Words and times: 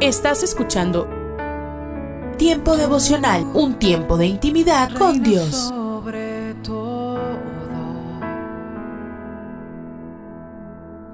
Estás 0.00 0.42
escuchando 0.42 1.08
Tiempo 2.38 2.76
devocional, 2.76 3.44
un 3.54 3.74
tiempo 3.74 4.16
de 4.16 4.26
intimidad 4.26 4.90
con 4.92 5.22
Dios. 5.22 5.50
Sobre 5.68 6.54
todo, 6.64 7.20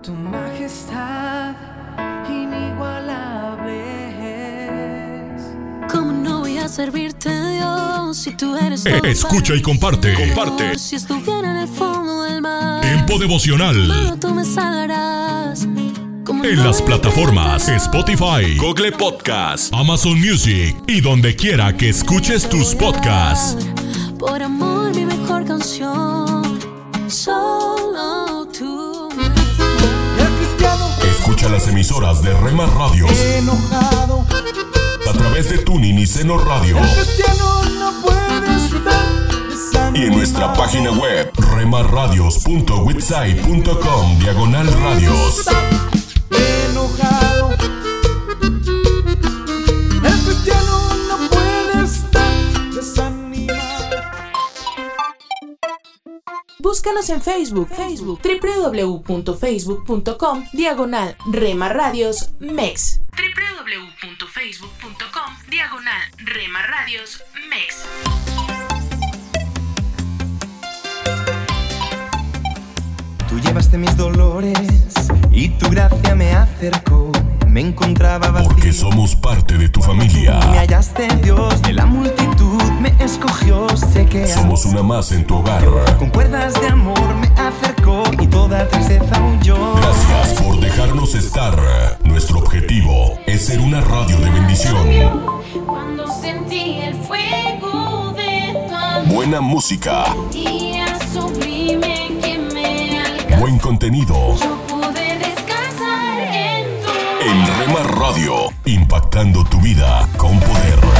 tu 0.02 0.12
majestad 0.12 1.54
inigualable 2.28 3.76
es. 5.36 5.42
¿Cómo 5.92 6.12
no 6.12 6.40
voy 6.40 6.56
a 6.58 6.68
servirte, 6.68 7.28
Dios, 7.28 8.16
si 8.16 8.34
tú 8.34 8.56
eres 8.56 8.86
Eh, 8.86 8.98
todo 8.98 9.10
escucha 9.10 9.54
y 9.54 9.60
comparte. 9.62 10.14
Comparte. 10.14 10.78
Si 10.78 10.96
estuviera 10.96 11.50
en 11.50 11.56
el 11.58 11.68
fondo 11.68 12.22
del 12.22 12.40
mar, 12.40 12.80
Tiempo 12.80 13.18
devocional. 13.18 14.16
tú 14.20 14.34
me 14.34 14.44
salvarás. 14.44 14.99
¿Cómo 16.40 16.52
En 16.52 16.64
las 16.64 16.80
plataformas? 16.80 17.68
Spotify, 17.68 18.56
Google 18.56 18.92
Podcast, 18.92 19.74
Amazon 19.74 20.18
Music 20.18 20.74
y 20.86 21.02
donde 21.02 21.36
quiera 21.36 21.76
que 21.76 21.90
escuches 21.90 22.48
tus 22.48 22.74
podcasts. 22.74 23.66
Por 24.18 24.42
amor, 24.42 24.94
mi 24.94 25.04
mejor 25.04 25.44
canción. 25.44 26.58
Solo 27.08 28.46
tú. 28.58 29.10
El 30.18 30.28
cristiano 30.38 30.88
Escucha 31.18 31.50
las 31.50 31.68
emisoras 31.68 32.22
de 32.22 32.32
Rema 32.32 32.64
Radios 32.66 33.10
enojado. 33.36 34.24
a 35.08 35.12
través 35.12 35.50
de 35.50 35.58
Tuning 35.58 35.98
y 35.98 36.06
Seno 36.06 36.38
Radio 36.38 36.78
El 36.78 36.88
cristiano 37.04 37.62
no 37.78 38.00
puede 38.00 38.56
estar 38.56 39.04
desanimado. 39.50 39.98
y 39.98 40.02
en 40.06 40.12
nuestra 40.16 40.54
página 40.54 40.90
web 40.92 41.30
remarradios.witsai.com 41.36 44.18
diagonal 44.20 44.72
radios. 44.80 45.44
Búscanos 56.80 57.10
en 57.10 57.20
Facebook, 57.20 57.68
Facebook, 57.68 58.22
www.facebook.com, 58.22 60.46
diagonal 60.54 61.14
Rema 61.30 61.68
Radios 61.68 62.30
MEX. 62.40 63.02
www.facebook.com, 63.10 65.36
diagonal 65.50 66.00
Rema 66.16 66.62
Radios 66.62 67.22
MEX. 67.50 67.84
Tú 73.28 73.38
llevaste 73.40 73.76
mis 73.76 73.94
dolores 73.98 74.94
y 75.30 75.50
tu 75.58 75.68
gracia 75.68 76.14
me 76.14 76.32
acercó. 76.32 77.12
Me 77.50 77.60
encontraba 77.60 78.28
vacío. 78.30 78.48
Porque 78.48 78.72
somos 78.72 79.16
parte 79.16 79.58
de 79.58 79.68
tu 79.68 79.80
familia. 79.82 80.38
Me 80.50 80.58
hallaste 80.58 81.08
Dios 81.22 81.60
de 81.62 81.72
la 81.72 81.84
multitud, 81.84 82.62
me 82.80 82.94
escogió, 83.02 83.66
sé 83.76 84.06
que 84.06 84.26
Somos 84.28 84.64
una 84.66 84.82
más 84.84 85.10
en 85.12 85.26
tu 85.26 85.36
hogar. 85.38 85.64
con 85.98 86.10
cuerdas 86.10 86.54
de 86.60 86.68
amor 86.68 87.14
me 87.16 87.26
acercó 87.40 88.04
y 88.20 88.26
toda 88.28 88.68
tristeza 88.68 89.20
huyó. 89.20 89.74
Gracias 89.74 90.42
por 90.42 90.60
dejarnos 90.60 91.14
estar. 91.14 91.56
Nuestro 92.04 92.38
objetivo 92.38 93.18
es 93.26 93.46
ser 93.46 93.60
una 93.60 93.80
radio 93.80 94.16
de 94.18 94.30
bendición. 94.30 94.86
Cuando 95.66 96.06
sentí 96.20 96.80
el 96.82 96.94
fuego 96.94 98.12
de 98.16 98.52
tu 98.68 98.74
amor, 98.76 99.14
Buena 99.14 99.40
música, 99.40 100.04
día 100.32 100.86
sublime 101.12 102.12
que 102.22 102.38
me 102.54 103.00
alcanzó, 103.00 103.40
buen 103.40 103.58
contenido. 103.58 104.14
yo 104.38 104.56
pude 104.68 105.18
En 107.22 107.46
Rema 107.58 107.82
Radio, 107.82 108.48
impactando 108.64 109.44
tu 109.44 109.60
vida 109.60 110.08
con 110.16 110.40
poder. 110.40 110.99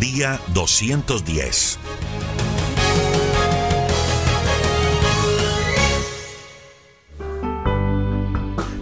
Día 0.00 0.40
210. 0.54 1.78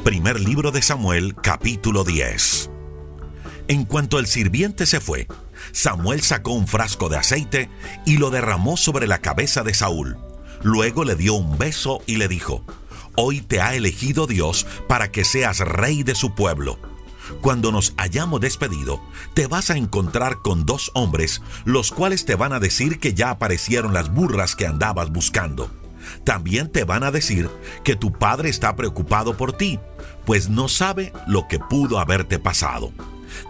Primer 0.04 0.40
libro 0.40 0.70
de 0.70 0.82
Samuel, 0.82 1.34
capítulo 1.34 2.04
10. 2.04 2.70
En 3.68 3.84
cuanto 3.84 4.18
el 4.18 4.26
sirviente 4.26 4.86
se 4.86 5.00
fue, 5.00 5.26
Samuel 5.72 6.22
sacó 6.22 6.52
un 6.52 6.66
frasco 6.66 7.08
de 7.08 7.18
aceite 7.18 7.68
y 8.06 8.16
lo 8.16 8.30
derramó 8.30 8.76
sobre 8.76 9.06
la 9.06 9.18
cabeza 9.18 9.62
de 9.62 9.74
Saúl. 9.74 10.18
Luego 10.62 11.04
le 11.04 11.16
dio 11.16 11.34
un 11.34 11.58
beso 11.58 12.02
y 12.06 12.16
le 12.16 12.28
dijo, 12.28 12.64
Hoy 13.16 13.40
te 13.40 13.60
ha 13.60 13.74
elegido 13.74 14.26
Dios 14.26 14.66
para 14.88 15.10
que 15.10 15.24
seas 15.24 15.58
rey 15.60 16.02
de 16.02 16.14
su 16.14 16.34
pueblo. 16.34 16.78
Cuando 17.40 17.72
nos 17.72 17.94
hayamos 17.96 18.40
despedido, 18.40 19.00
te 19.34 19.46
vas 19.46 19.70
a 19.70 19.76
encontrar 19.76 20.38
con 20.42 20.66
dos 20.66 20.90
hombres, 20.94 21.42
los 21.64 21.90
cuales 21.90 22.24
te 22.24 22.34
van 22.34 22.52
a 22.52 22.60
decir 22.60 22.98
que 22.98 23.14
ya 23.14 23.30
aparecieron 23.30 23.94
las 23.94 24.12
burras 24.12 24.56
que 24.56 24.66
andabas 24.66 25.10
buscando. 25.10 25.70
También 26.24 26.70
te 26.70 26.84
van 26.84 27.02
a 27.02 27.10
decir 27.10 27.50
que 27.84 27.96
tu 27.96 28.12
padre 28.12 28.48
está 28.48 28.76
preocupado 28.76 29.36
por 29.36 29.52
ti, 29.52 29.78
pues 30.24 30.48
no 30.48 30.68
sabe 30.68 31.12
lo 31.26 31.48
que 31.48 31.58
pudo 31.58 31.98
haberte 31.98 32.38
pasado. 32.38 32.92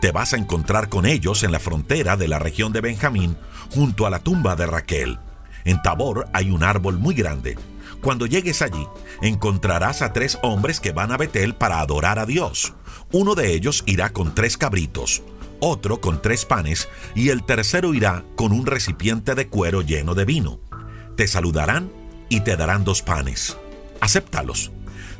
Te 0.00 0.12
vas 0.12 0.34
a 0.34 0.36
encontrar 0.36 0.88
con 0.88 1.06
ellos 1.06 1.42
en 1.42 1.52
la 1.52 1.58
frontera 1.58 2.16
de 2.16 2.28
la 2.28 2.38
región 2.38 2.72
de 2.72 2.80
Benjamín, 2.80 3.36
junto 3.70 4.06
a 4.06 4.10
la 4.10 4.18
tumba 4.18 4.56
de 4.56 4.66
Raquel. 4.66 5.18
En 5.64 5.80
Tabor 5.82 6.28
hay 6.32 6.50
un 6.50 6.62
árbol 6.62 6.98
muy 6.98 7.14
grande. 7.14 7.56
Cuando 8.00 8.26
llegues 8.26 8.62
allí, 8.62 8.86
encontrarás 9.22 10.02
a 10.02 10.12
tres 10.12 10.38
hombres 10.42 10.80
que 10.80 10.92
van 10.92 11.12
a 11.12 11.16
Betel 11.16 11.54
para 11.54 11.80
adorar 11.80 12.18
a 12.18 12.26
Dios. 12.26 12.74
Uno 13.12 13.34
de 13.34 13.52
ellos 13.54 13.82
irá 13.86 14.12
con 14.12 14.34
tres 14.34 14.56
cabritos, 14.56 15.22
otro 15.60 16.00
con 16.00 16.22
tres 16.22 16.44
panes 16.44 16.88
y 17.14 17.28
el 17.28 17.44
tercero 17.44 17.94
irá 17.94 18.24
con 18.36 18.52
un 18.52 18.66
recipiente 18.66 19.34
de 19.34 19.48
cuero 19.48 19.82
lleno 19.82 20.14
de 20.14 20.24
vino. 20.24 20.60
Te 21.16 21.26
saludarán 21.26 21.92
y 22.28 22.40
te 22.40 22.56
darán 22.56 22.84
dos 22.84 23.02
panes. 23.02 23.56
Acéptalos. 24.00 24.72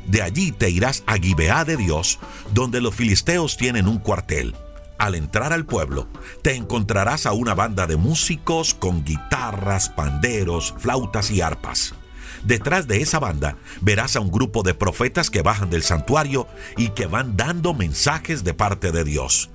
De 0.07 0.21
allí 0.21 0.51
te 0.51 0.69
irás 0.69 1.03
a 1.05 1.17
Gibeá 1.17 1.63
de 1.63 1.77
Dios, 1.77 2.19
donde 2.53 2.81
los 2.81 2.95
filisteos 2.95 3.55
tienen 3.55 3.87
un 3.87 3.99
cuartel. 3.99 4.55
Al 4.97 5.15
entrar 5.15 5.53
al 5.53 5.65
pueblo, 5.65 6.07
te 6.41 6.55
encontrarás 6.55 7.25
a 7.25 7.33
una 7.33 7.53
banda 7.53 7.87
de 7.87 7.97
músicos 7.97 8.73
con 8.73 9.03
guitarras, 9.03 9.89
panderos, 9.89 10.73
flautas 10.77 11.31
y 11.31 11.41
arpas. 11.41 11.95
Detrás 12.43 12.87
de 12.87 13.01
esa 13.01 13.19
banda 13.19 13.57
verás 13.81 14.15
a 14.15 14.19
un 14.19 14.31
grupo 14.31 14.63
de 14.63 14.73
profetas 14.73 15.29
que 15.29 15.41
bajan 15.41 15.69
del 15.69 15.83
santuario 15.83 16.47
y 16.77 16.89
que 16.89 17.05
van 17.05 17.37
dando 17.37 17.73
mensajes 17.73 18.43
de 18.43 18.53
parte 18.53 18.91
de 18.91 19.03
Dios. 19.03 19.49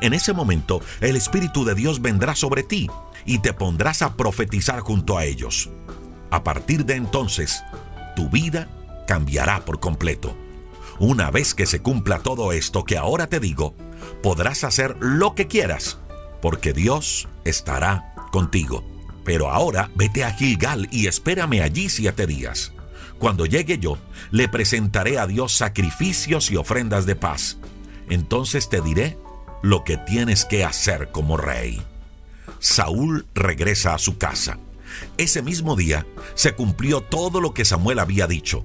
En 0.00 0.14
ese 0.14 0.32
momento 0.32 0.80
el 1.00 1.16
Espíritu 1.16 1.64
de 1.64 1.74
Dios 1.74 2.00
vendrá 2.00 2.34
sobre 2.34 2.62
ti 2.62 2.88
y 3.24 3.40
te 3.40 3.52
pondrás 3.52 4.02
a 4.02 4.16
profetizar 4.16 4.80
junto 4.80 5.18
a 5.18 5.24
ellos. 5.24 5.70
A 6.30 6.44
partir 6.44 6.84
de 6.84 6.94
entonces, 6.94 7.62
tu 8.16 8.30
vida 8.30 8.68
cambiará 9.06 9.64
por 9.64 9.80
completo. 9.80 10.36
Una 10.98 11.30
vez 11.30 11.54
que 11.54 11.66
se 11.66 11.80
cumpla 11.80 12.20
todo 12.20 12.52
esto 12.52 12.84
que 12.84 12.96
ahora 12.96 13.26
te 13.26 13.40
digo, 13.40 13.74
podrás 14.22 14.64
hacer 14.64 14.96
lo 15.00 15.34
que 15.34 15.46
quieras, 15.46 15.98
porque 16.40 16.72
Dios 16.72 17.28
estará 17.44 18.14
contigo. 18.32 18.84
Pero 19.24 19.50
ahora 19.50 19.90
vete 19.94 20.24
a 20.24 20.32
Gilgal 20.32 20.88
y 20.90 21.06
espérame 21.06 21.62
allí 21.62 21.88
siete 21.88 22.26
días. 22.26 22.72
Cuando 23.18 23.44
llegue 23.44 23.78
yo, 23.78 23.98
le 24.30 24.48
presentaré 24.48 25.18
a 25.18 25.26
Dios 25.26 25.52
sacrificios 25.52 26.50
y 26.50 26.56
ofrendas 26.56 27.04
de 27.04 27.16
paz. 27.16 27.58
Entonces 28.08 28.68
te 28.68 28.80
diré 28.80 29.18
lo 29.62 29.84
que 29.84 29.98
tienes 29.98 30.44
que 30.44 30.64
hacer 30.64 31.10
como 31.10 31.36
rey. 31.36 31.82
Saúl 32.58 33.26
regresa 33.34 33.94
a 33.94 33.98
su 33.98 34.18
casa. 34.18 34.58
Ese 35.18 35.42
mismo 35.42 35.76
día 35.76 36.06
se 36.34 36.54
cumplió 36.54 37.00
todo 37.02 37.40
lo 37.40 37.54
que 37.54 37.64
Samuel 37.64 37.98
había 37.98 38.26
dicho, 38.26 38.64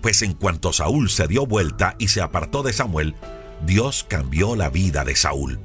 pues 0.00 0.22
en 0.22 0.34
cuanto 0.34 0.72
Saúl 0.72 1.08
se 1.08 1.28
dio 1.28 1.46
vuelta 1.46 1.94
y 1.98 2.08
se 2.08 2.20
apartó 2.20 2.62
de 2.62 2.72
Samuel, 2.72 3.14
Dios 3.64 4.04
cambió 4.08 4.56
la 4.56 4.68
vida 4.68 5.04
de 5.04 5.16
Saúl. 5.16 5.60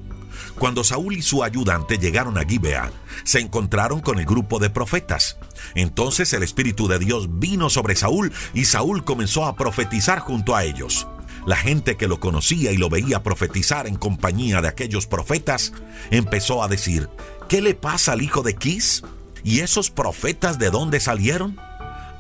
Cuando 0.60 0.84
Saúl 0.84 1.16
y 1.16 1.22
su 1.22 1.44
ayudante 1.44 2.00
llegaron 2.00 2.38
a 2.38 2.44
Gibea, 2.44 2.92
se 3.24 3.40
encontraron 3.40 4.02
con 4.02 4.18
el 4.18 4.26
grupo 4.26 4.58
de 4.58 4.72
profetas. 4.72 5.38
Entonces 5.76 6.34
el 6.34 6.42
Espíritu 6.42 6.88
de 6.88 6.98
Dios 6.98 7.28
vino 7.40 7.70
sobre 7.70 7.96
Saúl 7.96 8.34
y 8.54 8.66
Saúl 8.66 9.04
comenzó 9.04 9.46
a 9.46 9.56
profetizar 9.56 10.20
junto 10.20 10.56
a 10.56 10.64
ellos. 10.64 11.08
La 11.46 11.56
gente 11.56 11.96
que 11.96 12.08
lo 12.08 12.20
conocía 12.20 12.72
y 12.72 12.78
lo 12.78 12.90
veía 12.90 13.24
profetizar 13.24 13.88
en 13.88 13.96
compañía 13.96 14.62
de 14.62 14.68
aquellos 14.68 15.06
profetas 15.06 15.74
empezó 16.10 16.64
a 16.64 16.68
decir, 16.68 17.08
¿qué 17.48 17.62
le 17.62 17.76
pasa 17.76 18.14
al 18.14 18.22
hijo 18.22 18.42
de 18.42 18.56
Quis? 18.56 19.04
¿Y 19.44 19.60
esos 19.60 19.92
profetas 19.92 20.58
de 20.58 20.72
dónde 20.72 21.00
salieron? 21.00 21.58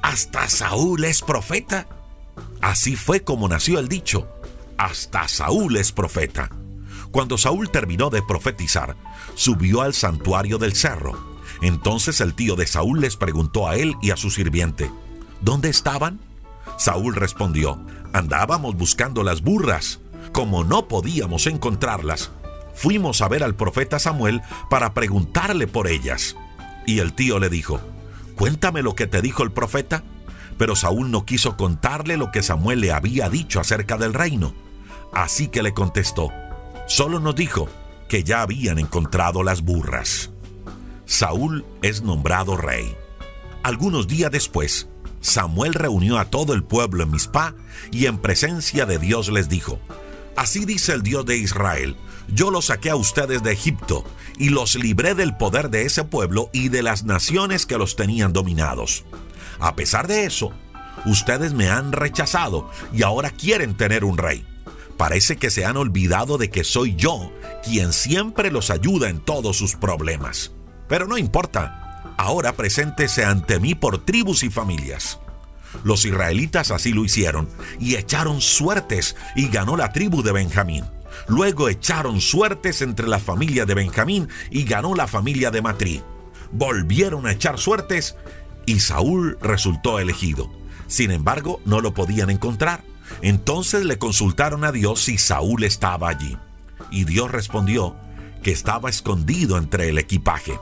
¿Hasta 0.03 0.47
Saúl 0.47 1.03
es 1.03 1.21
profeta? 1.21 1.87
Así 2.61 2.95
fue 2.95 3.21
como 3.21 3.49
nació 3.49 3.79
el 3.79 3.89
dicho, 3.89 4.27
hasta 4.77 5.27
Saúl 5.27 5.75
es 5.75 5.91
profeta. 5.91 6.49
Cuando 7.17 7.39
Saúl 7.39 7.71
terminó 7.71 8.11
de 8.11 8.21
profetizar, 8.21 8.95
subió 9.33 9.81
al 9.81 9.95
santuario 9.95 10.59
del 10.59 10.75
cerro. 10.75 11.17
Entonces 11.63 12.21
el 12.21 12.35
tío 12.35 12.55
de 12.55 12.67
Saúl 12.67 13.01
les 13.01 13.17
preguntó 13.17 13.67
a 13.67 13.75
él 13.75 13.95
y 14.03 14.11
a 14.11 14.17
su 14.17 14.29
sirviente, 14.29 14.91
¿dónde 15.41 15.69
estaban? 15.69 16.19
Saúl 16.77 17.15
respondió, 17.15 17.81
andábamos 18.13 18.75
buscando 18.77 19.23
las 19.23 19.41
burras. 19.41 19.99
Como 20.31 20.63
no 20.63 20.87
podíamos 20.87 21.47
encontrarlas, 21.47 22.29
fuimos 22.75 23.23
a 23.23 23.27
ver 23.27 23.43
al 23.43 23.55
profeta 23.55 23.97
Samuel 23.97 24.43
para 24.69 24.93
preguntarle 24.93 25.65
por 25.65 25.87
ellas. 25.87 26.35
Y 26.85 26.99
el 26.99 27.13
tío 27.13 27.39
le 27.39 27.49
dijo, 27.49 27.81
cuéntame 28.35 28.83
lo 28.83 28.93
que 28.93 29.07
te 29.07 29.23
dijo 29.23 29.41
el 29.41 29.51
profeta. 29.51 30.03
Pero 30.59 30.75
Saúl 30.75 31.09
no 31.09 31.25
quiso 31.25 31.57
contarle 31.57 32.15
lo 32.15 32.29
que 32.29 32.43
Samuel 32.43 32.79
le 32.79 32.91
había 32.91 33.27
dicho 33.27 33.59
acerca 33.59 33.97
del 33.97 34.13
reino. 34.13 34.53
Así 35.11 35.47
que 35.47 35.63
le 35.63 35.73
contestó, 35.73 36.31
solo 36.87 37.19
nos 37.19 37.35
dijo 37.35 37.69
que 38.09 38.23
ya 38.23 38.41
habían 38.41 38.79
encontrado 38.79 39.43
las 39.43 39.61
burras. 39.61 40.31
Saúl 41.05 41.65
es 41.81 42.01
nombrado 42.01 42.57
rey. 42.57 42.95
Algunos 43.63 44.07
días 44.07 44.31
después, 44.31 44.87
Samuel 45.21 45.73
reunió 45.73 46.17
a 46.17 46.25
todo 46.25 46.53
el 46.53 46.63
pueblo 46.63 47.03
en 47.03 47.11
Mizpah 47.11 47.53
y 47.91 48.05
en 48.05 48.17
presencia 48.17 48.85
de 48.85 48.97
Dios 48.97 49.29
les 49.29 49.49
dijo, 49.49 49.79
Así 50.35 50.65
dice 50.65 50.93
el 50.93 51.01
Dios 51.01 51.25
de 51.25 51.37
Israel, 51.37 51.97
yo 52.27 52.51
los 52.51 52.65
saqué 52.65 52.89
a 52.89 52.95
ustedes 52.95 53.41
de 53.43 53.51
Egipto 53.51 54.03
y 54.37 54.49
los 54.49 54.75
libré 54.75 55.15
del 55.15 55.35
poder 55.35 55.69
de 55.69 55.85
ese 55.85 56.03
pueblo 56.03 56.49
y 56.53 56.69
de 56.69 56.83
las 56.83 57.03
naciones 57.03 57.65
que 57.65 57.77
los 57.77 57.95
tenían 57.95 58.33
dominados. 58.33 59.03
A 59.59 59.75
pesar 59.75 60.07
de 60.07 60.25
eso, 60.25 60.51
ustedes 61.05 61.53
me 61.53 61.69
han 61.69 61.91
rechazado 61.91 62.69
y 62.93 63.03
ahora 63.03 63.31
quieren 63.31 63.75
tener 63.75 64.03
un 64.03 64.17
rey. 64.17 64.45
Parece 64.97 65.37
que 65.37 65.51
se 65.51 65.65
han 65.65 65.77
olvidado 65.77 66.37
de 66.37 66.49
que 66.49 66.63
soy 66.63 66.95
yo 66.95 67.31
quien 67.63 67.93
siempre 67.93 68.51
los 68.51 68.71
ayuda 68.71 69.09
en 69.09 69.19
todos 69.19 69.55
sus 69.55 69.75
problemas. 69.75 70.51
Pero 70.89 71.07
no 71.07 71.17
importa, 71.17 72.15
ahora 72.17 72.53
preséntese 72.53 73.23
ante 73.23 73.59
mí 73.59 73.75
por 73.75 74.03
tribus 74.03 74.43
y 74.43 74.49
familias. 74.49 75.19
Los 75.83 76.05
israelitas 76.05 76.71
así 76.71 76.93
lo 76.93 77.05
hicieron 77.05 77.47
y 77.79 77.95
echaron 77.95 78.41
suertes 78.41 79.15
y 79.35 79.49
ganó 79.49 79.77
la 79.77 79.91
tribu 79.91 80.23
de 80.23 80.31
Benjamín. 80.31 80.85
Luego 81.27 81.69
echaron 81.69 82.21
suertes 82.21 82.81
entre 82.81 83.07
la 83.07 83.19
familia 83.19 83.65
de 83.65 83.75
Benjamín 83.75 84.29
y 84.49 84.63
ganó 84.63 84.95
la 84.95 85.07
familia 85.07 85.51
de 85.51 85.61
Matrí. 85.61 86.01
Volvieron 86.51 87.27
a 87.27 87.33
echar 87.33 87.59
suertes 87.59 88.15
y 88.65 88.79
Saúl 88.79 89.37
resultó 89.41 89.99
elegido. 89.99 90.49
Sin 90.87 91.11
embargo, 91.11 91.59
no 91.65 91.81
lo 91.81 91.93
podían 91.93 92.29
encontrar. 92.29 92.83
Entonces 93.21 93.85
le 93.85 93.97
consultaron 93.97 94.63
a 94.63 94.71
Dios 94.71 95.01
si 95.01 95.17
Saúl 95.17 95.63
estaba 95.63 96.09
allí. 96.09 96.37
Y 96.91 97.03
Dios 97.05 97.31
respondió 97.31 97.95
que 98.43 98.51
estaba 98.51 98.89
escondido 98.89 99.57
entre 99.57 99.89
el 99.89 99.97
equipaje. 99.97 100.59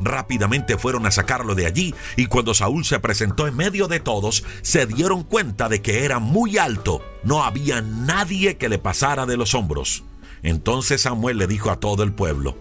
Rápidamente 0.00 0.76
fueron 0.76 1.06
a 1.06 1.10
sacarlo 1.10 1.54
de 1.54 1.66
allí 1.66 1.94
y 2.16 2.26
cuando 2.26 2.54
Saúl 2.54 2.84
se 2.84 3.00
presentó 3.00 3.46
en 3.46 3.56
medio 3.56 3.88
de 3.88 4.00
todos, 4.00 4.44
se 4.62 4.86
dieron 4.86 5.22
cuenta 5.22 5.68
de 5.68 5.80
que 5.80 6.04
era 6.04 6.18
muy 6.18 6.58
alto. 6.58 7.02
No 7.24 7.44
había 7.44 7.80
nadie 7.82 8.56
que 8.56 8.68
le 8.68 8.78
pasara 8.78 9.26
de 9.26 9.36
los 9.36 9.54
hombros. 9.54 10.04
Entonces 10.42 11.02
Samuel 11.02 11.38
le 11.38 11.46
dijo 11.46 11.70
a 11.70 11.80
todo 11.80 12.02
el 12.02 12.12
pueblo, 12.12 12.56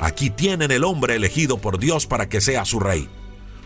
aquí 0.00 0.30
tienen 0.30 0.70
el 0.70 0.84
hombre 0.84 1.14
elegido 1.14 1.58
por 1.58 1.78
Dios 1.78 2.06
para 2.06 2.28
que 2.28 2.40
sea 2.40 2.64
su 2.64 2.80
rey. 2.80 3.08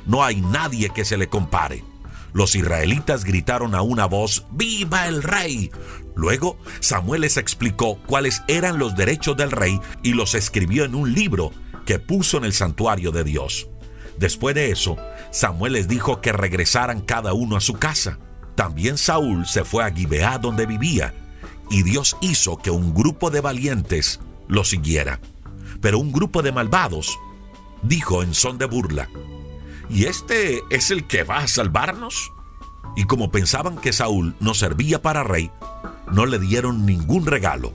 No 0.07 0.23
hay 0.23 0.41
nadie 0.41 0.91
que 0.91 1.05
se 1.05 1.17
le 1.17 1.29
compare. 1.29 1.83
Los 2.35 2.57
israelitas 2.57 3.25
gritaron 3.25 3.77
a 3.77 3.83
una 3.83 4.07
voz, 4.07 4.45
¡Viva 4.51 5.07
el 5.07 5.23
rey! 5.23 5.71
Luego 6.17 6.59
Samuel 6.81 7.21
les 7.21 7.37
explicó 7.37 8.01
cuáles 8.07 8.43
eran 8.49 8.77
los 8.77 8.97
derechos 8.97 9.37
del 9.37 9.53
rey 9.53 9.81
y 10.03 10.15
los 10.15 10.35
escribió 10.35 10.85
en 10.85 10.97
un 10.97 11.15
libro 11.15 11.53
que 11.87 12.01
puso 12.01 12.37
en 12.37 12.45
el 12.45 12.53
santuario 12.53 13.13
de 13.13 13.23
Dios. 13.23 13.69
Después 14.19 14.57
de 14.57 14.73
eso, 14.73 14.97
Samuel 15.31 15.75
les 15.75 15.87
dijo 15.87 16.21
que 16.21 16.33
regresaran 16.33 17.03
cada 17.03 17.35
uno 17.35 17.57
a 17.57 17.61
su 17.61 17.75
casa. 17.75 18.19
También 18.57 18.99
Saúl 18.99 19.47
se 19.47 19.65
fue 19.65 19.85
a 19.85 19.93
Gibeá 19.93 20.39
donde 20.39 20.67
vivía, 20.67 21.15
y 21.71 21.85
Dios 21.85 22.17
hizo 22.21 22.57
que 22.57 22.73
un 22.73 22.95
grupo 22.95 23.31
de 23.31 23.43
valientes 23.43 24.19
lo 24.49 24.65
siguiera. 24.65 25.21
Pero 25.81 26.01
un 26.01 26.11
grupo 26.11 26.43
de 26.43 26.51
malvados 26.51 27.17
dijo 27.83 28.25
en 28.25 28.35
son 28.35 28.59
de 28.59 28.67
burla, 28.67 29.09
¿y 29.89 30.07
este 30.07 30.63
es 30.71 30.91
el 30.91 31.07
que 31.07 31.23
va 31.23 31.39
a 31.39 31.49
salvarnos? 31.49 32.33
Y 32.97 33.05
como 33.05 33.31
pensaban 33.31 33.77
que 33.77 33.93
Saúl 33.93 34.37
no 34.41 34.55
servía 34.55 35.03
para 35.03 35.25
rey, 35.25 35.51
no 36.11 36.27
le 36.27 36.39
dieron 36.39 36.87
ningún 36.87 37.27
regalo. 37.27 37.73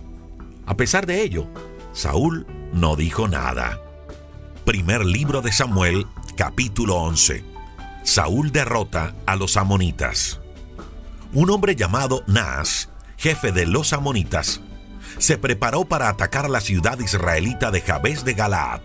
A 0.66 0.78
pesar 0.78 1.06
de 1.06 1.22
ello, 1.24 1.48
Saúl 1.94 2.46
no 2.74 2.96
dijo 2.96 3.28
nada. 3.28 3.82
Primer 4.66 5.04
libro 5.04 5.42
de 5.42 5.52
Samuel, 5.52 6.06
capítulo 6.36 6.96
11. 6.98 7.44
Saúl 8.04 8.52
derrota 8.52 9.16
a 9.26 9.36
los 9.36 9.58
amonitas. 9.58 10.40
Un 11.34 11.50
hombre 11.50 11.76
llamado 11.76 12.24
Naas, 12.28 12.90
jefe 13.18 13.52
de 13.52 13.66
los 13.66 13.94
amonitas, 13.94 14.62
se 15.18 15.38
preparó 15.38 15.86
para 15.86 16.10
atacar 16.10 16.50
la 16.50 16.62
ciudad 16.62 17.00
israelita 17.00 17.72
de 17.72 17.82
Jabes 17.82 18.24
de 18.24 18.34
Galaad. 18.34 18.82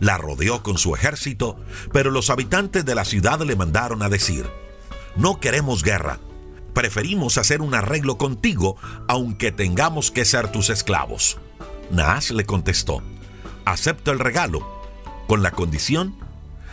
La 0.00 0.16
rodeó 0.16 0.62
con 0.62 0.78
su 0.78 0.94
ejército, 0.94 1.56
pero 1.92 2.10
los 2.10 2.30
habitantes 2.30 2.84
de 2.84 2.94
la 2.94 3.04
ciudad 3.04 3.40
le 3.40 3.54
mandaron 3.54 4.02
a 4.02 4.08
decir, 4.08 4.46
no 5.14 5.40
queremos 5.40 5.82
guerra, 5.82 6.18
preferimos 6.74 7.36
hacer 7.38 7.60
un 7.60 7.74
arreglo 7.74 8.16
contigo 8.16 8.76
aunque 9.08 9.52
tengamos 9.52 10.10
que 10.10 10.24
ser 10.24 10.50
tus 10.50 10.70
esclavos. 10.70 11.38
Naas 11.90 12.30
le 12.30 12.44
contestó, 12.44 13.02
acepto 13.64 14.10
el 14.10 14.18
regalo, 14.18 14.66
con 15.26 15.42
la 15.42 15.50
condición 15.50 16.16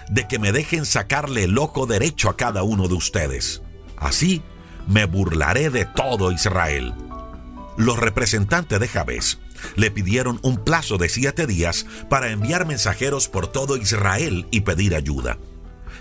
de 0.10 0.28
que 0.28 0.40
me 0.40 0.52
dejen 0.52 0.86
sacarle 0.86 1.44
el 1.44 1.58
ojo 1.58 1.86
derecho 1.86 2.30
a 2.30 2.38
cada 2.38 2.64
uno 2.64 2.88
de 2.88 2.94
ustedes. 2.94 3.62
Así 3.98 4.42
me 4.88 5.06
burlaré 5.06 5.70
de 5.70 5.86
todo 5.86 6.32
Israel. 6.32 6.94
Los 7.76 8.00
representantes 8.00 8.80
de 8.80 8.88
Jabes 8.88 9.40
le 9.76 9.92
pidieron 9.92 10.40
un 10.44 10.58
plazo 10.64 10.98
de 10.98 11.10
siete 11.10 11.48
días 11.48 11.86
para 12.10 12.32
enviar 12.32 12.66
mensajeros 12.66 13.28
por 13.28 13.48
todo 13.48 13.78
Israel 13.78 14.48
y 14.52 14.62
pedir 14.62 14.96
ayuda. 14.96 15.38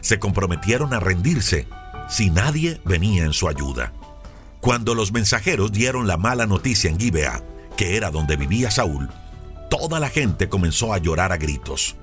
Se 0.01 0.19
comprometieron 0.19 0.95
a 0.95 1.01
rendirse 1.01 1.67
si 2.09 2.31
nadie 2.31 2.81
venía 2.85 3.25
en 3.25 3.33
su 3.33 3.49
ayuda. 3.49 3.93
Cuando 4.61 4.95
los 4.95 5.13
mensajeros 5.13 5.73
dieron 5.73 6.07
la 6.07 6.17
mala 6.17 6.47
noticia 6.47 6.91
en 6.91 6.99
Gibea, 6.99 7.43
que 7.77 7.97
era 7.97 8.11
donde 8.11 8.37
vivía 8.37 8.71
Saúl, 8.71 9.09
toda 9.71 10.01
la 10.01 10.09
gente 10.09 10.49
comenzó 10.49 10.93
a 10.93 10.99
llorar 10.99 11.33
a 11.33 11.37
gritos. 11.37 11.97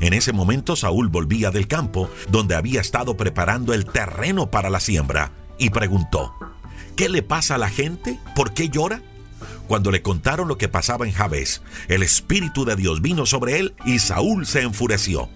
En 0.00 0.12
ese 0.12 0.32
momento 0.32 0.76
Saúl 0.76 1.08
volvía 1.08 1.50
del 1.50 1.66
campo, 1.66 2.10
donde 2.28 2.54
había 2.54 2.80
estado 2.80 3.16
preparando 3.16 3.74
el 3.74 3.84
terreno 3.84 4.50
para 4.50 4.70
la 4.70 4.80
siembra, 4.80 5.32
y 5.58 5.70
preguntó, 5.70 6.34
¿qué 6.96 7.08
le 7.08 7.22
pasa 7.22 7.56
a 7.56 7.58
la 7.58 7.68
gente? 7.68 8.18
¿Por 8.34 8.54
qué 8.54 8.68
llora? 8.68 9.02
Cuando 9.70 9.92
le 9.92 10.02
contaron 10.02 10.48
lo 10.48 10.58
que 10.58 10.68
pasaba 10.68 11.06
en 11.06 11.12
Jabes, 11.12 11.62
el 11.86 12.02
Espíritu 12.02 12.64
de 12.64 12.74
Dios 12.74 13.02
vino 13.02 13.24
sobre 13.24 13.60
él 13.60 13.76
y 13.84 14.00
Saúl 14.00 14.44
se 14.44 14.62
enfureció. 14.62 15.28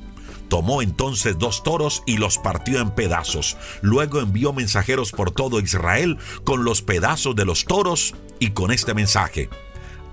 Tomó 0.48 0.82
entonces 0.82 1.38
dos 1.38 1.62
toros 1.62 2.02
y 2.04 2.16
los 2.16 2.38
partió 2.38 2.80
en 2.80 2.90
pedazos. 2.90 3.56
Luego 3.80 4.18
envió 4.18 4.52
mensajeros 4.52 5.12
por 5.12 5.30
todo 5.30 5.60
Israel 5.60 6.18
con 6.42 6.64
los 6.64 6.82
pedazos 6.82 7.36
de 7.36 7.44
los 7.44 7.64
toros 7.64 8.16
y 8.40 8.50
con 8.50 8.72
este 8.72 8.92
mensaje. 8.92 9.50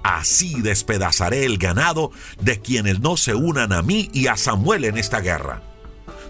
Así 0.04 0.62
despedazaré 0.62 1.44
el 1.46 1.58
ganado 1.58 2.12
de 2.40 2.60
quienes 2.60 3.00
no 3.00 3.18
se 3.18 3.34
unan 3.34 3.74
a 3.74 3.82
mí 3.82 4.12
y 4.14 4.28
a 4.28 4.38
Samuel 4.38 4.86
en 4.86 5.00
esta 5.00 5.20
guerra. 5.20 5.64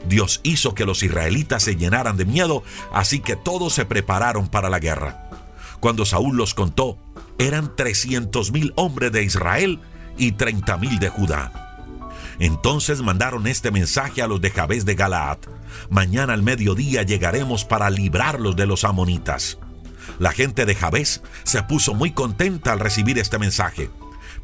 Dios 0.07 0.39
hizo 0.43 0.75
que 0.75 0.85
los 0.85 1.03
israelitas 1.03 1.63
se 1.63 1.75
llenaran 1.75 2.15
de 2.15 2.23
miedo, 2.23 2.63
así 2.93 3.19
que 3.19 3.35
todos 3.35 3.73
se 3.73 3.83
prepararon 3.83 4.47
para 4.47 4.69
la 4.69 4.79
guerra. 4.79 5.27
Cuando 5.81 6.05
Saúl 6.05 6.37
los 6.37 6.53
contó, 6.53 6.97
eran 7.41 7.75
trescientos 7.75 8.51
mil 8.51 8.71
hombres 8.75 9.11
de 9.11 9.23
Israel 9.23 9.79
y 10.17 10.33
treinta 10.33 10.77
mil 10.77 10.99
de 10.99 11.09
Judá. 11.09 11.51
Entonces 12.39 13.01
mandaron 13.01 13.47
este 13.47 13.71
mensaje 13.71 14.21
a 14.21 14.27
los 14.27 14.41
de 14.41 14.51
Jabes 14.51 14.85
de 14.85 14.95
Galaad: 14.95 15.39
Mañana 15.89 16.33
al 16.33 16.43
mediodía 16.43 17.03
llegaremos 17.03 17.65
para 17.65 17.89
librarlos 17.89 18.55
de 18.55 18.67
los 18.67 18.83
amonitas. 18.83 19.57
La 20.19 20.31
gente 20.31 20.65
de 20.65 20.75
Jabes 20.75 21.23
se 21.43 21.63
puso 21.63 21.93
muy 21.93 22.11
contenta 22.11 22.73
al 22.73 22.79
recibir 22.79 23.17
este 23.17 23.39
mensaje. 23.39 23.89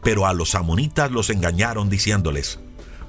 Pero 0.03 0.25
a 0.25 0.33
los 0.33 0.55
amonitas 0.55 1.11
los 1.11 1.29
engañaron 1.29 1.89
diciéndoles, 1.89 2.59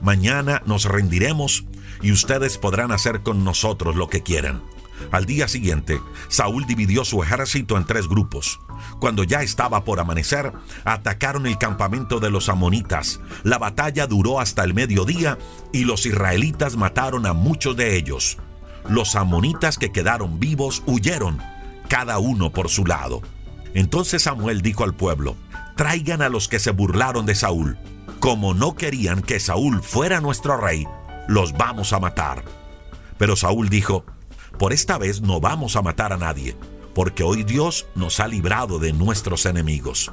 mañana 0.01 0.63
nos 0.65 0.85
rendiremos 0.85 1.65
y 2.03 2.13
ustedes 2.13 2.57
podrán 2.57 2.93
hacer 2.93 3.23
con 3.23 3.45
nosotros 3.45 3.95
lo 3.97 4.09
que 4.09 4.23
quieran. 4.23 4.63
Al 5.11 5.25
día 5.27 5.49
siguiente, 5.49 6.01
Saúl 6.29 6.67
dividió 6.67 7.05
su 7.05 7.23
ejército 7.23 7.77
en 7.77 7.85
tres 7.85 8.09
grupos. 8.09 8.61
Cuando 9.01 9.25
ya 9.25 9.43
estaba 9.43 9.85
por 9.85 10.01
amanecer, 10.01 10.53
atacaron 10.85 11.47
el 11.47 11.59
campamento 11.59 12.21
de 12.21 12.31
los 12.31 12.49
amonitas. 12.49 13.21
La 13.43 13.59
batalla 13.59 14.07
duró 14.07 14.41
hasta 14.41 14.65
el 14.65 14.75
mediodía 14.75 15.39
y 15.73 15.85
los 15.85 16.07
israelitas 16.07 16.77
mataron 16.77 17.27
a 17.27 17.33
muchos 17.33 17.77
de 17.77 17.97
ellos. 17.97 18.39
Los 18.89 19.17
amonitas 19.17 19.79
que 19.79 19.93
quedaron 19.93 20.41
vivos 20.41 20.83
huyeron, 20.87 21.39
cada 21.89 22.19
uno 22.19 22.53
por 22.53 22.69
su 22.69 22.87
lado. 22.87 23.23
Entonces 23.75 24.23
Samuel 24.23 24.63
dijo 24.63 24.85
al 24.85 24.95
pueblo, 24.95 25.37
traigan 25.77 26.23
a 26.23 26.29
los 26.29 26.49
que 26.49 26.59
se 26.59 26.71
burlaron 26.71 27.27
de 27.27 27.35
Saúl. 27.35 27.79
Como 28.21 28.55
no 28.55 28.75
querían 28.75 29.23
que 29.23 29.39
Saúl 29.41 29.83
fuera 29.83 30.21
nuestro 30.21 30.57
rey, 30.57 30.87
los 31.29 31.53
vamos 31.53 31.93
a 31.93 32.01
matar. 32.01 32.43
Pero 33.19 33.37
Saúl 33.37 33.69
dijo, 33.69 34.05
por 34.59 34.73
esta 34.73 34.99
vez 34.99 35.21
no 35.21 35.41
vamos 35.41 35.77
a 35.77 35.83
matar 35.83 36.13
a 36.13 36.17
nadie, 36.17 36.57
porque 36.95 37.23
hoy 37.23 37.45
Dios 37.45 37.87
nos 37.95 38.21
ha 38.21 38.27
librado 38.27 38.79
de 38.79 38.93
nuestros 38.93 39.47
enemigos. 39.47 40.13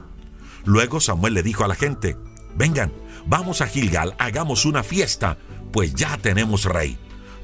Luego 0.63 0.99
Samuel 0.99 1.33
le 1.33 1.43
dijo 1.43 1.63
a 1.63 1.67
la 1.67 1.75
gente, 1.75 2.15
vengan, 2.55 2.93
vamos 3.25 3.61
a 3.61 3.67
Gilgal, 3.67 4.15
hagamos 4.19 4.65
una 4.65 4.83
fiesta, 4.83 5.37
pues 5.73 5.95
ya 5.95 6.17
tenemos 6.17 6.65
rey. 6.65 6.97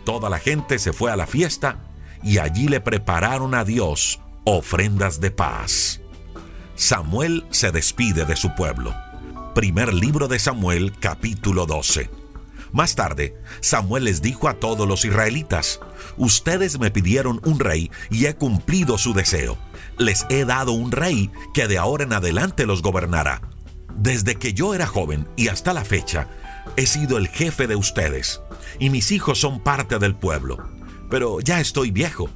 Toda 0.05 0.29
la 0.29 0.39
gente 0.39 0.79
se 0.79 0.93
fue 0.93 1.11
a 1.11 1.15
la 1.15 1.27
fiesta 1.27 1.79
y 2.23 2.37
allí 2.37 2.67
le 2.67 2.81
prepararon 2.81 3.55
a 3.55 3.63
Dios 3.63 4.19
ofrendas 4.43 5.19
de 5.19 5.31
paz. 5.31 6.01
Samuel 6.75 7.45
se 7.49 7.71
despide 7.71 8.25
de 8.25 8.35
su 8.35 8.55
pueblo. 8.55 8.95
Primer 9.53 9.93
libro 9.93 10.27
de 10.27 10.39
Samuel 10.39 10.93
capítulo 10.99 11.65
12. 11.65 12.20
Más 12.71 12.95
tarde, 12.95 13.35
Samuel 13.59 14.05
les 14.05 14.21
dijo 14.21 14.47
a 14.47 14.53
todos 14.53 14.87
los 14.87 15.03
israelitas, 15.03 15.81
ustedes 16.17 16.79
me 16.79 16.89
pidieron 16.89 17.41
un 17.43 17.59
rey 17.59 17.91
y 18.09 18.25
he 18.25 18.35
cumplido 18.35 18.97
su 18.97 19.13
deseo. 19.13 19.57
Les 19.97 20.25
he 20.29 20.45
dado 20.45 20.71
un 20.71 20.91
rey 20.91 21.29
que 21.53 21.67
de 21.67 21.77
ahora 21.77 22.05
en 22.05 22.13
adelante 22.13 22.65
los 22.65 22.81
gobernará. 22.81 23.41
Desde 23.95 24.35
que 24.35 24.53
yo 24.53 24.73
era 24.73 24.87
joven 24.87 25.27
y 25.35 25.49
hasta 25.49 25.73
la 25.73 25.83
fecha, 25.83 26.29
he 26.77 26.85
sido 26.85 27.17
el 27.17 27.27
jefe 27.27 27.67
de 27.67 27.75
ustedes, 27.75 28.41
y 28.79 28.89
mis 28.89 29.11
hijos 29.11 29.39
son 29.39 29.59
parte 29.59 29.99
del 29.99 30.15
pueblo. 30.15 30.57
Pero 31.09 31.41
ya 31.41 31.59
estoy 31.59 31.91
viejo. 31.91 32.29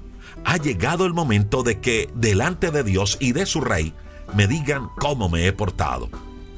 Ha 0.44 0.58
llegado 0.58 1.06
el 1.06 1.14
momento 1.14 1.64
de 1.64 1.80
que, 1.80 2.10
delante 2.14 2.72
de 2.72 2.84
Dios 2.84 3.18
y 3.22 3.32
de 3.32 3.46
su 3.46 3.62
rey, 3.62 3.94
me 4.36 4.48
digan 4.48 4.90
cómo 5.00 5.30
me 5.30 5.48
he 5.48 5.54
portado. 5.54 6.10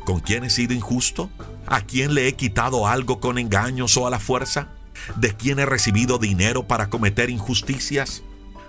¿Con 0.07 0.21
quién 0.21 0.45
he 0.45 0.49
sido 0.49 0.73
injusto? 0.73 1.29
¿A 1.65 1.81
quién 1.81 2.13
le 2.13 2.29
he 2.29 2.33
quitado 2.33 2.87
algo 2.87 3.19
con 3.19 3.37
engaños 3.37 3.97
o 3.97 4.07
a 4.07 4.09
la 4.09 4.21
fuerza? 4.21 4.69
¿De 5.17 5.35
quién 5.35 5.59
he 5.59 5.65
recibido 5.65 6.17
dinero 6.17 6.65
para 6.65 6.89
cometer 6.89 7.29
injusticias? 7.29 8.23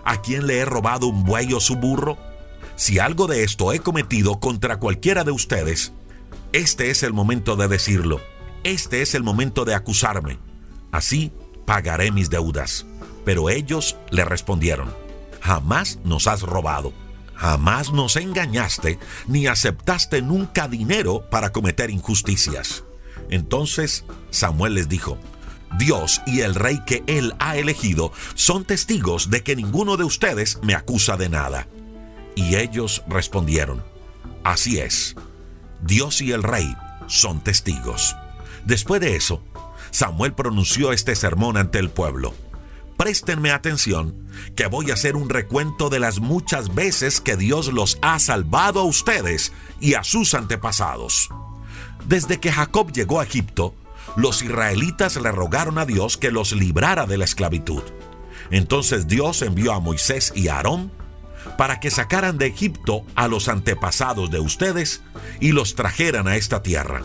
¿A 0.05 0.21
quién 0.21 0.49
le 0.49 0.59
he 0.59 0.65
robado 0.65 1.07
un 1.07 1.23
buey 1.23 1.53
o 1.53 1.61
su 1.61 1.77
burro? 1.77 2.19
Si 2.75 2.99
algo 2.99 3.29
de 3.29 3.45
esto 3.45 3.73
he 3.73 3.79
cometido 3.79 4.41
contra 4.41 4.81
cualquiera 4.81 5.23
de 5.23 5.31
ustedes, 5.31 5.93
este 6.53 6.91
es 6.91 7.05
el 7.05 7.13
momento 7.13 7.55
de 7.55 7.69
decirlo. 7.69 8.21
Este 8.65 9.01
es 9.01 9.15
el 9.15 9.23
momento 9.23 9.65
de 9.65 9.77
acusarme. 9.77 10.41
Así 10.91 11.31
pagaré 11.67 12.11
mis 12.11 12.31
deudas. 12.31 12.85
Pero 13.25 13.49
ellos 13.49 13.97
le 14.11 14.25
respondieron, 14.25 14.93
jamás 15.41 16.01
nos 16.03 16.27
has 16.27 16.43
robado 16.43 16.93
Jamás 17.39 17.93
nos 17.93 18.17
engañaste 18.17 18.99
ni 19.29 19.47
aceptaste 19.47 20.23
nunca 20.23 20.67
dinero 20.67 21.23
para 21.31 21.53
cometer 21.53 21.89
injusticias. 21.89 22.85
Entonces 23.31 24.05
Samuel 24.31 24.75
les 24.75 24.89
dijo, 24.89 25.19
Dios 25.79 26.21
y 26.27 26.41
el 26.41 26.57
rey 26.57 26.81
que 26.85 27.05
él 27.07 27.35
ha 27.39 27.57
elegido 27.57 28.13
son 28.35 28.65
testigos 28.65 29.31
de 29.31 29.45
que 29.45 29.55
ninguno 29.55 29.97
de 29.97 30.03
ustedes 30.03 30.59
me 30.63 30.75
acusa 30.75 31.17
de 31.17 31.29
nada. 31.29 31.69
Y 32.35 32.57
ellos 32.57 33.05
respondieron, 33.07 33.85
Así 34.43 34.81
es, 34.81 35.15
Dios 35.83 36.21
y 36.21 36.33
el 36.33 36.43
rey 36.43 36.75
son 37.07 37.41
testigos. 37.41 38.17
Después 38.65 39.01
de 39.01 39.15
eso, 39.15 39.43
Samuel 39.93 40.33
pronunció 40.33 40.93
este 40.93 41.15
sermón 41.15 41.57
ante 41.57 41.79
el 41.79 41.89
pueblo 41.89 42.35
préstenme 42.99 43.53
atención, 43.53 44.15
que 44.57 44.67
voy 44.67 44.91
a 44.91 44.95
hacer 44.95 45.17
un 45.17 45.31
recuento 45.31 45.89
de 45.89 46.01
las 46.01 46.19
muchas 46.19 46.75
veces 46.75 47.21
que 47.23 47.37
Dios 47.37 47.73
los 47.73 47.97
ha 48.03 48.19
salvado 48.19 48.81
a 48.81 48.85
ustedes 48.85 49.53
y 49.81 49.95
a 49.95 50.05
sus 50.05 50.35
antepasados. 50.35 51.31
Desde 52.07 52.39
que 52.41 52.53
Jacob 52.53 52.93
llegó 52.93 53.21
a 53.21 53.25
Egipto, 53.25 53.75
los 54.17 54.43
israelitas 54.43 55.17
le 55.17 55.31
rogaron 55.31 55.79
a 55.79 55.87
Dios 55.87 56.17
que 56.17 56.33
los 56.33 56.53
librara 56.53 57.07
de 57.07 57.19
la 57.19 57.25
esclavitud. 57.25 57.83
Entonces 58.51 59.07
Dios 59.07 59.43
envió 59.43 59.73
a 59.73 59.81
Moisés 59.81 60.33
y 60.35 60.49
a 60.49 60.57
Aarón 60.57 60.91
para 61.57 61.79
que 61.79 61.91
sacaran 61.91 62.37
de 62.37 62.47
Egipto 62.47 63.05
a 63.15 63.29
los 63.29 63.49
antepasados 63.49 64.31
de 64.31 64.41
ustedes 64.41 65.03
y 65.41 65.53
los 65.53 65.77
trajeran 65.77 66.27
a 66.27 66.37
esta 66.37 66.63
tierra. 66.63 67.05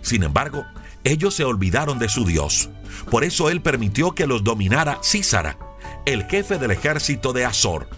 Sin 0.00 0.22
embargo, 0.22 0.64
ellos 1.04 1.34
se 1.34 1.44
olvidaron 1.44 1.98
de 1.98 2.08
su 2.08 2.24
Dios. 2.24 2.70
Por 3.10 3.24
eso 3.24 3.50
él 3.50 3.62
permitió 3.62 4.12
que 4.12 4.26
los 4.26 4.44
dominara 4.44 4.98
Císara, 5.02 5.58
el 6.04 6.24
jefe 6.24 6.58
del 6.58 6.70
ejército 6.70 7.32
de 7.32 7.44
Azor, 7.44 7.88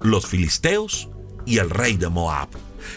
los 0.00 0.26
filisteos 0.26 1.08
y 1.44 1.58
el 1.58 1.70
rey 1.70 1.96
de 1.96 2.08
Moab. 2.08 2.48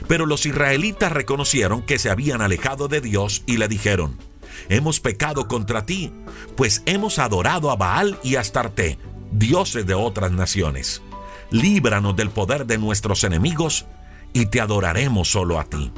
Pero 0.08 0.26
los 0.26 0.46
israelitas 0.46 1.12
reconocieron 1.12 1.82
que 1.82 2.00
se 2.00 2.10
habían 2.10 2.42
alejado 2.42 2.88
de 2.88 3.02
Dios 3.02 3.44
y 3.46 3.58
le 3.58 3.68
dijeron, 3.68 4.18
hemos 4.70 5.00
pecado 5.00 5.48
contra 5.48 5.86
ti, 5.86 6.12
pues 6.56 6.84
hemos 6.86 7.20
adorado 7.20 7.72
a 7.72 7.76
Baal 7.76 8.20
y 8.24 8.36
a 8.36 8.42
Astarte, 8.42 8.98
dioses 9.32 9.86
de 9.86 9.94
otras 9.94 10.32
naciones. 10.32 11.02
Líbranos 11.52 12.16
del 12.16 12.30
poder 12.30 12.66
de 12.66 12.78
nuestros 12.78 13.24
enemigos 13.24 13.86
y 14.34 14.48
te 14.48 14.62
adoraremos 14.62 15.30
solo 15.30 15.60
a 15.60 15.66
ti. 15.66 15.92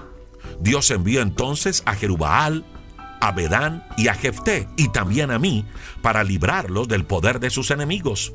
Dios 0.62 0.92
envió 0.92 1.22
entonces 1.22 1.84
a 1.86 1.96
Jerubaal, 1.96 2.64
a 3.22 3.32
Bedán 3.32 3.86
y 3.98 4.08
a 4.10 4.14
Jefté 4.14 4.68
y 4.76 4.90
también 4.90 5.32
a 5.32 5.40
mí 5.40 5.66
para 6.02 6.24
librarlos 6.24 6.88
del 6.88 7.06
poder 7.06 7.40
de 7.40 7.50
sus 7.50 7.72
enemigos. 7.72 8.34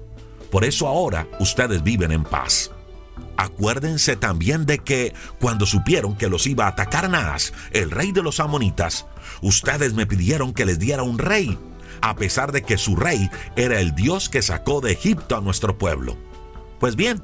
Por 0.51 0.65
eso 0.65 0.87
ahora 0.87 1.27
ustedes 1.41 1.83
viven 1.83 2.13
en 2.13 2.25
paz. 2.25 2.71
Acuérdense 3.37 4.17
también 4.17 4.65
de 4.65 4.79
que 4.79 5.13
cuando 5.41 5.67
supieron 5.67 6.17
que 6.17 6.29
los 6.29 6.47
iba 6.47 6.65
a 6.65 6.69
atacar 6.69 7.11
Naas, 7.11 7.53
el 7.73 7.91
rey 7.91 8.13
de 8.13 8.23
los 8.23 8.41
amonitas, 8.41 9.07
ustedes 9.43 9.93
me 9.93 10.07
pidieron 10.07 10.55
que 10.55 10.65
les 10.65 10.79
diera 10.79 11.03
un 11.03 11.19
rey, 11.19 11.59
a 12.01 12.17
pesar 12.17 12.53
de 12.53 12.63
que 12.63 12.79
su 12.79 12.97
rey 12.97 13.29
era 13.57 13.81
el 13.81 13.95
Dios 13.95 14.29
que 14.29 14.43
sacó 14.43 14.81
de 14.81 14.93
Egipto 14.93 15.37
a 15.37 15.41
nuestro 15.41 15.77
pueblo. 15.77 16.17
Pues 16.81 16.97
bien, 16.97 17.23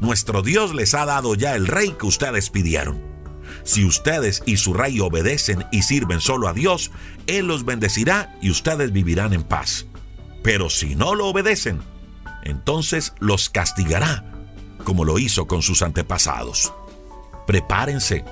nuestro 0.00 0.42
Dios 0.42 0.74
les 0.74 0.94
ha 0.94 1.04
dado 1.04 1.34
ya 1.34 1.54
el 1.54 1.66
rey 1.66 1.94
que 1.98 2.06
ustedes 2.06 2.50
pidieron. 2.50 3.11
Si 3.64 3.84
ustedes 3.84 4.42
y 4.46 4.56
su 4.56 4.74
rey 4.74 5.00
obedecen 5.00 5.64
y 5.70 5.82
sirven 5.82 6.20
solo 6.20 6.48
a 6.48 6.52
Dios, 6.52 6.90
Él 7.26 7.46
los 7.46 7.64
bendecirá 7.64 8.36
y 8.42 8.50
ustedes 8.50 8.92
vivirán 8.92 9.32
en 9.32 9.42
paz. 9.42 9.86
Pero 10.42 10.70
si 10.70 10.94
no 10.94 11.14
lo 11.14 11.28
obedecen, 11.28 11.80
entonces 12.42 13.14
los 13.20 13.48
castigará, 13.48 14.24
como 14.84 15.04
lo 15.04 15.18
hizo 15.18 15.46
con 15.46 15.62
sus 15.62 15.82
antepasados. 15.82 16.72
Prepárense, 17.46 18.24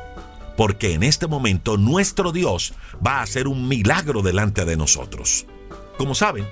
porque 0.56 0.94
en 0.94 1.02
este 1.02 1.26
momento 1.26 1.76
nuestro 1.76 2.32
Dios 2.32 2.74
va 3.04 3.18
a 3.18 3.22
hacer 3.22 3.46
un 3.46 3.68
milagro 3.68 4.22
delante 4.22 4.64
de 4.64 4.76
nosotros. 4.76 5.46
Como 5.96 6.14
saben, 6.14 6.46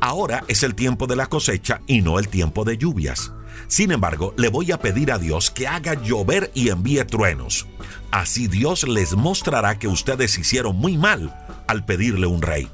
ahora 0.00 0.44
es 0.48 0.62
el 0.62 0.74
tiempo 0.74 1.06
de 1.06 1.16
la 1.16 1.26
cosecha 1.26 1.82
y 1.86 2.00
no 2.00 2.18
el 2.18 2.28
tiempo 2.28 2.64
de 2.64 2.78
lluvias. 2.78 3.32
Sin 3.68 3.90
embargo, 3.90 4.34
le 4.36 4.48
voy 4.48 4.72
a 4.72 4.78
pedir 4.78 5.12
a 5.12 5.18
Dios 5.18 5.50
que 5.50 5.66
haga 5.66 5.94
llover 5.94 6.50
y 6.54 6.68
envíe 6.68 7.04
truenos. 7.04 7.66
Así 8.10 8.46
Dios 8.46 8.86
les 8.86 9.14
mostrará 9.14 9.78
que 9.78 9.88
ustedes 9.88 10.38
hicieron 10.38 10.76
muy 10.76 10.96
mal 10.96 11.34
al 11.66 11.84
pedirle 11.84 12.26
un 12.26 12.42
rey. 12.42 12.68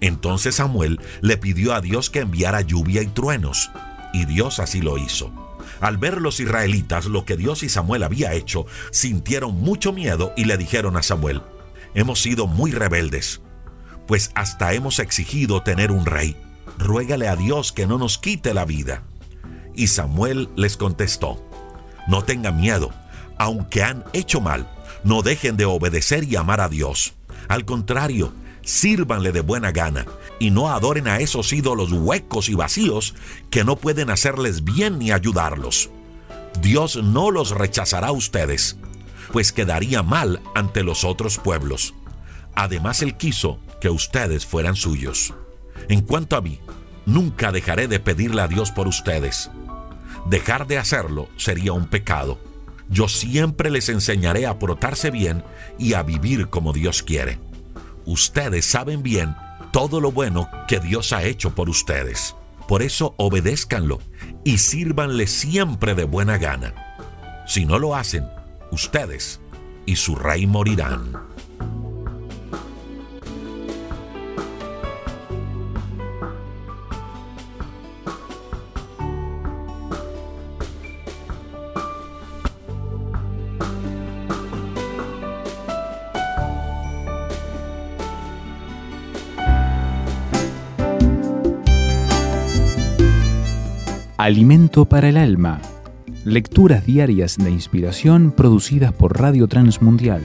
Entonces 0.00 0.56
Samuel 0.56 1.00
le 1.20 1.36
pidió 1.36 1.74
a 1.74 1.80
Dios 1.80 2.10
que 2.10 2.20
enviara 2.20 2.60
lluvia 2.60 3.02
y 3.02 3.08
truenos, 3.08 3.70
y 4.12 4.26
Dios 4.26 4.60
así 4.60 4.80
lo 4.80 4.96
hizo. 4.96 5.32
Al 5.80 5.96
ver 5.96 6.20
los 6.20 6.40
israelitas 6.40 7.06
lo 7.06 7.24
que 7.24 7.36
Dios 7.36 7.62
y 7.62 7.68
Samuel 7.68 8.02
había 8.02 8.32
hecho, 8.32 8.66
sintieron 8.90 9.54
mucho 9.54 9.92
miedo 9.92 10.32
y 10.36 10.44
le 10.44 10.56
dijeron 10.56 10.96
a 10.96 11.02
Samuel, 11.02 11.42
hemos 11.94 12.20
sido 12.20 12.46
muy 12.46 12.72
rebeldes, 12.72 13.40
pues 14.06 14.30
hasta 14.34 14.72
hemos 14.72 14.98
exigido 14.98 15.62
tener 15.62 15.90
un 15.90 16.06
rey. 16.06 16.36
Ruégale 16.78 17.28
a 17.28 17.36
Dios 17.36 17.72
que 17.72 17.86
no 17.86 17.98
nos 17.98 18.18
quite 18.18 18.54
la 18.54 18.64
vida. 18.64 19.02
Y 19.78 19.86
Samuel 19.86 20.48
les 20.56 20.76
contestó, 20.76 21.40
no 22.08 22.24
tengan 22.24 22.60
miedo, 22.60 22.90
aunque 23.38 23.84
han 23.84 24.02
hecho 24.12 24.40
mal, 24.40 24.68
no 25.04 25.22
dejen 25.22 25.56
de 25.56 25.66
obedecer 25.66 26.24
y 26.24 26.34
amar 26.34 26.60
a 26.60 26.68
Dios. 26.68 27.14
Al 27.46 27.64
contrario, 27.64 28.32
sírvanle 28.64 29.30
de 29.30 29.40
buena 29.40 29.70
gana 29.70 30.04
y 30.40 30.50
no 30.50 30.68
adoren 30.68 31.06
a 31.06 31.20
esos 31.20 31.52
ídolos 31.52 31.92
huecos 31.92 32.48
y 32.48 32.54
vacíos 32.54 33.14
que 33.50 33.62
no 33.62 33.76
pueden 33.76 34.10
hacerles 34.10 34.64
bien 34.64 34.98
ni 34.98 35.12
ayudarlos. 35.12 35.90
Dios 36.60 36.96
no 36.96 37.30
los 37.30 37.52
rechazará 37.52 38.08
a 38.08 38.12
ustedes. 38.12 38.76
pues 39.32 39.52
quedaría 39.52 40.02
mal 40.02 40.40
ante 40.56 40.82
los 40.82 41.04
otros 41.04 41.38
pueblos. 41.38 41.94
Además, 42.56 43.02
él 43.02 43.16
quiso 43.16 43.60
que 43.80 43.90
ustedes 43.90 44.44
fueran 44.44 44.74
suyos. 44.74 45.34
En 45.88 46.00
cuanto 46.00 46.34
a 46.34 46.40
mí, 46.40 46.58
nunca 47.06 47.52
dejaré 47.52 47.86
de 47.86 48.00
pedirle 48.00 48.42
a 48.42 48.48
Dios 48.48 48.72
por 48.72 48.88
ustedes. 48.88 49.50
Dejar 50.28 50.66
de 50.66 50.76
hacerlo 50.76 51.28
sería 51.38 51.72
un 51.72 51.86
pecado. 51.86 52.38
Yo 52.90 53.08
siempre 53.08 53.70
les 53.70 53.88
enseñaré 53.88 54.46
a 54.46 54.58
portarse 54.58 55.10
bien 55.10 55.42
y 55.78 55.94
a 55.94 56.02
vivir 56.02 56.48
como 56.48 56.74
Dios 56.74 57.02
quiere. 57.02 57.38
Ustedes 58.04 58.66
saben 58.66 59.02
bien 59.02 59.34
todo 59.72 60.00
lo 60.00 60.12
bueno 60.12 60.50
que 60.66 60.80
Dios 60.80 61.14
ha 61.14 61.22
hecho 61.22 61.54
por 61.54 61.70
ustedes. 61.70 62.34
Por 62.66 62.82
eso 62.82 63.14
obedézcanlo 63.16 64.00
y 64.44 64.58
sírvanle 64.58 65.26
siempre 65.26 65.94
de 65.94 66.04
buena 66.04 66.36
gana. 66.36 66.74
Si 67.46 67.64
no 67.64 67.78
lo 67.78 67.96
hacen, 67.96 68.26
ustedes 68.70 69.40
y 69.86 69.96
su 69.96 70.14
rey 70.14 70.46
morirán. 70.46 71.27
Alimento 94.18 94.84
para 94.84 95.10
el 95.10 95.16
alma. 95.16 95.60
Lecturas 96.24 96.84
diarias 96.84 97.36
de 97.36 97.52
inspiración 97.52 98.32
producidas 98.32 98.92
por 98.92 99.16
Radio 99.16 99.46
Transmundial. 99.46 100.22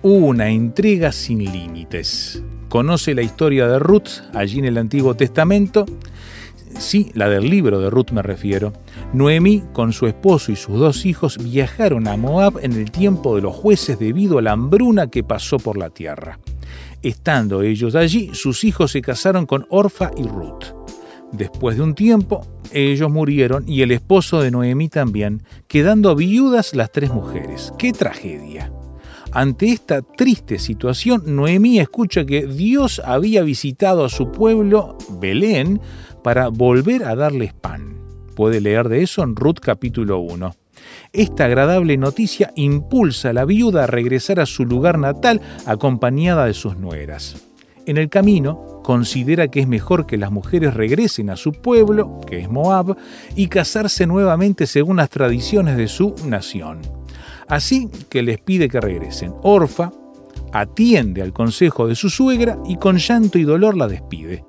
Una 0.00 0.48
entrega 0.48 1.10
sin 1.10 1.44
límites. 1.44 2.40
Conoce 2.68 3.16
la 3.16 3.22
historia 3.22 3.66
de 3.66 3.80
Ruth 3.80 4.22
allí 4.32 4.60
en 4.60 4.66
el 4.66 4.78
Antiguo 4.78 5.16
Testamento. 5.16 5.86
Sí, 6.78 7.10
la 7.14 7.28
del 7.28 7.50
libro 7.50 7.80
de 7.80 7.90
Ruth 7.90 8.12
me 8.12 8.22
refiero. 8.22 8.72
Noemí, 9.12 9.64
con 9.72 9.92
su 9.92 10.06
esposo 10.06 10.52
y 10.52 10.56
sus 10.56 10.78
dos 10.78 11.04
hijos, 11.04 11.42
viajaron 11.42 12.06
a 12.06 12.16
Moab 12.16 12.60
en 12.62 12.74
el 12.74 12.92
tiempo 12.92 13.34
de 13.34 13.42
los 13.42 13.56
jueces 13.56 13.98
debido 13.98 14.38
a 14.38 14.42
la 14.42 14.52
hambruna 14.52 15.08
que 15.08 15.24
pasó 15.24 15.58
por 15.58 15.76
la 15.76 15.90
tierra. 15.90 16.38
Estando 17.02 17.62
ellos 17.62 17.94
allí, 17.94 18.30
sus 18.32 18.64
hijos 18.64 18.92
se 18.92 19.02
casaron 19.02 19.46
con 19.46 19.66
Orfa 19.70 20.10
y 20.16 20.22
Ruth. 20.22 20.66
Después 21.32 21.76
de 21.76 21.82
un 21.82 21.94
tiempo, 21.94 22.46
ellos 22.72 23.10
murieron 23.10 23.64
y 23.66 23.82
el 23.82 23.90
esposo 23.90 24.40
de 24.40 24.50
Noemí 24.50 24.88
también, 24.88 25.42
quedando 25.66 26.14
viudas 26.14 26.74
las 26.74 26.92
tres 26.92 27.12
mujeres. 27.12 27.72
¡Qué 27.78 27.92
tragedia! 27.92 28.72
Ante 29.32 29.70
esta 29.70 30.02
triste 30.02 30.58
situación, 30.58 31.22
Noemí 31.34 31.80
escucha 31.80 32.26
que 32.26 32.46
Dios 32.46 33.00
había 33.02 33.42
visitado 33.42 34.04
a 34.04 34.10
su 34.10 34.30
pueblo, 34.30 34.98
Belén, 35.18 35.80
para 36.22 36.48
volver 36.48 37.04
a 37.04 37.16
darles 37.16 37.54
pan. 37.54 37.96
Puede 38.36 38.60
leer 38.60 38.88
de 38.90 39.02
eso 39.02 39.22
en 39.22 39.34
Ruth 39.34 39.58
capítulo 39.60 40.18
1. 40.18 40.61
Esta 41.12 41.44
agradable 41.44 41.96
noticia 41.96 42.52
impulsa 42.56 43.30
a 43.30 43.32
la 43.32 43.44
viuda 43.44 43.84
a 43.84 43.86
regresar 43.86 44.40
a 44.40 44.46
su 44.46 44.64
lugar 44.64 44.98
natal 44.98 45.40
acompañada 45.66 46.46
de 46.46 46.54
sus 46.54 46.76
nueras. 46.76 47.36
En 47.86 47.96
el 47.96 48.08
camino, 48.08 48.80
considera 48.82 49.48
que 49.48 49.60
es 49.60 49.68
mejor 49.68 50.06
que 50.06 50.16
las 50.16 50.30
mujeres 50.30 50.74
regresen 50.74 51.30
a 51.30 51.36
su 51.36 51.52
pueblo, 51.52 52.20
que 52.26 52.40
es 52.40 52.50
Moab, 52.50 52.96
y 53.34 53.48
casarse 53.48 54.06
nuevamente 54.06 54.66
según 54.66 54.98
las 54.98 55.10
tradiciones 55.10 55.76
de 55.76 55.88
su 55.88 56.14
nación. 56.26 56.80
Así 57.48 57.90
que 58.08 58.22
les 58.22 58.38
pide 58.38 58.68
que 58.68 58.80
regresen. 58.80 59.34
Orfa 59.42 59.90
atiende 60.52 61.22
al 61.22 61.32
consejo 61.32 61.86
de 61.86 61.94
su 61.94 62.10
suegra 62.10 62.58
y 62.66 62.76
con 62.76 62.98
llanto 62.98 63.38
y 63.38 63.44
dolor 63.44 63.76
la 63.76 63.88
despide. 63.88 64.44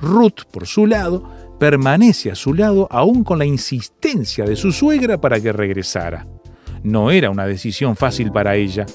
Ruth, 0.00 0.44
por 0.50 0.66
su 0.66 0.86
lado, 0.86 1.28
permanece 1.58 2.30
a 2.30 2.34
su 2.34 2.54
lado 2.54 2.88
aún 2.90 3.24
con 3.24 3.38
la 3.38 3.44
insistencia 3.44 4.44
de 4.44 4.56
su 4.56 4.72
suegra 4.72 5.20
para 5.20 5.40
que 5.40 5.52
regresara. 5.52 6.26
No 6.82 7.10
era 7.10 7.30
una 7.30 7.46
decisión 7.46 7.96
fácil 7.96 8.30
para 8.30 8.56
ella. 8.56 8.86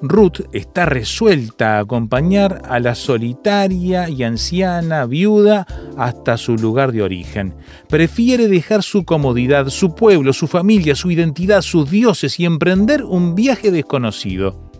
Ruth 0.00 0.40
está 0.52 0.84
resuelta 0.84 1.76
a 1.76 1.80
acompañar 1.80 2.62
a 2.68 2.80
la 2.80 2.96
solitaria 2.96 4.08
y 4.08 4.24
anciana 4.24 5.06
viuda 5.06 5.66
hasta 5.96 6.36
su 6.36 6.56
lugar 6.56 6.90
de 6.90 7.02
origen. 7.02 7.54
Prefiere 7.88 8.48
dejar 8.48 8.82
su 8.82 9.04
comodidad, 9.04 9.68
su 9.68 9.94
pueblo, 9.94 10.32
su 10.32 10.48
familia, 10.48 10.96
su 10.96 11.10
identidad, 11.12 11.62
sus 11.62 11.88
dioses 11.88 12.40
y 12.40 12.46
emprender 12.46 13.04
un 13.04 13.36
viaje 13.36 13.70
desconocido 13.70 14.71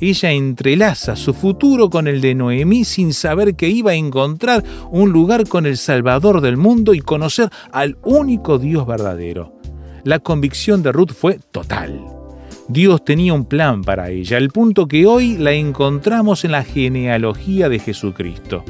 ella 0.00 0.30
entrelaza 0.30 1.16
su 1.16 1.34
futuro 1.34 1.90
con 1.90 2.06
el 2.06 2.20
de 2.20 2.34
Noemí 2.34 2.84
sin 2.84 3.12
saber 3.12 3.56
que 3.56 3.68
iba 3.68 3.92
a 3.92 3.94
encontrar 3.94 4.62
un 4.90 5.10
lugar 5.10 5.48
con 5.48 5.66
el 5.66 5.76
Salvador 5.76 6.40
del 6.40 6.56
mundo 6.56 6.94
y 6.94 7.00
conocer 7.00 7.50
al 7.72 7.98
único 8.04 8.58
Dios 8.58 8.86
verdadero. 8.86 9.54
La 10.04 10.20
convicción 10.20 10.82
de 10.82 10.92
Ruth 10.92 11.12
fue 11.12 11.38
total. 11.50 12.00
Dios 12.68 13.04
tenía 13.04 13.32
un 13.32 13.46
plan 13.46 13.82
para 13.82 14.10
ella, 14.10 14.36
al 14.36 14.50
punto 14.50 14.86
que 14.86 15.06
hoy 15.06 15.38
la 15.38 15.52
encontramos 15.52 16.44
en 16.44 16.52
la 16.52 16.62
genealogía 16.62 17.68
de 17.68 17.78
Jesucristo. 17.78 18.64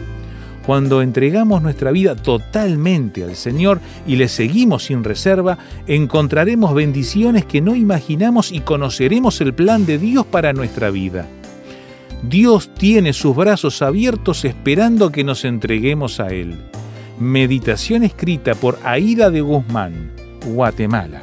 Cuando 0.68 1.00
entregamos 1.00 1.62
nuestra 1.62 1.92
vida 1.92 2.14
totalmente 2.14 3.24
al 3.24 3.36
Señor 3.36 3.80
y 4.06 4.16
le 4.16 4.28
seguimos 4.28 4.84
sin 4.84 5.02
reserva, 5.02 5.56
encontraremos 5.86 6.74
bendiciones 6.74 7.46
que 7.46 7.62
no 7.62 7.74
imaginamos 7.74 8.52
y 8.52 8.60
conoceremos 8.60 9.40
el 9.40 9.54
plan 9.54 9.86
de 9.86 9.96
Dios 9.96 10.26
para 10.26 10.52
nuestra 10.52 10.90
vida. 10.90 11.26
Dios 12.22 12.68
tiene 12.74 13.14
sus 13.14 13.34
brazos 13.34 13.80
abiertos 13.80 14.44
esperando 14.44 15.10
que 15.10 15.24
nos 15.24 15.46
entreguemos 15.46 16.20
a 16.20 16.34
Él. 16.34 16.54
Meditación 17.18 18.02
escrita 18.02 18.54
por 18.54 18.78
Aida 18.84 19.30
de 19.30 19.40
Guzmán, 19.40 20.10
Guatemala. 20.44 21.22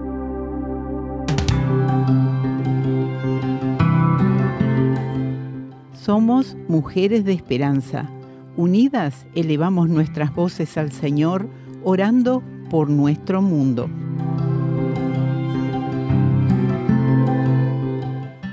Somos 6.03 6.57
mujeres 6.67 7.25
de 7.25 7.33
esperanza. 7.33 8.09
Unidas 8.57 9.27
elevamos 9.35 9.87
nuestras 9.87 10.33
voces 10.33 10.75
al 10.75 10.91
Señor, 10.91 11.47
orando 11.83 12.41
por 12.71 12.89
nuestro 12.89 13.43
mundo. 13.43 13.87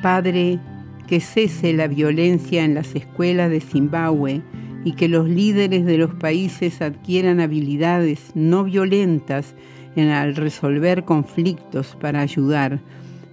Padre, 0.02 0.60
que 1.06 1.20
cese 1.20 1.72
la 1.72 1.88
violencia 1.88 2.66
en 2.66 2.74
las 2.74 2.94
escuelas 2.94 3.48
de 3.48 3.62
Zimbabue 3.62 4.42
y 4.84 4.92
que 4.92 5.08
los 5.08 5.26
líderes 5.26 5.86
de 5.86 5.96
los 5.96 6.12
países 6.16 6.82
adquieran 6.82 7.40
habilidades 7.40 8.32
no 8.34 8.64
violentas 8.64 9.54
en 9.96 10.10
al 10.10 10.36
resolver 10.36 11.06
conflictos 11.06 11.96
para 11.98 12.20
ayudar 12.20 12.82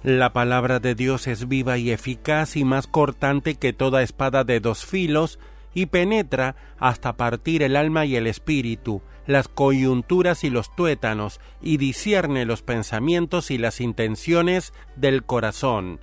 La 0.04 0.34
palabra 0.34 0.80
de 0.80 0.94
Dios 0.94 1.26
es 1.26 1.48
viva 1.48 1.80
y 1.80 1.90
eficaz 1.90 2.56
y 2.56 2.64
más 2.64 2.86
cortante 2.86 3.56
que 3.56 3.74
toda 3.74 4.04
espada 4.04 4.44
de 4.44 4.60
dos 4.60 4.86
filos, 4.86 5.40
y 5.74 5.88
penetra 5.88 6.56
hasta 6.78 7.14
partir 7.14 7.64
el 7.64 7.76
alma 7.76 8.06
y 8.06 8.18
el 8.18 8.28
espíritu, 8.28 9.02
las 9.26 9.48
coyunturas 9.48 10.44
y 10.44 10.52
los 10.52 10.76
tuétanos, 10.76 11.42
y 11.60 11.78
discierne 11.78 12.46
los 12.46 12.62
pensamientos 12.62 13.50
y 13.50 13.58
las 13.58 13.82
intenciones 13.82 14.74
del 14.96 15.24
corazón. 15.24 16.00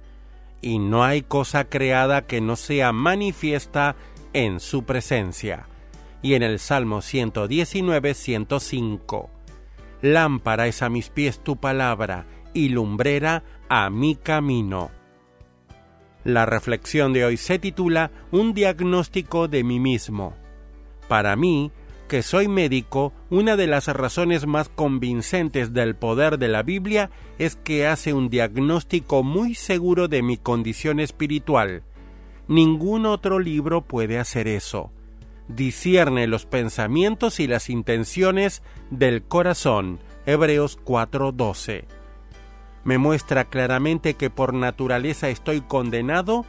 Y 0.63 0.81
no 0.81 1.05
hay 1.05 1.23
cosa 1.23 1.67
creada 1.67 2.27
que 2.27 2.41
no 2.41 2.57
sea 2.57 2.91
manifiesta 2.91 3.95
en 4.33 4.59
su 4.59 4.83
presencia 4.83 5.69
y 6.25 6.33
en 6.33 6.43
el 6.43 6.59
Salmo 6.59 7.03
119, 7.03 8.15
105. 8.15 9.31
Lámpara 10.01 10.67
es 10.67 10.81
a 10.81 10.89
mis 10.89 11.11
pies 11.11 11.39
tu 11.39 11.59
palabra 11.59 12.25
y 12.55 12.71
lumbrera 12.71 13.45
a 13.69 13.91
mi 13.91 14.17
camino. 14.17 14.91
La 16.25 16.47
reflexión 16.47 17.13
de 17.13 17.27
hoy 17.27 17.37
se 17.37 17.59
titula 17.59 18.11
Un 18.31 18.55
diagnóstico 18.55 19.49
de 19.49 19.65
mí 19.65 19.81
mismo. 19.81 20.35
Para 21.09 21.37
mí, 21.37 21.73
que 22.09 22.23
soy 22.23 22.49
médico, 22.49 23.13
una 23.29 23.57
de 23.57 23.67
las 23.67 23.89
razones 23.89 24.47
más 24.47 24.71
convincentes 24.71 25.75
del 25.75 25.95
poder 25.95 26.39
de 26.39 26.49
la 26.49 26.63
Biblia 26.63 27.11
es 27.39 27.55
que 27.55 27.87
hace 27.87 28.15
un 28.15 28.31
diagnóstico 28.31 29.23
muy 29.23 29.55
seguro 29.55 30.09
de 30.09 30.23
mi 30.23 30.39
condición 30.39 31.01
espiritual. 31.01 31.83
Ningún 32.49 33.05
otro 33.05 33.39
libro 33.41 33.83
puede 33.83 34.19
hacer 34.19 34.49
eso 34.49 34.91
discierne 35.49 36.27
los 36.27 36.47
pensamientos 36.47 37.41
y 37.41 37.47
las 37.47 37.71
intenciones 37.71 38.63
del 38.91 39.23
corazón. 39.23 40.01
Hebreos 40.27 40.79
4:12. 40.85 41.85
Me 42.85 42.99
muestra 42.99 43.45
claramente 43.45 44.15
que 44.15 44.31
por 44.31 44.55
naturaleza 44.55 45.29
estoy 45.29 45.61
condenado 45.61 46.45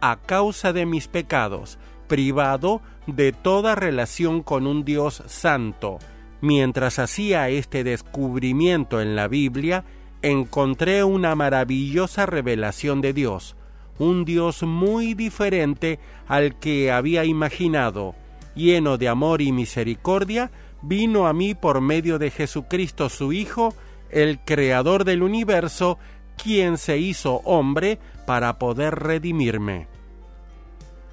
a 0.00 0.16
causa 0.16 0.72
de 0.72 0.86
mis 0.86 1.08
pecados, 1.08 1.78
privado 2.06 2.82
de 3.06 3.32
toda 3.32 3.74
relación 3.74 4.42
con 4.42 4.66
un 4.66 4.84
Dios 4.84 5.22
santo. 5.26 5.98
Mientras 6.40 6.98
hacía 6.98 7.48
este 7.48 7.84
descubrimiento 7.84 9.00
en 9.00 9.16
la 9.16 9.28
Biblia, 9.28 9.84
encontré 10.22 11.04
una 11.04 11.34
maravillosa 11.34 12.26
revelación 12.26 13.00
de 13.00 13.12
Dios, 13.12 13.56
un 13.98 14.24
Dios 14.24 14.62
muy 14.62 15.14
diferente 15.14 15.98
al 16.26 16.58
que 16.58 16.92
había 16.92 17.24
imaginado, 17.24 18.14
lleno 18.58 18.98
de 18.98 19.08
amor 19.08 19.40
y 19.40 19.52
misericordia, 19.52 20.50
vino 20.82 21.26
a 21.26 21.32
mí 21.32 21.54
por 21.54 21.80
medio 21.80 22.18
de 22.18 22.30
Jesucristo 22.30 23.08
su 23.08 23.32
Hijo, 23.32 23.74
el 24.10 24.40
Creador 24.40 25.04
del 25.04 25.22
universo, 25.22 25.98
quien 26.36 26.76
se 26.76 26.98
hizo 26.98 27.36
hombre 27.44 27.98
para 28.26 28.58
poder 28.58 28.94
redimirme. 28.96 29.86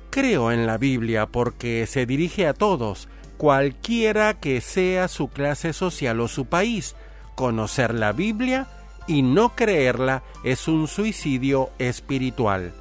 Creo 0.09 0.51
en 0.51 0.65
la 0.65 0.77
Biblia 0.77 1.27
porque 1.27 1.85
se 1.87 2.05
dirige 2.05 2.47
a 2.47 2.53
todos, 2.53 3.07
cualquiera 3.37 4.33
que 4.33 4.61
sea 4.61 5.07
su 5.07 5.29
clase 5.29 5.73
social 5.73 6.19
o 6.21 6.27
su 6.27 6.45
país. 6.45 6.95
Conocer 7.35 7.93
la 7.93 8.13
Biblia 8.13 8.67
y 9.07 9.21
no 9.21 9.55
creerla 9.55 10.23
es 10.43 10.67
un 10.67 10.87
suicidio 10.87 11.69
espiritual. 11.79 12.73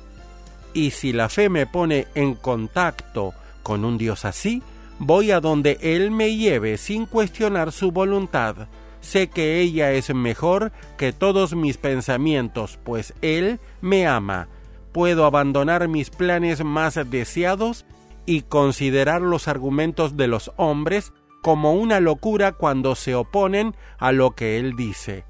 Y 0.74 0.90
si 0.90 1.12
la 1.12 1.28
fe 1.28 1.48
me 1.48 1.66
pone 1.66 2.06
en 2.14 2.34
contacto 2.34 3.34
con 3.64 3.84
un 3.84 3.98
Dios 3.98 4.24
así, 4.24 4.62
voy 5.00 5.32
a 5.32 5.40
donde 5.40 5.78
Él 5.80 6.12
me 6.12 6.36
lleve 6.36 6.76
sin 6.76 7.06
cuestionar 7.06 7.72
su 7.72 7.90
voluntad. 7.90 8.68
Sé 9.00 9.26
que 9.26 9.58
ella 9.58 9.90
es 9.90 10.14
mejor 10.14 10.70
que 10.96 11.12
todos 11.12 11.56
mis 11.56 11.76
pensamientos, 11.76 12.78
pues 12.84 13.12
Él 13.20 13.58
me 13.80 14.06
ama. 14.06 14.46
Puedo 14.92 15.26
abandonar 15.26 15.88
mis 15.88 16.10
planes 16.10 16.62
más 16.62 16.98
deseados 17.10 17.84
y 18.26 18.42
considerar 18.42 19.20
los 19.20 19.48
argumentos 19.48 20.16
de 20.16 20.28
los 20.28 20.52
hombres 20.56 21.12
como 21.42 21.74
una 21.74 22.00
locura 22.00 22.52
cuando 22.52 22.94
se 22.94 23.14
oponen 23.14 23.74
a 23.98 24.12
lo 24.12 24.30
que 24.30 24.58
Él 24.58 24.76
dice. 24.76 25.24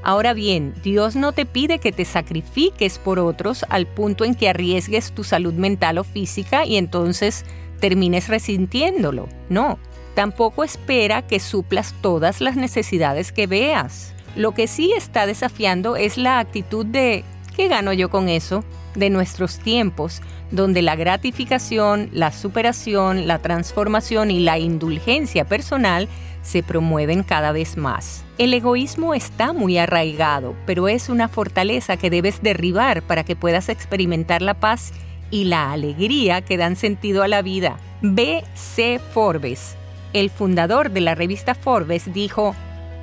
Ahora 0.04 0.34
bien, 0.34 0.74
Dios 0.84 1.16
no 1.16 1.32
te 1.32 1.46
pide 1.46 1.80
que 1.80 1.94
te 1.94 2.04
sacrifiques 2.04 3.00
por 3.00 3.20
otros 3.20 3.66
al 3.70 3.88
punto 3.88 4.26
en 4.26 4.36
que 4.36 4.50
arriesgues 4.50 5.14
tu 5.14 5.24
salud 5.24 5.54
mental 5.54 5.98
o 5.98 6.04
física 6.04 6.66
y 6.66 6.76
entonces 6.76 7.46
termines 7.80 8.28
resintiéndolo. 8.28 9.30
No, 9.50 9.80
tampoco 10.14 10.66
espera 10.66 11.22
que 11.22 11.40
suplas 11.40 11.96
todas 12.02 12.42
las 12.42 12.58
necesidades 12.58 13.32
que 13.32 13.48
veas. 13.48 14.14
Lo 14.36 14.54
que 14.54 14.68
sí 14.68 14.92
está 14.92 15.26
desafiando 15.26 15.96
es 15.96 16.18
la 16.18 16.40
actitud 16.40 16.86
de 16.86 17.24
¿qué 17.56 17.70
gano 17.70 17.94
yo 17.94 18.10
con 18.10 18.28
eso? 18.28 18.64
de 18.96 19.10
nuestros 19.10 19.60
tiempos, 19.60 20.22
donde 20.52 20.82
la 20.82 20.96
gratificación, 20.96 22.10
la 22.14 22.32
superación, 22.32 23.28
la 23.28 23.40
transformación 23.40 24.32
y 24.32 24.40
la 24.40 24.60
indulgencia 24.60 25.46
personal 25.46 26.08
se 26.44 26.62
promueven 26.62 27.24
cada 27.24 27.52
vez 27.52 27.78
más. 27.78 28.23
El 28.40 28.52
egoísmo 28.56 29.14
está 29.14 29.54
muy 29.54 29.78
arraigado, 29.78 30.56
pero 30.66 30.88
es 30.88 31.08
una 31.10 31.28
fortaleza 31.28 31.98
que 31.98 32.10
debes 32.10 32.42
derribar 32.42 33.04
para 33.04 33.24
que 33.24 33.36
puedas 33.36 33.70
experimentar 33.70 34.42
la 34.42 34.56
paz 34.56 34.92
y 35.30 35.44
la 35.44 35.72
alegría 35.72 36.42
que 36.42 36.58
dan 36.58 36.76
sentido 36.76 37.22
a 37.22 37.28
la 37.28 37.44
vida. 37.44 37.78
B. 38.02 38.44
C. 38.56 39.00
Forbes, 39.00 39.76
el 40.14 40.32
fundador 40.32 40.90
de 40.90 41.02
la 41.02 41.14
revista 41.14 41.54
Forbes, 41.54 42.12
dijo, 42.12 42.56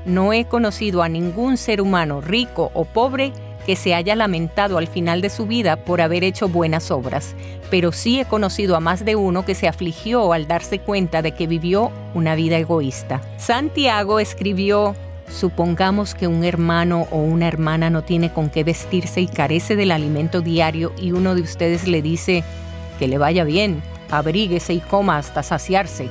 No 0.05 0.33
he 0.33 0.47
conocido 0.47 1.01
a 1.01 1.09
ningún 1.09 1.57
ser 1.59 1.81
humano 1.81 2.21
rico 2.21 2.73
o 2.75 2.85
pobre 2.85 3.33
que 3.67 3.77
se 3.77 3.95
haya 3.95 4.17
lamentado 4.17 4.79
al 4.79 4.89
final 4.89 5.21
de 5.21 5.31
su 5.31 5.47
vida 5.47 5.85
por 5.85 6.01
haber 6.01 6.25
hecho 6.25 6.49
buenas 6.49 6.91
obras, 6.91 7.37
pero 7.71 7.93
sí 7.93 8.19
he 8.19 8.25
conocido 8.25 8.75
a 8.75 8.81
más 8.81 9.05
de 9.05 9.15
uno 9.15 9.45
que 9.45 9.55
se 9.55 9.69
afligió 9.69 10.33
al 10.33 10.49
darse 10.49 10.81
cuenta 10.81 11.23
de 11.23 11.33
que 11.37 11.47
vivió 11.47 11.93
una 12.15 12.35
vida 12.35 12.59
egoísta. 12.59 13.21
Santiago 13.39 14.19
escribió, 14.19 14.97
Supongamos 15.31 16.15
que 16.15 16.27
un 16.27 16.45
hermano 16.45 17.07
o 17.11 17.19
una 17.19 17.47
hermana 17.47 17.89
no 17.89 18.03
tiene 18.03 18.33
con 18.33 18.51
qué 18.51 18.65
vestirse 18.65 19.21
y 19.21 19.29
carece 19.29 19.77
del 19.77 19.93
alimento 19.93 20.41
diario 20.41 20.93
y 20.99 21.13
uno 21.13 21.35
de 21.35 21.43
ustedes 21.43 21.87
le 21.87 22.03
dice 22.03 22.43
que 22.99 23.09
le 23.09 23.17
vaya 23.17 23.45
bien, 23.45 23.83
abríguese 24.11 24.75
y 24.75 24.81
coma 24.81 25.19
hasta 25.19 25.43
saciarse, 25.43 26.09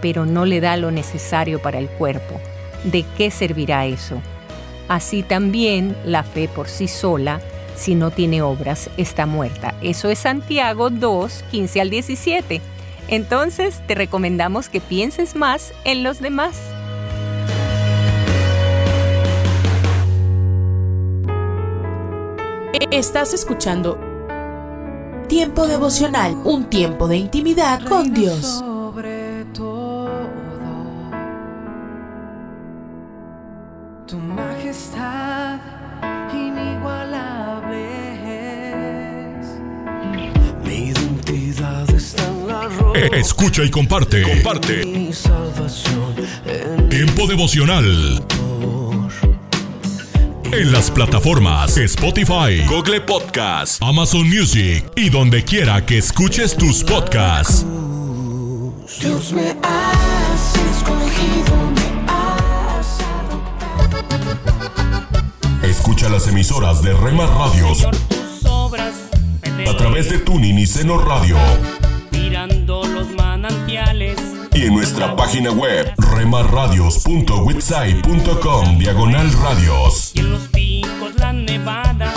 pero 0.00 0.24
no 0.24 0.46
le 0.46 0.60
da 0.60 0.76
lo 0.76 0.90
necesario 0.90 1.60
para 1.60 1.78
el 1.78 1.88
cuerpo. 1.88 2.40
¿De 2.84 3.04
qué 3.16 3.30
servirá 3.30 3.86
eso? 3.86 4.20
Así 4.88 5.22
también 5.22 5.96
la 6.04 6.22
fe 6.22 6.48
por 6.48 6.68
sí 6.68 6.88
sola, 6.88 7.40
si 7.76 7.94
no 7.94 8.10
tiene 8.10 8.42
obras, 8.42 8.90
está 8.96 9.26
muerta. 9.26 9.74
Eso 9.82 10.10
es 10.10 10.20
Santiago 10.20 10.90
2, 10.90 11.44
15 11.50 11.80
al 11.80 11.90
17. 11.90 12.60
Entonces 13.08 13.82
te 13.86 13.94
recomendamos 13.94 14.68
que 14.68 14.80
pienses 14.80 15.36
más 15.36 15.72
en 15.84 16.02
los 16.02 16.20
demás. 16.20 16.73
Estás 22.90 23.32
escuchando 23.34 23.98
Tiempo 25.28 25.66
devocional, 25.68 26.36
un 26.44 26.64
tiempo 26.64 27.06
de 27.06 27.16
intimidad 27.16 27.80
con 27.84 28.12
Dios. 28.12 28.40
Sobre 28.58 29.44
todo, 29.54 30.10
tu 34.06 34.16
majestad 34.18 35.60
inigualable 36.32 37.86
es. 39.40 39.46
Mi 40.64 40.88
identidad 40.88 41.88
está 41.90 42.26
en 42.26 42.48
la 42.48 42.68
roca. 42.68 42.98
Eh, 42.98 43.10
Escucha 43.14 43.62
y 43.62 43.70
comparte. 43.70 44.22
Comparte. 44.22 44.84
Mi 44.84 45.12
salvación 45.12 46.14
en 46.44 46.88
Tiempo 46.88 47.26
devocional. 47.28 48.24
En 50.56 50.70
las 50.70 50.88
plataformas 50.88 51.76
Spotify, 51.76 52.64
Google 52.68 53.00
Podcast, 53.00 53.82
Amazon 53.82 54.28
Music 54.28 54.88
y 54.94 55.10
donde 55.10 55.42
quiera 55.42 55.84
que 55.84 55.98
escuches 55.98 56.56
tus 56.56 56.84
podcasts. 56.84 57.66
Dios 59.00 59.32
me 59.32 59.56
has 59.62 60.54
escogido, 60.54 61.56
me 61.74 62.06
has 62.06 62.98
Escucha 65.68 66.08
las 66.08 66.28
emisoras 66.28 66.82
de 66.82 66.92
Rema 66.92 67.26
Radios 67.26 67.84
a 69.66 69.76
través 69.76 70.08
de 70.08 70.18
Tuning 70.18 70.58
y 70.60 70.66
Seno 70.66 70.98
Radio 70.98 71.36
mirando 72.12 72.84
los 72.84 73.12
manantiales. 73.14 74.33
Y 74.54 74.66
en 74.66 74.74
nuestra 74.74 75.16
página 75.16 75.50
web 75.50 75.92
remarradios.witsai.com 75.98 78.78
diagonal 78.78 79.32
radios. 79.32 80.12
Y 80.14 80.20
en 80.20 80.30
los 80.30 80.42
picos 80.48 81.14
la 81.16 81.32
nevada, 81.32 82.14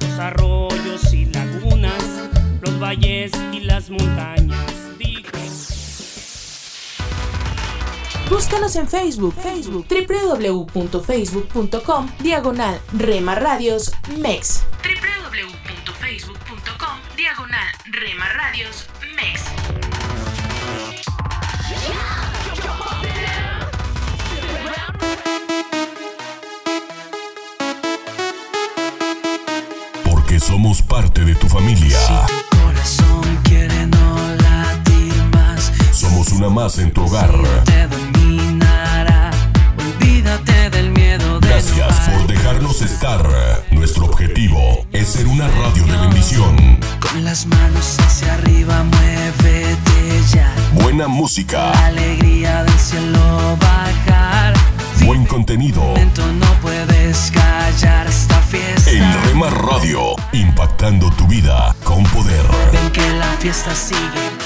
los 0.00 0.18
arroyos 0.18 1.12
y 1.12 1.24
lagunas, 1.26 2.02
los 2.60 2.80
valles 2.80 3.32
y 3.52 3.60
las 3.60 3.90
montañas. 3.90 4.64
Búscanos 8.30 8.74
en 8.76 8.88
Facebook, 8.88 9.34
Facebook, 9.34 9.86
www.facebook.com, 9.86 12.08
diagonal 12.20 12.80
Rema 12.94 13.34
Radios 13.34 13.92
MEX. 14.16 14.64
www.facebook.com, 14.82 16.98
diagonal 17.16 17.68
Rema 17.84 18.26
Radios 18.30 18.86
MEX. 19.14 19.42
Porque 30.04 30.40
somos 30.40 30.82
parte 30.82 31.24
de 31.24 31.34
tu 31.34 31.48
familia. 31.48 31.98
Somos 35.92 36.28
una 36.32 36.48
más 36.48 36.78
en 36.78 36.92
tu 36.92 37.04
hogar. 37.04 37.32
Te 37.64 37.86
dominará. 37.86 39.30
Olvídate 39.78 40.70
del 40.70 40.90
miedo 40.90 41.40
de 41.40 41.48
Gracias 41.48 42.10
por 42.10 42.26
dejarnos 42.26 42.82
estar. 42.82 43.28
Nuestro 43.70 44.06
objetivo 44.06 44.86
es 44.92 45.08
ser 45.08 45.26
una 45.26 45.48
radio 45.48 45.84
de 45.86 45.96
bendición. 45.98 46.78
Las 47.22 47.46
manos 47.46 47.96
hacia 48.00 48.34
arriba, 48.34 48.82
muévete 48.82 50.22
ya. 50.32 50.52
Buena 50.72 51.06
música, 51.06 51.70
La 51.72 51.86
alegría 51.86 52.64
del 52.64 52.78
cielo 52.78 53.56
bajar. 53.60 54.54
buen 55.04 55.24
contenido. 55.24 55.80
Momento 55.80 56.22
no 56.32 56.46
puedes 56.60 57.30
callar 57.30 58.06
esta 58.08 58.40
fiesta. 58.40 58.90
En 58.90 59.24
Rema 59.24 59.48
Radio, 59.50 60.16
impactando 60.32 61.10
tu 61.12 61.26
vida 61.26 61.74
con 61.84 62.02
poder. 62.04 62.42
Ven 62.72 62.90
que 62.90 63.08
la 63.12 63.32
fiesta 63.38 63.74
sigue. 63.74 64.00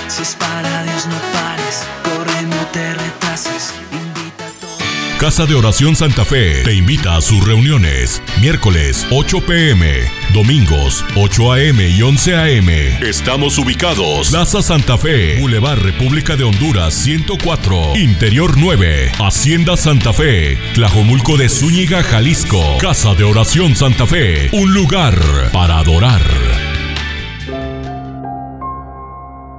Si 0.09 0.23
es 0.23 0.35
para 0.35 0.83
Dios, 0.85 1.07
no 1.07 1.17
pares. 1.33 1.85
Corre, 2.05 2.43
no 2.43 2.67
te 2.73 2.95
retrases. 2.95 3.73
Invita 3.93 4.45
a 4.45 4.51
todos. 4.61 5.19
Casa 5.19 5.47
de 5.47 5.55
Oración 5.55 5.97
Santa 5.97 6.25
Fe 6.25 6.63
te 6.65 6.75
invita 6.75 7.17
a 7.17 7.21
sus 7.23 7.45
reuniones. 7.47 8.18
Miércoles 8.40 9.05
8 9.11 9.40
pm, 9.44 9.85
domingos 10.33 11.05
8 11.16 11.53
am 11.55 11.81
y 11.81 12.01
11 12.01 12.37
am. 12.37 12.68
Estamos 13.03 13.59
ubicados. 13.59 14.31
Plaza 14.31 14.62
Santa 14.62 14.96
Fe, 14.96 15.40
Boulevard 15.40 15.81
República 15.81 16.37
de 16.37 16.44
Honduras 16.44 16.94
104, 16.94 17.96
Interior 17.96 18.57
9, 18.57 19.11
Hacienda 19.18 19.77
Santa 19.77 20.12
Fe, 20.12 20.57
Tlajomulco 20.74 21.37
de 21.37 21.48
Zúñiga, 21.48 22.05
Jalisco. 22.05 22.62
Casa 22.81 23.12
de 23.16 23.24
Oración 23.24 23.74
Santa 23.74 24.07
Fe, 24.07 24.48
un 24.53 24.72
lugar 24.72 25.18
para 25.53 25.79
adorar. 25.79 26.22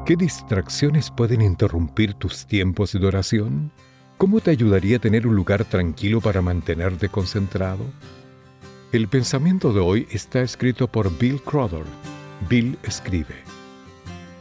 ¿Qué 0.05 0.15
distracciones 0.15 1.11
pueden 1.11 1.41
interrumpir 1.41 2.13
tus 2.13 2.45
tiempos 2.45 2.93
de 2.93 3.05
oración? 3.05 3.73
¿Cómo 4.17 4.39
te 4.39 4.51
ayudaría 4.51 4.97
a 4.97 4.99
tener 5.01 5.27
un 5.27 5.35
lugar 5.35 5.65
tranquilo 5.65 6.21
para 6.21 6.41
mantenerte 6.41 7.09
concentrado? 7.09 7.85
El 8.91 9.07
pensamiento 9.07 9.71
de 9.71 9.81
hoy 9.81 10.07
está 10.09 10.41
escrito 10.41 10.87
por 10.87 11.15
Bill 11.19 11.39
Crowder. 11.43 11.83
Bill 12.49 12.75
escribe. 12.81 13.35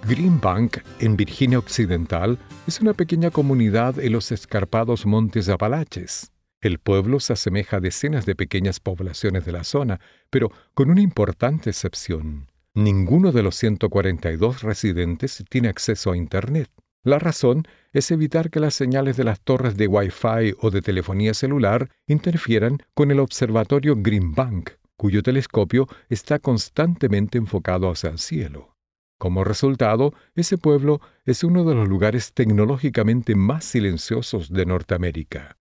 Greenbank, 0.08 0.78
en 1.00 1.18
Virginia 1.18 1.58
Occidental, 1.58 2.38
es 2.66 2.80
una 2.80 2.94
pequeña 2.94 3.30
comunidad 3.30 3.98
en 3.98 4.12
los 4.12 4.32
escarpados 4.32 5.04
montes 5.04 5.50
Apalaches. 5.50 6.32
El 6.62 6.78
pueblo 6.78 7.20
se 7.20 7.34
asemeja 7.34 7.76
a 7.76 7.80
decenas 7.80 8.24
de 8.24 8.34
pequeñas 8.34 8.80
poblaciones 8.80 9.44
de 9.44 9.52
la 9.52 9.64
zona, 9.64 10.00
pero 10.30 10.50
con 10.72 10.88
una 10.88 11.02
importante 11.02 11.68
excepción. 11.68 12.50
Ninguno 12.72 13.32
de 13.32 13.42
los 13.42 13.54
142 13.54 14.62
residentes 14.62 15.44
tiene 15.50 15.68
acceso 15.68 16.12
a 16.12 16.16
Internet. 16.16 16.70
La 17.04 17.18
razón 17.18 17.64
es 17.92 18.10
evitar 18.10 18.50
que 18.50 18.60
las 18.60 18.74
señales 18.74 19.16
de 19.16 19.24
las 19.24 19.40
torres 19.40 19.76
de 19.76 19.86
Wi-Fi 19.86 20.54
o 20.60 20.70
de 20.70 20.82
telefonía 20.82 21.32
celular 21.34 21.90
interfieran 22.06 22.78
con 22.94 23.10
el 23.10 23.20
observatorio 23.20 23.94
Greenbank, 23.96 24.70
cuyo 24.96 25.22
telescopio 25.22 25.86
está 26.08 26.38
constantemente 26.38 27.38
enfocado 27.38 27.90
hacia 27.90 28.10
el 28.10 28.18
cielo. 28.18 28.76
Como 29.18 29.44
resultado, 29.44 30.12
ese 30.34 30.58
pueblo 30.58 31.00
es 31.24 31.42
uno 31.44 31.64
de 31.64 31.74
los 31.74 31.88
lugares 31.88 32.32
tecnológicamente 32.34 33.34
más 33.34 33.64
silenciosos 33.64 34.52
de 34.52 34.66
Norteamérica. 34.66 35.56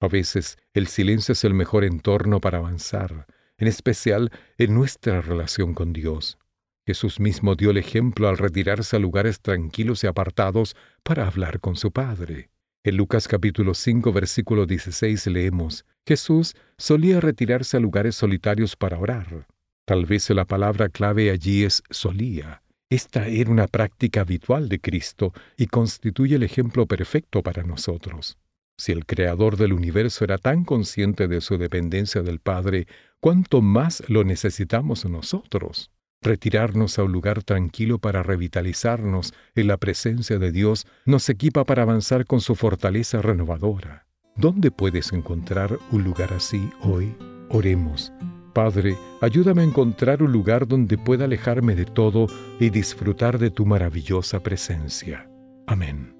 A 0.00 0.08
veces, 0.08 0.58
el 0.72 0.86
silencio 0.86 1.32
es 1.32 1.44
el 1.44 1.54
mejor 1.54 1.84
entorno 1.84 2.40
para 2.40 2.58
avanzar, 2.58 3.26
en 3.58 3.68
especial 3.68 4.30
en 4.58 4.74
nuestra 4.74 5.20
relación 5.20 5.74
con 5.74 5.92
Dios. 5.92 6.38
Jesús 6.86 7.18
mismo 7.18 7.54
dio 7.54 7.70
el 7.70 7.78
ejemplo 7.78 8.28
al 8.28 8.36
retirarse 8.36 8.96
a 8.96 8.98
lugares 8.98 9.40
tranquilos 9.40 10.04
y 10.04 10.06
apartados 10.06 10.76
para 11.02 11.26
hablar 11.26 11.60
con 11.60 11.76
su 11.76 11.92
Padre. 11.92 12.50
En 12.82 12.98
Lucas 12.98 13.26
capítulo 13.26 13.72
5 13.72 14.12
versículo 14.12 14.66
16 14.66 15.26
leemos, 15.28 15.86
Jesús 16.06 16.54
solía 16.76 17.20
retirarse 17.20 17.78
a 17.78 17.80
lugares 17.80 18.16
solitarios 18.16 18.76
para 18.76 18.98
orar. 18.98 19.46
Tal 19.86 20.04
vez 20.04 20.28
la 20.28 20.44
palabra 20.44 20.90
clave 20.90 21.30
allí 21.30 21.64
es 21.64 21.82
solía. 21.88 22.62
Esta 22.90 23.28
era 23.28 23.50
una 23.50 23.66
práctica 23.66 24.20
habitual 24.20 24.68
de 24.68 24.78
Cristo 24.78 25.32
y 25.56 25.68
constituye 25.68 26.36
el 26.36 26.42
ejemplo 26.42 26.86
perfecto 26.86 27.42
para 27.42 27.62
nosotros. 27.62 28.36
Si 28.76 28.92
el 28.92 29.06
Creador 29.06 29.56
del 29.56 29.72
universo 29.72 30.24
era 30.24 30.36
tan 30.36 30.64
consciente 30.64 31.28
de 31.28 31.40
su 31.40 31.56
dependencia 31.56 32.22
del 32.22 32.40
Padre, 32.40 32.86
¿cuánto 33.20 33.62
más 33.62 34.02
lo 34.08 34.24
necesitamos 34.24 35.06
nosotros? 35.06 35.90
Retirarnos 36.24 36.98
a 36.98 37.04
un 37.04 37.12
lugar 37.12 37.42
tranquilo 37.42 37.98
para 37.98 38.22
revitalizarnos 38.22 39.34
en 39.54 39.66
la 39.66 39.76
presencia 39.76 40.38
de 40.38 40.52
Dios 40.52 40.86
nos 41.04 41.28
equipa 41.28 41.64
para 41.64 41.82
avanzar 41.82 42.24
con 42.24 42.40
su 42.40 42.54
fortaleza 42.54 43.20
renovadora. 43.20 44.06
¿Dónde 44.34 44.70
puedes 44.70 45.12
encontrar 45.12 45.78
un 45.92 46.02
lugar 46.02 46.32
así 46.32 46.70
hoy? 46.80 47.14
Oremos. 47.50 48.10
Padre, 48.54 48.96
ayúdame 49.20 49.60
a 49.60 49.64
encontrar 49.66 50.22
un 50.22 50.32
lugar 50.32 50.66
donde 50.66 50.96
pueda 50.96 51.26
alejarme 51.26 51.74
de 51.74 51.84
todo 51.84 52.26
y 52.58 52.70
disfrutar 52.70 53.38
de 53.38 53.50
tu 53.50 53.66
maravillosa 53.66 54.40
presencia. 54.40 55.28
Amén. 55.66 56.16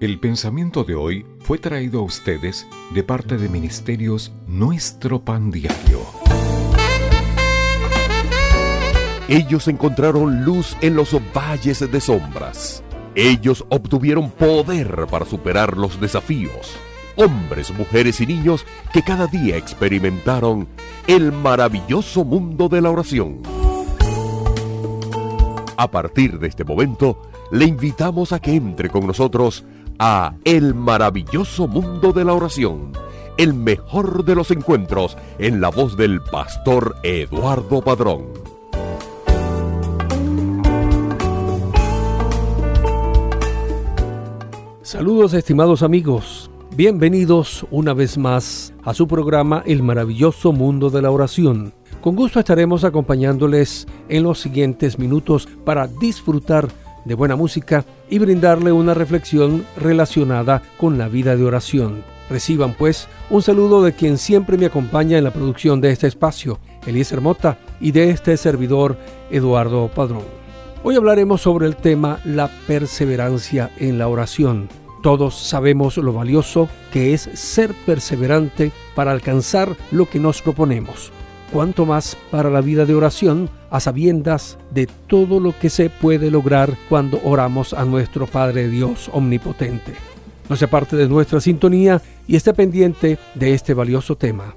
El 0.00 0.18
pensamiento 0.18 0.82
de 0.82 0.96
hoy 0.96 1.24
fue 1.38 1.58
traído 1.58 2.00
a 2.00 2.02
ustedes 2.02 2.66
de 2.92 3.04
parte 3.04 3.36
de 3.36 3.48
Ministerios 3.48 4.34
Nuestro 4.48 5.24
Pan 5.24 5.52
Diario. 5.52 6.00
Ellos 9.28 9.66
encontraron 9.66 10.44
luz 10.44 10.76
en 10.80 10.94
los 10.94 11.16
valles 11.34 11.90
de 11.90 12.00
sombras. 12.00 12.82
Ellos 13.16 13.64
obtuvieron 13.70 14.30
poder 14.30 15.06
para 15.10 15.24
superar 15.24 15.76
los 15.76 16.00
desafíos. 16.00 16.76
Hombres, 17.16 17.72
mujeres 17.76 18.20
y 18.20 18.26
niños 18.26 18.64
que 18.92 19.02
cada 19.02 19.26
día 19.26 19.56
experimentaron 19.56 20.68
el 21.08 21.32
maravilloso 21.32 22.24
mundo 22.24 22.68
de 22.68 22.80
la 22.80 22.90
oración. 22.90 23.42
A 25.76 25.90
partir 25.90 26.38
de 26.38 26.46
este 26.46 26.62
momento, 26.64 27.20
le 27.50 27.64
invitamos 27.64 28.32
a 28.32 28.38
que 28.38 28.54
entre 28.54 28.90
con 28.90 29.08
nosotros 29.08 29.64
a 29.98 30.34
El 30.44 30.74
maravilloso 30.74 31.66
mundo 31.66 32.12
de 32.12 32.24
la 32.24 32.32
oración, 32.32 32.92
el 33.38 33.54
mejor 33.54 34.24
de 34.24 34.36
los 34.36 34.52
encuentros 34.52 35.16
en 35.38 35.60
la 35.60 35.70
voz 35.70 35.96
del 35.96 36.20
pastor 36.20 36.94
Eduardo 37.02 37.82
Padrón. 37.82 38.45
Saludos 44.86 45.34
estimados 45.34 45.82
amigos, 45.82 46.48
bienvenidos 46.76 47.66
una 47.72 47.92
vez 47.92 48.16
más 48.16 48.72
a 48.84 48.94
su 48.94 49.08
programa 49.08 49.64
El 49.66 49.82
maravilloso 49.82 50.52
mundo 50.52 50.90
de 50.90 51.02
la 51.02 51.10
oración. 51.10 51.74
Con 52.00 52.14
gusto 52.14 52.38
estaremos 52.38 52.84
acompañándoles 52.84 53.88
en 54.08 54.22
los 54.22 54.38
siguientes 54.38 54.96
minutos 54.96 55.48
para 55.64 55.88
disfrutar 55.88 56.68
de 57.04 57.14
buena 57.14 57.34
música 57.34 57.84
y 58.08 58.20
brindarle 58.20 58.70
una 58.70 58.94
reflexión 58.94 59.66
relacionada 59.76 60.62
con 60.76 60.98
la 60.98 61.08
vida 61.08 61.34
de 61.34 61.42
oración. 61.42 62.04
Reciban 62.30 62.74
pues 62.78 63.08
un 63.28 63.42
saludo 63.42 63.82
de 63.82 63.92
quien 63.92 64.18
siempre 64.18 64.56
me 64.56 64.66
acompaña 64.66 65.18
en 65.18 65.24
la 65.24 65.32
producción 65.32 65.80
de 65.80 65.90
este 65.90 66.06
espacio, 66.06 66.60
Eliezer 66.86 67.20
Mota, 67.20 67.58
y 67.80 67.90
de 67.90 68.10
este 68.10 68.36
servidor, 68.36 68.96
Eduardo 69.32 69.90
Padrón. 69.92 70.35
Hoy 70.88 70.94
hablaremos 70.94 71.40
sobre 71.40 71.66
el 71.66 71.74
tema 71.74 72.20
la 72.24 72.46
perseverancia 72.68 73.72
en 73.76 73.98
la 73.98 74.06
oración. 74.06 74.68
Todos 75.02 75.34
sabemos 75.34 75.96
lo 75.96 76.12
valioso 76.12 76.68
que 76.92 77.12
es 77.12 77.22
ser 77.34 77.74
perseverante 77.84 78.70
para 78.94 79.10
alcanzar 79.10 79.74
lo 79.90 80.08
que 80.08 80.20
nos 80.20 80.42
proponemos 80.42 81.10
cuanto 81.52 81.86
más 81.86 82.16
para 82.30 82.50
la 82.50 82.60
vida 82.60 82.86
de 82.86 82.94
oración, 82.94 83.50
a 83.70 83.80
sabiendas 83.80 84.58
de 84.70 84.86
todo 84.86 85.40
lo 85.40 85.58
que 85.58 85.70
se 85.70 85.90
puede 85.90 86.30
lograr 86.30 86.76
cuando 86.88 87.20
oramos 87.24 87.72
a 87.72 87.84
nuestro 87.84 88.28
Padre 88.28 88.68
Dios 88.68 89.10
Omnipotente. 89.12 89.92
No 90.48 90.54
sea 90.54 90.70
parte 90.70 90.94
de 90.94 91.08
nuestra 91.08 91.40
sintonía 91.40 92.00
y 92.28 92.36
esté 92.36 92.54
pendiente 92.54 93.18
de 93.34 93.54
este 93.54 93.74
valioso 93.74 94.16
tema. 94.16 94.54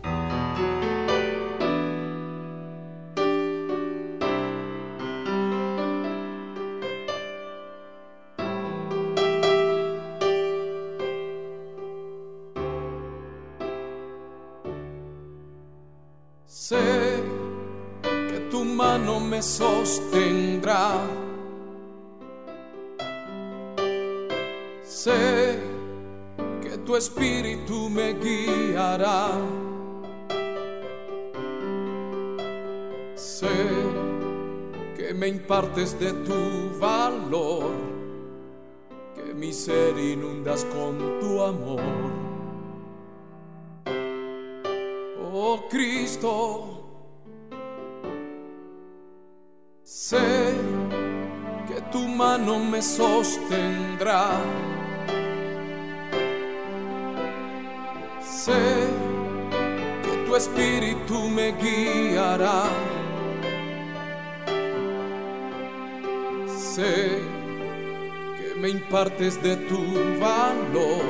Me 35.79 35.85
impartes 35.85 35.99
de 35.99 36.13
tu 36.25 36.79
valor, 36.79 37.71
que 39.15 39.33
mi 39.33 39.53
ser 39.53 39.97
inundas 39.97 40.65
con 40.65 40.97
tu 41.19 41.41
amor. 41.41 41.81
Oh 45.31 45.67
Cristo, 45.69 46.75
Sé 49.83 50.53
que 51.67 51.81
tu 51.91 52.07
mano 52.07 52.59
me 52.59 52.79
sostendrá. 52.79 54.29
Sé 58.21 58.87
que 60.03 60.25
tu 60.27 60.35
espíritu 60.35 61.27
me 61.29 61.51
guiará. 61.53 62.69
Que 66.79 68.55
me 68.55 68.69
impartes 68.69 69.41
de 69.43 69.55
tu 69.55 69.79
valor, 70.19 71.03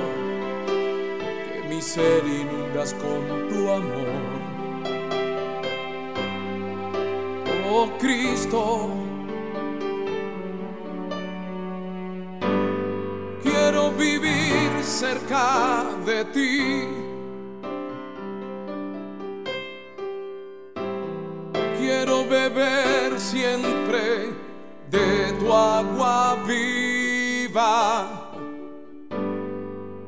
que 0.65 1.69
mi 1.69 1.81
ser 1.81 2.23
inundas 2.25 2.93
con 2.95 3.49
tu 3.49 3.69
amor. 3.71 4.39
oh 7.71 7.89
Cristo. 7.99 8.89
Quiero 13.43 13.91
vivir 13.91 14.83
cerca 14.83 15.85
de 16.05 16.25
ti. 16.25 16.87
Quiero 21.77 22.25
beber 22.27 23.19
siempre 23.19 24.38
agua 25.53 26.37
viva. 26.45 28.25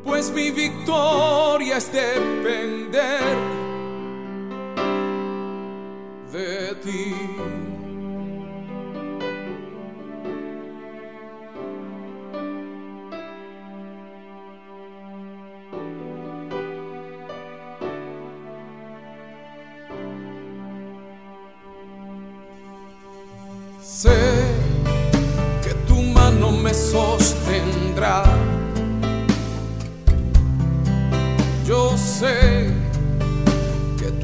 Pues 0.04 0.32
mi 0.32 0.52
victoria 0.52 1.78
es 1.78 1.92
depender 1.92 3.38
de 6.32 6.76
ti. 6.84 7.61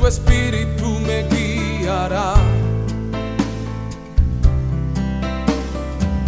Tu 0.07 0.13
espíritu 0.13 0.99
me 1.05 1.23
guía 1.23 2.07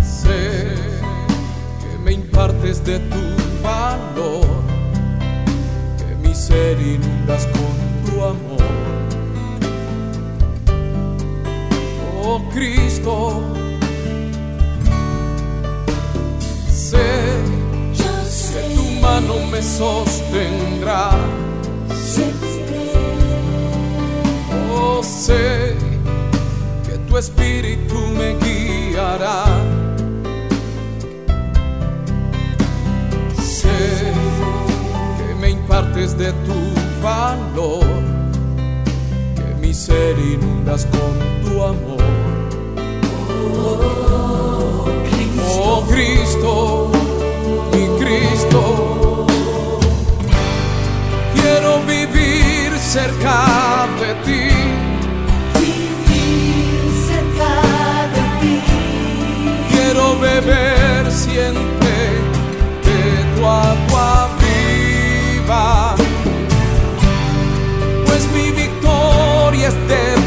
Sé 0.04 0.76
que 1.80 1.98
me 2.04 2.12
impartes 2.12 2.84
de 2.84 3.00
tu 3.00 3.24
valor, 3.64 4.46
que 5.98 6.28
mi 6.28 6.36
ser 6.36 6.78
inundas 6.82 7.48
con 7.48 7.76
tu 8.06 8.24
amor. 8.24 8.74
Oh 12.22 12.42
Cristo, 12.54 13.42
sé, 16.70 17.08
que 18.54 18.76
tu 18.76 18.84
mano 19.02 19.36
me 19.50 19.62
sostendrá 19.62 21.12
sé 21.96 22.49
que 26.86 26.98
tu 27.08 27.18
espíritu 27.18 27.96
me 28.18 28.36
guiará. 28.36 29.46
Sé 33.42 34.14
partes 35.70 36.18
de 36.18 36.34
tu 36.46 36.60
valor, 37.02 37.86
que 39.36 39.56
mi 39.62 39.74
ser 39.74 40.18
inundas 40.18 40.86
con 40.86 41.14
tu 41.44 41.64
amor. 41.64 42.04
Oh 45.62 45.84
Cristo, 45.88 46.92
mi 47.72 47.86
Cristo, 48.04 49.26
quiero 51.36 51.82
vivir 51.86 52.78
cerca 52.80 53.88
de 54.02 54.14
ti. 54.26 54.49
Beber 60.20 61.12
siempre 61.12 61.98
de 62.84 63.24
tu 63.36 63.46
agua 63.46 64.30
viva, 64.40 65.96
pues 68.06 68.28
mi 68.34 68.52
victoria 68.52 69.68
es 69.68 69.76
depender 69.88 70.19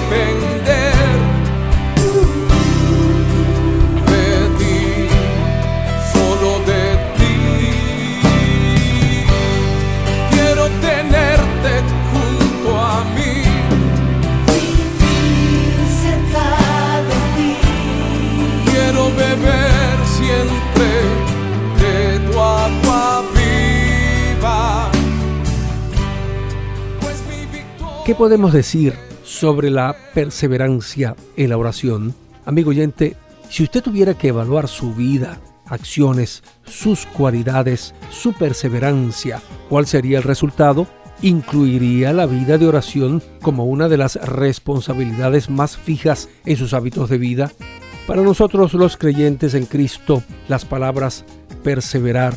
¿Qué 28.05 28.17
podemos 28.17 28.53
decir 28.53 28.95
sobre 29.23 29.71
la 29.71 29.95
perseverancia 30.13 31.15
en 31.37 31.51
la 31.51 31.57
oración? 31.57 32.17
Amigo 32.45 32.71
oyente, 32.71 33.17
si 33.49 33.63
usted 33.63 33.81
tuviera 33.81 34.15
que 34.15 34.29
evaluar 34.29 34.67
su 34.67 34.93
vida, 34.93 35.39
acciones, 35.67 36.43
sus 36.65 37.07
cualidades, 37.07 37.95
su 38.11 38.33
perseverancia, 38.33 39.41
¿cuál 39.69 39.87
sería 39.87 40.19
el 40.19 40.25
resultado? 40.25 40.89
¿Incluiría 41.23 42.13
la 42.13 42.27
vida 42.27 42.59
de 42.59 42.67
oración 42.67 43.23
como 43.41 43.67
una 43.67 43.89
de 43.89 43.99
las 43.99 44.17
responsabilidades 44.17 45.49
más 45.49 45.77
fijas 45.77 46.29
en 46.45 46.57
sus 46.57 46.75
hábitos 46.75 47.09
de 47.09 47.19
vida? 47.19 47.53
Para 48.09 48.23
nosotros 48.23 48.75
los 48.75 48.97
creyentes 48.97 49.55
en 49.55 49.67
Cristo, 49.67 50.25
las 50.49 50.65
palabras 50.65 51.25
perseverar 51.63 52.35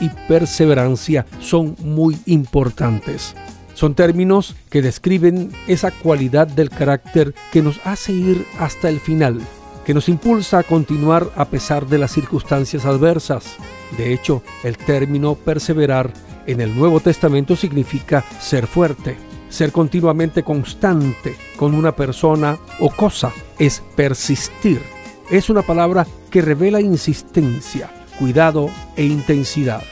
y 0.00 0.08
perseverancia 0.26 1.24
son 1.38 1.76
muy 1.78 2.18
importantes. 2.26 3.36
Son 3.74 3.94
términos 3.94 4.54
que 4.70 4.82
describen 4.82 5.50
esa 5.66 5.90
cualidad 5.90 6.46
del 6.46 6.70
carácter 6.70 7.34
que 7.52 7.60
nos 7.60 7.80
hace 7.84 8.12
ir 8.12 8.46
hasta 8.58 8.88
el 8.88 9.00
final, 9.00 9.40
que 9.84 9.94
nos 9.94 10.08
impulsa 10.08 10.60
a 10.60 10.62
continuar 10.62 11.28
a 11.36 11.46
pesar 11.46 11.86
de 11.86 11.98
las 11.98 12.12
circunstancias 12.12 12.84
adversas. 12.86 13.56
De 13.98 14.12
hecho, 14.12 14.42
el 14.62 14.78
término 14.78 15.34
perseverar 15.34 16.12
en 16.46 16.60
el 16.60 16.76
Nuevo 16.76 17.00
Testamento 17.00 17.56
significa 17.56 18.24
ser 18.40 18.66
fuerte, 18.66 19.16
ser 19.48 19.72
continuamente 19.72 20.44
constante 20.44 21.36
con 21.56 21.74
una 21.74 21.96
persona 21.96 22.58
o 22.78 22.90
cosa, 22.90 23.32
es 23.58 23.82
persistir. 23.96 24.80
Es 25.30 25.50
una 25.50 25.62
palabra 25.62 26.06
que 26.30 26.42
revela 26.42 26.80
insistencia, 26.80 27.90
cuidado 28.18 28.68
e 28.96 29.04
intensidad. 29.04 29.82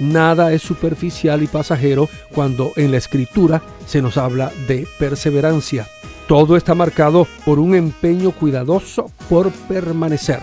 Nada 0.00 0.52
es 0.52 0.62
superficial 0.62 1.42
y 1.42 1.46
pasajero 1.46 2.08
cuando 2.34 2.72
en 2.76 2.90
la 2.90 2.96
escritura 2.96 3.62
se 3.86 4.00
nos 4.00 4.16
habla 4.16 4.50
de 4.66 4.88
perseverancia. 4.98 5.86
Todo 6.26 6.56
está 6.56 6.74
marcado 6.74 7.26
por 7.44 7.58
un 7.58 7.74
empeño 7.74 8.30
cuidadoso 8.30 9.10
por 9.28 9.50
permanecer. 9.50 10.40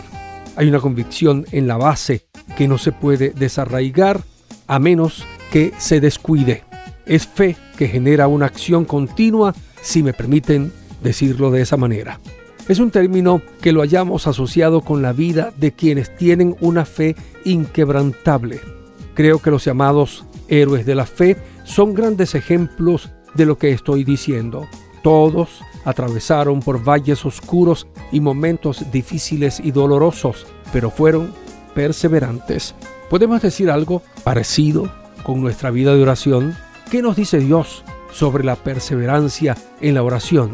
Hay 0.56 0.68
una 0.68 0.80
convicción 0.80 1.46
en 1.52 1.68
la 1.68 1.78
base 1.78 2.28
que 2.56 2.68
no 2.68 2.78
se 2.78 2.92
puede 2.92 3.32
desarraigar 3.32 4.22
a 4.68 4.80
menos 4.80 5.26
que 5.52 5.74
se 5.80 6.00
descuide. 6.00 6.64
Es 7.06 7.26
fe 7.26 7.56
que 7.78 7.88
genera 7.88 8.28
una 8.28 8.46
acción 8.46 8.86
continua, 8.86 9.56
si 9.82 10.04
me 10.04 10.14
permiten 10.14 10.72
decirlo 11.02 11.52
de 11.52 11.62
esa 11.62 11.78
manera. 11.78 12.20
Es 12.68 12.80
un 12.80 12.92
término 12.92 13.42
que 13.62 13.72
lo 13.72 13.82
hayamos 13.82 14.28
asociado 14.28 14.82
con 14.82 15.02
la 15.02 15.14
vida 15.14 15.54
de 15.58 15.72
quienes 15.72 16.16
tienen 16.16 16.56
una 16.60 16.86
fe 16.86 17.16
inquebrantable. 17.46 18.77
Creo 19.18 19.40
que 19.40 19.50
los 19.50 19.66
llamados 19.66 20.26
héroes 20.48 20.86
de 20.86 20.94
la 20.94 21.08
fe 21.08 21.38
son 21.64 21.96
grandes 21.96 22.36
ejemplos 22.36 23.10
de 23.34 23.48
lo 23.48 23.58
que 23.58 23.72
estoy 23.72 24.04
diciendo. 24.04 24.68
Todos 25.02 25.64
atravesaron 25.86 26.60
por 26.60 26.88
valles 26.88 27.26
oscuros 27.26 27.88
y 28.12 28.20
momentos 28.20 28.92
difíciles 28.92 29.60
y 29.60 29.72
dolorosos, 29.72 30.46
pero 30.72 30.92
fueron 30.92 31.34
perseverantes. 31.74 32.76
¿Podemos 33.10 33.42
decir 33.42 33.72
algo 33.72 34.04
parecido 34.24 34.88
con 35.24 35.42
nuestra 35.42 35.72
vida 35.72 35.96
de 35.96 36.04
oración? 36.04 36.56
¿Qué 36.92 37.02
nos 37.02 37.16
dice 37.16 37.40
Dios 37.40 37.84
sobre 38.12 38.44
la 38.44 38.56
perseverancia 38.56 39.58
en 39.82 39.96
la 39.96 40.04
oración? 40.04 40.52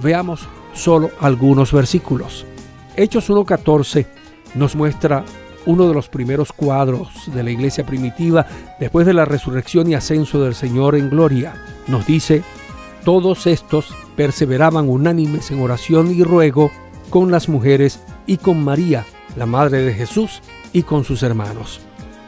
Veamos 0.00 0.46
solo 0.72 1.10
algunos 1.18 1.72
versículos. 1.72 2.46
Hechos 2.94 3.28
1.14 3.28 4.06
nos 4.54 4.76
muestra 4.76 5.24
uno 5.66 5.88
de 5.88 5.94
los 5.94 6.08
primeros 6.08 6.52
cuadros 6.52 7.08
de 7.32 7.42
la 7.42 7.50
iglesia 7.50 7.84
primitiva 7.84 8.46
después 8.78 9.06
de 9.06 9.14
la 9.14 9.24
resurrección 9.24 9.90
y 9.90 9.94
ascenso 9.94 10.42
del 10.42 10.54
Señor 10.54 10.94
en 10.94 11.10
gloria. 11.10 11.54
Nos 11.86 12.06
dice, 12.06 12.42
todos 13.04 13.46
estos 13.46 13.94
perseveraban 14.16 14.88
unánimes 14.88 15.50
en 15.50 15.60
oración 15.60 16.10
y 16.10 16.22
ruego 16.22 16.70
con 17.10 17.30
las 17.30 17.48
mujeres 17.48 18.00
y 18.26 18.38
con 18.38 18.64
María, 18.64 19.04
la 19.36 19.46
Madre 19.46 19.82
de 19.82 19.94
Jesús, 19.94 20.42
y 20.72 20.82
con 20.82 21.04
sus 21.04 21.22
hermanos. 21.22 21.80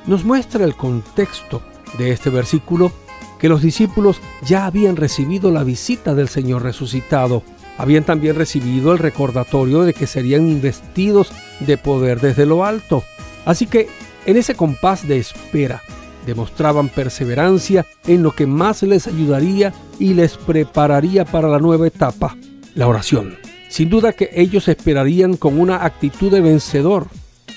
Nos 0.07 0.25
muestra 0.25 0.65
el 0.65 0.77
contexto 0.77 1.63
de 1.99 2.13
este 2.13 2.31
versículo 2.31 2.93
que 3.41 3.49
los 3.49 3.61
discípulos 3.61 4.21
ya 4.43 4.67
habían 4.67 4.97
recibido 4.97 5.51
la 5.51 5.65
visita 5.65 6.15
del 6.15 6.29
Señor 6.29 6.63
resucitado 6.63 7.43
habían 7.79 8.05
también 8.05 8.37
recibido 8.37 8.93
el 8.93 8.99
recordatorio 8.99 9.83
de 9.83 9.93
que 9.93 10.07
serían 10.07 10.49
investidos 10.49 11.33
de 11.61 11.77
poder 11.77 12.21
desde 12.21 12.47
lo 12.47 12.65
alto. 12.65 13.05
Así 13.47 13.67
que 13.67 13.89
en 14.27 14.37
ese 14.37 14.55
compás 14.55 15.09
de 15.09 15.19
espera 15.19 15.81
demostraban 16.27 16.89
perseverancia 16.89 17.87
en 18.07 18.23
lo 18.23 18.33
que 18.33 18.47
más 18.47 18.83
les 18.83 19.07
ayudaría 19.07 19.73
y 19.99 20.13
les 20.13 20.37
prepararía 20.37 21.25
para 21.25 21.49
la 21.49 21.61
nueva 21.61 21.87
etapa, 21.87 22.37
la 22.75 22.89
oración. 22.89 23.39
Sin 23.69 23.89
duda 23.89 24.13
que 24.13 24.31
ellos 24.35 24.69
esperarían 24.69 25.37
con 25.37 25.59
una 25.59 25.85
actitud 25.85 26.31
de 26.31 26.41
vencedor, 26.41 27.07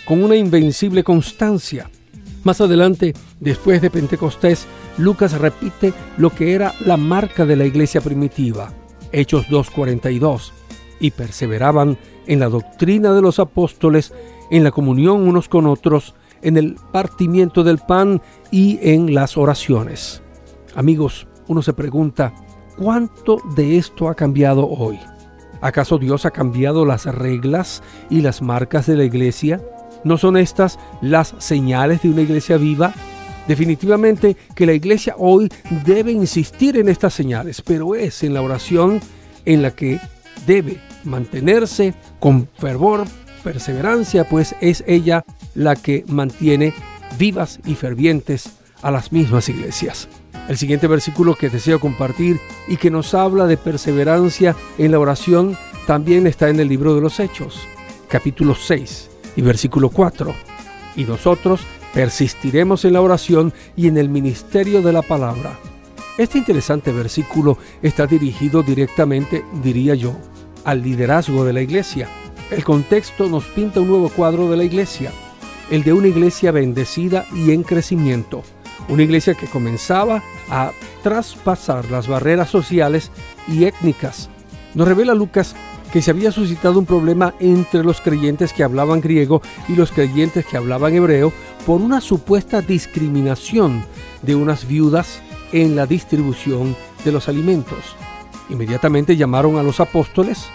con 0.06 0.24
una 0.24 0.36
invencible 0.36 1.04
constancia. 1.04 1.90
Más 2.44 2.62
adelante, 2.62 3.14
después 3.40 3.82
de 3.82 3.90
Pentecostés, 3.90 4.68
Lucas 4.98 5.34
repite 5.34 5.94
lo 6.18 6.30
que 6.30 6.54
era 6.54 6.74
la 6.86 6.98
marca 6.98 7.46
de 7.46 7.56
la 7.56 7.66
iglesia 7.66 8.02
primitiva, 8.02 8.72
Hechos 9.12 9.48
2.42, 9.48 10.52
y 11.00 11.12
perseveraban 11.12 11.98
en 12.28 12.40
la 12.40 12.50
doctrina 12.50 13.14
de 13.14 13.22
los 13.22 13.40
apóstoles, 13.40 14.14
en 14.50 14.64
la 14.64 14.72
comunión 14.72 15.28
unos 15.28 15.48
con 15.48 15.66
otros, 15.66 16.16
en 16.42 16.58
el 16.58 16.76
partimiento 16.92 17.64
del 17.64 17.80
pan 17.80 18.22
y 18.52 18.80
en 18.82 19.14
las 19.14 19.38
oraciones. 19.38 20.22
Amigos, 20.76 21.28
uno 21.48 21.62
se 21.62 21.74
pregunta, 21.74 22.34
¿cuánto 22.78 23.38
de 23.56 23.78
esto 23.78 24.10
ha 24.10 24.16
cambiado 24.16 24.68
hoy? 24.68 25.00
¿Acaso 25.62 25.98
Dios 25.98 26.26
ha 26.26 26.32
cambiado 26.32 26.86
las 26.86 27.06
reglas 27.06 27.84
y 28.10 28.22
las 28.22 28.42
marcas 28.42 28.86
de 28.86 28.96
la 28.96 29.04
iglesia? 29.04 29.62
¿No 30.04 30.18
son 30.18 30.38
estas 30.38 30.80
las 31.02 31.36
señales 31.40 32.02
de 32.02 32.10
una 32.10 32.22
iglesia 32.22 32.58
viva? 32.58 32.94
Definitivamente 33.48 34.38
que 34.56 34.66
la 34.66 34.74
iglesia 34.74 35.16
hoy 35.18 35.50
debe 35.86 36.12
insistir 36.12 36.78
en 36.78 36.88
estas 36.88 37.14
señales, 37.14 37.62
pero 37.62 37.96
es 37.96 38.24
en 38.24 38.34
la 38.34 38.42
oración 38.42 39.02
en 39.46 39.62
la 39.62 39.72
que 39.72 40.00
debe 40.46 40.80
mantenerse 41.04 41.94
con 42.20 42.48
fervor, 42.58 43.06
perseverancia, 43.40 44.24
pues 44.28 44.56
es 44.62 44.84
ella 44.88 45.26
la 45.56 45.76
que 45.76 46.06
mantiene 46.08 46.74
vivas 47.18 47.60
y 47.66 47.76
fervientes 47.76 48.52
a 48.82 48.92
las 48.92 49.12
mismas 49.12 49.50
iglesias. 49.50 50.08
El 50.48 50.58
siguiente 50.58 50.88
versículo 50.88 51.36
que 51.36 51.50
deseo 51.50 51.80
compartir 51.80 52.40
y 52.68 52.78
que 52.78 52.90
nos 52.90 53.14
habla 53.14 53.46
de 53.46 53.58
perseverancia 53.58 54.56
en 54.78 54.92
la 54.92 55.00
oración 55.00 55.58
también 55.86 56.28
está 56.28 56.50
en 56.50 56.60
el 56.60 56.68
libro 56.68 56.96
de 56.96 57.02
los 57.02 57.20
Hechos, 57.20 57.62
capítulo 58.08 58.56
6 58.56 59.10
y 59.36 59.42
versículo 59.42 59.90
4. 59.90 60.34
Y 60.96 61.04
nosotros 61.04 61.62
persistiremos 61.94 62.86
en 62.86 62.94
la 62.94 63.02
oración 63.02 63.54
y 63.76 63.88
en 63.88 63.98
el 63.98 64.10
ministerio 64.10 64.82
de 64.82 64.94
la 64.94 65.02
palabra. 65.02 65.58
Este 66.18 66.38
interesante 66.38 66.92
versículo 66.92 67.58
está 67.82 68.06
dirigido 68.06 68.62
directamente, 68.62 69.44
diría 69.64 69.96
yo, 69.96 70.16
al 70.66 70.82
liderazgo 70.82 71.46
de 71.46 71.54
la 71.54 71.62
iglesia. 71.62 72.10
El 72.52 72.64
contexto 72.64 73.30
nos 73.30 73.46
pinta 73.46 73.80
un 73.80 73.90
nuevo 73.90 74.10
cuadro 74.10 74.50
de 74.50 74.58
la 74.58 74.64
iglesia, 74.64 75.12
el 75.70 75.84
de 75.84 75.94
una 75.94 76.08
iglesia 76.08 76.52
bendecida 76.52 77.28
y 77.32 77.52
en 77.52 77.62
crecimiento, 77.62 78.42
una 78.88 79.04
iglesia 79.04 79.36
que 79.36 79.46
comenzaba 79.46 80.24
a 80.50 80.72
traspasar 81.04 81.92
las 81.92 82.08
barreras 82.08 82.50
sociales 82.50 83.12
y 83.48 83.66
étnicas. 83.66 84.30
Nos 84.74 84.88
revela 84.88 85.14
Lucas 85.14 85.56
que 85.94 86.02
se 86.02 86.10
había 86.10 86.32
suscitado 86.32 86.80
un 86.80 86.88
problema 86.88 87.36
entre 87.40 87.84
los 87.84 88.02
creyentes 88.02 88.52
que 88.52 88.64
hablaban 88.64 89.00
griego 89.00 89.44
y 89.68 89.76
los 89.76 89.92
creyentes 89.92 90.44
que 90.46 90.58
hablaban 90.58 90.96
hebreo 90.96 91.32
por 91.68 91.82
una 91.82 92.02
supuesta 92.02 92.62
discriminación 92.62 93.84
de 94.24 94.36
unas 94.36 94.68
viudas 94.68 95.22
en 95.52 95.76
la 95.76 95.86
distribución 95.86 96.76
de 97.06 97.12
los 97.12 97.30
alimentos. 97.30 97.96
Inmediatamente 98.50 99.16
llamaron 99.16 99.58
a 99.58 99.64
los 99.64 99.80
apóstoles 99.80 100.48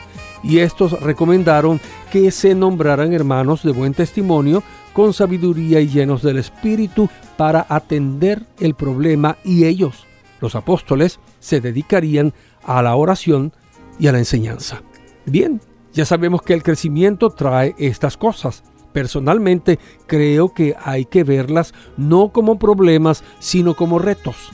y 0.45 0.59
estos 0.59 1.01
recomendaron 1.01 1.81
que 2.13 2.31
se 2.31 2.55
nombraran 2.55 3.13
hermanos 3.13 3.63
de 3.63 3.73
buen 3.73 3.95
testimonio, 3.95 4.63
con 4.93 5.13
sabiduría 5.13 5.81
y 5.81 5.89
llenos 5.89 6.23
del 6.23 6.39
Espíritu 6.39 7.09
para 7.37 7.67
atender 7.69 8.47
el 8.61 8.75
problema 8.75 9.39
y 9.43 9.65
ellos, 9.65 10.07
los 10.41 10.55
apóstoles, 10.55 11.19
se 11.41 11.61
dedicarían 11.61 12.33
a 12.63 12.83
la 12.83 12.95
oración 12.95 13.53
y 13.99 14.07
a 14.07 14.13
la 14.13 14.19
enseñanza. 14.19 14.83
Bien, 15.27 15.61
ya 15.93 16.05
sabemos 16.05 16.43
que 16.43 16.55
el 16.55 16.63
crecimiento 16.63 17.31
trae 17.31 17.75
estas 17.79 18.17
cosas. 18.17 18.63
Personalmente 18.93 19.79
creo 20.07 20.53
que 20.53 20.77
hay 20.81 21.07
que 21.07 21.25
verlas 21.25 21.75
no 21.97 22.29
como 22.29 22.59
problemas, 22.59 23.25
sino 23.41 23.75
como 23.75 23.99
retos. 23.99 24.51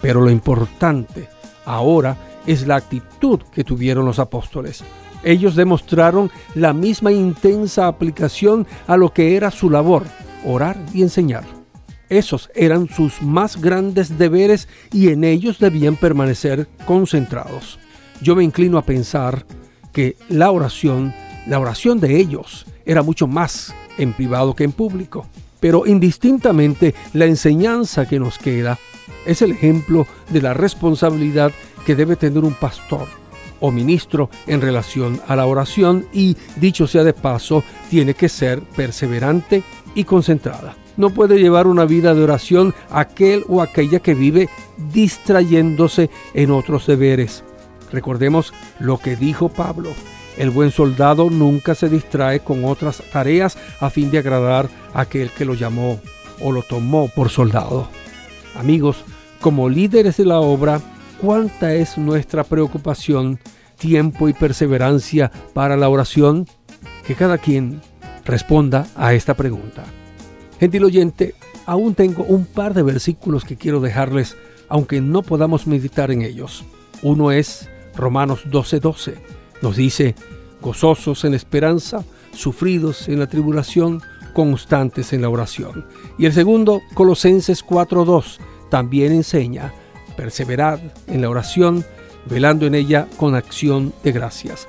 Pero 0.00 0.20
lo 0.20 0.30
importante 0.30 1.28
ahora 1.66 2.16
es 2.46 2.66
la 2.66 2.76
actitud 2.76 3.40
que 3.52 3.64
tuvieron 3.64 4.04
los 4.04 4.18
apóstoles. 4.18 4.84
Ellos 5.24 5.56
demostraron 5.56 6.30
la 6.54 6.74
misma 6.74 7.10
intensa 7.10 7.86
aplicación 7.86 8.66
a 8.86 8.96
lo 8.96 9.12
que 9.12 9.36
era 9.36 9.50
su 9.50 9.70
labor, 9.70 10.04
orar 10.44 10.76
y 10.92 11.02
enseñar. 11.02 11.44
Esos 12.10 12.50
eran 12.54 12.88
sus 12.88 13.22
más 13.22 13.60
grandes 13.60 14.18
deberes 14.18 14.68
y 14.92 15.08
en 15.08 15.24
ellos 15.24 15.58
debían 15.58 15.96
permanecer 15.96 16.68
concentrados. 16.86 17.78
Yo 18.20 18.36
me 18.36 18.44
inclino 18.44 18.76
a 18.76 18.84
pensar 18.84 19.46
que 19.92 20.16
la 20.28 20.50
oración, 20.50 21.14
la 21.46 21.58
oración 21.58 21.98
de 22.00 22.18
ellos, 22.20 22.66
era 22.84 23.02
mucho 23.02 23.26
más 23.26 23.74
en 23.96 24.12
privado 24.12 24.54
que 24.54 24.64
en 24.64 24.72
público. 24.72 25.26
Pero 25.58 25.86
indistintamente 25.86 26.94
la 27.14 27.24
enseñanza 27.24 28.06
que 28.06 28.20
nos 28.20 28.38
queda 28.38 28.78
es 29.24 29.40
el 29.40 29.52
ejemplo 29.52 30.06
de 30.28 30.42
la 30.42 30.52
responsabilidad 30.52 31.52
que 31.86 31.96
debe 31.96 32.16
tener 32.16 32.44
un 32.44 32.52
pastor 32.52 33.23
o 33.64 33.70
ministro 33.70 34.28
en 34.46 34.60
relación 34.60 35.22
a 35.26 35.36
la 35.36 35.46
oración 35.46 36.06
y, 36.12 36.36
dicho 36.56 36.86
sea 36.86 37.02
de 37.02 37.14
paso, 37.14 37.64
tiene 37.88 38.12
que 38.12 38.28
ser 38.28 38.60
perseverante 38.60 39.62
y 39.94 40.04
concentrada. 40.04 40.76
No 40.98 41.08
puede 41.08 41.38
llevar 41.38 41.66
una 41.66 41.86
vida 41.86 42.12
de 42.12 42.22
oración 42.22 42.74
aquel 42.90 43.42
o 43.48 43.62
aquella 43.62 44.00
que 44.00 44.12
vive 44.12 44.50
distrayéndose 44.92 46.10
en 46.34 46.50
otros 46.50 46.86
deberes. 46.86 47.42
Recordemos 47.90 48.52
lo 48.80 48.98
que 48.98 49.16
dijo 49.16 49.48
Pablo. 49.48 49.88
El 50.36 50.50
buen 50.50 50.70
soldado 50.70 51.30
nunca 51.30 51.74
se 51.74 51.88
distrae 51.88 52.40
con 52.40 52.66
otras 52.66 53.02
tareas 53.12 53.56
a 53.80 53.88
fin 53.88 54.10
de 54.10 54.18
agradar 54.18 54.68
a 54.92 55.00
aquel 55.00 55.30
que 55.30 55.46
lo 55.46 55.54
llamó 55.54 56.00
o 56.42 56.52
lo 56.52 56.62
tomó 56.62 57.08
por 57.08 57.30
soldado. 57.30 57.88
Amigos, 58.56 59.04
como 59.40 59.70
líderes 59.70 60.18
de 60.18 60.26
la 60.26 60.40
obra, 60.40 60.82
¿cuánta 61.24 61.72
es 61.72 61.96
nuestra 61.96 62.44
preocupación, 62.44 63.38
tiempo 63.78 64.28
y 64.28 64.34
perseverancia 64.34 65.32
para 65.54 65.74
la 65.74 65.88
oración? 65.88 66.46
Que 67.06 67.14
cada 67.14 67.38
quien 67.38 67.80
responda 68.26 68.86
a 68.94 69.14
esta 69.14 69.32
pregunta. 69.32 69.84
Gentil 70.60 70.84
oyente, 70.84 71.34
aún 71.64 71.94
tengo 71.94 72.24
un 72.24 72.44
par 72.44 72.74
de 72.74 72.82
versículos 72.82 73.46
que 73.46 73.56
quiero 73.56 73.80
dejarles, 73.80 74.36
aunque 74.68 75.00
no 75.00 75.22
podamos 75.22 75.66
meditar 75.66 76.10
en 76.10 76.20
ellos. 76.20 76.62
Uno 77.02 77.32
es 77.32 77.70
Romanos 77.96 78.44
12:12 78.50 79.14
nos 79.62 79.76
dice, 79.76 80.14
gozosos 80.60 81.24
en 81.24 81.32
esperanza, 81.32 82.04
sufridos 82.34 83.08
en 83.08 83.18
la 83.18 83.28
tribulación, 83.28 84.02
constantes 84.34 85.14
en 85.14 85.22
la 85.22 85.30
oración. 85.30 85.86
Y 86.18 86.26
el 86.26 86.34
segundo, 86.34 86.82
Colosenses 86.92 87.64
4:2, 87.64 88.40
también 88.68 89.12
enseña, 89.12 89.72
perseverad 90.16 90.80
en 91.06 91.22
la 91.22 91.30
oración, 91.30 91.84
velando 92.26 92.66
en 92.66 92.74
ella 92.74 93.06
con 93.16 93.34
acción 93.34 93.92
de 94.02 94.12
gracias. 94.12 94.66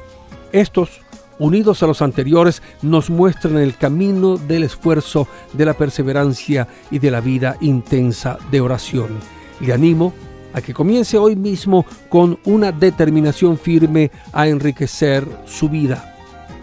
Estos, 0.52 1.02
unidos 1.40 1.84
a 1.84 1.88
los 1.88 2.02
anteriores, 2.02 2.62
nos 2.82 3.10
muestran 3.10 3.58
el 3.58 3.76
camino 3.76 4.38
del 4.38 4.64
esfuerzo, 4.64 5.28
de 5.54 5.66
la 5.66 5.74
perseverancia 5.74 6.68
y 6.92 7.00
de 7.00 7.12
la 7.12 7.22
vida 7.22 7.58
intensa 7.62 8.38
de 8.52 8.62
oración. 8.62 9.10
Le 9.60 9.74
animo 9.74 10.14
a 10.54 10.62
que 10.62 10.74
comience 10.74 11.18
hoy 11.18 11.36
mismo 11.36 11.86
con 12.08 12.40
una 12.46 12.72
determinación 12.72 13.58
firme 13.58 14.12
a 14.32 14.48
enriquecer 14.48 15.28
su 15.46 15.68
vida, 15.68 16.16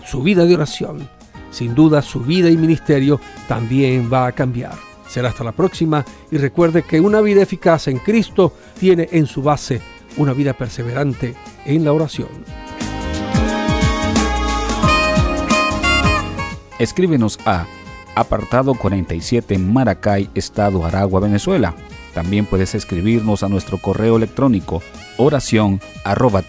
su 0.07 0.22
vida 0.22 0.47
de 0.47 0.55
oración. 0.55 1.09
Sin 1.51 1.74
duda 1.74 2.01
su 2.01 2.20
vida 2.20 2.49
y 2.49 2.57
ministerio 2.57 3.20
también 3.47 4.11
va 4.11 4.26
a 4.26 4.33
cambiar. 4.33 4.91
Será 5.13 5.29
hasta 5.29 5.45
la 5.45 5.53
próxima 5.53 6.07
y 6.31 6.39
recuerde 6.39 6.85
que 6.85 6.99
una 6.99 7.21
vida 7.21 7.43
eficaz 7.43 7.87
en 7.87 7.99
Cristo 7.99 8.55
tiene 8.81 9.11
en 9.13 9.27
su 9.27 9.43
base 9.43 9.83
una 10.17 10.33
vida 10.33 10.55
perseverante 10.55 11.35
en 11.67 11.85
la 11.85 11.93
oración. 11.93 12.29
Escríbenos 16.79 17.39
a 17.45 17.67
apartado 18.15 18.73
47 18.73 19.59
Maracay, 19.59 20.31
Estado 20.35 20.83
Aragua, 20.87 21.21
Venezuela 21.21 21.75
también 22.15 22.47
puedes 22.47 22.75
escribirnos 22.75 23.43
a 23.43 23.49
nuestro 23.49 23.79
correo 23.79 24.17
electrónico 24.17 24.83
oración 25.17 25.81
arroba. 26.05 26.43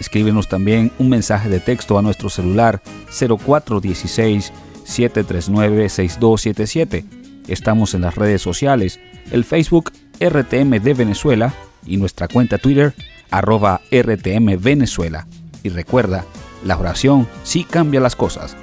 Escríbenos 0.00 0.48
también 0.48 0.92
un 0.98 1.08
mensaje 1.08 1.48
de 1.48 1.60
texto 1.60 1.98
a 1.98 2.02
nuestro 2.02 2.30
celular 2.30 2.80
0416 3.10 4.52
739 4.90 5.88
6277. 5.88 7.04
Estamos 7.48 7.94
en 7.94 8.02
las 8.02 8.16
redes 8.16 8.42
sociales, 8.42 9.00
el 9.30 9.44
Facebook 9.44 9.92
RTM 10.20 10.82
de 10.82 10.94
Venezuela 10.94 11.54
y 11.86 11.96
nuestra 11.96 12.28
cuenta 12.28 12.58
Twitter 12.58 12.94
arroba 13.30 13.80
RTM 13.90 14.60
Venezuela. 14.60 15.26
Y 15.62 15.68
recuerda, 15.70 16.24
la 16.64 16.76
oración 16.76 17.28
sí 17.44 17.64
cambia 17.64 18.00
las 18.00 18.16
cosas. 18.16 18.56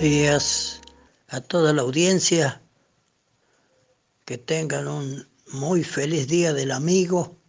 días 0.00 0.80
a 1.28 1.40
toda 1.40 1.72
la 1.72 1.82
audiencia. 1.82 2.62
Que 4.24 4.38
tengan 4.38 4.88
un 4.88 5.28
muy 5.52 5.84
feliz 5.84 6.26
día 6.28 6.52
del 6.54 6.70
amigo 6.70 7.39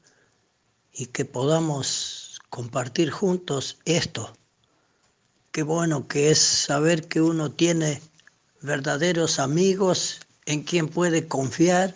y 1.01 1.07
que 1.07 1.25
podamos 1.25 2.39
compartir 2.51 3.09
juntos 3.09 3.79
esto. 3.85 4.37
Qué 5.51 5.63
bueno 5.63 6.07
que 6.07 6.29
es 6.29 6.37
saber 6.37 7.07
que 7.07 7.21
uno 7.21 7.51
tiene 7.51 7.99
verdaderos 8.61 9.39
amigos 9.39 10.19
en 10.45 10.61
quien 10.61 10.87
puede 10.87 11.27
confiar, 11.27 11.95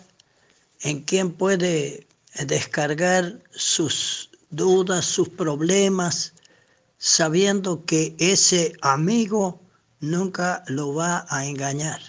en 0.80 1.04
quien 1.04 1.30
puede 1.30 2.08
descargar 2.46 3.38
sus 3.52 4.28
dudas, 4.50 5.04
sus 5.04 5.28
problemas, 5.28 6.32
sabiendo 6.98 7.84
que 7.84 8.16
ese 8.18 8.72
amigo 8.82 9.62
nunca 10.00 10.64
lo 10.66 10.94
va 10.94 11.26
a 11.28 11.46
engañar. 11.46 12.00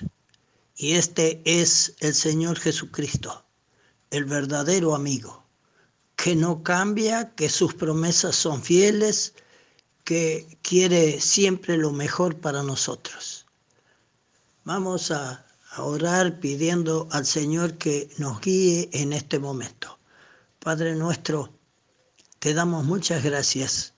Y 0.75 0.93
este 0.93 1.43
es 1.45 1.93
el 1.99 2.15
Señor 2.15 2.57
Jesucristo, 2.57 3.45
el 4.09 4.25
verdadero 4.25 4.95
amigo, 4.95 5.46
que 6.28 6.36
no 6.36 6.61
cambia, 6.61 7.34
que 7.36 7.47
sus 7.47 7.73
promesas 7.73 8.36
son 8.36 8.61
fieles, 8.61 9.34
que 10.03 10.57
quiere 10.61 11.21
siempre 11.21 11.78
lo 11.78 11.93
mejor 11.93 12.36
para 12.36 12.63
nosotros. 12.63 13.45
Vamos 14.65 15.09
a, 15.11 15.45
orar 15.78 16.41
pidiendo 16.41 17.07
al 17.11 17.25
Señor 17.25 17.78
que 17.78 18.09
nos 18.17 18.41
guíe 18.41 18.89
en 18.91 19.13
este 19.13 19.39
momento. 19.39 19.99
Padre 20.59 20.95
nuestro, 20.95 21.49
te 22.39 22.53
damos 22.53 22.84
muchas 22.84 23.23
gracias 23.23 23.93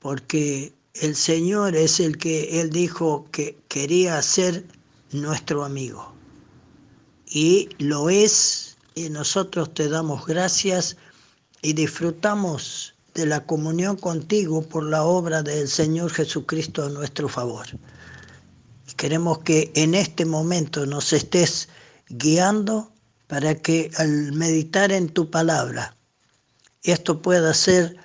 porque 0.00 0.74
el 0.94 1.14
Señor 1.14 1.76
es 1.76 2.00
el 2.00 2.18
que 2.18 2.60
Él 2.60 2.70
dijo 2.70 3.28
que 3.30 3.56
quería 3.68 4.20
ser 4.20 4.66
nuestro 5.12 5.64
amigo. 5.64 6.12
Y 7.24 7.68
lo 7.78 8.10
es, 8.10 8.76
y 8.96 9.10
nosotros 9.10 9.72
te 9.72 9.88
damos 9.88 10.26
gracias 10.26 10.96
y 11.62 11.72
disfrutamos 11.72 12.94
de 13.14 13.26
la 13.26 13.46
comunión 13.46 13.96
contigo 13.96 14.62
por 14.62 14.84
la 14.84 15.04
obra 15.04 15.42
del 15.42 15.68
Señor 15.68 16.12
Jesucristo 16.12 16.84
a 16.84 16.88
nuestro 16.88 17.28
favor. 17.28 17.66
Queremos 18.96 19.38
que 19.38 19.70
en 19.74 19.94
este 19.94 20.24
momento 20.24 20.86
nos 20.86 21.12
estés 21.12 21.68
guiando 22.08 22.92
para 23.26 23.54
que 23.54 23.90
al 23.96 24.32
meditar 24.32 24.92
en 24.92 25.08
tu 25.08 25.30
palabra, 25.30 25.96
esto 26.82 27.22
pueda 27.22 27.54
ser 27.54 27.96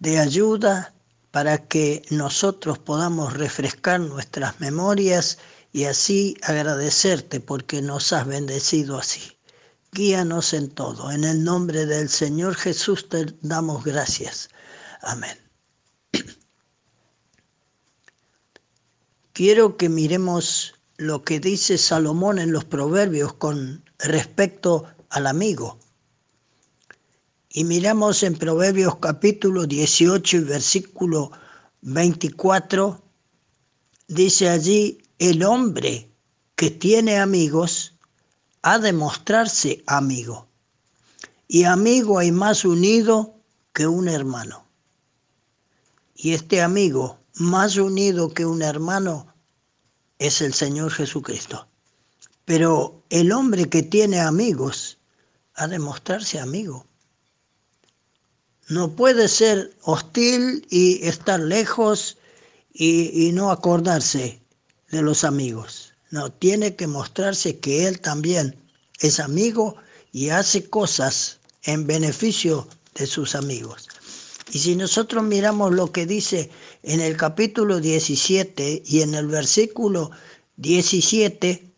de 0.00 0.18
ayuda 0.18 0.92
para 1.30 1.66
que 1.66 2.02
nosotros 2.10 2.78
podamos 2.78 3.32
refrescar 3.34 4.00
nuestras 4.00 4.60
memorias 4.60 5.38
y 5.72 5.84
así 5.84 6.36
agradecerte 6.42 7.40
porque 7.40 7.80
nos 7.82 8.12
has 8.12 8.26
bendecido 8.26 8.98
así. 8.98 9.33
Guíanos 9.94 10.54
en 10.54 10.70
todo. 10.70 11.12
En 11.12 11.22
el 11.22 11.44
nombre 11.44 11.86
del 11.86 12.08
Señor 12.08 12.56
Jesús 12.56 13.08
te 13.08 13.26
damos 13.42 13.84
gracias. 13.84 14.48
Amén. 15.02 15.38
Quiero 19.32 19.76
que 19.76 19.88
miremos 19.88 20.74
lo 20.96 21.22
que 21.22 21.38
dice 21.38 21.78
Salomón 21.78 22.40
en 22.40 22.50
los 22.50 22.64
proverbios 22.64 23.34
con 23.34 23.84
respecto 23.98 24.84
al 25.10 25.28
amigo. 25.28 25.78
Y 27.48 27.62
miramos 27.62 28.24
en 28.24 28.34
Proverbios 28.34 28.96
capítulo 28.96 29.64
18 29.64 30.38
y 30.38 30.40
versículo 30.40 31.30
24, 31.82 33.00
dice 34.08 34.48
allí, 34.48 34.98
el 35.20 35.44
hombre 35.44 36.10
que 36.56 36.72
tiene 36.72 37.18
amigos 37.18 37.93
ha 38.66 38.78
de 38.78 38.94
mostrarse 38.94 39.84
amigo. 39.86 40.48
Y 41.46 41.64
amigo 41.64 42.18
hay 42.18 42.32
más 42.32 42.64
unido 42.64 43.34
que 43.74 43.86
un 43.86 44.08
hermano. 44.08 44.66
Y 46.14 46.32
este 46.32 46.62
amigo 46.62 47.18
más 47.34 47.76
unido 47.76 48.32
que 48.32 48.46
un 48.46 48.62
hermano 48.62 49.26
es 50.18 50.40
el 50.40 50.54
Señor 50.54 50.92
Jesucristo. 50.92 51.68
Pero 52.46 53.02
el 53.10 53.32
hombre 53.32 53.68
que 53.68 53.82
tiene 53.82 54.20
amigos 54.20 54.96
ha 55.56 55.68
de 55.68 55.78
mostrarse 55.78 56.40
amigo. 56.40 56.86
No 58.68 58.96
puede 58.96 59.28
ser 59.28 59.76
hostil 59.82 60.66
y 60.70 61.06
estar 61.06 61.38
lejos 61.38 62.16
y, 62.72 63.28
y, 63.28 63.32
no 63.32 63.50
acordarse 63.50 64.40
de 64.90 65.02
los 65.02 65.22
amigos. 65.22 65.93
No, 66.14 66.30
tiene 66.30 66.76
que 66.76 66.86
mostrarse 66.86 67.58
que 67.58 67.88
él 67.88 67.98
también 67.98 68.54
es 69.00 69.18
amigo 69.18 69.74
y 70.12 70.28
hace 70.28 70.70
cosas 70.70 71.40
en 71.64 71.88
beneficio 71.88 72.68
de 72.94 73.08
sus 73.08 73.34
amigos. 73.34 73.88
Y 74.52 74.60
si 74.60 74.76
nosotros 74.76 75.24
miramos 75.24 75.72
lo 75.72 75.90
que 75.90 76.06
dice 76.06 76.50
en 76.84 77.00
el 77.00 77.16
capítulo 77.16 77.80
17 77.80 78.84
y 78.86 79.00
en 79.00 79.16
el 79.16 79.26
versículo 79.26 80.12
17, 80.56 81.68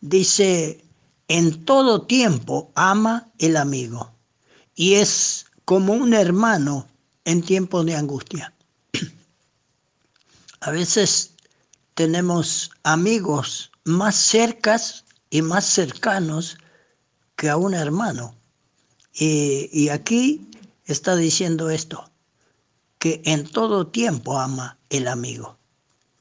dice, 0.00 0.84
en 1.28 1.64
todo 1.64 2.02
tiempo 2.02 2.72
ama 2.74 3.30
el 3.38 3.56
amigo 3.56 4.12
y 4.74 4.94
es 4.94 5.46
como 5.64 5.92
un 5.92 6.12
hermano 6.12 6.88
en 7.24 7.40
tiempos 7.40 7.86
de 7.86 7.94
angustia. 7.94 8.52
A 10.60 10.72
veces 10.72 11.34
tenemos 11.94 12.70
amigos 12.82 13.70
más 13.84 14.16
cercas 14.16 15.04
y 15.30 15.42
más 15.42 15.64
cercanos 15.64 16.58
que 17.36 17.48
a 17.48 17.56
un 17.56 17.74
hermano. 17.74 18.34
Y, 19.12 19.88
aquí 19.88 20.48
está 20.84 21.16
diciendo 21.16 21.70
esto, 21.70 22.10
que 22.98 23.20
en 23.24 23.46
todo 23.46 23.86
tiempo 23.86 24.38
ama 24.38 24.78
el 24.88 25.08
amigo. 25.08 25.56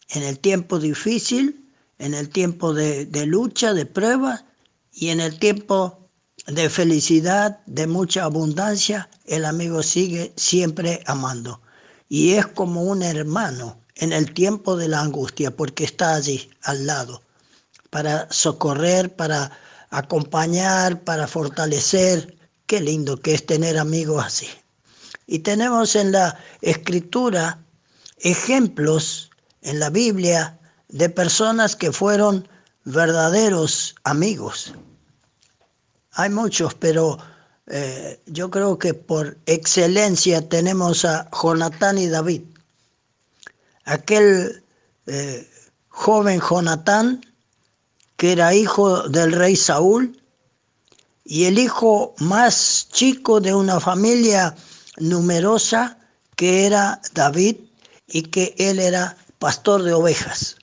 En 0.10 0.24
el 0.24 0.40
tiempo 0.40 0.80
difícil, 0.80 1.66
en 1.98 2.14
el 2.14 2.30
tiempo 2.30 2.74
de, 2.74 3.06
de 3.06 3.26
lucha, 3.26 3.74
de 3.74 3.86
prueba 3.86 4.46
y 4.92 5.10
en 5.10 5.20
el 5.20 5.38
tiempo 5.38 6.10
de 6.48 6.70
felicidad, 6.70 7.60
de 7.68 7.86
mucha 7.86 8.24
abundancia, 8.24 9.10
el 9.26 9.46
amigo 9.46 9.84
sigue 9.84 10.34
siempre 10.36 11.04
amando. 11.06 11.62
Y 12.08 12.32
es 12.32 12.48
como 12.48 12.84
un 12.84 13.04
hermano 13.04 13.79
en 14.00 14.14
el 14.14 14.34
tiempo 14.34 14.76
de 14.76 14.88
la 14.88 15.02
angustia, 15.02 15.52
porque 15.52 15.84
está 15.84 16.16
allí, 16.16 16.50
al 16.64 16.88
lado, 16.88 17.22
para 17.90 18.28
socorrer, 18.32 19.16
para 19.16 19.52
acompañar, 19.90 21.04
para 21.04 21.28
fortalecer. 21.28 22.36
Qué 22.66 22.80
lindo 22.80 23.18
que 23.18 23.34
es 23.34 23.46
tener 23.46 23.78
amigos 23.78 24.24
así. 24.26 24.48
Y 25.28 25.40
tenemos 25.40 25.96
en 25.96 26.12
la 26.12 26.40
escritura 26.62 27.60
ejemplos 28.18 29.30
en 29.62 29.80
la 29.80 29.90
Biblia 29.90 30.58
de 30.88 31.10
personas 31.10 31.76
que 31.76 31.92
fueron 31.92 32.48
verdaderos 32.86 33.96
amigos. 34.04 34.74
Hay 36.14 36.30
muchos, 36.30 36.74
pero 36.74 37.18
eh, 37.68 38.20
yo 38.26 38.50
creo 38.50 38.80
que 38.80 38.94
por 38.94 39.38
excelencia 39.46 40.48
tenemos 40.48 41.06
a 41.06 41.30
Jonatán 41.32 41.98
y 41.98 42.08
David. 42.08 42.42
Aquel 43.90 44.64
eh, 45.08 45.50
joven 45.88 46.40
Jonatán, 46.40 47.26
que 48.18 48.34
era 48.34 48.54
hijo 48.54 49.10
del 49.10 49.32
rey 49.32 49.56
Saúl, 49.56 50.16
y 51.26 51.46
el 51.46 51.58
hijo 51.58 52.14
más 52.20 52.88
chico 52.92 53.42
de 53.42 53.56
una 53.56 53.80
familia 53.80 54.56
numerosa, 54.98 55.98
que 56.36 56.68
era 56.68 57.02
David, 57.14 57.56
y 58.08 58.22
que 58.24 58.54
él 58.60 58.78
era 58.80 59.18
pastor 59.40 59.82
de 59.82 59.94
ovejas. 59.94 60.56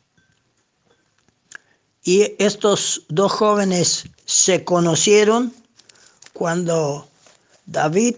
Y 2.05 2.33
estos 2.39 3.03
dos 3.09 3.33
jóvenes 3.33 4.05
se 4.25 4.63
conocieron 4.63 5.53
cuando 6.33 7.09
David, 7.67 8.15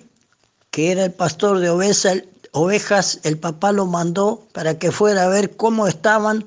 que 0.70 0.92
era 0.92 1.06
el 1.06 1.12
pastor 1.12 1.60
de 1.60 1.70
ovejas, 2.52 3.20
el 3.22 3.38
papá 3.38 3.72
lo 3.72 3.86
mandó 3.86 4.46
para 4.52 4.78
que 4.78 4.92
fuera 4.92 5.24
a 5.24 5.28
ver 5.28 5.56
cómo 5.56 5.86
estaban 5.86 6.46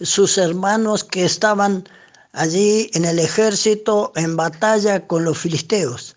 sus 0.00 0.38
hermanos 0.38 1.04
que 1.04 1.24
estaban 1.24 1.88
allí 2.32 2.90
en 2.94 3.04
el 3.04 3.18
ejército 3.18 4.12
en 4.16 4.36
batalla 4.36 5.06
con 5.06 5.24
los 5.24 5.38
filisteos. 5.38 6.16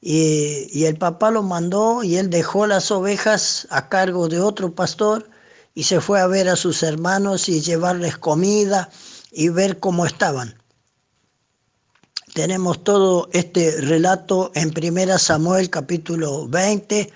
Y, 0.00 0.68
y, 0.70 0.84
el 0.84 0.96
papá 0.96 1.30
lo 1.30 1.42
mandó 1.42 2.04
y 2.04 2.16
él 2.16 2.30
dejó 2.30 2.66
las 2.66 2.90
ovejas 2.90 3.66
a 3.70 3.88
cargo 3.88 4.28
de 4.28 4.40
otro 4.40 4.72
pastor 4.72 5.28
y 5.74 5.82
se 5.84 6.00
fue 6.00 6.20
a 6.20 6.26
ver 6.26 6.48
a 6.48 6.54
sus 6.54 6.82
hermanos 6.82 7.48
y 7.48 7.60
llevarles 7.60 8.16
comida 8.16 8.88
y 9.32 9.48
ver 9.48 9.80
cómo 9.80 10.06
estaban. 10.06 10.54
Tenemos 12.34 12.84
todo 12.84 13.28
este 13.32 13.80
relato 13.80 14.52
en 14.54 14.72
1 14.76 15.18
Samuel 15.18 15.70
capítulo 15.70 16.46
20 16.46 17.10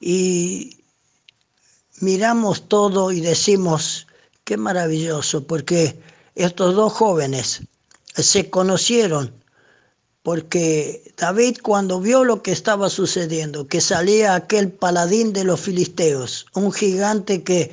y 0.00 0.78
miramos 2.00 2.68
todo 2.68 3.12
y 3.12 3.20
decimos, 3.20 4.06
qué 4.44 4.56
maravilloso, 4.56 5.46
porque 5.46 5.98
estos 6.34 6.74
dos 6.74 6.92
jóvenes 6.92 7.62
se 8.14 8.50
conocieron, 8.50 9.32
porque 10.22 11.12
David 11.16 11.58
cuando 11.62 12.00
vio 12.00 12.24
lo 12.24 12.42
que 12.42 12.52
estaba 12.52 12.90
sucediendo, 12.90 13.66
que 13.66 13.80
salía 13.80 14.34
aquel 14.34 14.70
paladín 14.70 15.32
de 15.32 15.44
los 15.44 15.60
filisteos, 15.60 16.46
un 16.54 16.72
gigante 16.72 17.42
que 17.42 17.72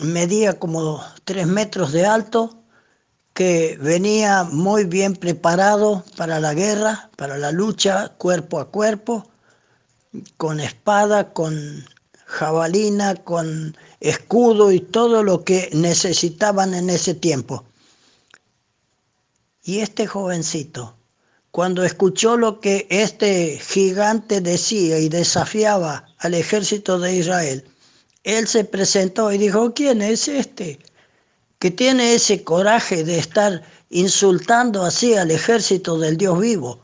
medía 0.00 0.58
como 0.58 1.02
tres 1.24 1.46
metros 1.46 1.92
de 1.92 2.06
alto, 2.06 2.54
que 3.34 3.78
venía 3.80 4.44
muy 4.44 4.84
bien 4.84 5.14
preparado 5.14 6.04
para 6.16 6.40
la 6.40 6.54
guerra, 6.54 7.10
para 7.16 7.38
la 7.38 7.52
lucha 7.52 8.08
cuerpo 8.18 8.58
a 8.58 8.70
cuerpo, 8.70 9.28
con 10.36 10.60
espada, 10.60 11.32
con 11.32 11.84
jabalina, 12.26 13.16
con 13.16 13.76
escudo 14.00 14.72
y 14.72 14.80
todo 14.80 15.22
lo 15.22 15.44
que 15.44 15.70
necesitaban 15.72 16.74
en 16.74 16.90
ese 16.90 17.14
tiempo. 17.14 17.64
Y 19.62 19.80
este 19.80 20.06
jovencito, 20.06 20.96
cuando 21.50 21.84
escuchó 21.84 22.36
lo 22.36 22.60
que 22.60 22.86
este 22.90 23.58
gigante 23.58 24.40
decía 24.40 24.98
y 24.98 25.08
desafiaba 25.08 26.06
al 26.18 26.34
ejército 26.34 26.98
de 26.98 27.16
Israel, 27.16 27.64
él 28.24 28.46
se 28.46 28.64
presentó 28.64 29.32
y 29.32 29.38
dijo, 29.38 29.72
¿quién 29.74 30.02
es 30.02 30.28
este? 30.28 30.78
que 31.58 31.70
tiene 31.70 32.14
ese 32.14 32.44
coraje 32.44 33.04
de 33.04 33.18
estar 33.18 33.62
insultando 33.90 34.84
así 34.84 35.14
al 35.14 35.30
ejército 35.30 35.98
del 35.98 36.16
Dios 36.16 36.38
vivo. 36.40 36.80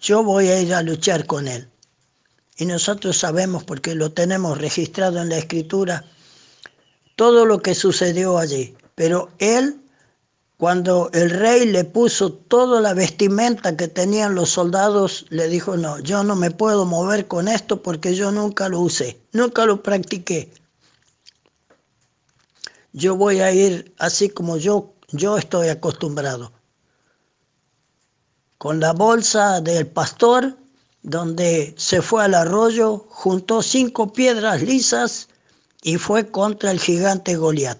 Yo 0.00 0.24
voy 0.24 0.48
a 0.48 0.60
ir 0.60 0.74
a 0.74 0.82
luchar 0.82 1.26
con 1.26 1.46
él. 1.46 1.68
Y 2.60 2.66
nosotros 2.66 3.18
sabemos, 3.18 3.64
porque 3.64 3.96
lo 3.96 4.12
tenemos 4.12 4.58
registrado 4.58 5.20
en 5.20 5.30
la 5.30 5.38
escritura, 5.38 6.04
todo 7.16 7.44
lo 7.44 7.60
que 7.60 7.74
sucedió 7.74 8.38
allí. 8.38 8.76
Pero 8.94 9.30
él, 9.38 9.80
cuando 10.56 11.10
el 11.12 11.30
rey 11.30 11.66
le 11.66 11.84
puso 11.84 12.32
toda 12.32 12.80
la 12.80 12.94
vestimenta 12.94 13.76
que 13.76 13.88
tenían 13.88 14.36
los 14.36 14.50
soldados, 14.50 15.26
le 15.30 15.48
dijo, 15.48 15.76
no, 15.76 15.98
yo 15.98 16.22
no 16.22 16.36
me 16.36 16.52
puedo 16.52 16.86
mover 16.86 17.26
con 17.26 17.48
esto 17.48 17.82
porque 17.82 18.14
yo 18.14 18.30
nunca 18.30 18.68
lo 18.68 18.78
usé, 18.78 19.18
nunca 19.32 19.66
lo 19.66 19.82
practiqué 19.82 20.52
yo 22.92 23.16
voy 23.16 23.40
a 23.40 23.52
ir 23.52 23.94
así 23.98 24.28
como 24.28 24.56
yo, 24.56 24.94
yo 25.08 25.36
estoy 25.36 25.68
acostumbrado. 25.68 26.52
Con 28.58 28.80
la 28.80 28.92
bolsa 28.92 29.60
del 29.60 29.86
pastor, 29.86 30.56
donde 31.02 31.74
se 31.76 32.02
fue 32.02 32.24
al 32.24 32.34
arroyo, 32.34 33.06
juntó 33.08 33.62
cinco 33.62 34.12
piedras 34.12 34.62
lisas, 34.62 35.28
y 35.82 35.96
fue 35.96 36.30
contra 36.30 36.70
el 36.70 36.80
gigante 36.80 37.36
Goliat. 37.36 37.78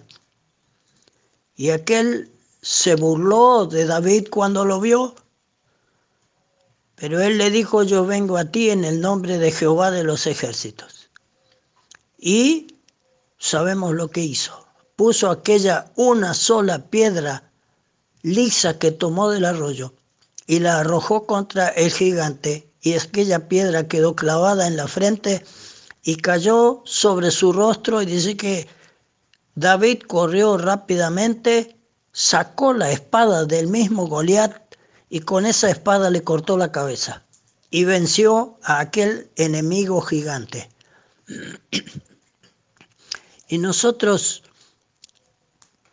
Y 1.55 1.69
aquel 1.69 2.31
se 2.61 2.95
burló 2.95 3.67
de 3.67 3.85
David 3.85 4.27
cuando 4.29 4.65
lo 4.65 4.79
vio, 4.79 5.15
pero 6.95 7.19
él 7.19 7.37
le 7.37 7.49
dijo, 7.49 7.83
yo 7.83 8.05
vengo 8.05 8.37
a 8.37 8.45
ti 8.45 8.69
en 8.69 8.85
el 8.85 9.01
nombre 9.01 9.37
de 9.37 9.51
Jehová 9.51 9.91
de 9.91 10.03
los 10.03 10.27
ejércitos. 10.27 11.09
Y 12.17 12.75
sabemos 13.39 13.95
lo 13.95 14.09
que 14.09 14.21
hizo. 14.21 14.67
Puso 14.95 15.31
aquella 15.31 15.91
una 15.95 16.35
sola 16.35 16.89
piedra 16.89 17.51
lisa 18.21 18.77
que 18.77 18.91
tomó 18.91 19.29
del 19.31 19.45
arroyo 19.45 19.95
y 20.45 20.59
la 20.59 20.79
arrojó 20.79 21.25
contra 21.25 21.69
el 21.69 21.91
gigante 21.91 22.70
y 22.81 22.93
aquella 22.93 23.47
piedra 23.47 23.87
quedó 23.87 24.15
clavada 24.15 24.67
en 24.67 24.75
la 24.75 24.87
frente 24.87 25.45
y 26.03 26.15
cayó 26.15 26.81
sobre 26.85 27.31
su 27.31 27.53
rostro 27.53 28.01
y 28.01 28.05
dice 28.05 28.35
que 28.35 28.67
David 29.55 30.03
corrió 30.07 30.57
rápidamente, 30.57 31.77
sacó 32.11 32.73
la 32.73 32.91
espada 32.91 33.45
del 33.45 33.67
mismo 33.67 34.07
Goliat 34.07 34.75
y 35.09 35.19
con 35.19 35.45
esa 35.45 35.69
espada 35.69 36.09
le 36.09 36.23
cortó 36.23 36.57
la 36.57 36.71
cabeza 36.71 37.23
y 37.69 37.83
venció 37.83 38.57
a 38.63 38.79
aquel 38.79 39.29
enemigo 39.35 40.01
gigante. 40.01 40.69
Y 43.47 43.57
nosotros 43.57 44.43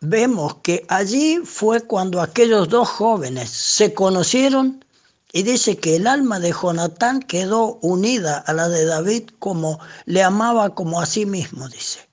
vemos 0.01 0.55
que 0.63 0.85
allí 0.87 1.39
fue 1.43 1.81
cuando 1.81 2.21
aquellos 2.21 2.69
dos 2.69 2.87
jóvenes 2.87 3.49
se 3.49 3.93
conocieron 3.93 4.83
y 5.31 5.43
dice 5.43 5.77
que 5.77 5.95
el 5.95 6.07
alma 6.07 6.39
de 6.39 6.51
Jonatán 6.51 7.21
quedó 7.21 7.75
unida 7.81 8.39
a 8.39 8.53
la 8.53 8.67
de 8.67 8.85
David 8.85 9.29
como 9.39 9.79
le 10.05 10.23
amaba 10.23 10.73
como 10.73 11.01
a 11.01 11.05
sí 11.05 11.25
mismo, 11.25 11.69
dice. 11.69 12.07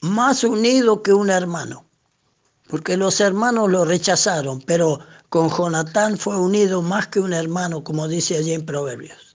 Más 0.00 0.44
unido 0.44 1.02
que 1.02 1.12
un 1.12 1.30
hermano, 1.30 1.84
porque 2.68 2.96
los 2.96 3.20
hermanos 3.20 3.70
lo 3.70 3.84
rechazaron, 3.84 4.60
pero 4.62 5.00
con 5.28 5.50
Jonatán 5.50 6.18
fue 6.18 6.38
unido 6.38 6.82
más 6.82 7.08
que 7.08 7.20
un 7.20 7.32
hermano, 7.32 7.84
como 7.84 8.08
dice 8.08 8.36
allí 8.36 8.52
en 8.52 8.64
Proverbios. 8.64 9.34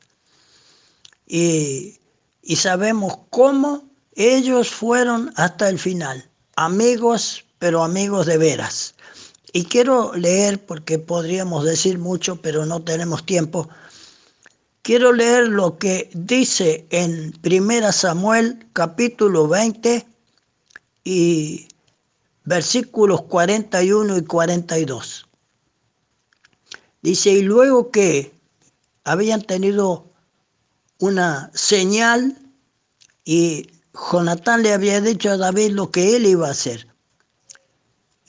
Y, 1.28 1.99
y 2.41 2.55
sabemos 2.55 3.20
cómo 3.30 3.84
ellos 4.14 4.70
fueron 4.70 5.32
hasta 5.36 5.70
el 5.70 5.78
final 5.78 6.30
amigos, 6.60 7.45
pero 7.57 7.84
amigos 7.84 8.26
de 8.26 8.38
veras. 8.38 8.93
Y 9.52 9.66
quiero 9.66 10.14
leer, 10.16 10.64
porque 10.66 11.00
podríamos 11.00 11.66
decir 11.66 11.97
mucho, 11.97 12.41
pero 12.41 12.66
no 12.66 12.84
tenemos 12.84 13.26
tiempo. 13.26 13.68
Quiero 14.82 15.12
leer 15.12 15.47
lo 15.47 15.78
que 15.78 16.10
dice 16.14 16.86
en 16.89 17.34
1 17.43 17.91
Samuel 17.91 18.68
capítulo 18.74 19.47
20 19.47 20.06
y 21.04 21.68
versículos 22.45 23.24
41 23.24 24.18
y 24.18 24.24
42. 24.24 25.28
Dice, 27.02 27.32
y 27.32 27.41
luego 27.41 27.91
que 27.91 28.34
habían 29.04 29.41
tenido 29.41 30.12
una 31.00 31.50
señal 31.54 32.38
y 33.24 33.70
Jonatán 34.12 34.64
le 34.64 34.74
había 34.74 35.02
dicho 35.02 35.32
a 35.32 35.38
David 35.38 35.72
lo 35.72 35.91
que 35.91 36.16
él 36.16 36.26
iba 36.26 36.47
a 36.47 36.52
hacer. 36.52 36.89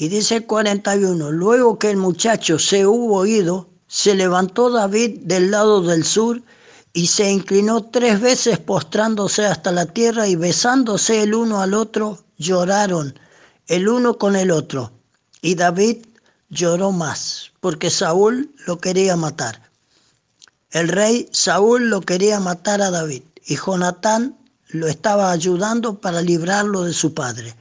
Y 0.00 0.08
dice 0.08 0.36
el 0.36 0.46
41, 0.46 1.30
luego 1.30 1.78
que 1.78 1.90
el 1.90 1.98
muchacho 1.98 2.58
se 2.58 2.86
hubo 2.86 3.26
ido, 3.26 3.68
se 3.86 4.14
levantó 4.14 4.70
David 4.70 5.18
del 5.24 5.50
lado 5.50 5.82
del 5.82 6.04
sur 6.04 6.40
y 6.94 7.08
se 7.08 7.30
inclinó 7.30 7.84
tres 7.84 8.18
veces 8.18 8.58
postrándose 8.58 9.44
hasta 9.44 9.72
la 9.72 9.84
tierra 9.84 10.26
y 10.26 10.36
besándose 10.36 11.22
el 11.22 11.34
uno 11.34 11.60
al 11.60 11.74
otro, 11.74 12.18
lloraron 12.38 13.14
el 13.66 13.90
uno 13.90 14.16
con 14.16 14.36
el 14.36 14.52
otro. 14.52 14.90
Y 15.42 15.54
David 15.54 15.98
lloró 16.48 16.92
más, 16.92 17.52
porque 17.60 17.90
Saúl 17.90 18.54
lo 18.66 18.78
quería 18.78 19.16
matar. 19.16 19.68
El 20.70 20.88
rey 20.88 21.28
Saúl 21.30 21.90
lo 21.90 22.00
quería 22.00 22.40
matar 22.40 22.80
a 22.80 22.90
David 22.90 23.24
y 23.44 23.56
Jonatán 23.56 24.38
lo 24.68 24.86
estaba 24.86 25.30
ayudando 25.30 26.00
para 26.00 26.22
librarlo 26.22 26.84
de 26.84 26.94
su 26.94 27.12
padre. 27.12 27.54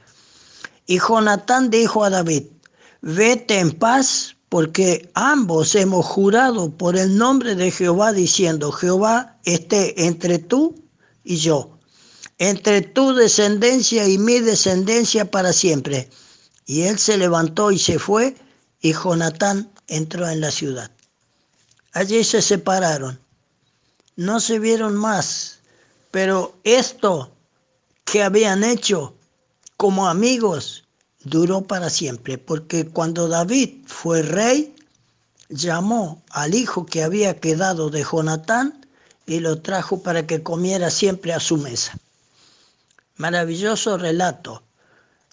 Y 0.90 0.98
Jonatán 0.98 1.70
dijo 1.70 2.02
a 2.02 2.10
David, 2.10 2.46
vete 3.00 3.60
en 3.60 3.70
paz, 3.70 4.34
porque 4.48 5.08
ambos 5.14 5.76
hemos 5.76 6.04
jurado 6.04 6.76
por 6.76 6.96
el 6.96 7.16
nombre 7.16 7.54
de 7.54 7.70
Jehová, 7.70 8.12
diciendo, 8.12 8.72
Jehová 8.72 9.38
esté 9.44 10.04
entre 10.04 10.40
tú 10.40 10.74
y 11.22 11.36
yo, 11.36 11.78
entre 12.38 12.82
tu 12.82 13.14
descendencia 13.14 14.08
y 14.08 14.18
mi 14.18 14.40
descendencia 14.40 15.30
para 15.30 15.52
siempre. 15.52 16.10
Y 16.66 16.82
él 16.82 16.98
se 16.98 17.16
levantó 17.16 17.70
y 17.70 17.78
se 17.78 18.00
fue, 18.00 18.34
y 18.80 18.92
Jonatán 18.92 19.70
entró 19.86 20.28
en 20.28 20.40
la 20.40 20.50
ciudad. 20.50 20.90
Allí 21.92 22.24
se 22.24 22.42
separaron. 22.42 23.20
No 24.16 24.40
se 24.40 24.58
vieron 24.58 24.96
más 24.96 25.60
pero 26.10 26.58
esto 26.64 27.32
que 28.04 28.24
habían 28.24 28.64
hecho 28.64 29.14
como 29.80 30.08
amigos 30.08 30.84
duró 31.24 31.62
para 31.62 31.88
siempre, 31.88 32.36
porque 32.36 32.86
cuando 32.86 33.28
David 33.28 33.78
fue 33.86 34.20
rey, 34.20 34.74
llamó 35.48 36.22
al 36.28 36.54
hijo 36.54 36.84
que 36.84 37.02
había 37.02 37.40
quedado 37.40 37.88
de 37.88 38.04
Jonatán 38.04 38.86
y 39.24 39.40
lo 39.40 39.62
trajo 39.62 40.02
para 40.02 40.26
que 40.26 40.42
comiera 40.42 40.90
siempre 40.90 41.32
a 41.32 41.40
su 41.40 41.56
mesa. 41.56 41.96
Maravilloso 43.16 43.96
relato, 43.96 44.62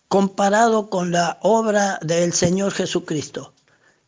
comparado 0.08 0.90
con 0.90 1.12
la 1.12 1.40
obra 1.42 2.00
del 2.02 2.32
Señor 2.32 2.72
Jesucristo. 2.72 3.52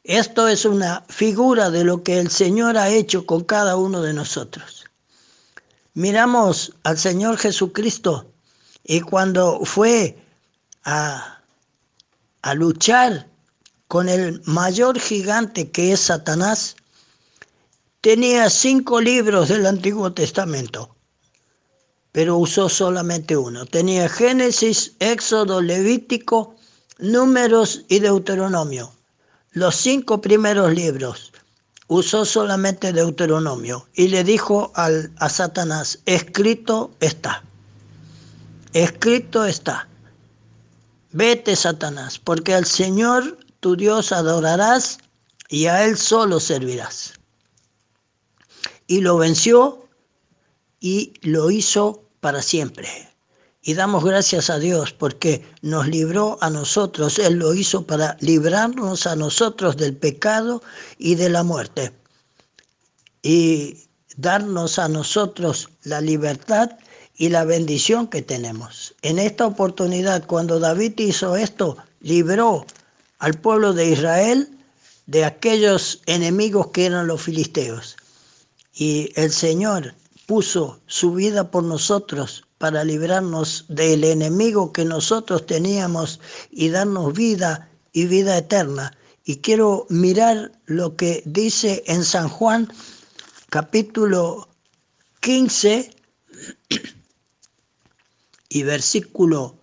Esto 0.05 0.47
es 0.47 0.63
una 0.63 1.03
figura 1.09 1.69
de 1.69 1.83
lo 1.83 2.01
que 2.01 2.17
el 2.17 2.29
Señor 2.31 2.77
ha 2.77 2.87
hecho 2.87 3.25
con 3.25 3.43
cada 3.43 3.75
uno 3.75 4.01
de 4.01 4.13
nosotros 4.13 4.85
miramos 5.95 6.71
al 6.83 6.97
Señor 6.97 7.37
Jesucristo 7.37 8.31
y 8.85 9.01
cuando 9.01 9.59
fue 9.65 10.17
a, 10.89 12.53
luchar 12.55 13.27
con 13.87 14.09
el 14.09 14.41
mayor 14.45 14.99
gigante 14.99 15.69
que 15.71 15.91
es 15.91 15.99
Satanás, 15.99 16.75
tenía 18.01 18.49
cinco 18.49 18.99
libros 19.01 19.49
del 19.49 19.65
Antiguo 19.65 20.11
Testamento, 20.13 20.95
pero 22.11 22.37
usó 22.37 22.69
solamente 22.69 23.37
uno. 23.37 23.65
Tenía 23.65 24.09
Génesis, 24.09 24.93
Éxodo, 24.99 25.61
Levítico, 25.61 26.55
Números 26.97 27.85
y 27.87 27.99
Deuteronomio, 27.99 28.91
los 29.51 29.75
cinco 29.75 30.21
primeros 30.21 30.73
libros 30.73 31.31
usó 31.87 32.23
solamente 32.23 32.93
Deuteronomio 32.93 33.87
y 33.95 34.09
le 34.09 34.23
dijo 34.23 34.71
al, 34.75 35.11
a 35.17 35.27
Satanás, 35.27 35.99
escrito 36.05 36.91
está, 36.99 37.43
escrito 38.73 39.45
está, 39.45 39.88
vete 41.11 41.55
Satanás, 41.55 42.19
porque 42.19 42.53
al 42.53 42.65
Señor 42.65 43.37
tu 43.59 43.75
Dios 43.75 44.11
adorarás 44.11 44.99
y 45.49 45.65
a 45.65 45.85
Él 45.85 45.97
solo 45.97 46.39
servirás. 46.39 47.13
Y 48.87 49.01
lo 49.01 49.17
venció 49.17 49.87
y 50.79 51.13
lo 51.21 51.51
hizo 51.51 52.03
para 52.19 52.41
siempre. 52.41 52.87
Y 53.61 53.73
damos 53.73 54.03
gracias 54.03 54.49
a 54.49 54.57
Dios 54.57 54.93
porque 54.93 55.45
nos 55.61 55.87
libró 55.87 56.37
a 56.41 56.49
nosotros, 56.49 57.19
Él 57.19 57.35
lo 57.35 57.53
hizo 57.53 57.85
para 57.85 58.15
librarnos 58.21 59.05
a 59.05 59.15
nosotros 59.15 59.77
del 59.77 59.95
pecado 59.95 60.63
y 60.97 61.15
de 61.15 61.29
la 61.29 61.43
muerte. 61.43 61.91
Y 63.21 63.89
darnos 64.15 64.79
a 64.79 64.87
nosotros 64.87 65.69
la 65.83 65.99
libertad 65.99 66.71
y 67.19 67.27
la 67.27 67.43
bendición 67.43 68.07
que 68.07 68.21
tenemos. 68.21 68.95
En 69.01 69.19
esta 69.19 69.45
oportunidad, 69.45 70.25
cuando 70.25 70.57
David 70.57 70.93
hizo 70.99 71.35
esto, 71.35 71.77
libró 71.99 72.65
al 73.19 73.33
pueblo 73.33 73.73
de 73.73 73.89
Israel 73.89 74.47
de 75.05 75.25
aquellos 75.25 76.01
enemigos 76.05 76.67
que 76.67 76.85
eran 76.85 77.07
los 77.07 77.21
filisteos. 77.21 77.97
Y 78.73 79.11
el 79.15 79.31
Señor 79.31 79.95
puso 80.27 80.79
su 80.87 81.13
vida 81.13 81.51
por 81.51 81.63
nosotros 81.63 82.45
para 82.57 82.85
librarnos 82.85 83.65
del 83.67 84.05
enemigo 84.05 84.71
que 84.71 84.85
nosotros 84.85 85.45
teníamos 85.45 86.21
y 86.51 86.69
darnos 86.69 87.13
vida 87.13 87.69
y 87.91 88.05
vida 88.05 88.37
eterna. 88.37 88.97
Y 89.25 89.37
quiero 89.37 89.87
mirar 89.89 90.53
lo 90.67 90.95
que 90.95 91.21
dice 91.25 91.83
en 91.85 92.05
San 92.05 92.29
Juan 92.29 92.71
capítulo 93.49 94.47
15 95.19 95.91
y 98.49 98.63
versículo 98.63 99.55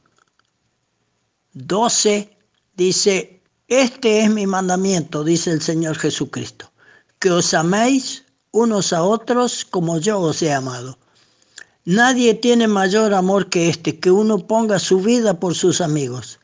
12 1.54 2.36
dice, 2.76 3.42
este 3.68 4.20
es 4.20 4.30
mi 4.30 4.46
mandamiento, 4.46 5.24
dice 5.24 5.50
el 5.50 5.60
Señor 5.60 5.98
Jesucristo, 5.98 6.70
que 7.18 7.32
os 7.32 7.52
améis 7.52 8.24
unos 8.52 8.92
a 8.92 9.02
otros 9.02 9.64
como 9.64 9.98
yo 9.98 10.20
os 10.20 10.40
he 10.40 10.52
amado. 10.52 10.98
Nadie 11.84 12.34
tiene 12.34 12.68
mayor 12.68 13.12
amor 13.12 13.48
que 13.48 13.68
este, 13.68 13.98
que 13.98 14.10
uno 14.10 14.46
ponga 14.46 14.78
su 14.78 15.00
vida 15.00 15.38
por 15.38 15.54
sus 15.54 15.80
amigos. 15.80 16.38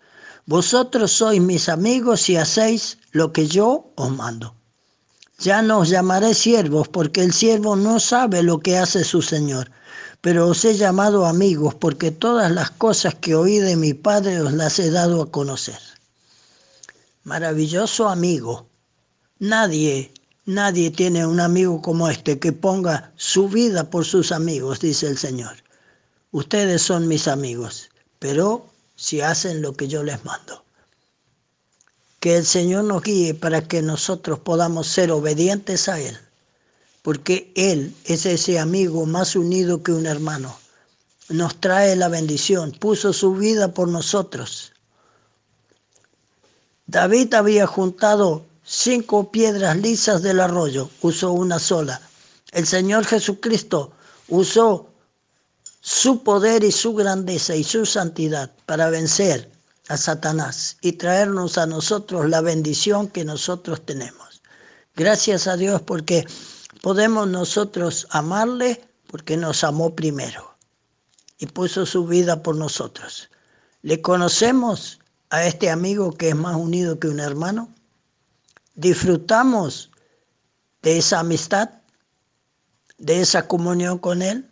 Vosotros 0.47 1.13
sois 1.13 1.41
mis 1.41 1.69
amigos 1.69 2.23
si 2.23 2.37
hacéis 2.37 2.99
lo 3.13 3.33
que 3.33 3.47
yo 3.47 3.93
os 3.97 4.11
mando. 4.11 4.55
Ya 5.39 5.63
no 5.63 5.81
os 5.81 5.89
llamaré 5.89 6.35
siervos, 6.35 6.89
porque 6.89 7.23
el 7.23 7.33
siervo 7.33 7.75
no 7.75 7.99
sabe 7.99 8.43
lo 8.43 8.61
que 8.61 8.79
hace 8.79 9.03
su 9.05 9.23
Señor, 9.23 9.71
pero 10.23 10.47
os 10.47 10.65
he 10.65 10.77
llamado 10.77 11.27
amigos, 11.27 11.75
porque 11.75 12.13
todas 12.13 12.51
las 12.51 12.71
cosas 12.71 13.17
que 13.17 13.35
oí 13.35 13.59
de 13.59 13.75
mi 13.75 13.93
Padre 13.93 14.41
os 14.41 14.53
las 14.53 14.79
he 14.79 14.89
dado 14.91 15.21
a 15.21 15.31
conocer. 15.31 15.79
Maravilloso 17.25 18.09
amigo. 18.09 18.67
Nadie, 19.41 20.15
nadie 20.47 20.93
tiene 20.93 21.27
un 21.27 21.41
amigo 21.41 21.83
como 21.83 22.09
este 22.09 22.39
que 22.39 22.53
ponga 22.53 23.13
su 23.17 23.49
vida 23.49 23.91
por 23.91 24.05
sus 24.05 24.31
amigos, 24.31 24.79
dice 24.79 25.09
el 25.09 25.19
Señor. 25.19 25.57
Ustedes 26.31 26.83
son 26.83 27.09
mis 27.09 27.27
amigos, 27.27 27.91
pero 28.21 28.71
si 28.95 29.21
hacen 29.21 29.61
lo 29.61 29.75
que 29.75 29.89
yo 29.89 30.05
les 30.05 30.25
mando. 30.25 30.65
Que 32.21 32.37
el 32.37 32.47
Señor 32.47 32.85
nos 32.85 33.03
guíe 33.03 33.35
para 33.35 33.67
que 33.67 33.83
nosotros 33.83 34.39
podamos 34.39 34.87
ser 34.87 35.11
obedientes 35.11 35.89
a 35.89 35.99
Él, 35.99 36.17
porque 37.03 37.53
Él 37.57 37.95
es 38.05 38.27
ese 38.27 38.59
amigo 38.59 39.05
más 39.07 39.37
unido 39.37 39.83
que 39.83 39.93
un 39.93 40.07
hermano. 40.07 40.57
Nos 41.29 41.61
trae 41.61 41.97
la 41.97 42.09
bendición, 42.09 42.73
puso 42.73 43.13
su 43.13 43.35
vida 43.35 43.75
por 43.75 43.89
nosotros. 43.89 44.73
David 46.87 47.35
había 47.35 47.67
juntado 47.67 48.45
cinco 48.65 49.31
piedras 49.31 49.77
lisas 49.77 50.23
del 50.23 50.41
arroyo, 50.41 50.91
usó 51.01 51.33
una 51.33 51.59
sola. 51.59 52.01
El 52.53 52.67
Señor 52.67 53.05
Jesucristo 53.05 53.93
usó 54.29 54.89
su 55.81 56.23
poder 56.23 56.63
y 56.63 56.71
su 56.71 56.95
grandeza 56.95 57.57
y 57.57 57.65
su 57.65 57.85
santidad 57.87 58.53
para 58.67 58.91
vencer 58.91 59.51
a 59.89 59.97
Satanás 59.97 60.77
y 60.81 60.93
traernos 60.93 61.59
a 61.59 61.67
nosotros 61.67 62.29
la 62.29 62.41
bendición 62.41 63.09
que 63.09 63.25
nosotros 63.25 63.85
tenemos. 63.85 64.43
Gracias 64.95 65.47
a 65.47 65.57
Dios 65.57 65.83
porque 65.83 66.27
podemos 66.83 67.29
nosotros 67.29 68.07
amarle 68.11 68.85
porque 69.07 69.39
nos 69.39 69.65
amó 69.65 69.95
primero 69.95 70.55
y 71.39 71.47
puso 71.47 71.87
su 71.87 72.07
vida 72.07 72.43
por 72.43 72.57
nosotros. 72.57 73.31
¿Le 73.81 74.03
conocemos 74.03 74.99
a 75.31 75.47
este 75.47 75.71
amigo 75.71 76.13
que 76.13 76.31
es 76.31 76.37
más 76.37 76.57
unido 76.57 76.99
que 76.99 77.09
un 77.09 77.21
hermano? 77.21 77.73
¿Disfrutamos 78.75 79.91
de 80.83 80.99
esa 80.99 81.21
amistad, 81.21 81.71
de 82.99 83.21
esa 83.21 83.47
comunión 83.47 83.99
con 83.99 84.21
Él? 84.21 84.51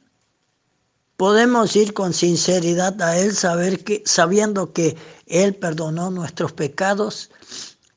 Podemos 1.17 1.75
ir 1.75 1.93
con 1.93 2.15
sinceridad 2.15 3.01
a 3.03 3.19
Él 3.19 3.35
sabiendo 3.35 4.73
que 4.73 4.97
Él 5.27 5.55
perdonó 5.57 6.11
nuestros 6.11 6.53
pecados 6.53 7.31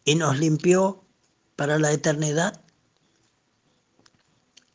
y 0.05 0.15
nos 0.15 0.39
limpió 0.39 1.03
para 1.55 1.77
la 1.77 1.91
eternidad. 1.91 2.62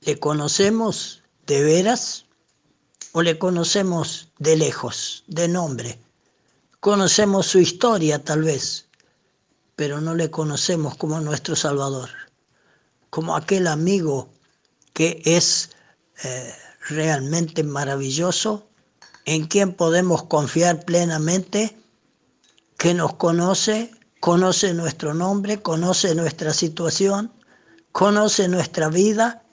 ¿Le 0.09 0.19
conocemos 0.19 1.23
de 1.47 1.63
veras 1.63 2.25
o 3.13 3.21
le 3.21 3.39
conocemos 3.39 4.33
de 4.39 4.57
lejos, 4.57 5.23
de 5.27 5.49
nombre? 5.49 5.99
Conocemos 6.81 7.45
su 7.45 7.59
historia 7.59 8.25
tal 8.25 8.43
vez, 8.43 8.87
pero 9.77 10.01
no 10.01 10.15
le 10.15 10.31
conocemos 10.31 10.97
como 10.97 11.21
nuestro 11.21 11.55
Salvador, 11.57 12.09
como 13.11 13.37
aquel 13.37 13.67
amigo 13.67 14.31
que 14.95 15.21
es... 15.27 15.73
Eh, 16.25 16.55
realmente 16.89 17.63
maravilloso, 17.63 18.67
en 19.27 19.47
quien 19.47 19.75
podemos 19.75 20.23
confiar 20.23 20.87
plenamente, 20.87 21.77
que 22.79 22.95
nos 22.95 23.17
conoce, 23.17 23.91
conoce 24.21 24.73
nuestro 24.73 25.13
nombre, 25.13 25.61
conoce 25.61 26.15
nuestra 26.15 26.55
situación, 26.55 27.31
conoce 27.93 28.49
nuestra 28.49 28.89
vida 28.89 29.45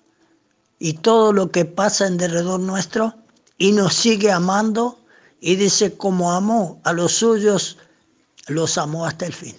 y 0.79 0.93
todo 0.93 1.33
lo 1.33 1.51
que 1.51 1.65
pasa 1.65 2.07
en 2.07 2.17
derredor 2.17 2.59
nuestro 2.59 3.15
y 3.57 3.71
nos 3.71 3.93
sigue 3.93 4.31
amando 4.31 4.99
y 5.39 5.55
dice 5.55 5.95
como 5.95 6.31
amó 6.31 6.81
a 6.83 6.93
los 6.93 7.13
suyos, 7.13 7.77
los 8.47 8.77
amó 8.77 9.05
hasta 9.05 9.25
el 9.25 9.33
fin. 9.33 9.55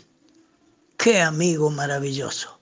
Qué 0.97 1.21
amigo 1.21 1.71
maravilloso. 1.71 2.59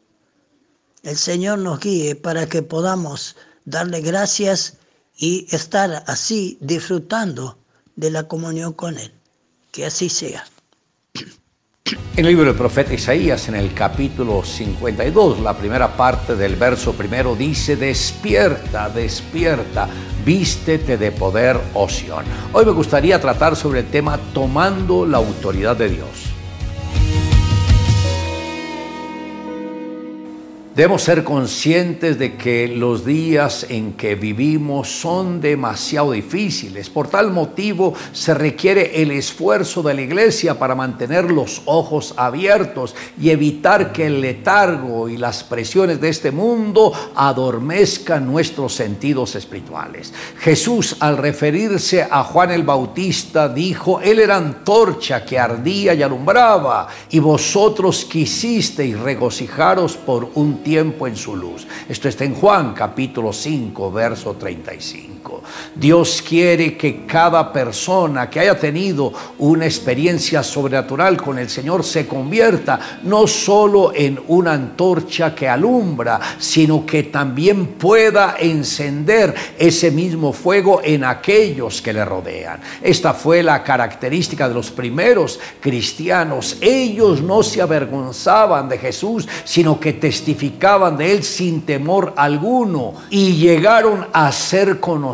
El 1.03 1.17
Señor 1.17 1.59
nos 1.59 1.81
guíe 1.81 2.17
para 2.17 2.49
que 2.49 2.63
podamos 2.63 3.37
darle 3.65 4.01
gracias 4.01 4.75
y 5.17 5.47
estar 5.55 6.03
así 6.07 6.59
disfrutando 6.61 7.59
de 7.97 8.11
la 8.11 8.27
comunión 8.27 8.73
con 8.73 8.99
Él. 8.99 9.13
Que 9.71 9.87
así 9.87 10.09
sea. 10.09 10.45
En 12.17 12.25
el 12.25 12.29
libro 12.29 12.47
del 12.47 12.55
profeta 12.55 12.95
Isaías, 12.95 13.47
en 13.49 13.57
el 13.57 13.75
capítulo 13.75 14.43
52, 14.43 15.41
la 15.41 15.55
primera 15.55 15.95
parte 15.95 16.35
del 16.35 16.57
verso 16.57 16.95
primero 16.95 17.37
dice, 17.37 17.77
despierta, 17.77 18.89
despierta, 18.89 19.87
vístete 20.25 20.97
de 20.97 21.13
poder, 21.13 21.61
Oción. 21.75 22.25
Hoy 22.55 22.65
me 22.65 22.73
gustaría 22.73 23.21
tratar 23.21 23.55
sobre 23.55 23.81
el 23.81 23.87
tema 23.89 24.19
tomando 24.33 25.05
la 25.05 25.19
autoridad 25.19 25.77
de 25.77 25.91
Dios. 25.91 26.34
Debemos 30.75 31.03
ser 31.03 31.23
conscientes 31.23 32.19
de 32.19 32.35
que 32.35 32.67
los 32.67 33.05
días 33.07 33.65
en 33.69 33.93
que 33.93 34.17
vivimos 34.17 34.89
son 34.89 35.41
demasiado 35.41 36.11
difíciles. 36.11 36.91
Por 36.91 37.07
tal 37.07 37.31
motivo 37.31 37.95
se 38.11 38.35
requiere 38.35 39.01
el 39.01 39.13
esfuerzo 39.13 39.85
de 39.85 39.95
la 39.95 40.03
iglesia 40.03 40.59
para 40.59 40.75
mantener 40.75 41.31
los 41.31 41.63
ojos 41.67 42.15
abiertos 42.17 42.97
y 43.21 43.31
evitar 43.31 43.93
que 43.93 44.09
el 44.09 44.21
letargo 44.21 45.09
y 45.09 45.17
las 45.17 45.45
presiones 45.45 46.01
de 46.01 46.09
este 46.09 46.33
mundo 46.33 46.93
adormezcan 47.15 48.27
nuestros 48.27 48.75
sentidos 48.75 49.37
espirituales. 49.37 50.13
Jesús 50.41 50.97
al 50.99 51.19
referirse 51.19 52.05
a 52.11 52.25
Juan 52.25 52.51
el 52.51 52.65
Bautista 52.65 53.49
dijo, 53.49 54.01
Él 54.01 54.19
era 54.19 54.39
antorcha 54.39 55.25
que 55.25 55.39
ardía 55.39 55.95
y 55.95 56.03
alumbraba 56.03 56.89
y 57.11 57.21
vosotros 57.21 58.05
quisisteis 58.07 58.99
regocijaros 58.99 59.97
por 59.97 60.31
un 60.35 60.64
tiempo 60.65 61.07
en 61.07 61.15
su 61.15 61.37
luz. 61.37 61.67
Esto 61.89 62.09
está 62.09 62.25
en 62.25 62.35
Juan 62.35 62.75
capítulo 62.75 63.33
5, 63.33 63.93
verso 63.93 64.35
35. 64.35 65.14
Dios 65.75 66.23
quiere 66.27 66.77
que 66.77 67.05
cada 67.07 67.53
persona 67.53 68.29
que 68.31 68.41
haya 68.41 68.59
tenido 68.59 69.13
una 69.39 69.65
experiencia 69.65 70.43
sobrenatural 70.43 71.21
con 71.21 71.39
el 71.39 71.49
Señor 71.49 71.85
se 71.85 72.07
convierta 72.07 73.01
no 73.03 73.27
solo 73.27 73.93
en 73.95 74.21
una 74.29 74.53
antorcha 74.53 75.35
que 75.35 75.49
alumbra, 75.49 76.21
sino 76.39 76.85
que 76.87 77.05
también 77.05 77.67
pueda 77.67 78.37
encender 78.39 79.35
ese 79.59 79.91
mismo 79.91 80.33
fuego 80.33 80.81
en 80.83 81.05
aquellos 81.05 81.83
que 81.83 81.93
le 81.93 82.05
rodean. 82.05 82.61
Esta 82.83 83.15
fue 83.15 83.43
la 83.43 83.63
característica 83.63 84.49
de 84.49 84.55
los 84.55 84.71
primeros 84.71 85.41
cristianos. 85.61 86.59
Ellos 86.61 87.21
no 87.21 87.43
se 87.43 87.63
avergonzaban 87.63 88.69
de 88.69 88.79
Jesús, 88.79 89.27
sino 89.45 89.81
que 89.81 89.93
testificaban 89.95 90.97
de 90.97 91.13
él 91.13 91.25
sin 91.25 91.63
temor 91.63 92.13
alguno 92.17 92.95
y 93.11 93.35
llegaron 93.35 94.07
a 94.13 94.31
ser 94.33 94.81
conocidos 94.81 95.14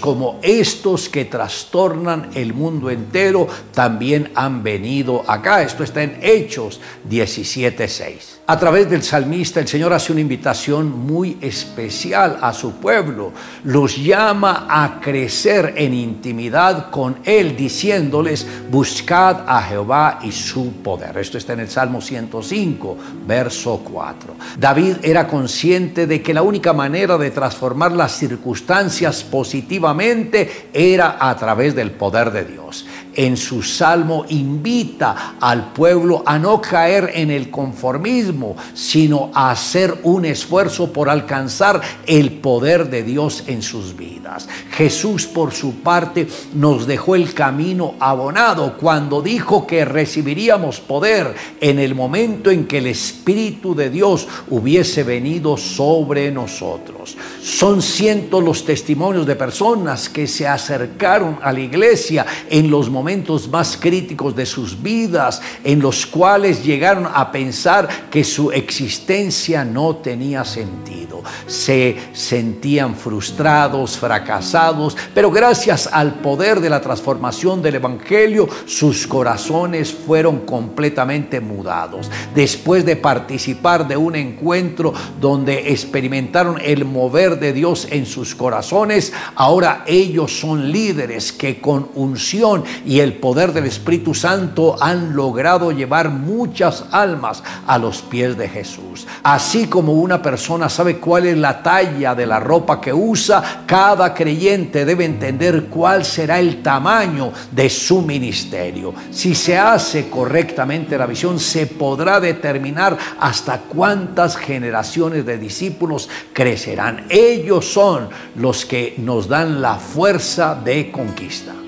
como 0.00 0.38
estos 0.42 1.08
que 1.08 1.24
trastornan 1.24 2.30
el 2.34 2.52
mundo 2.52 2.90
entero, 2.90 3.46
también 3.72 4.30
han 4.34 4.62
venido 4.62 5.22
acá. 5.26 5.62
Esto 5.62 5.84
está 5.84 6.02
en 6.02 6.18
Hechos 6.22 6.80
17.6. 7.08 8.42
A 8.44 8.58
través 8.58 8.90
del 8.90 9.04
salmista 9.04 9.60
el 9.60 9.68
Señor 9.68 9.92
hace 9.92 10.10
una 10.10 10.20
invitación 10.20 10.90
muy 10.90 11.38
especial 11.40 12.38
a 12.42 12.52
su 12.52 12.72
pueblo. 12.72 13.32
Los 13.62 13.96
llama 13.96 14.66
a 14.68 15.00
crecer 15.00 15.74
en 15.76 15.94
intimidad 15.94 16.90
con 16.90 17.18
Él, 17.24 17.56
diciéndoles, 17.56 18.46
buscad 18.68 19.48
a 19.48 19.62
Jehová 19.62 20.18
y 20.24 20.32
su 20.32 20.72
poder. 20.82 21.18
Esto 21.18 21.38
está 21.38 21.52
en 21.52 21.60
el 21.60 21.70
Salmo 21.70 22.00
105, 22.00 22.98
verso 23.26 23.80
4. 23.90 24.34
David 24.58 24.96
era 25.02 25.28
consciente 25.28 26.08
de 26.08 26.20
que 26.20 26.34
la 26.34 26.42
única 26.42 26.72
manera 26.72 27.16
de 27.16 27.30
transformar 27.30 27.92
las 27.92 28.18
circunstancias 28.18 29.21
positivamente 29.22 30.68
era 30.72 31.16
a 31.20 31.36
través 31.36 31.74
del 31.74 31.90
poder 31.90 32.30
de 32.30 32.44
Dios. 32.44 32.86
En 33.14 33.36
su 33.36 33.62
salmo 33.62 34.24
invita 34.28 35.34
al 35.40 35.72
pueblo 35.72 36.22
a 36.24 36.38
no 36.38 36.60
caer 36.60 37.10
en 37.14 37.30
el 37.30 37.50
conformismo, 37.50 38.56
sino 38.74 39.30
a 39.34 39.50
hacer 39.50 39.94
un 40.02 40.24
esfuerzo 40.24 40.92
por 40.92 41.08
alcanzar 41.08 41.80
el 42.06 42.32
poder 42.32 42.88
de 42.88 43.02
Dios 43.02 43.44
en 43.46 43.62
sus 43.62 43.96
vidas. 43.96 44.48
Jesús 44.70 45.26
por 45.26 45.52
su 45.52 45.76
parte 45.76 46.26
nos 46.54 46.86
dejó 46.86 47.14
el 47.14 47.34
camino 47.34 47.94
abonado 48.00 48.76
cuando 48.78 49.20
dijo 49.20 49.66
que 49.66 49.84
recibiríamos 49.84 50.80
poder 50.80 51.34
en 51.60 51.78
el 51.78 51.94
momento 51.94 52.50
en 52.50 52.66
que 52.66 52.78
el 52.78 52.86
Espíritu 52.86 53.74
de 53.74 53.90
Dios 53.90 54.26
hubiese 54.48 55.02
venido 55.02 55.56
sobre 55.56 56.30
nosotros. 56.30 57.16
Son 57.42 57.82
cientos 57.82 58.42
los 58.42 58.64
testimonios 58.64 59.26
de 59.26 59.36
personas 59.36 60.08
que 60.08 60.26
se 60.26 60.46
acercaron 60.46 61.38
a 61.42 61.52
la 61.52 61.60
iglesia 61.60 62.26
en 62.48 62.70
los 62.70 62.88
momentos 62.88 63.01
más 63.50 63.76
críticos 63.80 64.34
de 64.36 64.46
sus 64.46 64.80
vidas, 64.80 65.40
en 65.64 65.80
los 65.80 66.06
cuales 66.06 66.64
llegaron 66.64 67.06
a 67.12 67.30
pensar 67.30 67.88
que 68.10 68.24
su 68.24 68.50
existencia 68.52 69.64
no 69.64 69.96
tenía 69.96 70.44
sentido. 70.44 71.22
Se 71.46 71.96
sentían 72.12 72.94
frustrados, 72.94 73.96
fracasados, 73.96 74.96
pero 75.14 75.30
gracias 75.30 75.88
al 75.92 76.14
poder 76.14 76.60
de 76.60 76.70
la 76.70 76.80
transformación 76.80 77.62
del 77.62 77.76
Evangelio, 77.76 78.48
sus 78.66 79.06
corazones 79.06 79.92
fueron 79.92 80.40
completamente 80.40 81.40
mudados. 81.40 82.10
Después 82.34 82.84
de 82.84 82.96
participar 82.96 83.86
de 83.86 83.96
un 83.96 84.16
encuentro 84.16 84.92
donde 85.20 85.70
experimentaron 85.70 86.60
el 86.60 86.84
mover 86.84 87.38
de 87.38 87.52
Dios 87.52 87.86
en 87.90 88.06
sus 88.06 88.34
corazones, 88.34 89.12
ahora 89.34 89.84
ellos 89.86 90.38
son 90.40 90.70
líderes 90.70 91.32
que 91.32 91.60
con 91.60 91.88
unción 91.94 92.64
y 92.84 92.91
el 93.00 93.14
poder 93.14 93.52
del 93.52 93.66
Espíritu 93.66 94.14
Santo 94.14 94.76
han 94.80 95.14
logrado 95.14 95.70
llevar 95.70 96.10
muchas 96.10 96.84
almas 96.90 97.42
a 97.66 97.78
los 97.78 98.02
pies 98.02 98.36
de 98.36 98.48
Jesús. 98.48 99.06
Así 99.22 99.66
como 99.66 99.92
una 99.92 100.20
persona 100.20 100.68
sabe 100.68 100.98
cuál 100.98 101.26
es 101.26 101.36
la 101.38 101.62
talla 101.62 102.14
de 102.14 102.26
la 102.26 102.40
ropa 102.40 102.80
que 102.80 102.92
usa, 102.92 103.62
cada 103.66 104.12
creyente 104.12 104.84
debe 104.84 105.04
entender 105.04 105.66
cuál 105.66 106.04
será 106.04 106.40
el 106.40 106.62
tamaño 106.62 107.32
de 107.50 107.70
su 107.70 108.02
ministerio. 108.02 108.92
Si 109.10 109.34
se 109.34 109.56
hace 109.56 110.08
correctamente 110.08 110.98
la 110.98 111.06
visión, 111.06 111.38
se 111.38 111.66
podrá 111.66 112.20
determinar 112.20 112.98
hasta 113.20 113.58
cuántas 113.60 114.36
generaciones 114.36 115.24
de 115.24 115.38
discípulos 115.38 116.08
crecerán. 116.32 117.06
Ellos 117.08 117.72
son 117.72 118.08
los 118.36 118.64
que 118.64 118.94
nos 118.98 119.28
dan 119.28 119.62
la 119.62 119.76
fuerza 119.76 120.54
de 120.54 120.90
conquista. 120.90 121.61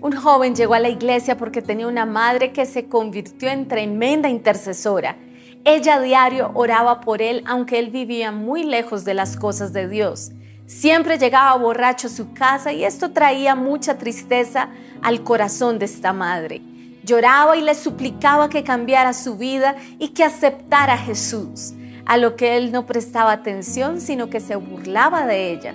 Un 0.00 0.12
joven 0.14 0.54
llegó 0.54 0.74
a 0.74 0.78
la 0.78 0.88
iglesia 0.88 1.36
porque 1.36 1.62
tenía 1.62 1.88
una 1.88 2.06
madre 2.06 2.52
que 2.52 2.64
se 2.64 2.86
convirtió 2.86 3.48
en 3.48 3.66
tremenda 3.66 4.28
intercesora. 4.28 5.16
Ella 5.64 5.98
diario 5.98 6.52
oraba 6.54 7.00
por 7.00 7.22
él 7.22 7.42
aunque 7.44 7.80
él 7.80 7.90
vivía 7.90 8.30
muy 8.30 8.62
lejos 8.62 9.04
de 9.04 9.14
las 9.14 9.36
cosas 9.36 9.72
de 9.72 9.88
Dios. 9.88 10.30
Siempre 10.66 11.18
llegaba 11.18 11.56
borracho 11.56 12.06
a 12.06 12.10
su 12.10 12.32
casa 12.32 12.72
y 12.72 12.84
esto 12.84 13.10
traía 13.10 13.56
mucha 13.56 13.98
tristeza 13.98 14.68
al 15.02 15.24
corazón 15.24 15.80
de 15.80 15.86
esta 15.86 16.12
madre. 16.12 16.62
Lloraba 17.02 17.56
y 17.56 17.62
le 17.62 17.74
suplicaba 17.74 18.48
que 18.48 18.64
cambiara 18.64 19.12
su 19.12 19.36
vida 19.36 19.74
y 19.98 20.08
que 20.08 20.22
aceptara 20.22 20.94
a 20.94 20.98
Jesús, 20.98 21.72
a 22.04 22.16
lo 22.16 22.36
que 22.36 22.56
él 22.56 22.70
no 22.70 22.86
prestaba 22.86 23.32
atención, 23.32 24.00
sino 24.00 24.30
que 24.30 24.40
se 24.40 24.56
burlaba 24.56 25.26
de 25.26 25.52
ella. 25.52 25.74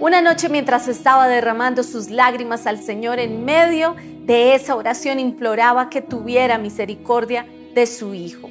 Una 0.00 0.22
noche 0.22 0.48
mientras 0.48 0.88
estaba 0.88 1.28
derramando 1.28 1.82
sus 1.82 2.08
lágrimas 2.08 2.66
al 2.66 2.82
Señor 2.82 3.18
en 3.18 3.44
medio 3.44 3.96
de 4.24 4.54
esa 4.54 4.74
oración 4.74 5.20
imploraba 5.20 5.90
que 5.90 6.00
tuviera 6.00 6.56
misericordia 6.56 7.46
de 7.74 7.86
su 7.86 8.14
hijo. 8.14 8.48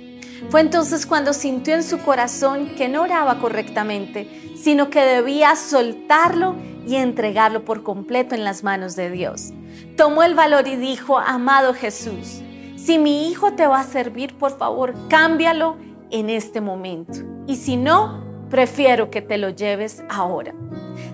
Fue 0.49 0.61
entonces 0.61 1.07
cuando 1.07 1.33
sintió 1.33 1.73
en 1.73 1.81
su 1.81 1.97
corazón 2.03 2.67
que 2.77 2.87
no 2.87 3.01
oraba 3.01 3.39
correctamente, 3.39 4.53
sino 4.55 4.91
que 4.91 5.01
debía 5.01 5.55
soltarlo 5.55 6.55
y 6.85 6.97
entregarlo 6.97 7.65
por 7.65 7.81
completo 7.81 8.35
en 8.35 8.43
las 8.43 8.63
manos 8.63 8.95
de 8.95 9.09
Dios. 9.09 9.51
Tomó 9.97 10.21
el 10.21 10.35
valor 10.35 10.67
y 10.67 10.75
dijo, 10.75 11.17
amado 11.17 11.73
Jesús, 11.73 12.43
si 12.75 12.99
mi 12.99 13.27
hijo 13.27 13.53
te 13.53 13.65
va 13.65 13.79
a 13.79 13.85
servir, 13.85 14.37
por 14.37 14.55
favor, 14.55 14.93
cámbialo 15.09 15.77
en 16.11 16.29
este 16.29 16.61
momento. 16.61 17.19
Y 17.47 17.55
si 17.55 17.75
no, 17.75 18.28
prefiero 18.49 19.09
que 19.09 19.21
te 19.21 19.37
lo 19.37 19.49
lleves 19.49 20.03
ahora. 20.09 20.53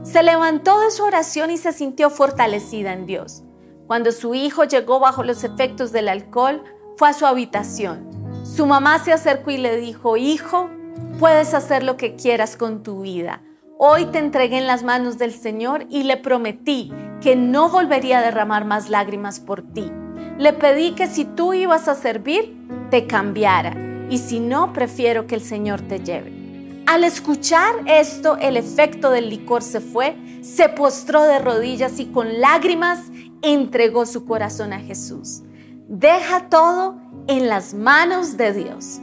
Se 0.03 0.23
levantó 0.23 0.79
de 0.79 0.91
su 0.91 1.03
oración 1.03 1.51
y 1.51 1.57
se 1.57 1.73
sintió 1.73 2.09
fortalecida 2.09 2.93
en 2.93 3.05
Dios. 3.05 3.43
Cuando 3.88 4.11
su 4.11 4.33
hijo 4.33 4.63
llegó 4.63 4.99
bajo 4.99 5.23
los 5.23 5.43
efectos 5.43 5.91
del 5.91 6.09
alcohol, 6.09 6.63
fue 6.97 7.09
a 7.09 7.13
su 7.13 7.25
habitación. 7.25 8.09
Su 8.43 8.65
mamá 8.65 8.99
se 8.99 9.11
acercó 9.11 9.51
y 9.51 9.57
le 9.57 9.77
dijo, 9.77 10.17
hijo, 10.17 10.69
puedes 11.19 11.53
hacer 11.53 11.83
lo 11.83 11.97
que 11.97 12.15
quieras 12.15 12.57
con 12.57 12.83
tu 12.83 13.01
vida. 13.01 13.41
Hoy 13.77 14.05
te 14.05 14.19
entregué 14.19 14.57
en 14.57 14.67
las 14.67 14.83
manos 14.83 15.17
del 15.17 15.33
Señor 15.33 15.86
y 15.89 16.03
le 16.03 16.17
prometí 16.17 16.91
que 17.21 17.36
no 17.36 17.69
volvería 17.69 18.19
a 18.19 18.21
derramar 18.21 18.65
más 18.65 18.89
lágrimas 18.89 19.39
por 19.39 19.61
ti. 19.61 19.91
Le 20.38 20.53
pedí 20.53 20.91
que 20.91 21.07
si 21.07 21.25
tú 21.25 21.53
ibas 21.53 21.88
a 21.88 21.95
servir, 21.95 22.55
te 22.89 23.07
cambiara. 23.07 23.75
Y 24.09 24.19
si 24.19 24.39
no, 24.39 24.73
prefiero 24.73 25.27
que 25.27 25.36
el 25.36 25.41
Señor 25.41 25.81
te 25.81 25.99
lleve. 25.99 26.45
Al 26.86 27.03
escuchar 27.03 27.73
esto, 27.88 28.38
el 28.38 28.57
efecto 28.57 29.09
del 29.09 29.29
licor 29.29 29.63
se 29.63 29.81
fue, 29.81 30.15
se 30.41 30.69
postró 30.69 31.23
de 31.23 31.39
rodillas 31.39 31.99
y 31.99 32.05
con 32.05 32.39
lágrimas 32.39 32.99
entregó 33.41 34.05
su 34.05 34.25
corazón 34.25 34.71
a 34.71 34.79
Jesús. 34.79 35.41
Deja 35.88 36.47
todo 36.49 36.97
en 37.27 37.47
las 37.47 37.73
manos 37.73 38.38
de 38.38 38.53
Dios. 38.53 38.99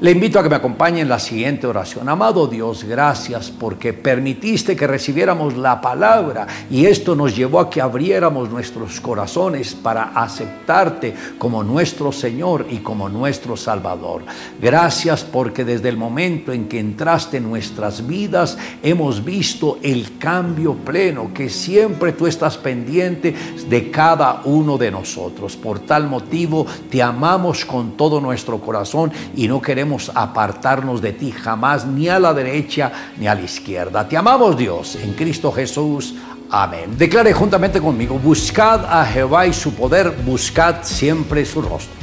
Le 0.00 0.10
invito 0.10 0.40
a 0.40 0.42
que 0.42 0.48
me 0.48 0.56
acompañe 0.56 1.02
en 1.02 1.08
la 1.08 1.20
siguiente 1.20 1.68
oración. 1.68 2.08
Amado 2.08 2.48
Dios, 2.48 2.82
gracias 2.82 3.52
porque 3.52 3.92
permitiste 3.92 4.74
que 4.74 4.88
recibiéramos 4.88 5.56
la 5.56 5.80
palabra 5.80 6.48
y 6.68 6.86
esto 6.86 7.14
nos 7.14 7.36
llevó 7.36 7.60
a 7.60 7.70
que 7.70 7.80
abriéramos 7.80 8.50
nuestros 8.50 9.00
corazones 9.00 9.72
para 9.72 10.10
aceptarte 10.20 11.14
como 11.38 11.62
nuestro 11.62 12.10
Señor 12.10 12.66
y 12.70 12.78
como 12.78 13.08
nuestro 13.08 13.56
Salvador. 13.56 14.22
Gracias 14.60 15.22
porque 15.22 15.64
desde 15.64 15.90
el 15.90 15.96
momento 15.96 16.52
en 16.52 16.66
que 16.66 16.80
entraste 16.80 17.36
en 17.36 17.48
nuestras 17.48 18.04
vidas 18.04 18.58
hemos 18.82 19.24
visto 19.24 19.78
el 19.80 20.18
cambio 20.18 20.74
pleno, 20.74 21.30
que 21.32 21.48
siempre 21.48 22.12
tú 22.12 22.26
estás 22.26 22.58
pendiente 22.58 23.32
de 23.68 23.92
cada 23.92 24.42
uno 24.44 24.76
de 24.76 24.90
nosotros. 24.90 25.56
Por 25.56 25.78
tal 25.78 26.08
motivo 26.08 26.66
te 26.90 27.00
amamos 27.00 27.64
con 27.64 27.96
todo 27.96 28.20
nuestro 28.20 28.60
corazón 28.60 29.12
y 29.36 29.46
no 29.46 29.62
queremos 29.62 29.83
apartarnos 30.14 31.00
de 31.00 31.12
ti 31.12 31.32
jamás, 31.32 31.86
ni 31.86 32.08
a 32.08 32.18
la 32.18 32.32
derecha 32.32 32.92
ni 33.18 33.26
a 33.26 33.34
la 33.34 33.42
izquierda. 33.42 34.08
Te 34.08 34.16
amamos 34.16 34.56
Dios 34.56 34.96
en 34.96 35.14
Cristo 35.14 35.52
Jesús. 35.52 36.14
Amén. 36.50 36.96
Declare 36.96 37.32
juntamente 37.32 37.80
conmigo, 37.80 38.18
buscad 38.18 38.84
a 38.84 39.04
Jehová 39.06 39.46
y 39.46 39.52
su 39.52 39.74
poder, 39.74 40.10
buscad 40.24 40.76
siempre 40.82 41.44
su 41.44 41.62
rostro. 41.62 41.94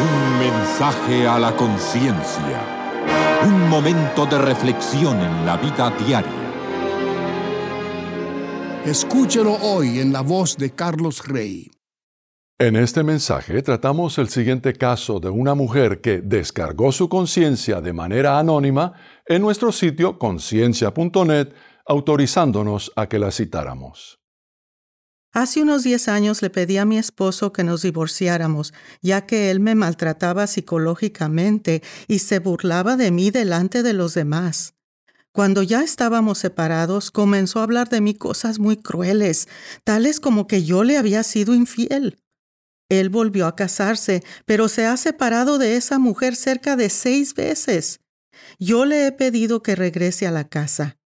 Un 0.00 0.38
mensaje 0.38 1.26
a 1.26 1.38
la 1.38 1.54
conciencia. 1.54 2.78
Un 3.44 3.68
momento 3.68 4.26
de 4.26 4.38
reflexión 4.38 5.20
en 5.20 5.46
la 5.46 5.56
vida 5.56 5.92
diaria. 6.06 6.48
Escúchelo 8.84 9.54
hoy 9.60 10.00
en 10.00 10.12
la 10.12 10.22
voz 10.22 10.56
de 10.56 10.70
Carlos 10.70 11.26
Rey. 11.26 11.70
En 12.60 12.74
este 12.74 13.04
mensaje 13.04 13.62
tratamos 13.62 14.18
el 14.18 14.30
siguiente 14.30 14.72
caso 14.72 15.20
de 15.20 15.28
una 15.28 15.54
mujer 15.54 16.00
que 16.00 16.20
descargó 16.20 16.90
su 16.90 17.08
conciencia 17.08 17.80
de 17.80 17.92
manera 17.92 18.40
anónima 18.40 18.94
en 19.26 19.42
nuestro 19.42 19.70
sitio 19.70 20.18
conciencia.net, 20.18 21.50
autorizándonos 21.86 22.90
a 22.96 23.08
que 23.08 23.20
la 23.20 23.30
citáramos. 23.30 24.18
Hace 25.32 25.62
unos 25.62 25.84
10 25.84 26.08
años 26.08 26.42
le 26.42 26.50
pedí 26.50 26.78
a 26.78 26.84
mi 26.84 26.98
esposo 26.98 27.52
que 27.52 27.62
nos 27.62 27.82
divorciáramos, 27.82 28.74
ya 29.02 29.24
que 29.24 29.52
él 29.52 29.60
me 29.60 29.76
maltrataba 29.76 30.48
psicológicamente 30.48 31.84
y 32.08 32.18
se 32.18 32.40
burlaba 32.40 32.96
de 32.96 33.12
mí 33.12 33.30
delante 33.30 33.84
de 33.84 33.92
los 33.92 34.14
demás. 34.14 34.74
Cuando 35.30 35.62
ya 35.62 35.84
estábamos 35.84 36.38
separados, 36.38 37.12
comenzó 37.12 37.60
a 37.60 37.62
hablar 37.62 37.88
de 37.88 38.00
mí 38.00 38.14
cosas 38.14 38.58
muy 38.58 38.78
crueles, 38.78 39.46
tales 39.84 40.18
como 40.18 40.48
que 40.48 40.64
yo 40.64 40.82
le 40.82 40.98
había 40.98 41.22
sido 41.22 41.54
infiel. 41.54 42.18
Él 42.88 43.10
volvió 43.10 43.46
a 43.46 43.54
casarse, 43.54 44.22
pero 44.46 44.68
se 44.68 44.86
ha 44.86 44.96
separado 44.96 45.58
de 45.58 45.76
esa 45.76 45.98
mujer 45.98 46.36
cerca 46.36 46.76
de 46.76 46.88
seis 46.88 47.34
veces. 47.34 48.00
Yo 48.58 48.84
le 48.84 49.06
he 49.06 49.12
pedido 49.12 49.62
que 49.62 49.76
regrese 49.76 50.26
a 50.26 50.30
la 50.30 50.48
casa. 50.48 50.96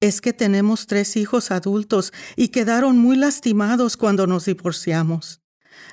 Es 0.00 0.20
que 0.20 0.32
tenemos 0.32 0.86
tres 0.86 1.16
hijos 1.16 1.50
adultos 1.50 2.12
y 2.36 2.48
quedaron 2.48 2.98
muy 2.98 3.16
lastimados 3.16 3.96
cuando 3.96 4.26
nos 4.26 4.44
divorciamos. 4.46 5.40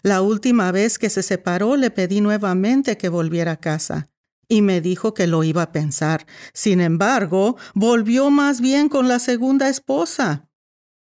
La 0.02 0.22
última 0.22 0.72
vez 0.72 0.98
que 0.98 1.10
se 1.10 1.24
separó 1.24 1.76
le 1.76 1.90
pedí 1.92 2.22
nuevamente 2.22 2.98
que 2.98 3.10
volviera 3.10 3.54
a 3.54 3.60
casa. 3.60 4.10
y 4.50 4.62
me 4.62 4.82
dijo 4.82 5.14
que 5.14 5.26
lo 5.26 5.44
iba 5.44 5.64
a 5.64 5.72
pensar. 5.72 6.28
Sin 6.54 6.82
embargo, 6.82 7.58
volvió 7.74 8.30
más 8.30 8.62
bien 8.62 8.90
con 8.90 9.08
la 9.08 9.18
segunda 9.18 9.70
esposa. 9.70 10.48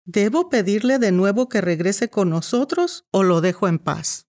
¿Debo 0.09 0.47
pedirle 0.47 0.99
de 0.99 1.11
nuevo 1.11 1.49
que 1.49 1.59
regrese 1.59 2.09
con 2.09 2.29
nosotros 2.29 3.05
o 3.11 3.23
lo 3.23 3.41
dejo 3.41 3.67
en 3.67 3.77
paz? 3.77 4.25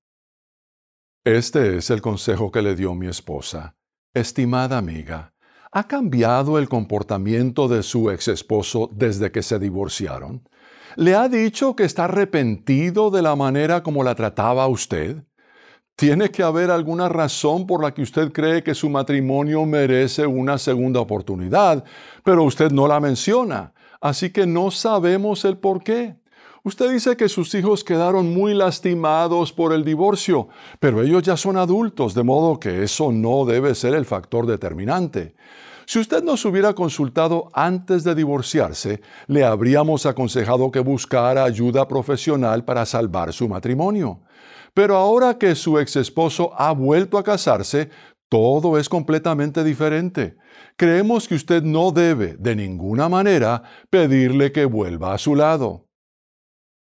Este 1.25 1.77
es 1.77 1.91
el 1.91 2.03
consejo 2.03 2.51
que 2.51 2.63
le 2.63 2.75
dio 2.75 2.97
mi 2.97 3.07
esposa. 3.07 3.77
Estimada 4.13 4.77
amiga, 4.77 5.35
¿ha 5.71 5.87
cambiado 5.87 6.59
el 6.59 6.69
comportamiento 6.69 7.69
de 7.69 7.85
su 7.85 8.11
ex 8.11 8.27
esposo 8.27 8.91
desde 8.93 9.31
que 9.31 9.45
se 9.45 9.61
divorciaron? 9.61 10.49
¿Le 10.97 11.15
ha 11.15 11.29
dicho 11.29 11.77
que 11.77 11.85
está 11.85 12.07
arrepentido 12.07 13.13
de 13.13 13.23
la 13.23 13.37
manera 13.37 13.85
como 13.85 14.03
la 14.03 14.17
trataba 14.17 14.67
usted? 14.67 15.23
Tiene 15.95 16.33
que 16.33 16.43
haber 16.43 16.73
alguna 16.73 17.09
razón 17.09 17.69
por 17.69 17.85
la 17.85 17.95
que 17.95 18.03
usted 18.03 18.33
cree 18.33 18.65
que 18.65 18.75
su 18.75 18.91
matrimonio 18.91 19.65
merece 19.65 20.27
una 20.27 20.59
segunda 20.59 20.99
oportunidad, 20.99 21.85
pero 22.25 22.43
usted 22.43 22.73
no 22.73 22.89
la 22.89 22.99
menciona, 22.99 23.75
así 24.01 24.31
que 24.31 24.47
no 24.47 24.71
sabemos 24.71 25.45
el 25.45 25.59
por 25.59 25.83
qué. 25.83 26.17
Usted 26.65 26.91
dice 26.91 27.17
que 27.17 27.29
sus 27.29 27.55
hijos 27.55 27.85
quedaron 27.85 28.35
muy 28.35 28.53
lastimados 28.53 29.53
por 29.53 29.73
el 29.73 29.85
divorcio, 29.85 30.49
pero 30.81 31.03
ellos 31.03 31.23
ya 31.23 31.37
son 31.37 31.57
adultos, 31.57 32.15
de 32.15 32.25
modo 32.25 32.59
que 32.59 32.83
eso 32.83 33.13
no 33.13 33.45
debe 33.45 33.75
ser 33.75 33.95
el 33.95 34.05
factor 34.05 34.47
determinante. 34.47 35.35
Si 35.87 35.99
usted 35.99 36.23
nos 36.23 36.45
hubiera 36.45 36.75
consultado 36.75 37.49
antes 37.55 38.05
de 38.05 38.15
divorciarse, 38.15 39.01
le 39.27 39.45
habríamos 39.45 40.05
aconsejado 40.05 40.71
que 40.71 40.81
buscara 40.81 41.45
ayuda 41.45 41.89
profesional 41.89 42.65
para 42.65 42.85
salvar 42.85 43.33
su 43.33 43.49
matrimonio. 43.49 44.21
Pero 44.75 44.97
ahora 44.97 45.39
que 45.39 45.55
su 45.55 45.79
ex 45.79 45.97
esposo 45.97 46.53
ha 46.59 46.73
vuelto 46.73 47.17
a 47.17 47.25
casarse, 47.25 47.89
todo 48.29 48.79
es 48.79 48.89
completamente 48.89 49.65
diferente. 49.65 50.37
Creemos 50.79 51.27
que 51.27 51.35
usted 51.35 51.65
no 51.65 51.91
debe, 51.91 52.37
de 52.39 52.55
ninguna 52.55 53.09
manera, 53.09 53.65
pedirle 53.91 54.53
que 54.53 54.65
vuelva 54.65 55.13
a 55.13 55.19
su 55.19 55.35
lado. 55.35 55.88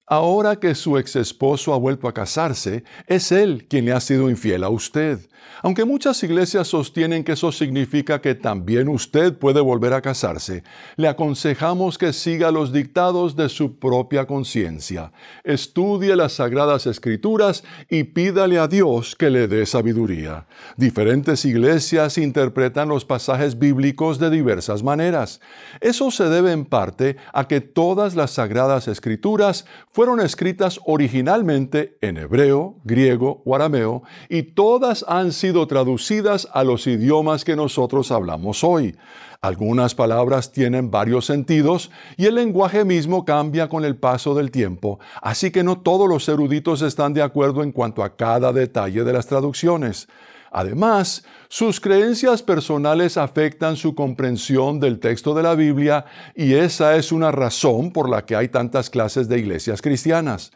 Ahora 0.07 0.57
que 0.57 0.75
su 0.75 0.99
ex 0.99 1.17
esposo 1.17 1.73
ha 1.73 1.79
vuelto 1.79 2.07
a 2.09 2.13
casarse, 2.13 2.85
es 3.07 3.33
él 3.33 3.67
quien 3.69 3.87
le 3.87 3.93
ha 3.93 4.01
sido 4.01 4.29
infiel 4.29 4.63
a 4.63 4.69
usted. 4.69 5.19
Aunque 5.63 5.87
muchas 5.87 6.23
iglesias 6.23 6.69
sostienen 6.69 7.25
que 7.25 7.33
eso 7.33 7.51
significa 7.53 8.21
que 8.21 8.35
también 8.35 8.89
usted 8.89 9.39
puede 9.39 9.61
volver 9.61 9.95
a 9.95 10.03
casarse, 10.03 10.63
le 10.97 11.09
aconsejamos 11.09 11.97
que 11.97 12.13
siga 12.13 12.51
los 12.51 12.73
dictados 12.73 13.35
de 13.35 13.49
su 13.49 13.79
propia 13.79 14.27
conciencia. 14.27 15.13
Estudie 15.43 16.17
las 16.17 16.35
sagradas 16.35 16.87
escrituras 16.87 17.65
y 17.89 18.05
pídale 18.05 18.59
a 18.59 18.69
Dios 18.69 19.17
que 19.17 19.31
le 19.31 19.49
dé 19.49 19.65
sabiduría. 19.65 20.47
Diferentes 20.77 21.47
iglesias 21.47 22.19
interpretan 22.19 22.89
los 22.89 23.07
pasajes 23.07 23.59
bíblicos 23.59 24.19
de 24.19 24.29
diversas 24.29 24.83
maneras. 24.83 25.41
Eso 25.81 26.11
se 26.11 26.25
debe 26.25 26.53
en 26.53 26.67
parte 26.67 27.17
a 27.33 27.49
que 27.49 27.63
todas 27.63 28.15
las 28.17 28.33
sagradas 28.33 28.87
escrituras 28.89 29.65
fueron 29.95 30.19
escritas 30.19 30.81
originalmente 30.87 31.99
en 32.01 32.17
hebreo, 32.17 32.81
griego 32.83 33.43
o 33.45 33.55
arameo 33.55 34.03
y 34.29 34.43
todas 34.43 35.05
han 35.07 35.31
sido 35.31 35.69
traducidas 35.69 36.49
a 36.53 36.65
los 36.65 36.89
idiomas 36.89 37.45
que 37.45 37.55
nosotros 37.55 38.11
hablamos 38.11 38.65
hoy. 38.65 38.97
Algunas 39.41 39.95
palabras 39.95 40.51
tienen 40.51 40.91
varios 40.91 41.27
sentidos 41.27 41.93
y 42.17 42.27
el 42.27 42.35
lenguaje 42.35 42.85
mismo 42.85 43.25
cambia 43.25 43.69
con 43.69 43.85
el 43.85 43.95
paso 43.95 44.35
del 44.35 44.51
tiempo, 44.51 44.99
así 45.23 45.53
que 45.53 45.63
no 45.63 45.79
todos 45.79 46.09
los 46.09 46.29
eruditos 46.29 46.83
están 46.83 47.15
de 47.15 47.23
acuerdo 47.23 47.63
en 47.63 47.71
cuanto 47.71 48.03
a 48.03 48.17
cada 48.17 48.53
detalle 48.53 49.05
de 49.05 49.13
las 49.13 49.29
traducciones. 49.29 50.09
Además, 50.57 51.25
sus 51.49 51.81
creencias 51.81 52.41
personales 52.41 53.17
afectan 53.17 53.75
su 53.75 53.97
comprensión 53.97 54.79
del 54.79 55.01
texto 55.01 55.35
de 55.35 55.43
la 55.43 55.57
Biblia 55.57 56.05
y 56.37 56.55
esa 56.55 56.95
es 56.95 57.11
una 57.11 57.33
razón 57.33 57.91
por 57.91 58.09
la 58.09 58.25
que 58.25 58.37
hay 58.37 58.47
tantas 58.47 58.89
clases 58.89 59.29
de 59.29 59.41
iglesias 59.41 59.83
cristianas. 59.83 60.53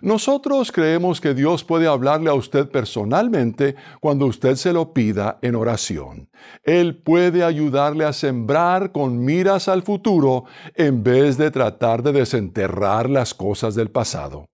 Nosotros 0.00 0.72
creemos 0.72 1.20
que 1.20 1.34
Dios 1.34 1.64
puede 1.64 1.86
hablarle 1.86 2.30
a 2.30 2.34
usted 2.34 2.70
personalmente 2.70 3.76
cuando 4.00 4.24
usted 4.24 4.56
se 4.56 4.72
lo 4.72 4.94
pida 4.94 5.38
en 5.42 5.54
oración. 5.54 6.30
Él 6.64 6.96
puede 6.96 7.44
ayudarle 7.44 8.06
a 8.06 8.14
sembrar 8.14 8.90
con 8.90 9.22
miras 9.22 9.68
al 9.68 9.82
futuro 9.82 10.44
en 10.74 11.02
vez 11.02 11.36
de 11.36 11.50
tratar 11.50 12.02
de 12.02 12.12
desenterrar 12.12 13.10
las 13.10 13.34
cosas 13.34 13.74
del 13.74 13.90
pasado. 13.90 14.46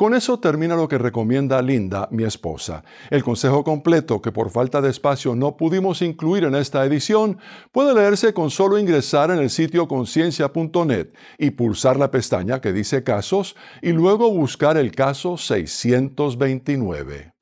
Con 0.00 0.14
eso 0.14 0.40
termina 0.40 0.76
lo 0.76 0.88
que 0.88 0.96
recomienda 0.96 1.60
Linda, 1.60 2.08
mi 2.10 2.24
esposa. 2.24 2.82
El 3.10 3.22
consejo 3.22 3.62
completo, 3.62 4.22
que 4.22 4.32
por 4.32 4.48
falta 4.48 4.80
de 4.80 4.88
espacio 4.88 5.34
no 5.34 5.58
pudimos 5.58 6.00
incluir 6.00 6.44
en 6.44 6.54
esta 6.54 6.86
edición, 6.86 7.36
puede 7.70 7.92
leerse 7.92 8.32
con 8.32 8.48
solo 8.48 8.78
ingresar 8.78 9.30
en 9.30 9.40
el 9.40 9.50
sitio 9.50 9.86
conciencia.net 9.88 11.08
y 11.36 11.50
pulsar 11.50 11.98
la 11.98 12.10
pestaña 12.10 12.62
que 12.62 12.72
dice 12.72 13.04
casos 13.04 13.56
y 13.82 13.92
luego 13.92 14.30
buscar 14.30 14.78
el 14.78 14.90
caso 14.92 15.36
629. 15.36 17.34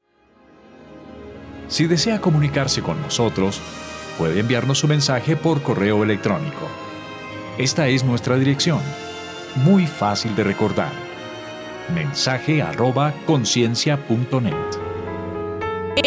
Si 1.68 1.86
desea 1.86 2.20
comunicarse 2.20 2.82
con 2.82 3.00
nosotros, 3.00 3.60
puede 4.18 4.40
enviarnos 4.40 4.80
su 4.80 4.88
mensaje 4.88 5.36
por 5.36 5.62
correo 5.62 6.02
electrónico. 6.02 6.66
Esta 7.56 7.86
es 7.86 8.02
nuestra 8.02 8.36
dirección, 8.36 8.80
muy 9.54 9.86
fácil 9.86 10.34
de 10.34 10.42
recordar 10.42 11.07
mensaje 11.94 12.62
arroba 12.62 13.14
conciencia.net. 13.26 14.54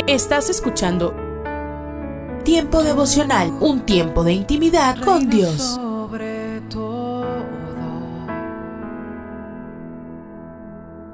Estás 0.07 0.49
escuchando 0.49 1.13
Tiempo 2.43 2.81
devocional, 2.83 3.51
un 3.59 3.81
tiempo 3.85 4.23
de 4.23 4.33
intimidad 4.33 4.99
con 4.99 5.29
Dios. 5.29 5.57
Sobre 5.75 6.59
todo, 6.71 7.45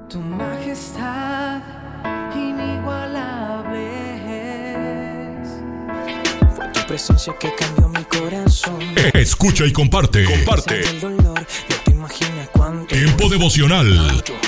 tu 0.08 0.20
majestad 0.20 1.62
inigualable 2.34 3.90
es. 5.44 5.50
Fue 6.56 6.68
tu 6.70 6.80
presencia 6.88 7.36
que 7.38 7.54
cambió 7.56 7.90
mi 7.90 8.04
corazón. 8.06 8.80
Escucha 9.14 9.66
y 9.66 9.74
comparte. 9.74 10.24
Comparte. 10.24 10.80
El 10.80 11.02
dolor, 11.02 11.40
no 11.70 11.76
te 11.84 11.92
imaginas 11.92 12.50
cuánto. 12.54 12.96
Tiempo 12.96 13.28
devocional. 13.28 14.00
A 14.00 14.47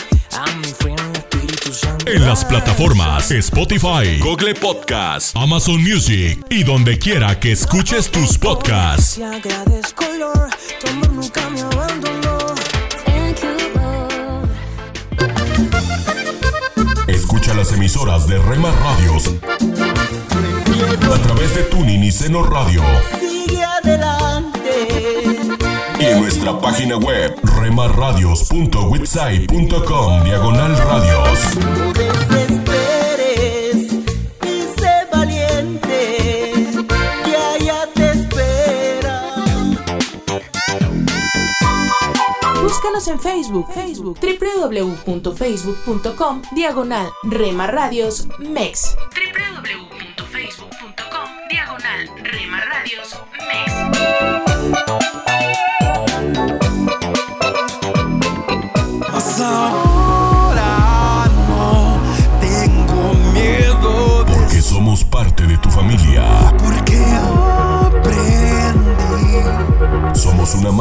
En 2.11 2.25
las 2.25 2.43
plataformas 2.43 3.29
Spotify, 3.29 4.17
Google 4.19 4.55
Podcast, 4.55 5.35
Amazon 5.37 5.81
Music 5.83 6.43
y 6.49 6.63
donde 6.63 6.97
quiera 6.97 7.39
que 7.39 7.51
escuches 7.51 8.09
tus 8.09 8.37
podcasts. 8.37 9.15
Te 9.15 9.23
agradezco, 9.25 10.05
Lord, 10.17 10.49
tu 10.81 10.89
amor 10.89 11.11
nunca 11.11 11.49
me 11.49 11.61
abandonó. 11.61 12.37
Thank 13.05 13.41
you, 13.41 13.49
Lord. 13.75 14.49
Escucha 17.07 17.53
las 17.53 17.71
emisoras 17.73 18.27
de 18.27 18.39
Rema 18.39 18.71
Radios 18.71 19.27
a 21.13 21.21
través 21.21 21.55
de 21.55 21.63
Tuning 21.63 22.03
y 22.03 22.11
Seno 22.11 22.43
Radio 22.43 22.81
Sigue 23.19 23.63
adelante. 23.63 24.59
y 25.99 26.05
en 26.05 26.21
nuestra 26.21 26.59
página 26.59 26.97
web 26.97 27.35
remarradios.witsai.com 27.69 30.23
diagonal 30.23 30.75
radios. 30.75 31.39
No 31.77 31.93
desesperes 31.93 33.93
y 34.43 34.61
sé 34.75 35.05
valiente. 35.11 36.55
Que 37.23 37.37
allá 37.37 37.87
te 37.93 38.09
espera. 38.09 39.35
Búscanos 42.63 43.07
en 43.07 43.19
Facebook, 43.19 43.67
Facebook, 43.71 44.17
www.facebook.com, 44.19 46.41
diagonal 46.55 47.11
Rema 47.21 47.67
Radios 47.67 48.27
MEX. 48.39 48.97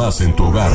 En 0.09 0.35
tu 0.35 0.45
hogar. 0.45 0.71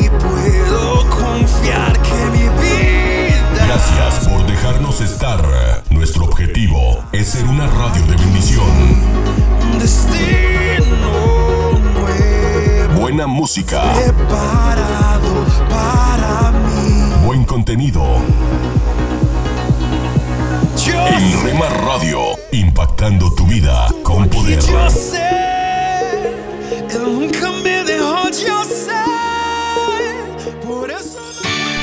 y 0.00 0.08
puedo 0.08 1.10
confiar 1.10 2.00
que 2.02 2.14
mi 2.30 2.48
vida 2.62 3.66
Gracias 3.66 4.28
por 4.28 4.46
dejarnos 4.46 5.00
estar. 5.00 5.42
Nuestro 5.90 6.24
objetivo 6.24 7.02
es 7.10 7.26
ser 7.26 7.44
una 7.46 7.66
radio 7.66 8.06
de 8.06 8.14
bendición. 8.14 8.64
un 9.72 9.78
destino 9.80 10.20
nuevo 11.94 13.00
Buena 13.00 13.26
música, 13.26 13.92
preparado 13.92 15.44
para 15.68 16.52
mí. 16.52 17.26
buen 17.26 17.44
contenido. 17.44 18.04
Yo 20.86 21.06
En 21.08 21.42
Rema 21.44 21.68
Radio 21.84 22.20
impactando 22.52 23.34
tu 23.34 23.46
vida 23.46 23.88
con 24.04 24.28
poder. 24.28 24.60
Yo 24.60 24.90
sé, 24.90 26.36
nunca 27.04 27.50
me 27.64 27.75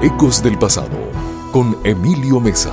Ecos 0.00 0.44
del 0.44 0.56
Pasado 0.56 0.96
con 1.50 1.76
Emilio 1.82 2.38
Mesa. 2.38 2.72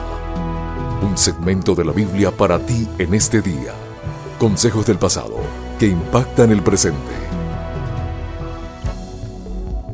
Un 1.02 1.18
segmento 1.18 1.74
de 1.74 1.84
la 1.84 1.92
Biblia 1.92 2.30
para 2.30 2.64
ti 2.64 2.88
en 3.00 3.16
este 3.16 3.42
día. 3.42 3.74
Consejos 4.38 4.86
del 4.86 5.00
pasado 5.00 5.34
que 5.80 5.88
impactan 5.88 6.52
el 6.52 6.62
presente. 6.62 7.00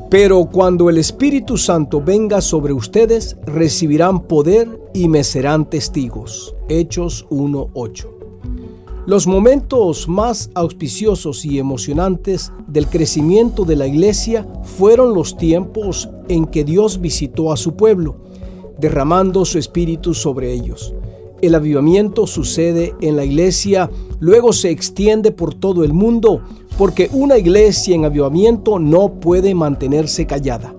Pero 0.10 0.44
cuando 0.44 0.90
el 0.90 0.98
Espíritu 0.98 1.58
Santo 1.58 2.02
venga 2.02 2.42
sobre 2.42 2.74
ustedes, 2.74 3.38
recibirán 3.46 4.24
poder 4.24 4.68
y 4.94 5.08
me 5.08 5.24
serán 5.24 5.70
testigos. 5.70 6.54
Hechos 6.68 7.26
1.8. 7.30 8.21
Los 9.08 9.26
momentos 9.26 10.08
más 10.08 10.52
auspiciosos 10.54 11.44
y 11.44 11.58
emocionantes 11.58 12.52
del 12.68 12.86
crecimiento 12.86 13.66
de 13.66 13.76
la 13.76 13.88
iglesia 13.88 14.48
fueron 14.64 15.16
los 15.16 15.38
tiempos 15.38 16.08
en 16.28 16.46
que 16.46 16.64
Dios 16.64 17.02
visitó 17.02 17.52
a 17.52 17.58
su 17.58 17.76
pueblo, 17.76 18.18
derramando 18.78 19.44
su 19.44 19.58
espíritu 19.58 20.14
sobre 20.14 20.54
ellos. 20.54 20.94
El 21.42 21.56
avivamiento 21.56 22.28
sucede 22.28 22.94
en 23.02 23.16
la 23.16 23.26
iglesia, 23.26 23.90
luego 24.20 24.54
se 24.54 24.70
extiende 24.70 25.32
por 25.32 25.56
todo 25.56 25.84
el 25.84 25.94
mundo, 25.94 26.42
porque 26.78 27.10
una 27.12 27.40
iglesia 27.40 27.96
en 27.96 28.06
avivamiento 28.06 28.78
no 28.78 29.14
puede 29.16 29.56
mantenerse 29.56 30.28
callada. 30.28 30.76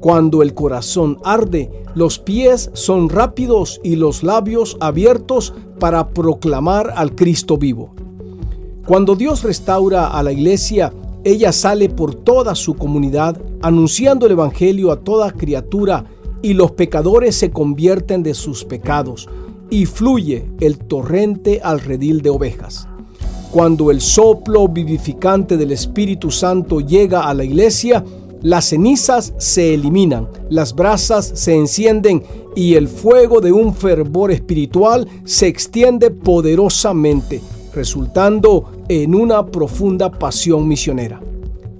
Cuando 0.00 0.42
el 0.42 0.54
corazón 0.54 1.18
arde, 1.24 1.70
los 1.94 2.18
pies 2.18 2.70
son 2.72 3.08
rápidos 3.08 3.80
y 3.82 3.96
los 3.96 4.22
labios 4.22 4.76
abiertos 4.80 5.52
para 5.78 6.10
proclamar 6.10 6.92
al 6.94 7.14
Cristo 7.14 7.58
vivo. 7.58 7.94
Cuando 8.86 9.16
Dios 9.16 9.42
restaura 9.42 10.06
a 10.08 10.22
la 10.22 10.32
iglesia, 10.32 10.92
ella 11.24 11.52
sale 11.52 11.88
por 11.88 12.14
toda 12.14 12.54
su 12.54 12.74
comunidad 12.74 13.36
anunciando 13.60 14.26
el 14.26 14.32
Evangelio 14.32 14.92
a 14.92 15.00
toda 15.00 15.32
criatura 15.32 16.04
y 16.42 16.54
los 16.54 16.70
pecadores 16.70 17.34
se 17.34 17.50
convierten 17.50 18.22
de 18.22 18.34
sus 18.34 18.64
pecados 18.64 19.28
y 19.68 19.86
fluye 19.86 20.46
el 20.60 20.78
torrente 20.78 21.60
al 21.62 21.80
redil 21.80 22.22
de 22.22 22.30
ovejas. 22.30 22.86
Cuando 23.50 23.90
el 23.90 24.00
soplo 24.00 24.68
vivificante 24.68 25.56
del 25.56 25.72
Espíritu 25.72 26.30
Santo 26.30 26.80
llega 26.80 27.28
a 27.28 27.34
la 27.34 27.44
iglesia, 27.44 28.04
las 28.42 28.66
cenizas 28.66 29.34
se 29.38 29.74
eliminan, 29.74 30.28
las 30.48 30.74
brasas 30.74 31.32
se 31.34 31.54
encienden 31.54 32.22
y 32.54 32.74
el 32.74 32.88
fuego 32.88 33.40
de 33.40 33.52
un 33.52 33.74
fervor 33.74 34.30
espiritual 34.30 35.08
se 35.24 35.48
extiende 35.48 36.10
poderosamente, 36.10 37.40
resultando 37.74 38.70
en 38.88 39.14
una 39.14 39.46
profunda 39.46 40.10
pasión 40.10 40.68
misionera. 40.68 41.20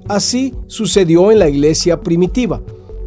Así 0.09 0.55
sucedió 0.67 1.31
en 1.31 1.39
la 1.39 1.49
iglesia 1.49 2.01
primitiva. 2.01 2.61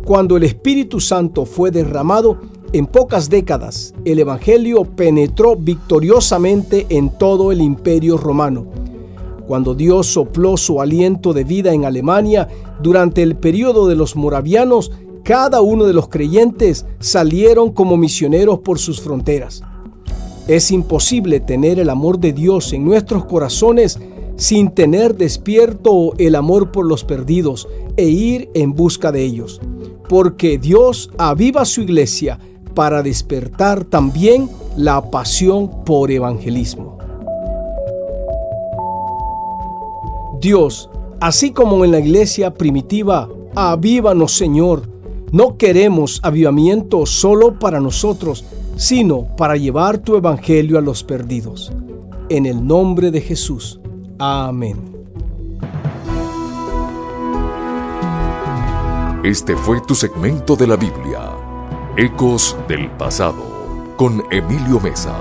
Cuando 0.06 0.38
el 0.38 0.44
Espíritu 0.44 1.00
Santo 1.00 1.46
fue 1.46 1.72
derramado, 1.72 2.38
en 2.74 2.86
pocas 2.88 3.30
décadas 3.30 3.94
el 4.06 4.20
Evangelio 4.20 4.86
penetró 4.86 5.58
victoriosamente 5.58 6.86
en 6.90 7.10
todo 7.18 7.52
el 7.52 7.62
imperio 7.62 8.18
romano 8.18 8.81
cuando 9.52 9.76
Dios 9.76 10.08
sopló 10.08 10.56
su 10.56 10.80
aliento 10.80 11.34
de 11.34 11.44
vida 11.44 11.74
en 11.74 11.84
Alemania 11.84 12.48
durante 12.82 13.22
el 13.22 13.36
periodo 13.36 13.86
de 13.86 13.98
los 13.98 14.16
moravianos, 14.16 14.94
cada 15.26 15.60
uno 15.60 15.84
de 15.84 15.92
los 15.92 16.08
creyentes 16.08 16.86
salieron 17.00 17.74
como 17.74 17.98
misioneros 17.98 18.60
por 18.60 18.80
sus 18.80 19.02
fronteras. 19.02 19.62
Es 20.48 20.72
imposible 20.72 21.42
tener 21.42 21.80
el 21.80 21.90
amor 21.90 22.18
de 22.18 22.32
Dios 22.32 22.72
en 22.72 22.86
nuestros 22.86 23.26
corazones 23.26 24.00
sin 24.38 24.72
tener 24.72 25.18
despierto 25.18 26.14
el 26.18 26.36
amor 26.36 26.72
por 26.72 26.86
los 26.86 27.04
perdidos 27.04 27.68
e 27.98 28.06
ir 28.06 28.50
en 28.54 28.72
busca 28.72 29.12
de 29.12 29.22
ellos, 29.22 29.60
porque 30.08 30.60
Dios 30.60 31.12
aviva 31.18 31.66
su 31.66 31.82
iglesia 31.82 32.40
para 32.74 33.04
despertar 33.04 33.84
también 33.84 34.50
la 34.78 35.12
pasión 35.12 35.84
por 35.84 36.10
evangelismo. 36.10 37.01
Dios, 40.42 40.90
así 41.20 41.52
como 41.52 41.86
en 41.86 41.92
la 41.92 42.00
iglesia 42.00 42.52
primitiva, 42.56 43.30
avívanos 43.54 44.34
Señor. 44.34 44.90
No 45.32 45.56
queremos 45.56 46.20
avivamiento 46.24 47.06
solo 47.06 47.60
para 47.60 47.80
nosotros, 47.80 48.44
sino 48.76 49.28
para 49.38 49.56
llevar 49.56 50.00
tu 50.00 50.18
evangelio 50.18 50.80
a 50.80 50.82
los 50.82 51.04
perdidos. 51.04 51.72
En 52.28 52.48
el 52.48 52.66
nombre 52.66 53.12
de 53.12 53.22
Jesús. 53.22 53.80
Amén. 54.18 54.78
Este 59.24 59.56
fue 59.56 59.80
tu 59.82 59.94
segmento 59.94 60.56
de 60.56 60.66
la 60.66 60.76
Biblia, 60.76 61.30
Ecos 61.96 62.58
del 62.68 62.90
Pasado, 62.90 63.94
con 63.96 64.24
Emilio 64.32 64.80
Mesa, 64.80 65.16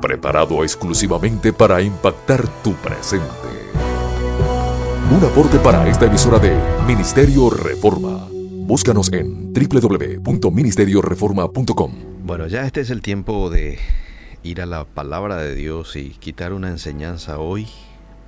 preparado 0.00 0.64
exclusivamente 0.64 1.52
para 1.52 1.80
impactar 1.80 2.48
tu 2.64 2.72
presente. 2.72 3.57
Un 5.10 5.24
aporte 5.24 5.58
para 5.58 5.88
esta 5.88 6.04
emisora 6.04 6.38
de 6.38 6.54
Ministerio 6.86 7.48
Reforma. 7.48 8.28
Búscanos 8.30 9.10
en 9.10 9.54
www.ministerioreforma.com. 9.54 11.92
Bueno, 12.24 12.46
ya 12.46 12.66
este 12.66 12.82
es 12.82 12.90
el 12.90 13.00
tiempo 13.00 13.48
de 13.48 13.78
ir 14.42 14.60
a 14.60 14.66
la 14.66 14.84
palabra 14.84 15.38
de 15.38 15.54
Dios 15.54 15.96
y 15.96 16.10
quitar 16.10 16.52
una 16.52 16.68
enseñanza 16.68 17.38
hoy 17.38 17.68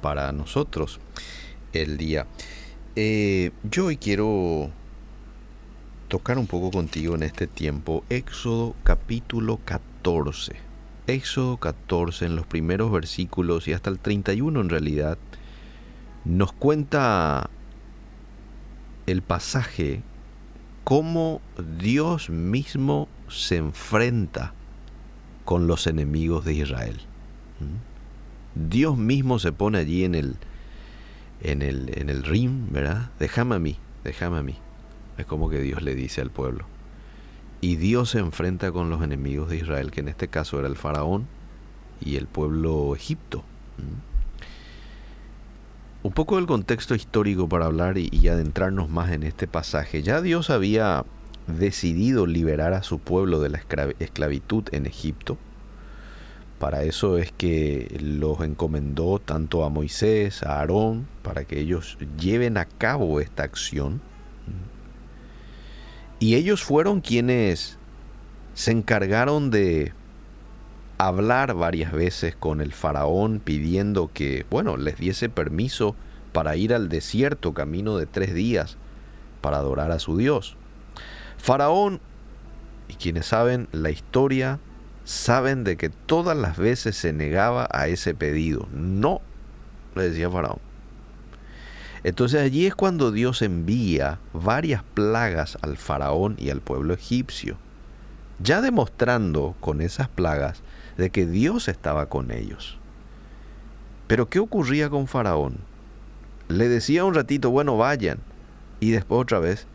para 0.01 0.32
nosotros 0.32 1.01
el 1.74 1.98
día. 1.98 2.27
Eh, 2.97 3.51
yo 3.62 3.85
hoy 3.86 3.98
quiero 3.98 4.70
tocar 6.09 6.39
un 6.39 6.47
poco 6.47 6.70
contigo 6.70 7.15
en 7.15 7.24
este 7.24 7.47
tiempo 7.47 8.05
Éxodo 8.09 8.74
capítulo 8.85 9.61
14. 9.66 10.57
Éxodo 11.07 11.59
14 11.59 12.24
en 12.24 12.36
los 12.36 12.47
primeros 12.47 12.90
versículos 12.90 13.69
y 13.69 13.74
hasta 13.74 13.90
el 13.90 13.98
31 13.98 14.62
en 14.62 14.70
realidad 14.70 15.19
nos 16.25 16.53
cuenta 16.53 17.51
el 19.07 19.23
pasaje 19.23 20.03
cómo 20.85 21.41
Dios 21.79 22.31
mismo 22.31 23.09
se 23.29 23.57
enfrenta 23.57 24.55
con 25.45 25.67
los 25.67 25.87
enemigos 25.87 26.45
de 26.45 26.55
Israel. 26.55 27.01
¿Mm? 27.61 28.69
Dios 28.71 28.97
mismo 28.97 29.39
se 29.39 29.53
pone 29.53 29.79
allí 29.79 30.05
en 30.05 30.15
el, 30.15 30.37
en 31.41 31.63
el, 31.63 31.97
en 31.97 32.11
el 32.11 32.25
rim, 32.25 32.71
¿verdad? 32.71 33.11
Déjame 33.19 33.57
a 33.57 33.59
mí, 33.59 33.77
déjame 34.05 34.39
a 34.39 34.43
mí. 34.43 34.57
Es 35.19 35.27
como 35.27 35.49
que 35.49 35.61
Dios 35.61 35.83
le 35.83 35.95
dice 35.95 36.21
al 36.21 36.31
pueblo. 36.31 36.65
Y 37.61 37.77
Dios 37.77 38.11
se 38.11 38.19
enfrenta 38.19 38.73
con 38.73 38.91
los 38.91 39.03
enemigos 39.03 39.51
de 39.51 39.59
Israel, 39.59 39.91
que 39.91 40.01
en 40.01 40.09
este 40.09 40.29
caso 40.29 40.59
era 40.59 40.69
el 40.69 40.77
faraón 40.77 41.27
y 42.01 42.17
el 42.17 42.27
pueblo 42.27 42.95
egipto. 42.97 43.45
¿Mm? 43.79 44.10
Un 46.02 46.12
poco 46.12 46.36
del 46.36 46.47
contexto 46.47 46.94
histórico 46.94 47.47
para 47.47 47.66
hablar 47.66 47.98
y, 47.98 48.27
adentrarnos 48.28 48.89
más 48.89 49.12
en 49.12 49.22
este 49.22 49.47
pasaje. 49.47 50.02
Ya 50.02 50.22
Dios 50.22 50.48
había 50.48 51.05
decidido 51.47 52.27
liberar 52.27 52.72
a 52.72 52.82
su 52.82 52.98
pueblo 52.98 53.40
de 53.40 53.51
la 53.51 53.60
esclavitud 53.98 54.64
en 54.72 54.86
Egipto. 54.86 55.36
Para 56.59 56.85
eso 56.85 57.18
es 57.18 57.32
que 57.32 57.98
los 58.02 58.40
encomendó 58.40 59.18
tanto 59.18 59.62
a 59.62 59.68
Moisés, 59.68 60.43
a 60.43 60.60
Aarón, 60.60 61.06
para 61.22 61.44
que 61.44 61.60
ellos 61.60 61.98
lleven 62.18 62.56
a 62.56 62.64
cabo 62.64 63.20
esta 63.20 63.43
acción. 63.43 64.01
Y 66.18 66.35
ellos 66.35 66.62
fueron 66.62 67.02
quienes 67.02 67.78
se 68.55 68.72
encargaron 68.72 69.51
de 69.51 69.93
hablar 71.09 71.55
varias 71.55 71.93
veces 71.93 72.35
con 72.35 72.60
el 72.60 72.72
faraón 72.72 73.40
pidiendo 73.40 74.10
que, 74.12 74.47
bueno, 74.51 74.77
les 74.77 74.98
diese 74.98 75.28
permiso 75.28 75.97
para 76.32 76.56
ir 76.56 76.74
al 76.74 76.89
desierto 76.89 77.55
camino 77.55 77.97
de 77.97 78.06
tres 78.06 78.35
días 78.35 78.77
para 79.40 79.59
adorar 79.59 79.90
a 79.90 79.98
su 79.98 80.16
Dios. 80.16 80.56
Faraón 81.39 82.01
quienes 82.98 83.27
saben 83.27 83.68
la 83.72 83.90
historia 83.90 84.59
saben 85.05 85.64
de 85.64 85.77
que 85.77 85.89
todas 85.89 86.36
las 86.36 86.56
veces 86.56 86.97
se 86.97 87.12
negaba 87.12 87.68
a 87.72 87.89
ese 87.89 88.14
pedido. 88.14 88.68
No, 88.72 89.20
le 89.94 90.10
decía 90.10 90.31
Faraón. 90.31 90.59
Entonces 92.02 92.40
allí 92.40 92.66
es 92.66 92.74
cuando 92.74 93.12
Dios 93.12 93.43
envía 93.43 94.18
varias 94.32 94.82
plagas 94.94 95.59
al 95.60 95.77
faraón 95.77 96.35
y 96.39 96.48
al 96.48 96.62
pueblo 96.62 96.94
egipcio, 96.94 97.59
ya 98.39 98.62
demostrando 98.62 99.55
con 99.60 99.82
esas 99.82 100.09
plagas 100.09 100.62
de 101.01 101.10
que 101.10 101.27
Dios 101.27 101.68
estaba 101.68 102.06
con 102.06 102.31
ellos. 102.31 102.78
Pero 104.06 104.28
¿qué 104.28 104.39
ocurría 104.39 104.90
con 104.90 105.09
faraón? 105.09 105.59
Le 106.48 106.68
decía 106.68 107.05
un 107.05 107.14
ratito, 107.14 107.51
bueno, 107.51 107.77
vayan, 107.77 108.18
y 108.81 108.90
después 108.90 109.22
otra 109.22 109.39
vez 109.39 109.66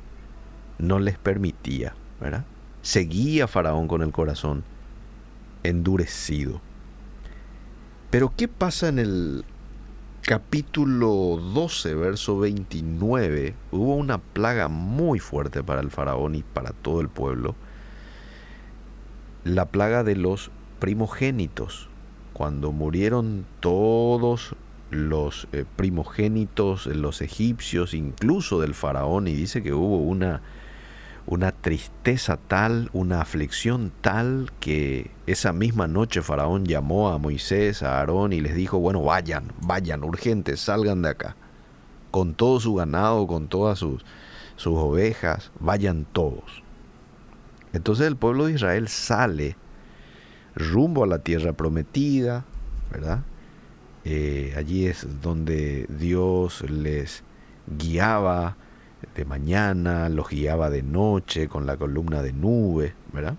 no 0.77 0.99
les 0.99 1.18
permitía. 1.18 1.95
Seguía 2.81 3.47
faraón 3.47 3.88
con 3.88 4.02
el 4.02 4.11
corazón 4.11 4.64
endurecido. 5.64 6.61
Pero 8.11 8.34
¿qué 8.35 8.47
pasa 8.47 8.88
en 8.88 8.99
el 8.99 9.45
capítulo 10.22 11.39
12, 11.53 11.93
verso 11.95 12.39
29, 12.39 13.53
hubo 13.72 13.95
una 13.95 14.18
plaga 14.18 14.68
muy 14.68 15.19
fuerte 15.19 15.64
para 15.64 15.81
el 15.81 15.91
faraón 15.91 16.35
y 16.35 16.43
para 16.43 16.72
todo 16.72 17.02
el 17.02 17.10
pueblo. 17.10 17.56
La 19.43 19.65
plaga 19.65 20.03
de 20.03 20.15
los 20.15 20.49
primogénitos. 20.80 21.89
Cuando 22.34 22.72
murieron 22.72 23.45
todos 23.60 24.56
los 24.91 25.47
eh, 25.52 25.65
primogénitos, 25.76 26.85
los 26.88 27.22
egipcios, 27.22 27.93
incluso 27.93 28.60
del 28.60 28.73
faraón, 28.73 29.27
y 29.27 29.34
dice 29.34 29.64
que 29.64 29.73
hubo 29.73 29.97
una 29.97 30.41
una 31.27 31.52
tristeza 31.52 32.38
tal, 32.38 32.89
una 32.93 33.22
aflicción 33.22 33.91
tal, 34.02 34.52
que 34.60 35.10
esa 35.26 35.53
misma 35.53 35.88
noche 35.88 36.22
Faraón 36.22 36.65
llamó 36.65 37.10
a 37.10 37.18
Moisés, 37.18 37.81
a 37.81 37.99
Aarón 37.99 38.31
y 38.31 38.41
les 38.41 38.56
dijo, 38.56 38.77
bueno, 38.77 39.02
vayan, 39.02 39.52
vayan, 39.61 40.03
urgentes, 40.03 40.60
salgan 40.60 41.02
de 41.02 41.10
acá, 41.10 41.35
con 42.11 42.35
todo 42.35 42.60
su 42.60 42.76
ganado, 42.76 43.26
con 43.26 43.47
todas 43.47 43.80
sus, 43.80 44.06
sus 44.56 44.77
ovejas, 44.77 45.52
vayan 45.60 46.06
todos. 46.11 46.64
Entonces 47.73 48.07
el 48.07 48.15
pueblo 48.15 48.45
de 48.45 48.53
Israel 48.53 48.88
sale 48.88 49.57
rumbo 50.56 51.03
a 51.03 51.07
la 51.07 51.19
tierra 51.19 51.53
prometida, 51.53 52.45
¿verdad? 52.91 53.23
Eh, 54.03 54.53
allí 54.57 54.86
es 54.86 55.22
donde 55.22 55.86
Dios 55.90 56.61
les 56.69 57.23
guiaba, 57.68 58.56
de 59.15 59.26
mañana, 59.26 60.10
los 60.10 60.30
guiaba 60.30 60.69
de 60.69 60.82
noche 60.82 61.48
con 61.48 61.65
la 61.65 61.77
columna 61.77 62.22
de 62.22 62.34
nube, 62.34 62.94
¿verdad? 63.14 63.36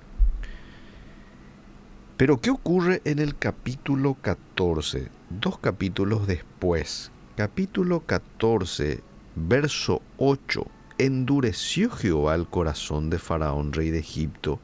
Pero 2.17 2.41
¿qué 2.41 2.51
ocurre 2.51 3.03
en 3.05 3.19
el 3.19 3.37
capítulo 3.37 4.17
14? 4.21 5.09
Dos 5.29 5.59
capítulos 5.59 6.27
después. 6.27 7.11
Capítulo 7.37 8.01
14, 8.01 9.03
verso 9.35 10.01
8. 10.17 10.67
Endureció 10.99 11.91
Jehová 11.91 12.35
el 12.35 12.47
corazón 12.47 13.11
de 13.11 13.19
Faraón, 13.19 13.73
rey 13.73 13.91
de 13.91 13.99
Egipto, 13.99 14.61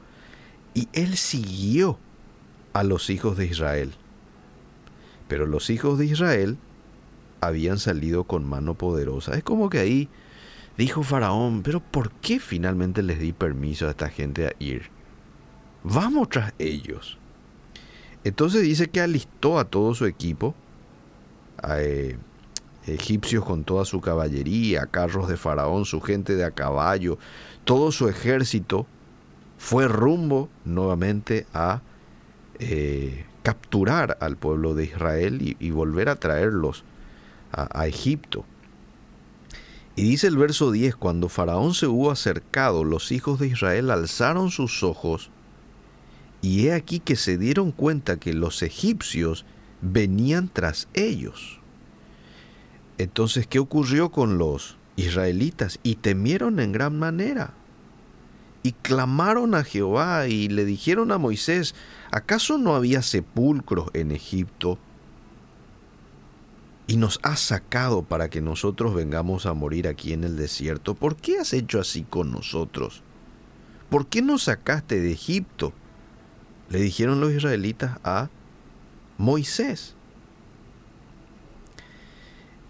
y 0.73 0.89
él 0.95 1.17
siguió 1.17 1.99
a 2.73 2.83
los 2.85 3.11
hijos 3.11 3.37
de 3.37 3.47
Israel. 3.47 3.93
Pero 5.29 5.47
los 5.47 5.71
hijos 5.71 5.99
de 5.99 6.07
Israel 6.07 6.59
habían 7.41 7.79
salido 7.79 8.25
con 8.25 8.49
mano 8.49 8.75
poderosa. 8.75 9.35
Es 9.35 9.43
como 9.43 9.71
que 9.71 9.79
ahí 9.79 10.09
Dijo 10.77 11.03
Faraón, 11.03 11.63
pero 11.63 11.81
¿por 11.81 12.11
qué 12.11 12.41
finalmente 12.41 13.03
les 13.03 13.19
di 13.19 13.33
permiso 13.33 13.87
a 13.87 13.91
esta 13.91 14.09
gente 14.09 14.47
a 14.47 14.53
ir? 14.59 14.85
Vamos 15.85 16.31
tras 16.31 16.55
ellos. 16.59 17.19
Entonces 18.25 18.63
dice 18.63 18.89
que 18.89 19.01
alistó 19.01 19.59
a 19.59 19.65
todo 19.65 19.95
su 19.95 20.07
equipo, 20.07 20.55
a, 21.63 21.83
eh, 21.83 22.17
egipcios 22.87 23.45
con 23.45 23.65
toda 23.65 23.85
su 23.85 24.01
caballería, 24.01 24.87
carros 24.87 25.29
de 25.29 25.37
Faraón, 25.37 25.85
su 25.85 26.01
gente 26.01 26.37
de 26.37 26.45
a 26.45 26.53
caballo, 26.53 27.19
todo 27.65 27.93
su 27.93 28.09
ejército, 28.09 28.87
fue 29.59 29.87
rumbo 29.89 30.49
nuevamente 30.65 31.47
a 31.53 31.83
eh, 32.63 33.25
capturar 33.43 34.17
al 34.21 34.37
pueblo 34.37 34.75
de 34.75 34.85
Israel 34.85 35.57
y, 35.59 35.71
volver 35.71 36.09
a 36.09 36.17
traerlos 36.17 36.85
a 37.51 37.87
Egipto. 37.87 38.45
Y 39.95 40.03
dice 40.05 40.27
el 40.27 40.39
verso 40.39 40.71
10, 40.71 40.97
cuando 40.97 41.29
Faraón 41.29 41.75
se 41.75 41.87
hubo 41.87 42.11
acercado, 42.11 42.83
los 42.83 43.13
hijos 43.13 43.39
de 43.39 43.49
Israel 43.49 43.91
alzaron 43.91 44.51
sus 44.51 44.83
ojos, 44.83 45.31
y 46.41 46.67
he 46.67 46.73
aquí 46.73 46.99
que 46.99 47.15
se 47.15 47.37
dieron 47.37 47.73
cuenta 47.73 48.17
que 48.17 48.33
los 48.33 48.63
egipcios 48.63 49.45
venían 49.83 50.49
tras 50.53 50.89
ellos. 50.95 51.61
Entonces, 52.97 53.47
¿qué 53.47 53.59
ocurrió 53.59 54.11
con 54.11 54.39
los 54.39 54.77
israelitas? 54.97 55.79
Y 55.83 55.97
temieron 55.97 56.59
en 56.59 56.73
gran 56.73 56.99
manera. 56.99 57.53
Y 58.63 58.73
clamaron 58.73 59.55
a 59.55 59.65
Jehová 59.65 60.29
y 60.29 60.49
le 60.49 60.65
dijeron 60.65 61.11
a 61.11 61.19
Moisés, 61.19 61.75
¿acaso 62.11 62.59
no 62.59 62.75
había 62.77 63.03
sepulcros 63.03 63.89
en 63.93 64.13
Egipto? 64.13 64.79
y 66.87 66.97
nos 66.97 67.21
has 67.23 67.41
sacado 67.41 68.03
para 68.03 68.29
que 68.29 68.43
nosotros 68.43 68.95
vengamos 68.95 69.47
a 69.47 69.55
morir 69.55 69.89
aquí 69.89 70.13
en 70.13 70.25
el 70.25 70.37
desierto. 70.37 70.95
¿Por 70.95 71.17
qué 71.17 71.39
has 71.39 71.55
hecho 71.55 71.81
así 71.81 72.03
con 72.03 72.31
nosotros? 72.31 73.03
¿Por 73.89 74.09
qué 74.09 74.21
nos 74.21 74.43
sacaste 74.45 75.01
de 75.01 75.13
Egipto? 75.13 75.73
Le 76.69 76.81
dijeron 76.81 77.21
los 77.21 77.33
israelitas 77.33 77.99
a 78.05 78.29
Moisés. 79.17 79.95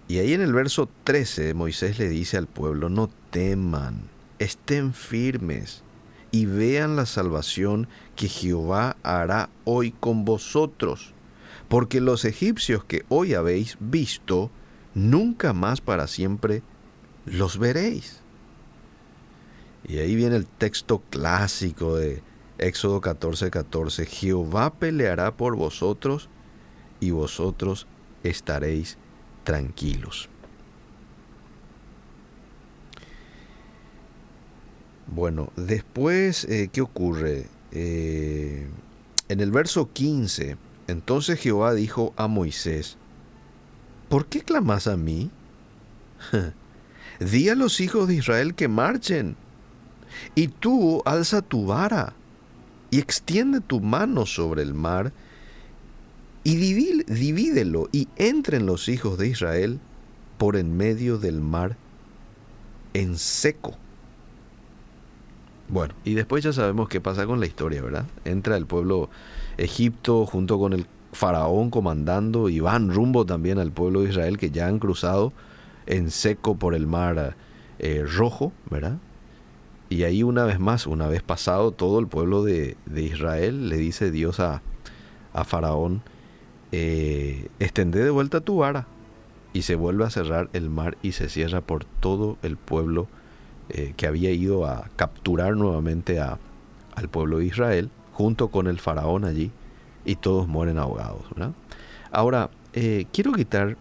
Y 0.09 0.19
ahí 0.19 0.35
en 0.35 0.43
el 0.43 0.52
verso 0.52 0.89
13 1.05 1.55
Moisés 1.55 1.98
le 1.98 2.09
dice 2.09 2.36
al 2.36 2.47
pueblo, 2.47 2.89
no 2.89 3.09
teman, 3.31 4.02
estén 4.43 4.94
firmes 4.94 5.82
y 6.31 6.47
vean 6.47 6.97
la 6.97 7.06
salvación 7.06 7.89
que 8.16 8.28
Jehová 8.28 8.97
hará 9.02 9.51
hoy 9.64 9.93
con 9.93 10.24
vosotros 10.24 11.14
porque 11.73 12.02
los 12.02 12.27
egipcios 12.27 12.85
que 12.85 13.06
hoy 13.09 13.32
habéis 13.32 13.78
visto, 13.81 14.51
nunca 14.94 15.55
más 15.55 15.81
para 15.81 16.06
siempre 16.06 16.62
los 17.24 17.59
veréis. 17.59 18.20
Y 19.89 19.97
ahí 19.97 20.14
viene 20.14 20.36
el 20.36 20.47
texto 20.47 21.02
clásico 21.09 21.97
de 21.97 22.23
Éxodo 22.59 23.01
14:14, 23.01 23.48
14, 23.48 24.05
Jehová 24.05 24.74
peleará 24.74 25.35
por 25.35 25.56
vosotros 25.56 26.28
y 27.01 27.10
vosotros 27.10 27.86
estaréis 28.23 28.98
tranquilos. 29.43 30.28
Bueno, 35.14 35.52
después, 35.56 36.44
eh, 36.44 36.70
¿qué 36.72 36.80
ocurre? 36.80 37.47
Eh, 37.70 38.66
en 39.28 39.40
el 39.40 39.51
verso 39.51 39.93
15, 39.93 40.56
entonces 40.86 41.39
Jehová 41.39 41.74
dijo 41.74 42.14
a 42.16 42.28
Moisés, 42.28 42.97
¿por 44.09 44.24
qué 44.24 44.40
clamas 44.40 44.86
a 44.86 44.97
mí? 44.97 45.30
Di 47.20 47.51
a 47.51 47.55
los 47.55 47.80
hijos 47.80 48.09
de 48.09 48.14
Israel 48.14 48.55
que 48.55 48.68
marchen, 48.68 49.36
y 50.34 50.48
tú 50.48 51.02
alza 51.05 51.43
tu 51.43 51.66
vara, 51.66 52.14
y 52.90 52.98
extiende 52.98 53.60
tu 53.60 53.80
mano 53.80 54.24
sobre 54.24 54.62
el 54.62 54.72
mar, 54.72 55.12
y 56.43 56.56
divídelo, 56.56 57.90
y 57.93 58.09
entren 58.16 58.64
los 58.64 58.89
hijos 58.89 59.18
de 59.18 59.28
Israel 59.28 59.78
por 60.39 60.56
en 60.56 60.74
medio 60.74 61.18
del 61.18 61.43
mar 61.43 61.76
en 62.94 63.18
seco. 63.18 63.76
Bueno, 65.73 65.94
y 66.05 66.12
después 66.12 66.44
ya 66.44 66.53
sabemos 66.53 66.90
qué 66.90 67.01
pasa 67.01 67.24
con 67.24 67.40
la 67.40 67.47
historia, 67.47 67.81
¿verdad? 67.81 68.05
Entra 68.27 68.59
el 68.59 68.66
pueblo 68.66 69.09
Egipto 69.57 70.27
junto 70.27 70.59
con 70.59 70.74
el 70.74 70.85
faraón 71.12 71.70
comandando 71.70 72.51
y 72.51 72.61
van 72.61 72.90
rumbo 72.90 73.24
también 73.24 73.59
al 73.59 73.73
pueblo 73.73 74.03
de 74.03 74.11
Israel 74.11 74.36
que 74.36 74.51
ya 74.51 74.66
han 74.66 74.78
cruzado 74.78 75.32
en 75.86 76.11
seco 76.11 76.57
por 76.57 76.74
el 76.74 76.86
mar 76.86 77.36
eh, 77.78 78.05
rojo, 78.07 78.53
¿verdad? 78.69 78.99
Y 79.89 80.03
ahí 80.03 80.23
una 80.23 80.44
vez 80.44 80.61
más, 80.61 80.86
una 80.86 81.07
vez 81.07 81.23
pasado 81.23 81.70
todo 81.70 82.01
el 82.01 82.07
pueblo 82.07 82.44
de, 82.44 82.77
Israel, 82.94 83.70
le 83.70 83.78
dice 83.78 84.11
Dios 84.11 84.40
a, 84.40 84.61
a 85.32 85.44
Faraón, 85.44 86.03
eh, 86.70 87.49
de 87.59 88.11
vuelta 88.11 88.43
tu 88.43 88.59
vara. 88.59 88.86
Y 89.55 89.62
se 89.62 89.74
vuelve 89.74 90.05
a 90.05 90.11
cerrar 90.11 90.51
el 90.53 90.69
mar 90.69 90.99
y 91.01 91.12
se 91.12 91.31
cierra 91.31 91.62
por 91.62 91.86
todo 91.86 92.36
el 92.43 92.59
pueblo 92.59 93.09
eh, 93.74 93.94
que 93.97 94.07
había 94.07 94.31
ido 94.31 94.66
a 94.66 94.90
capturar 94.97 95.57
nuevamente 95.57 96.20
a, 96.20 96.39
al 96.94 97.09
pueblo 97.09 97.39
de 97.39 97.47
Israel 97.47 97.90
junto 98.12 98.49
con 98.49 98.66
el 98.66 98.78
faraón 98.78 99.24
allí 99.24 99.51
y 100.05 100.16
todos 100.16 100.47
mueren 100.47 100.78
ahogados. 100.78 101.23
Ahora, 102.11 102.51
eh, 102.74 103.07
quiero 103.12 103.32
quitar 103.32 103.78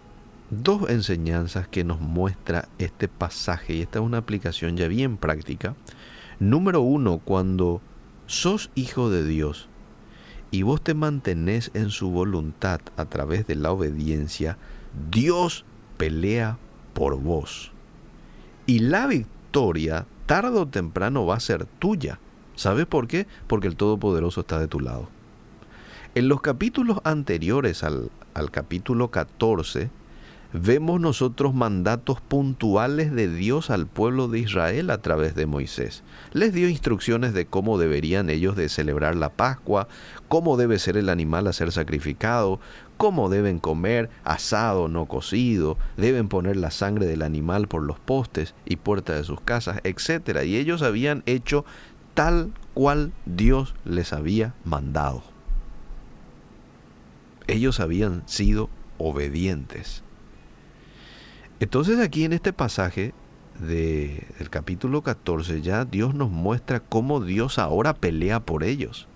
dos 0.50 0.90
enseñanzas 0.90 1.68
que 1.68 1.84
nos 1.84 2.00
muestra 2.00 2.70
este 2.78 3.10
pasaje 3.10 3.74
y 3.74 3.82
esta 3.82 4.00
es 4.00 4.06
una 4.06 4.20
aplicación 4.20 4.78
ya 4.78 4.88
bien 4.88 5.18
práctica. 5.18 5.76
Número 6.40 6.80
uno, 6.80 7.20
cuando 7.20 7.82
sos 8.28 8.72
hijo 8.76 9.10
de 9.10 9.26
Dios 9.26 9.68
y 10.52 10.62
vos 10.62 10.82
te 10.82 10.94
mantenés 10.94 11.70
en 11.74 11.90
su 11.90 12.12
voluntad 12.12 12.80
a 12.96 13.06
través 13.06 13.46
de 13.46 13.56
la 13.56 13.72
obediencia, 13.74 14.58
Dios 15.12 15.66
pelea 15.98 16.58
por 16.94 17.20
vos. 17.20 17.74
Y 18.66 18.80
la 18.80 19.08
victoria 19.08 19.41
tarde 20.26 20.60
o 20.60 20.68
temprano 20.68 21.26
va 21.26 21.36
a 21.36 21.40
ser 21.40 21.66
tuya. 21.66 22.20
¿Sabes 22.56 22.86
por 22.86 23.08
qué? 23.08 23.28
Porque 23.48 23.68
el 23.68 23.76
Todopoderoso 23.76 24.42
está 24.42 24.60
de 24.60 24.68
tu 24.68 24.80
lado. 24.80 25.10
En 26.16 26.28
los 26.28 26.42
capítulos 26.42 27.00
anteriores 27.04 27.84
al, 27.84 28.12
al 28.34 28.52
capítulo 28.52 29.12
14, 29.12 29.90
vemos 30.54 31.00
nosotros 31.00 31.54
mandatos 31.54 32.20
puntuales 32.22 33.12
de 33.14 33.34
Dios 33.34 33.70
al 33.70 33.88
pueblo 33.88 34.28
de 34.28 34.40
Israel 34.40 34.90
a 34.90 35.02
través 35.02 35.36
de 35.36 35.46
Moisés. 35.46 36.04
Les 36.34 36.54
dio 36.54 36.68
instrucciones 36.68 37.34
de 37.34 37.46
cómo 37.46 37.78
deberían 37.78 38.30
ellos 38.30 38.56
de 38.56 38.70
celebrar 38.70 39.16
la 39.16 39.30
Pascua, 39.30 39.88
cómo 40.28 40.58
debe 40.58 40.80
ser 40.80 40.98
el 40.98 41.10
animal 41.10 41.48
a 41.48 41.54
ser 41.54 41.72
sacrificado, 41.72 42.60
cómo 42.98 43.30
deben 43.30 43.60
comer 43.60 44.10
asado, 44.24 44.88
no 44.88 45.06
cocido, 45.06 45.78
deben 45.98 46.28
poner 46.28 46.58
la 46.58 46.72
sangre 46.72 47.06
del 47.06 47.22
animal 47.22 47.68
por 47.68 47.82
los 47.84 48.00
postes 48.00 48.54
y 48.66 48.76
puertas 48.76 49.18
de 49.18 49.24
sus 49.24 49.42
casas, 49.42 49.80
etc. 49.84 50.44
Y 50.46 50.58
ellos 50.58 50.82
habían 50.82 51.24
hecho 51.26 51.66
tal 52.14 52.52
cual 52.74 53.12
Dios 53.26 53.74
les 53.86 54.14
había 54.14 54.54
mandado. 54.66 55.24
Ellos 57.48 57.80
habían 57.80 58.28
sido 58.28 58.70
obedientes. 58.98 60.04
Entonces 61.62 62.00
aquí 62.00 62.26
en 62.26 62.34
este 62.34 62.54
pasaje 62.54 63.14
de, 63.60 64.26
del 64.40 64.50
capítulo 64.50 65.04
14 65.04 65.62
ya 65.62 65.86
Dios 65.86 66.16
nos 66.16 66.32
muestra 66.32 66.80
cómo 66.80 67.22
Dios 67.22 67.60
ahora 67.60 67.94
pelea 67.94 68.40
por 68.40 68.64
ellos. 68.64 69.08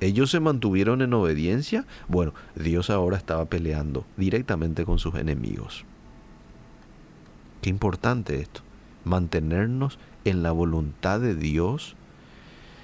Ellos 0.00 0.30
se 0.30 0.40
mantuvieron 0.40 1.02
en 1.02 1.12
obediencia. 1.12 1.84
Bueno, 2.08 2.32
Dios 2.54 2.88
ahora 2.88 3.18
estaba 3.18 3.44
peleando 3.44 4.06
directamente 4.16 4.86
con 4.86 4.98
sus 4.98 5.16
enemigos. 5.16 5.84
Qué 7.60 7.68
importante 7.68 8.40
esto. 8.40 8.62
Mantenernos 9.04 9.98
en 10.24 10.42
la 10.42 10.52
voluntad 10.52 11.20
de 11.20 11.34
Dios. 11.34 11.94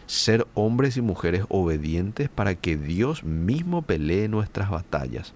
Ser 0.04 0.46
hombres 0.52 0.98
y 0.98 1.00
mujeres 1.00 1.44
obedientes 1.48 2.28
para 2.28 2.56
que 2.56 2.76
Dios 2.76 3.24
mismo 3.24 3.80
pelee 3.80 4.28
nuestras 4.28 4.68
batallas. 4.68 5.32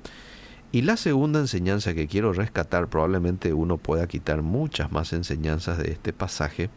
Y 0.72 0.82
la 0.82 0.96
segunda 0.96 1.40
enseñanza 1.40 1.94
que 1.94 2.08
quiero 2.08 2.32
rescatar, 2.32 2.88
probablemente 2.88 3.52
uno 3.52 3.78
pueda 3.78 4.06
quitar 4.06 4.42
muchas 4.42 4.92
más 4.92 5.12
enseñanzas 5.12 5.78
de 5.78 5.92
este 5.92 6.12
pasaje, 6.12 6.70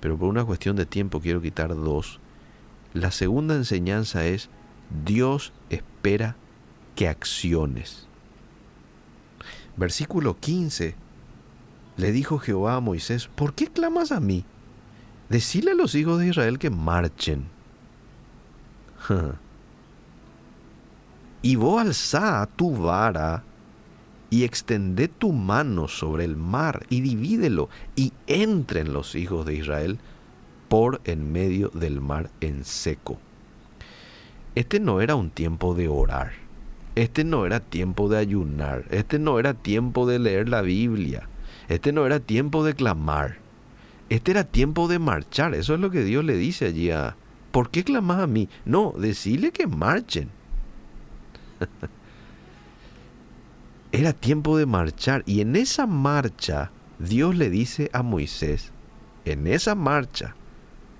pero 0.00 0.16
por 0.16 0.28
una 0.28 0.44
cuestión 0.44 0.76
de 0.76 0.86
tiempo 0.86 1.20
quiero 1.20 1.40
quitar 1.40 1.74
dos. 1.74 2.20
La 2.92 3.10
segunda 3.10 3.54
enseñanza 3.54 4.26
es, 4.26 4.48
Dios 5.04 5.52
espera 5.70 6.36
que 6.94 7.08
acciones. 7.08 8.06
Versículo 9.76 10.38
15. 10.38 10.94
Le 11.96 12.12
dijo 12.12 12.38
Jehová 12.38 12.76
a 12.76 12.80
Moisés, 12.80 13.28
¿por 13.28 13.54
qué 13.54 13.66
clamas 13.68 14.12
a 14.12 14.20
mí? 14.20 14.44
Decile 15.28 15.72
a 15.72 15.74
los 15.74 15.94
hijos 15.94 16.20
de 16.20 16.28
Israel 16.28 16.58
que 16.58 16.70
marchen. 16.70 17.46
Y 21.46 21.54
vos 21.54 21.80
alzá 21.80 22.48
tu 22.56 22.74
vara 22.74 23.44
y 24.30 24.42
extendé 24.42 25.06
tu 25.06 25.30
mano 25.32 25.86
sobre 25.86 26.24
el 26.24 26.34
mar 26.34 26.84
y 26.90 27.02
divídelo 27.02 27.68
y 27.94 28.12
entren 28.26 28.92
los 28.92 29.14
hijos 29.14 29.46
de 29.46 29.54
Israel 29.54 30.00
por 30.68 31.00
en 31.04 31.30
medio 31.30 31.68
del 31.68 32.00
mar 32.00 32.30
en 32.40 32.64
seco. 32.64 33.20
Este 34.56 34.80
no 34.80 35.00
era 35.00 35.14
un 35.14 35.30
tiempo 35.30 35.76
de 35.76 35.86
orar. 35.86 36.32
Este 36.96 37.22
no 37.22 37.46
era 37.46 37.60
tiempo 37.60 38.08
de 38.08 38.18
ayunar. 38.18 38.84
Este 38.90 39.20
no 39.20 39.38
era 39.38 39.54
tiempo 39.54 40.04
de 40.04 40.18
leer 40.18 40.48
la 40.48 40.62
Biblia. 40.62 41.28
Este 41.68 41.92
no 41.92 42.06
era 42.06 42.18
tiempo 42.18 42.64
de 42.64 42.74
clamar. 42.74 43.36
Este 44.08 44.32
era 44.32 44.42
tiempo 44.42 44.88
de 44.88 44.98
marchar. 44.98 45.54
Eso 45.54 45.74
es 45.74 45.80
lo 45.80 45.92
que 45.92 46.02
Dios 46.02 46.24
le 46.24 46.36
dice 46.36 46.66
allí 46.66 46.90
a... 46.90 47.14
¿Por 47.52 47.70
qué 47.70 47.84
clamas 47.84 48.18
a 48.18 48.26
mí? 48.26 48.48
No, 48.64 48.94
decirle 48.98 49.52
que 49.52 49.68
marchen. 49.68 50.28
Era 53.92 54.12
tiempo 54.12 54.58
de 54.58 54.66
marchar 54.66 55.22
y 55.26 55.40
en 55.40 55.56
esa 55.56 55.86
marcha 55.86 56.70
Dios 56.98 57.36
le 57.36 57.50
dice 57.50 57.90
a 57.92 58.02
Moisés, 58.02 58.72
en 59.24 59.46
esa 59.46 59.74
marcha, 59.74 60.34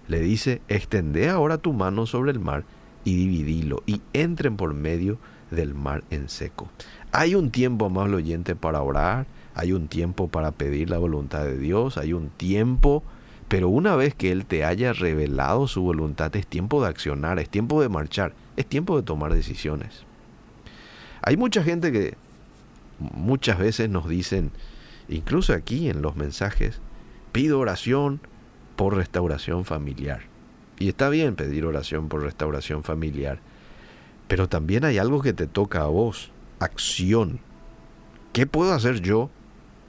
le 0.09 0.21
dice, 0.21 0.63
extende 0.69 1.29
ahora 1.29 1.59
tu 1.59 1.73
mano 1.73 2.07
sobre 2.07 2.33
el 2.33 2.41
mar 2.41 2.65
y 3.05 3.17
dividilo 3.17 3.83
y 3.87 4.01
entren 4.13 4.57
por 4.57 4.75
medio 4.75 5.19
del 5.51 5.75
mar 5.75 6.05
en 6.11 6.29
seco. 6.29 6.69
Hay 7.13 7.35
un 7.35 7.51
tiempo, 7.51 7.87
amable 7.87 8.17
oyente, 8.17 8.57
para 8.57 8.83
orar, 8.83 9.27
hay 9.55 9.73
un 9.73 9.89
tiempo 9.89 10.29
para 10.29 10.53
pedir 10.53 10.91
la 10.91 10.99
voluntad 10.99 11.45
de 11.45 11.59
Dios, 11.59 11.99
hay 11.99 12.13
un 12.13 12.31
tiempo, 12.31 13.03
pero 13.49 13.69
una 13.69 13.97
vez 13.97 14.15
que 14.15 14.33
Él 14.33 14.47
te 14.47 14.65
haya 14.65 14.93
revelado 14.93 15.67
su 15.67 15.83
voluntad, 15.83 16.35
es 16.37 16.47
tiempo 16.47 16.83
de 16.83 16.89
accionar, 16.89 17.39
es 17.39 17.49
tiempo 17.49 17.81
de 17.81 17.89
marchar, 17.89 18.35
es 18.57 18.67
tiempo 18.67 18.97
de 18.97 19.03
tomar 19.03 19.35
decisiones. 19.35 20.06
Hay 21.27 21.37
mucha 21.37 21.65
gente 21.65 21.91
que 21.91 22.15
muchas 23.01 23.59
veces 23.59 23.91
nos 23.91 24.09
dicen, 24.09 24.53
incluso 25.09 25.55
aquí 25.55 25.91
en 25.91 26.01
los 26.01 26.15
mensajes, 26.15 26.79
pido 27.33 27.59
oración 27.59 28.21
por 28.77 28.95
restauración 28.95 29.65
familiar. 29.65 30.21
Y 30.79 30.89
está 30.89 31.09
bien 31.09 31.35
pedir 31.35 31.67
oración 31.67 32.09
por 32.09 32.23
restauración 32.23 32.85
familiar, 32.85 33.41
pero 34.29 34.49
también 34.49 34.85
hay 34.85 34.99
algo 34.99 35.21
que 35.21 35.33
te 35.33 35.49
toca 35.49 35.81
a 35.81 35.89
vos, 35.89 36.31
acción. 36.61 37.41
¿Qué 38.33 38.47
puedo 38.47 38.73
hacer 38.73 39.01
yo 39.01 39.29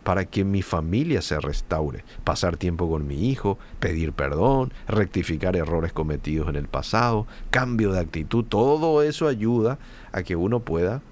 para 0.03 0.25
que 0.25 0.43
mi 0.43 0.63
familia 0.63 1.21
se 1.21 1.39
restaure? 1.39 2.03
Pasar 2.23 2.57
tiempo 2.57 2.89
con 2.89 3.05
mi 3.05 3.29
hijo, 3.29 3.59
pedir 3.79 4.11
perdón, 4.11 4.73
rectificar 4.87 5.55
errores 5.55 5.93
cometidos 5.93 6.49
en 6.49 6.55
el 6.55 6.67
pasado, 6.67 7.27
cambio 7.51 7.91
de 7.91 7.99
actitud, 7.99 8.43
todo 8.43 9.03
eso 9.03 9.27
ayuda 9.27 9.77
a 10.11 10.23
que 10.23 10.35
uno 10.35 10.61
pueda 10.61 11.03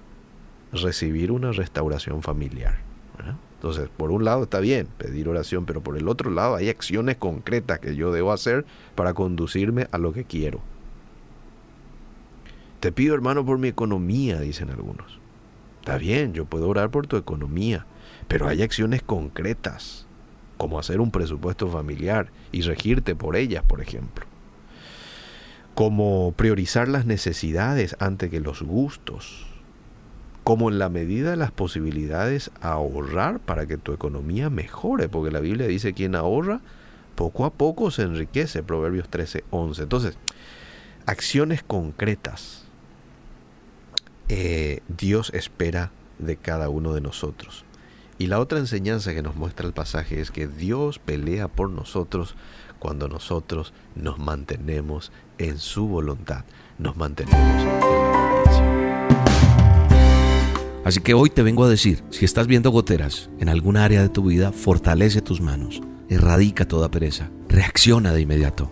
recibir 0.82 1.32
una 1.32 1.52
restauración 1.52 2.22
familiar. 2.22 2.86
Entonces, 3.56 3.88
por 3.96 4.10
un 4.10 4.24
lado 4.24 4.44
está 4.44 4.60
bien 4.60 4.86
pedir 4.98 5.28
oración, 5.28 5.64
pero 5.64 5.82
por 5.82 5.96
el 5.96 6.08
otro 6.08 6.30
lado 6.30 6.56
hay 6.56 6.68
acciones 6.68 7.16
concretas 7.16 7.80
que 7.80 7.96
yo 7.96 8.12
debo 8.12 8.32
hacer 8.32 8.66
para 8.94 9.14
conducirme 9.14 9.88
a 9.90 9.98
lo 9.98 10.12
que 10.12 10.24
quiero. 10.24 10.60
Te 12.80 12.92
pido, 12.92 13.14
hermano, 13.14 13.44
por 13.44 13.58
mi 13.58 13.68
economía, 13.68 14.38
dicen 14.40 14.70
algunos. 14.70 15.18
Está 15.80 15.96
bien, 15.96 16.34
yo 16.34 16.44
puedo 16.44 16.68
orar 16.68 16.90
por 16.90 17.06
tu 17.06 17.16
economía, 17.16 17.86
pero 18.28 18.46
hay 18.46 18.62
acciones 18.62 19.02
concretas, 19.02 20.06
como 20.58 20.78
hacer 20.78 21.00
un 21.00 21.10
presupuesto 21.10 21.68
familiar 21.68 22.30
y 22.52 22.60
regirte 22.60 23.14
por 23.14 23.36
ellas, 23.36 23.64
por 23.64 23.80
ejemplo. 23.80 24.26
Como 25.74 26.34
priorizar 26.36 26.88
las 26.88 27.06
necesidades 27.06 27.96
antes 27.98 28.30
que 28.30 28.40
los 28.40 28.62
gustos 28.62 29.45
como 30.46 30.70
en 30.70 30.78
la 30.78 30.88
medida 30.88 31.30
de 31.30 31.36
las 31.36 31.50
posibilidades 31.50 32.52
ahorrar 32.60 33.40
para 33.40 33.66
que 33.66 33.78
tu 33.78 33.92
economía 33.92 34.48
mejore, 34.48 35.08
porque 35.08 35.32
la 35.32 35.40
Biblia 35.40 35.66
dice 35.66 35.92
quien 35.92 36.14
ahorra 36.14 36.60
poco 37.16 37.46
a 37.46 37.50
poco 37.52 37.90
se 37.90 38.02
enriquece, 38.02 38.62
Proverbios 38.62 39.08
13, 39.08 39.42
11. 39.50 39.82
Entonces, 39.82 40.16
acciones 41.04 41.64
concretas 41.64 42.62
eh, 44.28 44.82
Dios 44.86 45.32
espera 45.34 45.90
de 46.20 46.36
cada 46.36 46.68
uno 46.68 46.94
de 46.94 47.00
nosotros. 47.00 47.64
Y 48.16 48.28
la 48.28 48.38
otra 48.38 48.60
enseñanza 48.60 49.14
que 49.14 49.22
nos 49.22 49.34
muestra 49.34 49.66
el 49.66 49.72
pasaje 49.72 50.20
es 50.20 50.30
que 50.30 50.46
Dios 50.46 51.00
pelea 51.00 51.48
por 51.48 51.70
nosotros 51.70 52.36
cuando 52.78 53.08
nosotros 53.08 53.72
nos 53.96 54.20
mantenemos 54.20 55.10
en 55.38 55.58
su 55.58 55.88
voluntad, 55.88 56.44
nos 56.78 56.96
mantenemos 56.96 57.62
en 57.64 58.25
Así 60.86 61.00
que 61.00 61.14
hoy 61.14 61.30
te 61.30 61.42
vengo 61.42 61.64
a 61.64 61.68
decir, 61.68 62.04
si 62.10 62.24
estás 62.24 62.46
viendo 62.46 62.70
goteras 62.70 63.28
en 63.40 63.48
alguna 63.48 63.84
área 63.84 64.02
de 64.02 64.08
tu 64.08 64.22
vida, 64.22 64.52
fortalece 64.52 65.20
tus 65.20 65.40
manos, 65.40 65.82
erradica 66.08 66.68
toda 66.68 66.88
pereza, 66.92 67.28
reacciona 67.48 68.12
de 68.12 68.20
inmediato. 68.20 68.70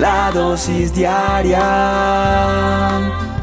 La 0.00 0.32
dosis 0.32 0.92
diaria 0.92 1.62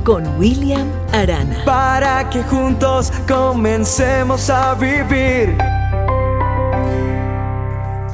con 0.04 0.28
William 0.38 0.86
Arana. 1.14 1.64
Para 1.64 2.30
que 2.30 2.44
juntos 2.44 3.14
comencemos 3.26 4.50
a 4.50 4.76
vivir. 4.76 5.56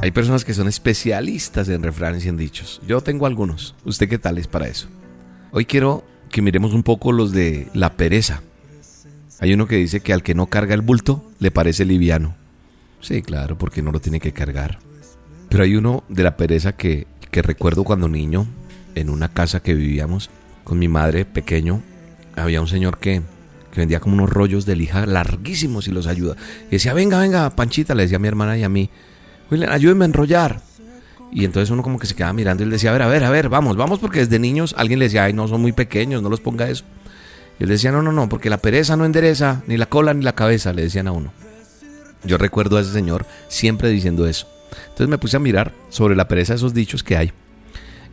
Hay 0.02 0.12
personas 0.12 0.44
que 0.44 0.54
son 0.54 0.68
especialistas 0.68 1.68
en 1.68 1.82
refranes 1.82 2.24
y 2.26 2.28
en 2.28 2.36
dichos. 2.36 2.80
Yo 2.86 3.00
tengo 3.00 3.26
algunos. 3.26 3.74
¿Usted 3.84 4.08
qué 4.08 4.18
tal 4.18 4.38
es 4.38 4.46
para 4.46 4.68
eso? 4.68 4.86
Hoy 5.50 5.64
quiero 5.64 6.04
que 6.30 6.42
miremos 6.42 6.72
un 6.74 6.84
poco 6.84 7.10
los 7.10 7.32
de 7.32 7.66
la 7.74 7.94
pereza. 7.94 8.42
Hay 9.40 9.54
uno 9.54 9.66
que 9.66 9.76
dice 9.76 10.00
que 10.00 10.12
al 10.12 10.22
que 10.22 10.34
no 10.34 10.46
carga 10.46 10.74
el 10.74 10.82
bulto 10.82 11.24
le 11.38 11.50
parece 11.50 11.86
liviano. 11.86 12.34
Sí, 13.00 13.22
claro, 13.22 13.56
porque 13.56 13.80
no 13.80 13.90
lo 13.90 14.00
tiene 14.00 14.20
que 14.20 14.32
cargar. 14.32 14.78
Pero 15.48 15.64
hay 15.64 15.76
uno 15.76 16.04
de 16.10 16.22
la 16.22 16.36
pereza 16.36 16.72
que, 16.72 17.06
que 17.30 17.40
recuerdo 17.40 17.82
cuando 17.82 18.06
niño, 18.06 18.46
en 18.94 19.08
una 19.08 19.28
casa 19.28 19.62
que 19.62 19.74
vivíamos 19.74 20.30
con 20.62 20.78
mi 20.78 20.88
madre 20.88 21.24
pequeño, 21.24 21.80
había 22.36 22.60
un 22.60 22.68
señor 22.68 22.98
que, 22.98 23.22
que 23.72 23.80
vendía 23.80 24.00
como 24.00 24.14
unos 24.14 24.28
rollos 24.28 24.66
de 24.66 24.76
lija 24.76 25.06
larguísimos 25.06 25.88
y 25.88 25.90
los 25.90 26.06
ayuda. 26.06 26.36
Y 26.68 26.72
decía, 26.72 26.92
venga, 26.92 27.18
venga, 27.18 27.48
Panchita, 27.50 27.94
le 27.94 28.02
decía 28.02 28.16
a 28.16 28.20
mi 28.20 28.28
hermana 28.28 28.58
y 28.58 28.62
a 28.62 28.68
mí, 28.68 28.90
William, 29.50 29.72
ayúdenme 29.72 30.04
a 30.04 30.08
enrollar. 30.08 30.60
Y 31.32 31.46
entonces 31.46 31.70
uno 31.70 31.82
como 31.82 31.98
que 31.98 32.06
se 32.06 32.14
quedaba 32.14 32.34
mirando 32.34 32.62
y 32.62 32.64
él 32.64 32.70
decía, 32.70 32.90
a 32.90 32.92
ver, 32.92 33.02
a 33.02 33.06
ver, 33.06 33.24
a 33.24 33.30
ver, 33.30 33.48
vamos, 33.48 33.76
vamos, 33.76 34.00
porque 34.00 34.18
desde 34.18 34.38
niños 34.38 34.74
alguien 34.76 34.98
le 34.98 35.06
decía, 35.06 35.24
ay, 35.24 35.32
no, 35.32 35.48
son 35.48 35.62
muy 35.62 35.72
pequeños, 35.72 36.22
no 36.22 36.28
los 36.28 36.40
ponga 36.40 36.68
eso. 36.68 36.84
Y 37.60 37.64
él 37.64 37.68
decía, 37.68 37.92
no, 37.92 38.00
no, 38.00 38.10
no, 38.10 38.26
porque 38.28 38.48
la 38.48 38.56
pereza 38.56 38.96
no 38.96 39.04
endereza 39.04 39.62
ni 39.66 39.76
la 39.76 39.84
cola 39.84 40.14
ni 40.14 40.24
la 40.24 40.34
cabeza, 40.34 40.72
le 40.72 40.82
decían 40.82 41.06
a 41.06 41.12
uno. 41.12 41.30
Yo 42.24 42.38
recuerdo 42.38 42.78
a 42.78 42.80
ese 42.80 42.92
señor 42.92 43.26
siempre 43.48 43.90
diciendo 43.90 44.26
eso. 44.26 44.48
Entonces 44.84 45.08
me 45.08 45.18
puse 45.18 45.36
a 45.36 45.40
mirar 45.40 45.74
sobre 45.90 46.16
la 46.16 46.26
pereza 46.26 46.54
esos 46.54 46.72
dichos 46.72 47.02
que 47.02 47.18
hay. 47.18 47.32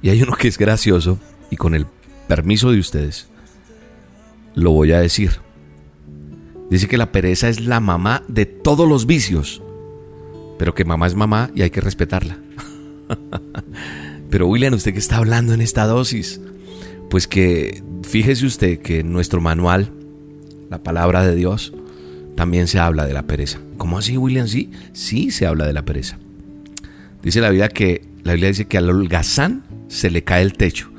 Y 0.02 0.10
hay 0.10 0.22
uno 0.22 0.36
que 0.36 0.50
es 0.50 0.58
gracioso 0.58 1.18
y 1.50 1.56
con 1.56 1.76
el 1.76 1.88
permiso 2.28 2.72
de 2.72 2.80
ustedes 2.80 3.30
lo 4.54 4.72
voy 4.72 4.92
a 4.92 5.00
decir. 5.00 5.40
Dice 6.70 6.90
que 6.90 6.98
la 6.98 7.14
pereza 7.14 7.48
es 7.48 7.62
la 7.62 7.80
mamá 7.80 8.24
de 8.28 8.46
todos 8.46 8.88
los 8.88 9.06
vicios, 9.06 9.62
pero 10.60 10.76
que 10.76 10.84
mamá 10.84 11.08
es 11.08 11.16
mamá 11.16 11.52
y 11.56 11.62
hay 11.62 11.70
que 11.70 11.80
respetarla. 11.80 12.38
pero 14.30 14.48
William, 14.48 14.74
¿usted 14.74 14.92
qué 14.92 15.00
está 15.00 15.18
hablando 15.18 15.54
en 15.54 15.62
esta 15.62 15.86
dosis? 15.86 16.42
Pues 17.10 17.28
que 17.28 17.84
fíjese 18.04 18.46
usted 18.46 18.80
que 18.80 19.00
en 19.00 19.12
nuestro 19.12 19.42
manual, 19.42 19.92
la 20.70 20.84
palabra 20.84 21.26
de 21.26 21.36
Dios, 21.36 21.74
también 22.36 22.68
se 22.68 22.80
habla 22.80 23.06
de 23.06 23.14
la 23.14 23.24
pereza. 23.24 23.60
¿Cómo 23.78 23.98
así, 23.98 24.18
William? 24.18 24.48
Sí, 24.48 24.72
sí 24.94 25.32
se 25.32 25.46
habla 25.46 25.66
de 25.66 25.74
la 25.74 25.86
pereza. 25.86 26.18
Dice 27.24 27.42
la 27.42 27.50
Biblia 27.50 27.70
que 27.70 28.04
la 28.24 28.34
Biblia 28.34 28.50
dice 28.50 28.66
que 28.66 28.78
al 28.78 28.90
holgazán 28.90 29.64
se 29.88 30.12
le 30.12 30.24
cae 30.24 30.42
el 30.44 30.54
techo 30.54 30.90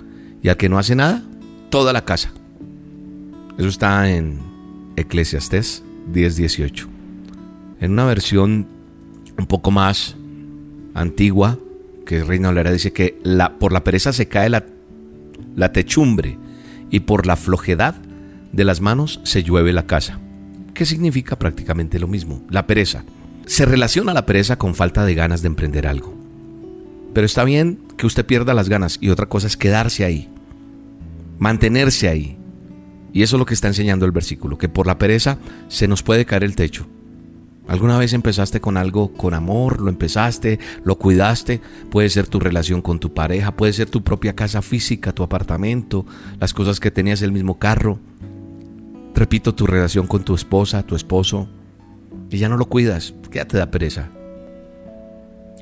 y 0.43 0.49
al 0.49 0.57
que 0.57 0.69
no 0.69 0.79
hace 0.79 0.95
nada, 0.95 1.23
toda 1.71 1.93
la 1.93 2.05
casa. 2.05 2.33
Eso 3.59 3.69
está 3.69 4.11
en 4.11 4.39
Eclesiastés 4.97 5.83
10:18. 6.13 6.89
En 7.81 7.93
una 7.93 8.05
versión 8.07 8.67
un 9.39 9.47
poco 9.47 9.71
más 9.71 10.17
antigua, 10.95 11.59
que 12.07 12.25
Reina 12.25 12.49
Valera 12.49 12.73
dice 12.73 12.93
que 12.93 13.21
por 13.61 13.73
la 13.73 13.85
pereza 13.85 14.13
se 14.13 14.27
cae 14.27 14.49
la, 14.49 14.65
la 15.57 15.73
techumbre 15.73 16.39
y 16.91 17.01
por 17.01 17.27
la 17.27 17.37
flojedad 17.37 17.95
de 18.53 18.65
las 18.65 18.81
manos 18.81 19.21
se 19.25 19.43
llueve 19.43 19.73
la 19.73 19.87
casa. 19.87 20.19
¿Qué 20.75 20.87
significa 20.87 21.39
prácticamente 21.39 21.99
lo 21.99 22.09
mismo? 22.09 22.43
La 22.51 22.67
pereza. 22.67 23.05
Se 23.47 23.65
relaciona 23.65 24.15
la 24.15 24.27
pereza 24.27 24.57
con 24.57 24.75
falta 24.75 25.05
de 25.05 25.15
ganas 25.15 25.43
de 25.43 25.49
emprender 25.49 25.87
algo. 25.87 26.15
Pero 27.15 27.27
está 27.27 27.45
bien 27.45 27.81
que 27.97 28.07
usted 28.07 28.25
pierda 28.25 28.55
las 28.55 28.69
ganas 28.69 28.99
y 29.01 29.11
otra 29.11 29.27
cosa 29.27 29.47
es 29.47 29.57
quedarse 29.57 30.05
ahí, 30.05 30.29
mantenerse 31.39 32.09
ahí. 32.09 32.37
Y 33.13 33.23
eso 33.23 33.37
es 33.37 33.41
lo 33.41 33.47
que 33.47 33.55
está 33.55 33.69
enseñando 33.69 34.07
el 34.07 34.13
versículo, 34.13 34.59
que 34.59 34.69
por 34.69 34.87
la 34.87 34.99
pereza 34.99 35.39
se 35.69 35.89
nos 35.89 36.03
puede 36.03 36.27
caer 36.27 36.45
el 36.45 36.55
techo. 36.55 36.87
¿Alguna 37.69 37.99
vez 37.99 38.15
empezaste 38.15 38.63
con 38.63 38.79
algo 38.79 39.13
con 39.13 39.35
amor? 39.35 39.83
¿Lo 39.83 39.91
empezaste? 39.91 40.59
¿Lo 40.85 40.97
cuidaste? 40.97 41.61
Puede 41.91 42.09
ser 42.09 42.27
tu 42.27 42.41
relación 42.41 42.81
con 42.81 42.99
tu 42.99 43.13
pareja, 43.13 43.55
puede 43.55 43.75
ser 43.75 43.91
tu 43.91 44.03
propia 44.03 44.35
casa 44.35 44.63
física, 44.63 45.13
tu 45.13 45.23
apartamento, 45.23 46.07
las 46.41 46.55
cosas 46.55 46.81
que 46.81 46.91
tenías 46.91 47.21
el 47.21 47.31
mismo 47.31 47.59
carro. 47.59 47.99
Repito, 49.15 49.55
tu 49.55 49.67
relación 49.67 50.07
con 50.07 50.25
tu 50.25 50.35
esposa, 50.35 50.83
tu 50.83 50.97
esposo. 50.97 51.47
Y 52.31 52.39
ya 52.39 52.49
no 52.49 52.57
lo 52.57 52.65
cuidas, 52.71 53.13
¿qué 53.31 53.45
te 53.45 53.59
da 53.59 53.71
pereza? 53.71 54.09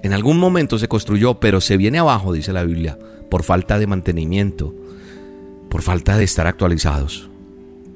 En 0.04 0.12
algún 0.12 0.38
momento 0.38 0.78
se 0.78 0.86
construyó, 0.86 1.40
pero 1.40 1.60
se 1.60 1.76
viene 1.76 1.98
abajo, 1.98 2.32
dice 2.32 2.52
la 2.52 2.62
Biblia, 2.62 2.96
por 3.28 3.42
falta 3.42 3.80
de 3.80 3.88
mantenimiento, 3.88 4.72
por 5.68 5.82
falta 5.82 6.16
de 6.16 6.24
estar 6.24 6.46
actualizados. 6.46 7.28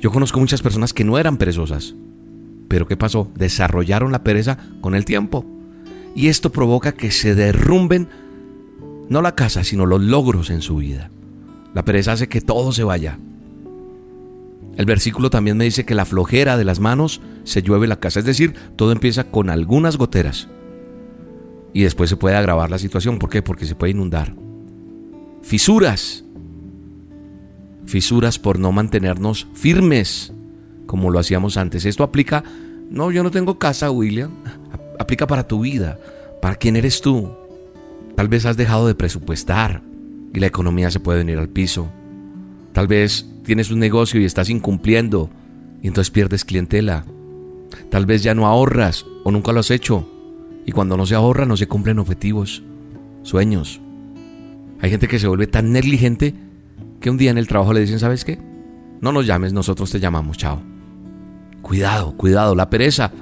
Yo 0.00 0.10
conozco 0.10 0.40
muchas 0.40 0.62
personas 0.62 0.92
que 0.92 1.04
no 1.04 1.18
eran 1.18 1.36
perezosas, 1.36 1.94
pero 2.70 2.86
¿qué 2.86 2.96
pasó? 2.96 3.28
Desarrollaron 3.34 4.12
la 4.12 4.22
pereza 4.22 4.56
con 4.80 4.94
el 4.94 5.04
tiempo. 5.04 5.44
Y 6.14 6.28
esto 6.28 6.52
provoca 6.52 6.92
que 6.92 7.10
se 7.10 7.34
derrumben 7.34 8.08
no 9.08 9.22
la 9.22 9.34
casa, 9.34 9.64
sino 9.64 9.86
los 9.86 10.00
logros 10.00 10.50
en 10.50 10.62
su 10.62 10.76
vida. 10.76 11.10
La 11.74 11.84
pereza 11.84 12.12
hace 12.12 12.28
que 12.28 12.40
todo 12.40 12.70
se 12.70 12.84
vaya. 12.84 13.18
El 14.76 14.86
versículo 14.86 15.30
también 15.30 15.56
me 15.56 15.64
dice 15.64 15.84
que 15.84 15.96
la 15.96 16.04
flojera 16.04 16.56
de 16.56 16.64
las 16.64 16.78
manos 16.78 17.20
se 17.42 17.60
llueve 17.60 17.88
la 17.88 17.98
casa, 17.98 18.20
es 18.20 18.24
decir, 18.24 18.54
todo 18.76 18.92
empieza 18.92 19.24
con 19.24 19.50
algunas 19.50 19.96
goteras 19.96 20.46
y 21.72 21.82
después 21.82 22.08
se 22.08 22.16
puede 22.16 22.36
agravar 22.36 22.70
la 22.70 22.78
situación. 22.78 23.18
¿Por 23.18 23.30
qué? 23.30 23.42
Porque 23.42 23.66
se 23.66 23.74
puede 23.74 23.90
inundar. 23.90 24.32
Fisuras. 25.42 26.24
Fisuras 27.84 28.38
por 28.38 28.60
no 28.60 28.70
mantenernos 28.70 29.48
firmes 29.54 30.32
como 30.90 31.10
lo 31.10 31.20
hacíamos 31.20 31.56
antes. 31.56 31.84
Esto 31.84 32.02
aplica, 32.02 32.42
no, 32.90 33.12
yo 33.12 33.22
no 33.22 33.30
tengo 33.30 33.60
casa, 33.60 33.92
William. 33.92 34.32
Aplica 34.98 35.28
para 35.28 35.46
tu 35.46 35.60
vida, 35.60 36.00
para 36.42 36.56
quién 36.56 36.74
eres 36.74 37.00
tú. 37.00 37.30
Tal 38.16 38.26
vez 38.26 38.44
has 38.44 38.56
dejado 38.56 38.88
de 38.88 38.96
presupuestar 38.96 39.82
y 40.34 40.40
la 40.40 40.48
economía 40.48 40.90
se 40.90 40.98
puede 40.98 41.18
venir 41.18 41.38
al 41.38 41.48
piso. 41.48 41.88
Tal 42.72 42.88
vez 42.88 43.24
tienes 43.44 43.70
un 43.70 43.78
negocio 43.78 44.20
y 44.20 44.24
estás 44.24 44.50
incumpliendo 44.50 45.30
y 45.80 45.86
entonces 45.86 46.10
pierdes 46.10 46.44
clientela. 46.44 47.04
Tal 47.88 48.04
vez 48.04 48.24
ya 48.24 48.34
no 48.34 48.48
ahorras 48.48 49.06
o 49.22 49.30
nunca 49.30 49.52
lo 49.52 49.60
has 49.60 49.70
hecho 49.70 50.10
y 50.66 50.72
cuando 50.72 50.96
no 50.96 51.06
se 51.06 51.14
ahorra 51.14 51.46
no 51.46 51.56
se 51.56 51.68
cumplen 51.68 52.00
objetivos, 52.00 52.64
sueños. 53.22 53.80
Hay 54.80 54.90
gente 54.90 55.06
que 55.06 55.20
se 55.20 55.28
vuelve 55.28 55.46
tan 55.46 55.70
negligente 55.70 56.34
que 57.00 57.10
un 57.10 57.16
día 57.16 57.30
en 57.30 57.38
el 57.38 57.46
trabajo 57.46 57.72
le 57.72 57.80
dicen, 57.80 58.00
¿sabes 58.00 58.24
qué? 58.24 58.40
No 59.00 59.12
nos 59.12 59.24
llames, 59.24 59.52
nosotros 59.52 59.88
te 59.92 60.00
llamamos, 60.00 60.36
chao. 60.36 60.69
Cuidado, 61.62 62.16
cuidado, 62.16 62.54
la 62.54 62.70
pereza. 62.70 63.12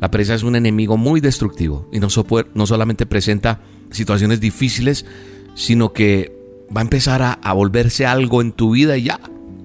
La 0.00 0.10
pereza 0.10 0.34
es 0.34 0.42
un 0.42 0.56
enemigo 0.56 0.96
muy 0.96 1.20
destructivo 1.20 1.88
y 1.92 2.00
no, 2.00 2.08
no 2.54 2.66
solamente 2.66 3.06
presenta 3.06 3.60
situaciones 3.90 4.40
difíciles, 4.40 5.06
sino 5.54 5.92
que 5.92 6.36
va 6.74 6.80
a 6.80 6.84
empezar 6.84 7.22
a, 7.22 7.32
a, 7.34 7.52
volverse 7.52 8.06
algo 8.06 8.40
en 8.40 8.52
tu 8.52 8.72
vida 8.72 8.96
y 8.96 9.04
ya. 9.04 9.20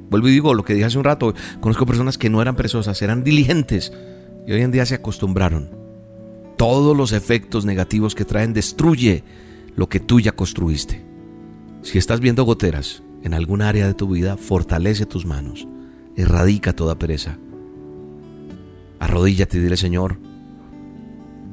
Vuelvo 0.10 0.28
y 0.28 0.32
digo 0.32 0.54
lo 0.54 0.64
que 0.64 0.74
dije 0.74 0.86
hace 0.86 0.98
un 0.98 1.04
rato, 1.04 1.34
conozco 1.60 1.86
personas 1.86 2.18
que 2.18 2.30
no 2.30 2.42
eran 2.42 2.56
perezosas, 2.56 3.02
eran 3.02 3.24
diligentes 3.24 3.92
y 4.46 4.52
hoy 4.52 4.62
en 4.62 4.72
día 4.72 4.86
se 4.86 4.96
acostumbraron 4.96 5.78
todos 6.58 6.98
los 6.98 7.14
efectos 7.14 7.66
negativos 7.66 8.16
que 8.16 8.26
traen, 8.26 8.52
destruye 8.52 9.24
lo 9.76 9.88
que 9.88 10.00
tú 10.00 10.20
ya 10.20 10.34
construiste. 10.34 11.06
Si 11.84 11.98
estás 11.98 12.20
viendo 12.20 12.44
goteras 12.44 13.04
en 13.24 13.34
algún 13.34 13.62
área 13.62 13.88
de 13.88 13.94
tu 13.94 14.10
vida, 14.10 14.36
fortalece 14.38 15.06
tus 15.06 15.26
manos, 15.26 15.68
erradica 16.16 16.74
toda 16.74 17.00
pereza. 17.00 17.38
Arrodíllate 19.00 19.58
y 19.58 19.62
dile, 19.62 19.78
Señor, 19.78 20.18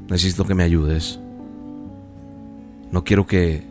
necesito 0.08 0.44
que 0.44 0.54
me 0.54 0.62
ayudes. 0.62 1.20
No 2.90 3.04
quiero 3.04 3.26
que, 3.26 3.62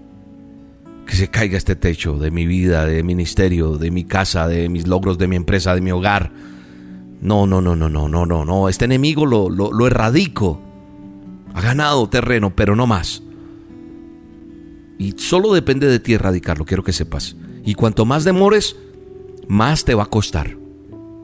que 1.06 1.16
se 1.16 1.30
caiga 1.30 1.58
este 1.58 1.76
techo 1.76 2.18
de 2.18 2.32
mi 2.32 2.45
vida, 2.45 2.86
de 2.86 3.04
mi 3.04 3.16
ministerio, 3.16 3.78
de 3.78 3.91
mi 3.91 4.04
casa, 4.04 4.48
de 4.48 4.70
mis 4.70 4.88
logros, 4.88 5.18
de 5.18 5.28
mi 5.28 5.36
empresa, 5.36 5.76
de 5.76 5.82
mi 5.82 5.91
hogar. 5.91 6.32
No, 7.22 7.48
no, 7.48 7.62
no, 7.62 7.76
no, 7.76 7.90
no, 7.90 8.10
no, 8.10 8.26
no, 8.26 8.45
no. 8.45 8.70
Este 8.70 8.86
enemigo 8.86 9.26
lo, 9.26 9.50
lo, 9.50 9.72
lo 9.72 9.88
erradico 9.88 10.62
ha 11.54 11.62
ganado 11.62 12.10
terreno, 12.10 12.54
pero 12.56 12.76
no 12.76 12.88
más. 12.88 13.24
Y 14.98 15.14
solo 15.18 15.54
depende 15.54 15.88
de 15.88 16.00
ti 16.00 16.14
erradicarlo, 16.14 16.66
quiero 16.66 16.84
que 16.84 16.94
sepas. 16.94 17.36
Y 17.64 17.76
cuanto 17.76 18.06
más 18.06 18.24
demores, 18.24 18.76
más 19.48 19.86
te 19.86 19.95
va 19.95 20.04
a 20.04 20.08
costar 20.08 20.58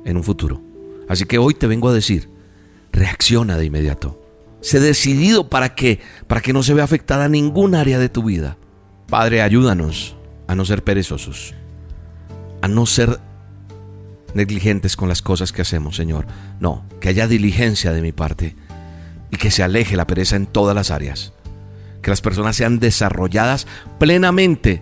en 0.06 0.18
un 0.18 0.24
futuro. 0.24 0.62
Así 1.08 1.26
que 1.26 1.38
hoy 1.38 1.54
te 1.54 1.68
vengo 1.68 1.90
a 1.90 1.94
decir, 1.94 2.30
reacciona 3.00 3.58
de 3.58 3.66
inmediato. 3.66 4.22
Sé 4.62 4.80
decidido 4.80 5.50
para 5.50 5.74
que 5.74 6.02
para 6.28 6.42
que 6.42 6.52
no 6.52 6.64
se 6.64 6.74
vea 6.74 6.84
afectada 6.84 7.30
ningún 7.30 7.74
área 7.74 7.98
de 7.98 8.10
tu 8.10 8.24
vida. 8.24 8.58
Padre, 9.08 9.42
ayúdanos 9.42 10.18
a 10.48 10.56
no 10.56 10.66
ser 10.66 10.84
perezosos, 10.84 11.56
a 12.62 12.68
no 12.68 12.86
ser 12.86 13.20
negligentes 14.34 14.96
con 14.96 15.08
las 15.08 15.22
cosas 15.22 15.54
que 15.54 15.62
hacemos, 15.62 15.96
Señor. 15.96 16.28
No, 16.60 16.86
que 17.00 17.10
haya 17.10 17.28
diligencia 17.28 17.94
de 17.94 18.02
mi 18.02 18.12
parte 18.12 18.56
y 19.32 19.38
que 19.38 19.50
se 19.50 19.64
aleje 19.64 19.96
la 19.96 20.06
pereza 20.06 20.36
en 20.36 20.46
todas 20.46 20.76
las 20.76 20.92
áreas. 20.92 21.34
Que 22.02 22.10
las 22.12 22.22
personas 22.22 22.58
sean 22.58 22.80
desarrolladas 22.80 23.66
plenamente, 23.98 24.82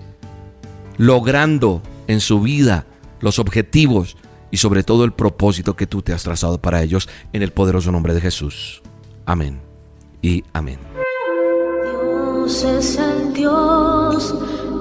logrando 0.97 1.83
en 2.07 2.19
su 2.19 2.41
vida 2.41 2.85
los 3.21 3.37
objetivos 3.39 4.17
y 4.51 4.57
sobre 4.57 4.83
todo 4.83 5.03
el 5.03 5.13
propósito 5.13 5.75
que 5.75 5.87
tú 5.87 6.01
te 6.01 6.13
has 6.13 6.23
trazado 6.23 6.59
para 6.59 6.81
ellos 6.81 7.09
en 7.33 7.43
el 7.43 7.51
poderoso 7.51 7.91
nombre 7.91 8.13
de 8.13 8.21
Jesús. 8.21 8.81
Amén 9.25 9.59
y 10.21 10.43
amén. 10.53 10.79
Dios 11.83 12.63
es 12.63 12.97
el 12.97 13.33
Dios 13.33 14.35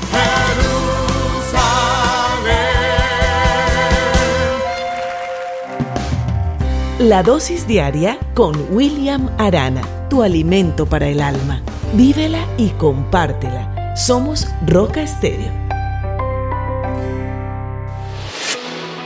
La 7.00 7.24
dosis 7.24 7.66
diaria 7.66 8.20
con 8.34 8.54
William 8.76 9.30
Arana, 9.38 9.84
tu 10.10 10.22
alimento 10.22 10.86
para 10.86 11.08
el 11.08 11.22
alma. 11.22 11.62
Vívela 11.94 12.46
y 12.58 12.72
compártela. 12.72 13.96
Somos 13.96 14.46
Roca 14.68 15.02
Estéreo. 15.02 15.50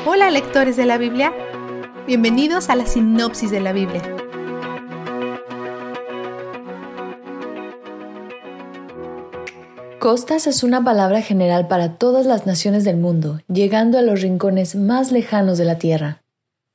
Hola 0.07 0.31
lectores 0.31 0.75
de 0.75 0.87
la 0.87 0.97
Biblia, 0.97 1.33
bienvenidos 2.07 2.71
a 2.71 2.75
la 2.75 2.87
sinopsis 2.87 3.51
de 3.51 3.59
la 3.59 3.73
Biblia. 3.73 4.01
Costas 9.99 10.47
es 10.47 10.63
una 10.63 10.83
palabra 10.83 11.21
general 11.21 11.67
para 11.67 11.99
todas 11.99 12.25
las 12.25 12.47
naciones 12.47 12.85
del 12.85 12.97
mundo, 12.97 13.41
llegando 13.47 13.99
a 13.99 14.01
los 14.01 14.23
rincones 14.23 14.75
más 14.75 15.11
lejanos 15.11 15.59
de 15.59 15.65
la 15.65 15.77
tierra. 15.77 16.22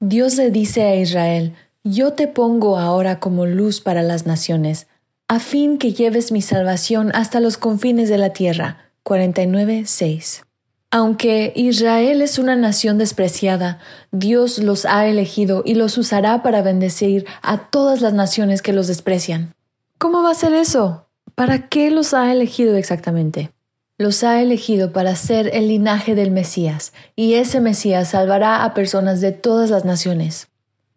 Dios 0.01 0.37
le 0.37 0.53
dice 0.53 0.85
a 0.85 0.95
Israel, 0.95 1.55
Yo 1.83 2.13
te 2.13 2.29
pongo 2.29 2.79
ahora 2.79 3.19
como 3.19 3.47
luz 3.47 3.81
para 3.81 4.03
las 4.03 4.27
naciones, 4.27 4.87
a 5.27 5.41
fin 5.41 5.77
que 5.77 5.93
lleves 5.93 6.31
mi 6.31 6.41
salvación 6.41 7.11
hasta 7.15 7.41
los 7.41 7.57
confines 7.59 8.09
de 8.09 8.19
la 8.19 8.31
tierra. 8.31 8.79
49.6. 9.05 10.45
Aunque 10.91 11.53
Israel 11.57 12.23
es 12.23 12.39
una 12.39 12.55
nación 12.55 12.97
despreciada, 12.97 13.81
Dios 14.13 14.59
los 14.59 14.87
ha 14.87 15.07
elegido 15.07 15.63
y 15.67 15.75
los 15.75 15.99
usará 15.99 16.43
para 16.43 16.63
bendecir 16.63 17.27
a 17.43 17.69
todas 17.69 18.01
las 18.01 18.13
naciones 18.13 18.63
que 18.63 18.73
los 18.73 18.87
desprecian. 18.87 19.53
¿Cómo 19.99 20.23
va 20.23 20.31
a 20.31 20.35
ser 20.35 20.55
eso? 20.55 21.07
¿Para 21.35 21.69
qué 21.69 21.91
los 21.91 22.15
ha 22.15 22.31
elegido 22.33 22.77
exactamente? 22.77 23.51
Los 23.99 24.23
ha 24.23 24.41
elegido 24.41 24.93
para 24.93 25.17
ser 25.17 25.51
el 25.53 25.67
linaje 25.67 26.15
del 26.15 26.31
Mesías, 26.31 26.93
y 27.17 27.35
ese 27.35 27.61
Mesías 27.61 28.11
salvará 28.11 28.63
a 28.65 28.73
personas 28.73 29.21
de 29.21 29.33
todas 29.33 29.71
las 29.71 29.85
naciones. 29.85 30.47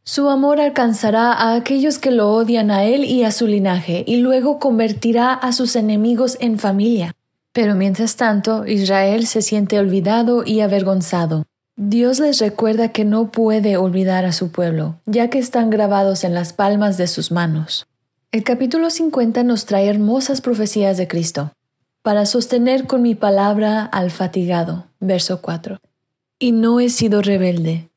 Su 0.04 0.30
amor 0.30 0.62
alcanzará 0.62 1.34
a 1.34 1.56
aquellos 1.56 1.98
que 1.98 2.12
lo 2.12 2.32
odian 2.32 2.70
a 2.70 2.86
él 2.86 3.04
y 3.04 3.24
a 3.24 3.32
su 3.32 3.48
linaje, 3.48 4.04
y 4.06 4.18
luego 4.18 4.60
convertirá 4.60 5.34
a 5.34 5.52
sus 5.52 5.76
enemigos 5.76 6.38
en 6.40 6.60
familia. 6.60 7.16
Pero 7.54 7.74
mientras 7.76 8.16
tanto, 8.18 8.68
Israel 8.68 9.26
se 9.26 9.42
siente 9.42 9.80
olvidado 9.80 10.44
y 10.46 10.62
avergonzado. 10.62 11.46
Dios 11.76 12.20
les 12.20 12.40
recuerda 12.40 12.90
que 12.90 13.04
no 13.04 13.32
puede 13.32 13.78
olvidar 13.78 14.26
a 14.26 14.32
su 14.32 14.52
pueblo, 14.52 15.00
ya 15.08 15.30
que 15.30 15.40
están 15.40 15.72
grabados 15.72 16.24
en 16.24 16.36
las 16.36 16.54
palmas 16.54 16.98
de 16.98 17.08
sus 17.08 17.32
manos. 17.32 17.88
El 18.32 18.44
capítulo 18.44 18.92
50 18.92 19.44
nos 19.44 19.66
trae 19.66 19.88
hermosas 19.88 20.42
profecías 20.42 20.98
de 20.98 21.08
Cristo 21.08 21.52
para 22.02 22.26
sostener 22.26 22.88
con 22.88 23.02
mi 23.02 23.16
palabra 23.16 23.86
al 23.86 24.12
fatigado. 24.12 24.88
Verso 25.00 25.42
4. 25.42 25.78
Y 26.40 26.52
no 26.52 26.80
he 26.80 26.90
sido 26.90 27.22
rebelde. 27.22 27.90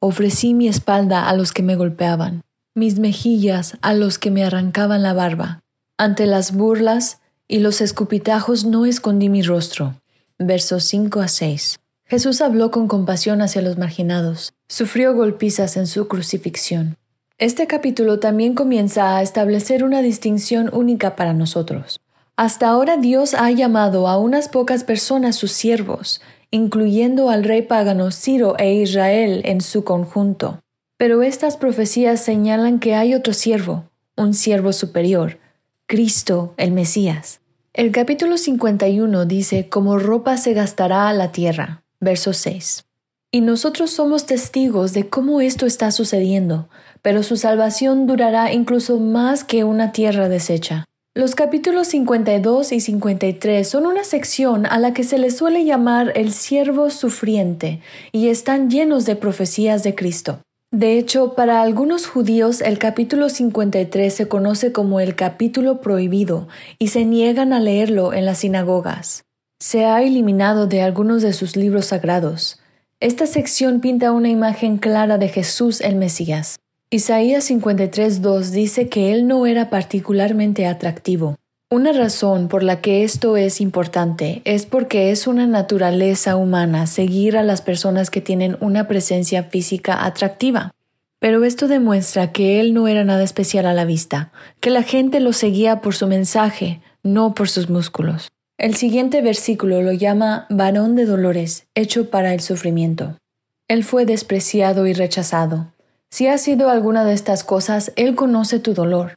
Ofrecí 0.00 0.52
mi 0.52 0.66
espalda 0.66 1.28
a 1.28 1.34
los 1.34 1.52
que 1.52 1.62
me 1.62 1.76
golpeaban, 1.76 2.42
mis 2.74 2.98
mejillas 2.98 3.76
a 3.82 3.94
los 3.94 4.18
que 4.18 4.32
me 4.32 4.44
arrancaban 4.44 5.02
la 5.02 5.12
barba. 5.12 5.60
Ante 5.96 6.26
las 6.26 6.52
burlas 6.52 7.20
y 7.46 7.60
los 7.60 7.80
escupitajos 7.80 8.64
no 8.64 8.84
escondí 8.86 9.28
mi 9.28 9.42
rostro. 9.42 9.94
Versos 10.38 10.84
5 10.84 11.20
a 11.20 11.28
6. 11.28 11.78
Jesús 12.04 12.40
habló 12.40 12.72
con 12.72 12.88
compasión 12.88 13.40
hacia 13.42 13.62
los 13.62 13.78
marginados. 13.78 14.54
Sufrió 14.68 15.14
golpizas 15.14 15.76
en 15.76 15.86
su 15.86 16.08
crucifixión. 16.08 16.96
Este 17.38 17.66
capítulo 17.66 18.18
también 18.18 18.54
comienza 18.54 19.16
a 19.16 19.22
establecer 19.22 19.84
una 19.84 20.02
distinción 20.02 20.68
única 20.72 21.14
para 21.14 21.32
nosotros. 21.32 22.00
Hasta 22.42 22.70
ahora 22.70 22.96
Dios 22.96 23.34
ha 23.34 23.52
llamado 23.52 24.08
a 24.08 24.18
unas 24.18 24.48
pocas 24.48 24.82
personas 24.82 25.36
sus 25.36 25.52
siervos, 25.52 26.20
incluyendo 26.50 27.30
al 27.30 27.44
rey 27.44 27.62
pagano 27.62 28.10
Ciro 28.10 28.58
e 28.58 28.74
Israel 28.74 29.42
en 29.44 29.60
su 29.60 29.84
conjunto. 29.84 30.60
Pero 30.96 31.22
estas 31.22 31.56
profecías 31.56 32.20
señalan 32.20 32.80
que 32.80 32.96
hay 32.96 33.14
otro 33.14 33.32
siervo, 33.32 33.84
un 34.16 34.34
siervo 34.34 34.72
superior, 34.72 35.38
Cristo 35.86 36.52
el 36.56 36.72
Mesías. 36.72 37.38
El 37.74 37.92
capítulo 37.92 38.36
51 38.36 39.24
dice, 39.24 39.68
como 39.68 40.00
ropa 40.00 40.36
se 40.36 40.52
gastará 40.52 41.08
a 41.08 41.12
la 41.12 41.30
tierra. 41.30 41.84
Verso 42.00 42.32
6. 42.32 42.82
Y 43.30 43.40
nosotros 43.42 43.92
somos 43.92 44.26
testigos 44.26 44.94
de 44.94 45.08
cómo 45.08 45.40
esto 45.40 45.64
está 45.64 45.92
sucediendo, 45.92 46.68
pero 47.02 47.22
su 47.22 47.36
salvación 47.36 48.08
durará 48.08 48.52
incluso 48.52 48.98
más 48.98 49.44
que 49.44 49.62
una 49.62 49.92
tierra 49.92 50.28
deshecha. 50.28 50.86
Los 51.14 51.34
capítulos 51.34 51.88
52 51.88 52.72
y 52.72 52.80
53 52.80 53.68
son 53.68 53.84
una 53.84 54.02
sección 54.02 54.64
a 54.64 54.78
la 54.78 54.94
que 54.94 55.04
se 55.04 55.18
le 55.18 55.30
suele 55.30 55.66
llamar 55.66 56.10
el 56.14 56.32
siervo 56.32 56.88
sufriente 56.88 57.80
y 58.12 58.28
están 58.28 58.70
llenos 58.70 59.04
de 59.04 59.14
profecías 59.14 59.82
de 59.82 59.94
Cristo. 59.94 60.40
De 60.70 60.96
hecho, 60.96 61.34
para 61.34 61.60
algunos 61.60 62.06
judíos 62.06 62.62
el 62.62 62.78
capítulo 62.78 63.28
53 63.28 64.10
se 64.10 64.26
conoce 64.26 64.72
como 64.72 65.00
el 65.00 65.14
capítulo 65.14 65.82
prohibido 65.82 66.48
y 66.78 66.88
se 66.88 67.04
niegan 67.04 67.52
a 67.52 67.60
leerlo 67.60 68.14
en 68.14 68.24
las 68.24 68.38
sinagogas. 68.38 69.24
Se 69.60 69.84
ha 69.84 70.02
eliminado 70.02 70.66
de 70.66 70.80
algunos 70.80 71.20
de 71.20 71.34
sus 71.34 71.56
libros 71.56 71.84
sagrados. 71.84 72.58
Esta 73.00 73.26
sección 73.26 73.80
pinta 73.82 74.12
una 74.12 74.30
imagen 74.30 74.78
clara 74.78 75.18
de 75.18 75.28
Jesús 75.28 75.82
el 75.82 75.96
Mesías. 75.96 76.58
Isaías 76.94 77.50
53.2 77.50 78.50
dice 78.50 78.90
que 78.90 79.12
él 79.12 79.26
no 79.26 79.46
era 79.46 79.70
particularmente 79.70 80.66
atractivo. 80.66 81.38
Una 81.70 81.90
razón 81.94 82.48
por 82.48 82.62
la 82.62 82.82
que 82.82 83.02
esto 83.02 83.38
es 83.38 83.62
importante 83.62 84.42
es 84.44 84.66
porque 84.66 85.10
es 85.10 85.26
una 85.26 85.46
naturaleza 85.46 86.36
humana 86.36 86.86
seguir 86.86 87.38
a 87.38 87.42
las 87.42 87.62
personas 87.62 88.10
que 88.10 88.20
tienen 88.20 88.58
una 88.60 88.88
presencia 88.88 89.44
física 89.44 90.04
atractiva. 90.04 90.74
Pero 91.18 91.44
esto 91.44 91.66
demuestra 91.66 92.30
que 92.30 92.60
él 92.60 92.74
no 92.74 92.86
era 92.86 93.04
nada 93.04 93.22
especial 93.22 93.64
a 93.64 93.72
la 93.72 93.86
vista, 93.86 94.30
que 94.60 94.68
la 94.68 94.82
gente 94.82 95.20
lo 95.20 95.32
seguía 95.32 95.80
por 95.80 95.94
su 95.94 96.06
mensaje, 96.06 96.82
no 97.02 97.32
por 97.32 97.48
sus 97.48 97.70
músculos. 97.70 98.28
El 98.58 98.74
siguiente 98.74 99.22
versículo 99.22 99.80
lo 99.80 99.92
llama 99.92 100.44
varón 100.50 100.94
de 100.94 101.06
dolores, 101.06 101.64
hecho 101.74 102.10
para 102.10 102.34
el 102.34 102.40
sufrimiento. 102.40 103.16
Él 103.66 103.82
fue 103.82 104.04
despreciado 104.04 104.86
y 104.86 104.92
rechazado. 104.92 105.71
Si 106.12 106.26
ha 106.26 106.36
sido 106.36 106.68
alguna 106.68 107.06
de 107.06 107.14
estas 107.14 107.42
cosas, 107.42 107.90
Él 107.96 108.14
conoce 108.14 108.58
tu 108.58 108.74
dolor. 108.74 109.14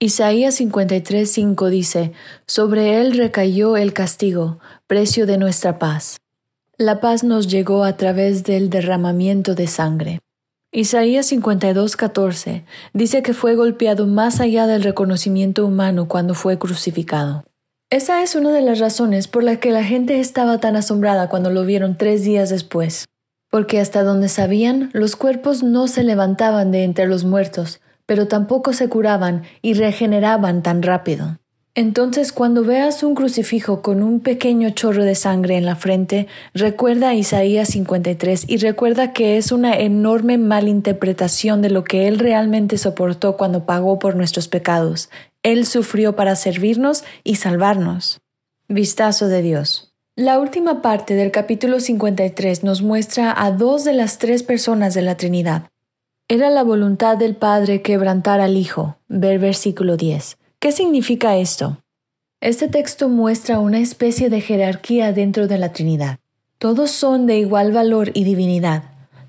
Isaías 0.00 0.60
53:5 0.60 1.68
dice, 1.68 2.12
Sobre 2.48 3.00
Él 3.00 3.16
recayó 3.16 3.76
el 3.76 3.92
castigo, 3.92 4.58
precio 4.88 5.26
de 5.26 5.38
nuestra 5.38 5.78
paz. 5.78 6.16
La 6.78 7.00
paz 7.00 7.22
nos 7.22 7.46
llegó 7.46 7.84
a 7.84 7.96
través 7.96 8.42
del 8.42 8.70
derramamiento 8.70 9.54
de 9.54 9.68
sangre. 9.68 10.18
Isaías 10.72 11.30
52:14 11.30 12.64
dice 12.92 13.22
que 13.22 13.32
fue 13.32 13.54
golpeado 13.54 14.08
más 14.08 14.40
allá 14.40 14.66
del 14.66 14.82
reconocimiento 14.82 15.64
humano 15.64 16.08
cuando 16.08 16.34
fue 16.34 16.58
crucificado. 16.58 17.44
Esa 17.88 18.24
es 18.24 18.34
una 18.34 18.50
de 18.50 18.62
las 18.62 18.80
razones 18.80 19.28
por 19.28 19.44
la 19.44 19.60
que 19.60 19.70
la 19.70 19.84
gente 19.84 20.18
estaba 20.18 20.58
tan 20.58 20.74
asombrada 20.74 21.28
cuando 21.28 21.50
lo 21.50 21.64
vieron 21.64 21.96
tres 21.96 22.24
días 22.24 22.50
después, 22.50 23.04
porque 23.56 23.80
hasta 23.80 24.02
donde 24.02 24.28
sabían 24.28 24.90
los 24.92 25.16
cuerpos 25.16 25.62
no 25.62 25.88
se 25.88 26.04
levantaban 26.04 26.70
de 26.72 26.84
entre 26.84 27.06
los 27.06 27.24
muertos, 27.24 27.80
pero 28.04 28.28
tampoco 28.28 28.74
se 28.74 28.90
curaban 28.90 29.44
y 29.62 29.72
regeneraban 29.72 30.62
tan 30.62 30.82
rápido. 30.82 31.38
Entonces 31.74 32.32
cuando 32.32 32.64
veas 32.64 33.02
un 33.02 33.14
crucifijo 33.14 33.80
con 33.80 34.02
un 34.02 34.20
pequeño 34.20 34.68
chorro 34.68 35.04
de 35.04 35.14
sangre 35.14 35.56
en 35.56 35.64
la 35.64 35.74
frente, 35.74 36.26
recuerda 36.52 37.14
Isaías 37.14 37.70
53 37.70 38.44
y 38.46 38.58
recuerda 38.58 39.14
que 39.14 39.38
es 39.38 39.50
una 39.52 39.74
enorme 39.78 40.36
malinterpretación 40.36 41.62
de 41.62 41.70
lo 41.70 41.82
que 41.82 42.08
Él 42.08 42.18
realmente 42.18 42.76
soportó 42.76 43.38
cuando 43.38 43.64
pagó 43.64 43.98
por 43.98 44.16
nuestros 44.16 44.48
pecados. 44.48 45.08
Él 45.42 45.64
sufrió 45.64 46.14
para 46.14 46.36
servirnos 46.36 47.04
y 47.24 47.36
salvarnos. 47.36 48.18
Vistazo 48.68 49.28
de 49.28 49.40
Dios. 49.40 49.95
La 50.18 50.40
última 50.40 50.80
parte 50.80 51.12
del 51.14 51.30
capítulo 51.30 51.78
53 51.78 52.64
nos 52.64 52.80
muestra 52.80 53.34
a 53.36 53.50
dos 53.50 53.84
de 53.84 53.92
las 53.92 54.16
tres 54.16 54.42
personas 54.42 54.94
de 54.94 55.02
la 55.02 55.18
Trinidad. 55.18 55.68
Era 56.26 56.48
la 56.48 56.62
voluntad 56.62 57.18
del 57.18 57.36
Padre 57.36 57.82
quebrantar 57.82 58.40
al 58.40 58.56
Hijo. 58.56 58.96
Ver 59.08 59.38
versículo 59.38 59.98
10. 59.98 60.38
¿Qué 60.58 60.72
significa 60.72 61.36
esto? 61.36 61.82
Este 62.40 62.66
texto 62.66 63.10
muestra 63.10 63.58
una 63.58 63.78
especie 63.78 64.30
de 64.30 64.40
jerarquía 64.40 65.12
dentro 65.12 65.48
de 65.48 65.58
la 65.58 65.74
Trinidad. 65.74 66.18
Todos 66.56 66.92
son 66.92 67.26
de 67.26 67.36
igual 67.36 67.72
valor 67.72 68.10
y 68.14 68.24
divinidad, 68.24 68.84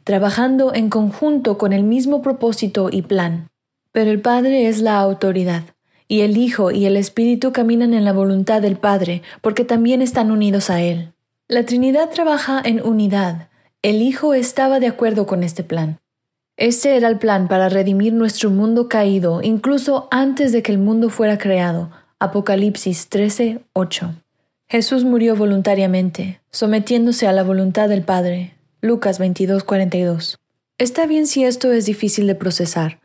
trabajando 0.05 0.73
en 0.73 0.89
conjunto 0.89 1.57
con 1.57 1.73
el 1.73 1.83
mismo 1.83 2.21
propósito 2.21 2.87
y 2.89 3.01
plan. 3.01 3.49
Pero 3.91 4.09
el 4.09 4.21
Padre 4.21 4.69
es 4.69 4.79
la 4.79 5.01
autoridad, 5.01 5.63
y 6.07 6.21
el 6.21 6.37
Hijo 6.37 6.71
y 6.71 6.85
el 6.85 6.97
Espíritu 6.97 7.51
caminan 7.51 7.93
en 7.93 8.05
la 8.05 8.13
voluntad 8.13 8.61
del 8.61 8.77
Padre, 8.77 9.21
porque 9.41 9.63
también 9.63 10.01
están 10.01 10.31
unidos 10.31 10.69
a 10.69 10.81
Él. 10.81 11.13
La 11.47 11.65
Trinidad 11.65 12.09
trabaja 12.09 12.61
en 12.63 12.85
unidad. 12.85 13.49
El 13.81 14.01
Hijo 14.01 14.33
estaba 14.33 14.79
de 14.79 14.87
acuerdo 14.87 15.25
con 15.25 15.43
este 15.43 15.63
plan. 15.63 15.99
Este 16.57 16.97
era 16.97 17.07
el 17.07 17.19
plan 17.19 17.47
para 17.47 17.69
redimir 17.69 18.13
nuestro 18.13 18.49
mundo 18.49 18.89
caído, 18.89 19.41
incluso 19.43 20.07
antes 20.09 20.51
de 20.51 20.63
que 20.63 20.71
el 20.71 20.79
mundo 20.79 21.09
fuera 21.09 21.37
creado. 21.37 21.91
Apocalipsis 22.19 23.09
13, 23.09 23.59
8. 23.73 24.15
Jesús 24.67 25.03
murió 25.03 25.35
voluntariamente, 25.35 26.41
sometiéndose 26.49 27.27
a 27.27 27.31
la 27.31 27.43
voluntad 27.43 27.87
del 27.89 28.01
Padre. 28.01 28.55
Lucas 28.81 29.19
22, 29.19 29.63
42. 29.63 30.39
Está 30.79 31.05
bien 31.05 31.27
si 31.27 31.43
esto 31.45 31.71
es 31.71 31.85
difícil 31.85 32.27
de 32.27 32.35
procesar. 32.35 32.99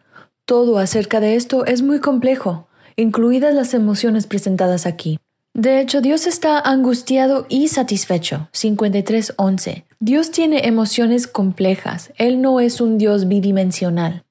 Todo 0.44 0.78
acerca 0.78 1.20
de 1.20 1.36
esto 1.36 1.64
es 1.64 1.82
muy 1.82 2.00
complejo, 2.00 2.68
incluidas 2.97 3.55
las 3.55 3.74
emociones 3.74 4.27
presentadas 4.27 4.86
aquí. 4.86 5.19
De 5.55 5.81
hecho, 5.81 6.01
Dios 6.01 6.27
está 6.27 6.59
angustiado 6.59 7.47
y 7.48 7.69
satisfecho. 7.69 8.48
53.11. 8.52 9.85
Dios 10.01 10.31
tiene 10.31 10.66
emociones 10.66 11.27
complejas. 11.27 12.12
Él 12.16 12.40
no 12.40 12.59
es 12.60 12.81
un 12.81 12.97
Dios 12.97 13.28
bidimensional. 13.28 14.24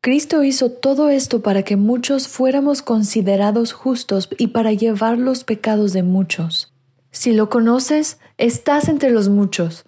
Cristo 0.00 0.44
hizo 0.44 0.70
todo 0.70 1.10
esto 1.10 1.42
para 1.42 1.64
que 1.64 1.76
muchos 1.76 2.28
fuéramos 2.28 2.82
considerados 2.82 3.72
justos 3.72 4.28
y 4.38 4.48
para 4.48 4.72
llevar 4.72 5.18
los 5.18 5.42
pecados 5.42 5.92
de 5.92 6.04
muchos. 6.04 6.72
Si 7.10 7.32
lo 7.32 7.50
conoces, 7.50 8.18
estás 8.36 8.88
entre 8.88 9.10
los 9.10 9.28
muchos. 9.28 9.84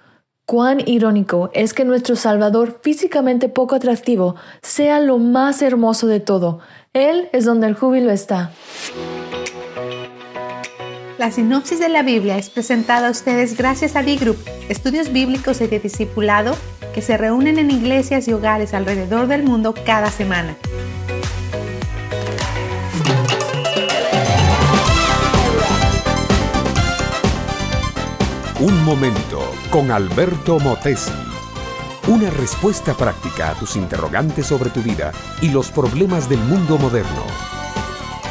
Cuán 0.47 0.83
irónico 0.85 1.51
es 1.55 1.73
que 1.75 1.85
nuestro 1.85 2.17
Salvador, 2.17 2.81
físicamente 2.83 3.49
poco 3.49 3.77
atractivo, 3.77 4.35
sea 4.63 4.99
lo 4.99 5.19
más 5.19 5.63
hermoso 5.63 6.09
de 6.09 6.19
todo. 6.19 6.59
Él 6.93 7.29
es 7.33 7.45
donde 7.45 7.69
el 7.69 7.75
júbilo 7.75 8.11
está. 8.11 8.51
La 11.19 11.31
sinopsis 11.31 11.79
de 11.79 11.89
la 11.89 12.03
Biblia 12.03 12.37
es 12.37 12.51
presentada 12.51 13.07
a 13.07 13.11
ustedes 13.13 13.57
gracias 13.57 13.95
a 13.95 14.03
B-Group, 14.03 14.37
estudios 14.69 15.13
bíblicos 15.13 15.61
y 15.61 15.69
de 15.69 15.79
discipulado 15.79 16.57
que 16.93 17.01
se 17.01 17.17
reúnen 17.17 17.61
en 17.61 17.71
iglesias 17.71 18.27
y 18.27 18.33
hogares 18.33 18.75
alrededor 18.75 19.29
del 19.29 19.45
mundo 19.45 19.73
cada 19.87 20.11
semana. 20.11 20.57
Un 28.59 28.85
momento 28.85 29.41
con 29.71 29.93
Alberto 29.93 30.59
Motesi. 30.59 31.30
Una 32.11 32.29
respuesta 32.29 32.93
práctica 32.97 33.51
a 33.51 33.55
tus 33.55 33.77
interrogantes 33.77 34.45
sobre 34.45 34.69
tu 34.71 34.83
vida 34.83 35.13
y 35.41 35.49
los 35.49 35.71
problemas 35.71 36.29
del 36.29 36.41
mundo 36.41 36.77
moderno. 36.77 37.23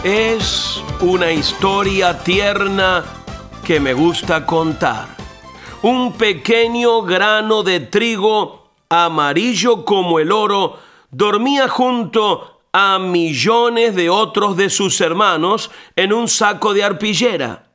Es 0.04 0.84
una 1.00 1.32
historia 1.32 2.20
tierna 2.20 3.06
que 3.64 3.80
me 3.80 3.94
gusta 3.94 4.46
contar. 4.46 5.08
Un 5.82 6.12
pequeño 6.12 7.04
grano 7.04 7.64
de 7.64 7.80
trigo 7.80 8.70
amarillo 8.90 9.86
como 9.86 10.20
el 10.20 10.34
oro 10.34 10.78
dormía 11.10 11.70
junto 11.70 12.64
a 12.74 13.00
millones 13.00 13.96
de 13.96 14.10
otros 14.10 14.58
de 14.58 14.70
sus 14.70 15.00
hermanos 15.00 15.72
en 15.96 16.12
un 16.12 16.28
saco 16.28 16.74
de 16.74 16.84
arpillera. 16.84 17.72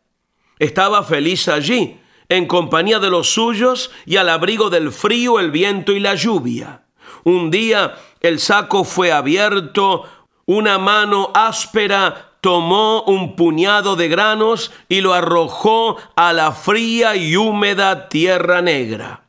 Estaba 0.59 1.03
feliz 1.03 1.49
allí, 1.49 1.99
en 2.37 2.47
compañía 2.47 2.99
de 2.99 3.11
los 3.11 3.31
suyos 3.31 3.91
y 4.07 4.17
al 4.17 4.29
abrigo 4.29 4.71
del 4.71 4.93
frío, 4.93 5.41
el 5.41 5.51
viento 5.51 5.93
y 5.93 6.01
la 6.01 6.15
lluvia. 6.15 6.83
Un 7.25 7.51
día 7.51 7.97
el 8.21 8.39
saco 8.41 8.85
fue 8.85 9.13
abierto, 9.13 10.05
una 10.47 10.79
mano 10.79 11.31
áspera 11.35 12.33
tomó 12.41 13.03
un 13.05 13.37
puñado 13.37 13.97
de 13.97 14.09
granos 14.09 14.71
y 14.89 15.01
lo 15.01 15.15
arrojó 15.15 15.97
a 16.15 16.35
la 16.35 16.53
fría 16.53 17.17
y 17.17 17.37
húmeda 17.37 18.11
tierra 18.11 18.61
negra. 18.61 19.25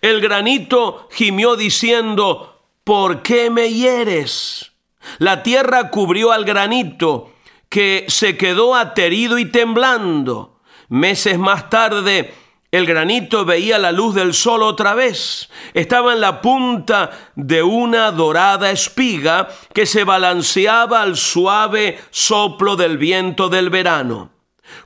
El 0.00 0.20
granito 0.20 1.08
gimió 1.10 1.56
diciendo, 1.56 2.62
¿por 2.84 3.22
qué 3.22 3.50
me 3.50 3.72
hieres? 3.72 4.72
La 5.18 5.42
tierra 5.42 5.90
cubrió 5.90 6.30
al 6.30 6.44
granito, 6.44 7.32
que 7.68 8.04
se 8.08 8.36
quedó 8.36 8.74
aterido 8.74 9.38
y 9.38 9.46
temblando. 9.46 10.60
Meses 10.88 11.38
más 11.38 11.70
tarde, 11.70 12.34
el 12.72 12.86
granito 12.86 13.44
veía 13.44 13.78
la 13.78 13.92
luz 13.92 14.14
del 14.14 14.32
sol 14.32 14.62
otra 14.62 14.94
vez. 14.94 15.50
Estaba 15.74 16.14
en 16.14 16.22
la 16.22 16.40
punta 16.40 17.10
de 17.36 17.62
una 17.62 18.10
dorada 18.10 18.70
espiga 18.70 19.48
que 19.74 19.84
se 19.84 20.04
balanceaba 20.04 21.02
al 21.02 21.18
suave 21.18 22.00
soplo 22.10 22.74
del 22.74 22.96
viento 22.96 23.50
del 23.50 23.68
verano. 23.68 24.30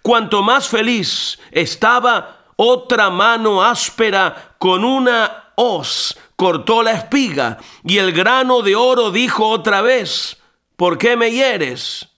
Cuanto 0.03 0.43
más 0.43 0.69
feliz 0.69 1.39
estaba, 1.53 2.39
otra 2.57 3.09
mano 3.09 3.63
áspera 3.63 4.57
con 4.59 4.85
una 4.85 5.53
hoz 5.55 6.19
cortó 6.35 6.83
la 6.83 6.93
espiga 6.93 7.59
y 7.85 7.99
el 7.99 8.13
grano 8.13 8.63
de 8.63 8.75
oro 8.75 9.13
dijo 9.13 9.49
otra 9.49 9.81
vez, 9.81 10.39
¿por 10.77 10.99
qué 10.99 11.17
me 11.17 11.31
hieres? 11.31 12.09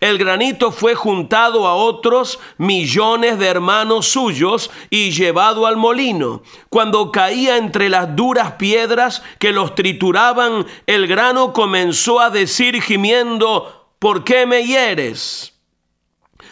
El 0.00 0.18
granito 0.18 0.72
fue 0.72 0.94
juntado 0.94 1.66
a 1.66 1.74
otros 1.74 2.38
millones 2.56 3.38
de 3.38 3.46
hermanos 3.46 4.08
suyos 4.08 4.70
y 4.90 5.10
llevado 5.10 5.66
al 5.66 5.76
molino. 5.76 6.42
Cuando 6.68 7.12
caía 7.12 7.56
entre 7.56 7.88
las 7.88 8.14
duras 8.14 8.52
piedras 8.52 9.22
que 9.38 9.52
los 9.52 9.74
trituraban, 9.74 10.66
el 10.86 11.06
grano 11.06 11.52
comenzó 11.52 12.20
a 12.20 12.30
decir 12.30 12.82
gimiendo, 12.82 13.88
¿por 13.98 14.24
qué 14.24 14.46
me 14.46 14.64
hieres? 14.64 15.54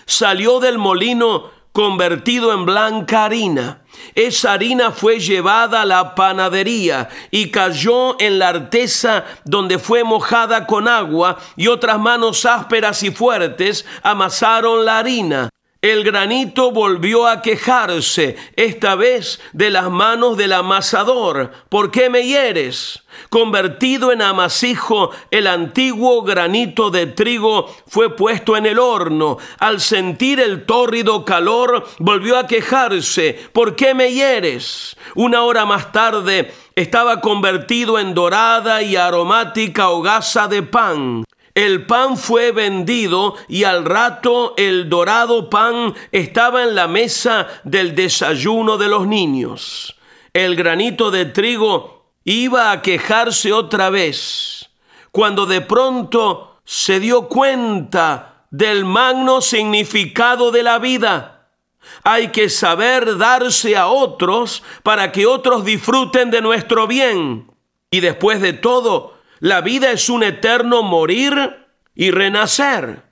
Salió 0.07 0.61
del 0.61 0.78
molino 0.78 1.51
convertido 1.73 2.53
en 2.53 2.65
blanca 2.65 3.24
harina. 3.24 3.82
Esa 4.14 4.52
harina 4.52 4.90
fue 4.90 5.18
llevada 5.20 5.82
a 5.82 5.86
la 5.86 6.14
panadería 6.14 7.09
y 7.31 7.51
cayó 7.51 8.20
en 8.20 8.39
la 8.39 8.48
artesa 8.48 9.24
donde 9.44 9.78
fue 9.78 10.05
mojada 10.05 10.66
con 10.66 10.89
agua 10.89 11.39
y 11.56 11.68
otras 11.68 11.98
manos 11.98 12.44
ásperas 12.44 13.02
y 13.02 13.10
fuertes 13.10 13.85
amasaron 14.02 14.85
la 14.85 14.98
harina. 14.98 15.51
El 15.90 16.04
granito 16.04 16.70
volvió 16.72 17.26
a 17.26 17.42
quejarse, 17.42 18.36
esta 18.56 18.94
vez 18.94 19.40
de 19.52 19.70
las 19.70 19.90
manos 19.90 20.36
del 20.36 20.52
amasador. 20.52 21.52
¿Por 21.68 21.90
qué 21.90 22.10
me 22.10 22.24
hieres? 22.24 23.04
Convertido 23.30 24.12
en 24.12 24.22
amasijo, 24.22 25.10
el 25.30 25.46
antiguo 25.46 26.22
granito 26.22 26.90
de 26.90 27.06
trigo 27.06 27.74
fue 27.86 28.14
puesto 28.14 28.56
en 28.56 28.66
el 28.66 28.78
horno. 28.78 29.38
Al 29.58 29.80
sentir 29.80 30.40
el 30.40 30.66
tórrido 30.66 31.24
calor, 31.24 31.86
volvió 31.98 32.36
a 32.38 32.46
quejarse. 32.46 33.48
¿Por 33.52 33.76
qué 33.76 33.94
me 33.94 34.12
hieres? 34.12 34.96
Una 35.14 35.42
hora 35.42 35.66
más 35.66 35.92
tarde, 35.92 36.52
estaba 36.74 37.20
convertido 37.20 37.98
en 37.98 38.12
dorada 38.12 38.82
y 38.82 38.96
aromática 38.96 39.88
hogaza 39.90 40.48
de 40.48 40.62
pan. 40.62 41.24
El 41.56 41.86
pan 41.86 42.18
fue 42.18 42.52
vendido 42.52 43.34
y 43.48 43.64
al 43.64 43.86
rato 43.86 44.52
el 44.58 44.90
dorado 44.90 45.48
pan 45.48 45.94
estaba 46.12 46.62
en 46.62 46.74
la 46.74 46.86
mesa 46.86 47.46
del 47.64 47.94
desayuno 47.94 48.76
de 48.76 48.88
los 48.88 49.06
niños. 49.06 49.96
El 50.34 50.54
granito 50.54 51.10
de 51.10 51.24
trigo 51.24 52.10
iba 52.24 52.72
a 52.72 52.82
quejarse 52.82 53.54
otra 53.54 53.88
vez, 53.88 54.68
cuando 55.10 55.46
de 55.46 55.62
pronto 55.62 56.60
se 56.66 57.00
dio 57.00 57.26
cuenta 57.26 58.44
del 58.50 58.84
magno 58.84 59.40
significado 59.40 60.50
de 60.50 60.62
la 60.62 60.78
vida. 60.78 61.48
Hay 62.02 62.28
que 62.32 62.50
saber 62.50 63.16
darse 63.16 63.78
a 63.78 63.86
otros 63.86 64.62
para 64.82 65.10
que 65.10 65.24
otros 65.24 65.64
disfruten 65.64 66.30
de 66.30 66.42
nuestro 66.42 66.86
bien. 66.86 67.50
Y 67.90 68.00
después 68.00 68.42
de 68.42 68.52
todo, 68.52 69.15
la 69.40 69.60
vida 69.60 69.90
es 69.92 70.08
un 70.08 70.22
eterno 70.22 70.82
morir 70.82 71.66
y 71.94 72.10
renacer. 72.10 73.02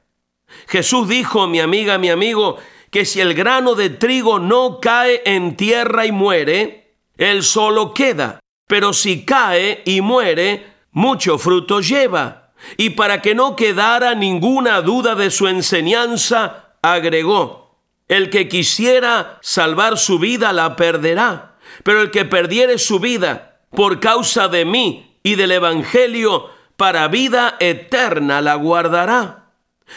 Jesús 0.69 1.09
dijo, 1.09 1.47
mi 1.47 1.61
amiga, 1.61 1.99
mi 1.99 2.11
amigo, 2.11 2.59
que 2.91 3.05
si 3.05 3.21
el 3.21 3.35
grano 3.35 3.75
de 3.75 3.91
trigo 3.91 4.39
no 4.39 4.79
cae 4.81 5.23
en 5.25 5.57
tierra 5.57 6.07
y 6.07 6.13
muere, 6.13 6.97
él 7.17 7.43
solo 7.43 7.93
queda. 7.93 8.41
Pero 8.67 8.93
si 8.93 9.25
cae 9.25 9.83
y 9.85 10.01
muere, 10.01 10.67
mucho 10.93 11.39
fruto 11.39 11.81
lleva. 11.81 12.53
Y 12.77 12.91
para 12.91 13.21
que 13.21 13.35
no 13.35 13.57
quedara 13.57 14.15
ninguna 14.15 14.81
duda 14.81 15.15
de 15.15 15.31
su 15.31 15.49
enseñanza, 15.49 16.77
agregó, 16.81 17.81
el 18.09 18.31
que 18.31 18.49
quisiera 18.49 19.39
salvar 19.43 19.99
su 19.99 20.19
vida 20.19 20.53
la 20.53 20.77
perderá, 20.77 21.57
pero 21.83 22.01
el 22.01 22.11
que 22.11 22.25
perdiere 22.25 22.79
su 22.79 23.01
vida 23.01 23.61
por 23.71 24.01
causa 24.01 24.49
de 24.49 24.65
mí 24.65 25.14
y 25.25 25.35
del 25.35 25.53
Evangelio, 25.53 26.51
para 26.77 27.09
vida 27.09 27.57
eterna 27.59 28.41
la 28.41 28.55
guardará. 28.55 29.47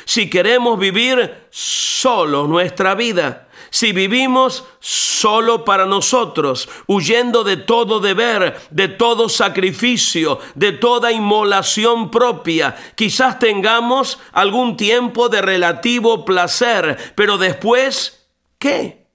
Si 0.05 0.29
queremos 0.29 0.79
vivir 0.79 1.47
solo 1.49 2.47
nuestra 2.47 2.95
vida, 2.95 3.47
si 3.69 3.91
vivimos 3.91 4.65
solo 4.79 5.65
para 5.65 5.85
nosotros, 5.85 6.69
huyendo 6.87 7.43
de 7.43 7.57
todo 7.57 7.99
deber, 7.99 8.57
de 8.69 8.87
todo 8.87 9.27
sacrificio, 9.27 10.39
de 10.55 10.71
toda 10.71 11.11
inmolación 11.11 12.09
propia, 12.09 12.75
quizás 12.95 13.37
tengamos 13.37 14.19
algún 14.31 14.77
tiempo 14.77 15.27
de 15.27 15.41
relativo 15.41 16.23
placer, 16.23 17.13
pero 17.15 17.37
después, 17.37 18.27
¿qué? 18.59 19.07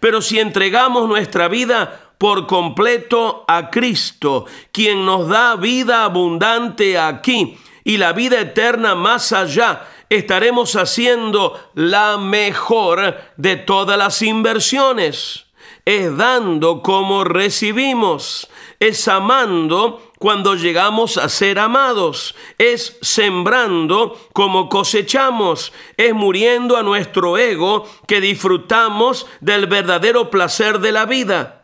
Pero 0.00 0.20
si 0.20 0.40
entregamos 0.40 1.08
nuestra 1.08 1.48
vida 1.48 2.05
por 2.18 2.46
completo 2.46 3.44
a 3.46 3.70
Cristo, 3.70 4.46
quien 4.72 5.04
nos 5.04 5.28
da 5.28 5.56
vida 5.56 6.04
abundante 6.04 6.98
aquí 6.98 7.58
y 7.84 7.98
la 7.98 8.12
vida 8.12 8.40
eterna 8.40 8.94
más 8.94 9.32
allá, 9.32 9.86
estaremos 10.08 10.76
haciendo 10.76 11.58
la 11.74 12.16
mejor 12.16 13.16
de 13.36 13.56
todas 13.56 13.98
las 13.98 14.22
inversiones. 14.22 15.44
Es 15.84 16.16
dando 16.16 16.82
como 16.82 17.22
recibimos, 17.22 18.48
es 18.80 19.06
amando 19.06 20.10
cuando 20.18 20.56
llegamos 20.56 21.16
a 21.16 21.28
ser 21.28 21.60
amados, 21.60 22.34
es 22.58 22.98
sembrando 23.02 24.18
como 24.32 24.68
cosechamos, 24.68 25.72
es 25.96 26.12
muriendo 26.12 26.76
a 26.76 26.82
nuestro 26.82 27.38
ego 27.38 27.86
que 28.08 28.20
disfrutamos 28.20 29.28
del 29.40 29.66
verdadero 29.66 30.28
placer 30.28 30.80
de 30.80 30.90
la 30.90 31.04
vida 31.04 31.55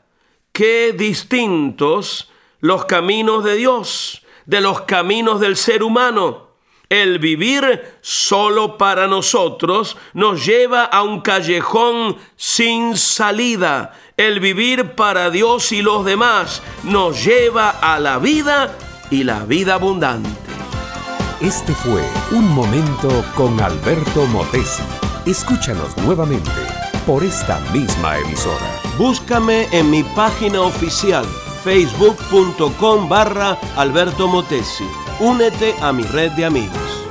qué 0.53 0.95
distintos 0.97 2.31
los 2.61 2.85
caminos 2.85 3.45
de 3.45 3.57
Dios 3.57 4.23
de 4.47 4.61
los 4.61 4.83
caminos 4.83 5.41
del 5.41 5.57
ser 5.57 5.83
humano. 5.83 6.51
El 6.89 7.19
vivir 7.19 7.97
solo 8.03 8.77
para 8.77 9.07
nosotros 9.07 9.97
nos 10.13 10.45
lleva 10.45 10.85
a 10.85 11.03
un 11.03 11.23
callejón 11.23 12.19
sin 12.37 12.99
salida. 12.99 13.93
El 14.19 14.41
vivir 14.41 14.95
para 14.95 15.31
Dios 15.31 15.73
y 15.73 15.81
los 15.81 16.05
demás 16.05 16.63
nos 16.85 17.25
lleva 17.25 17.71
a 17.71 17.99
la 17.99 18.19
vida 18.19 18.77
y 19.11 19.25
la 19.25 19.45
vida 19.45 19.75
abundante. 19.75 20.29
Este 21.41 21.73
fue 21.73 22.05
Un 22.33 22.55
Momento 22.55 23.25
con 23.35 23.59
Alberto 23.61 24.27
Motesi. 24.27 24.83
Escúchanos 25.25 25.97
nuevamente 25.99 26.51
por 27.07 27.25
esta 27.25 27.59
misma 27.73 28.19
emisora. 28.19 28.81
Búscame 28.99 29.67
en 29.73 29.91
mi 29.91 30.03
página 30.03 30.61
oficial 30.61 31.25
facebook.com 31.65 33.09
barra 33.09 33.59
Alberto 33.77 34.29
Motesi. 34.29 34.85
Únete 35.21 35.75
a 35.81 35.93
mi 35.93 36.03
red 36.05 36.33
de 36.33 36.45
amigos. 36.45 37.07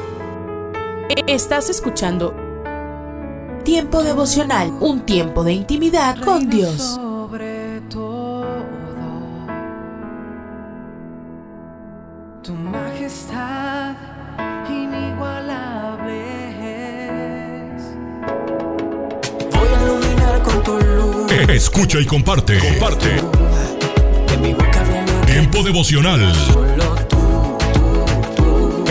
Estás 1.28 1.70
escuchando 1.70 2.34
Tiempo 3.64 4.02
devocional, 4.02 4.72
un 4.80 5.02
tiempo 5.02 5.44
de 5.44 5.54
intimidad 5.54 6.20
con 6.24 6.50
Dios. 6.50 7.00
Escucha 21.52 22.00
y 22.00 22.06
comparte. 22.06 22.58
Comparte. 22.60 23.10
Tiempo 25.26 25.62
devocional. 25.64 26.32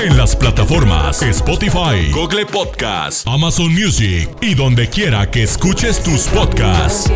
En 0.04 0.16
las 0.18 0.36
plataformas 0.36 1.22
Spotify, 1.22 2.10
Google 2.12 2.44
Podcast, 2.44 3.26
Amazon 3.26 3.72
Music 3.72 4.28
y 4.42 4.54
donde 4.54 4.90
quiera 4.90 5.30
que 5.30 5.42
escuches 5.44 6.02
tus 6.02 6.24
podcasts. 6.24 7.10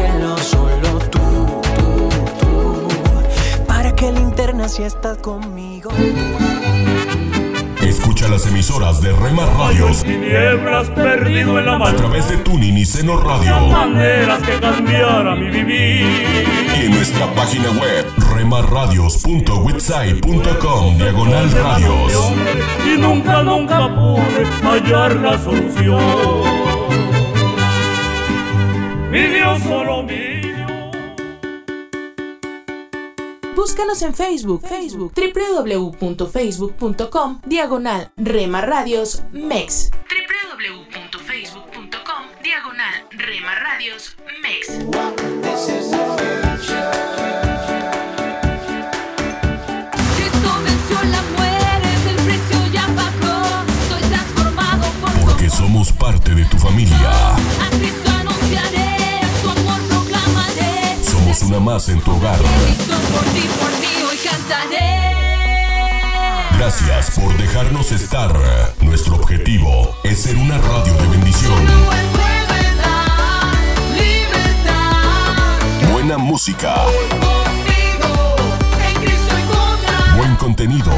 Para 3.67 3.95
que 3.95 4.13
linterna 4.13 4.67
si 4.71 4.83
estás 4.83 5.19
conmigo. 5.19 5.91
Escucha 8.25 8.43
las 8.43 8.47
emisoras 8.47 9.03
de 9.03 9.13
Rema 9.13 9.45
Radios 9.45 10.03
tinieblas 10.03 10.89
perdido 10.91 11.59
en 11.59 11.67
la 11.67 11.75
a 11.75 11.79
mano. 11.79 11.95
través 11.95 12.27
de 12.31 12.39
Tuning 12.39 12.79
y 12.79 12.87
Seno 12.87 13.21
Radio 13.21 13.55
Maneras 13.69 14.41
que 14.43 14.59
cambiara 14.61 15.37
mi 15.37 15.51
vivir. 15.51 16.07
y 16.75 16.87
en 16.87 16.93
nuestra 16.93 17.27
página 17.35 17.69
web 17.73 18.07
remarradios.witsai.com 18.35 20.97
diagonal 20.97 21.51
radios. 21.51 22.33
Y 22.87 22.97
nunca, 22.99 23.43
nunca 23.43 23.95
pude 23.95 24.47
hallar 24.63 25.17
la 25.17 25.39
solución. 25.39 26.01
Mi 29.11 29.21
Dios 29.21 29.63
solo 29.65 30.03
mío. 30.03 30.34
Búscanos 33.75 34.03
en 34.03 34.15
Facebook, 34.15 34.63
Facebook, 34.69 35.13
www.facebook.com, 35.17 37.41
diagonal 37.45 38.13
Rema 38.17 38.61
Radios 38.61 39.25
MEX. 39.33 39.91
www.facebook.com, 39.91 42.27
diagonal 42.41 43.09
Rema 43.11 43.57
Radios 43.57 44.17
MEX. 44.43 44.79
Más 61.75 61.89
en 61.89 62.01
tu 62.03 62.13
hogar. 62.13 62.39
Gracias 66.57 67.19
por 67.19 67.37
dejarnos 67.37 67.91
estar. 67.91 68.33
Nuestro 68.81 69.17
objetivo 69.17 69.97
es 70.05 70.23
ser 70.23 70.37
una 70.37 70.57
radio 70.59 70.95
de 70.95 71.07
bendición. 71.09 71.67
Buena 75.93 76.17
música. 76.17 76.77
Buen 80.17 80.37
contenido. 80.37 80.93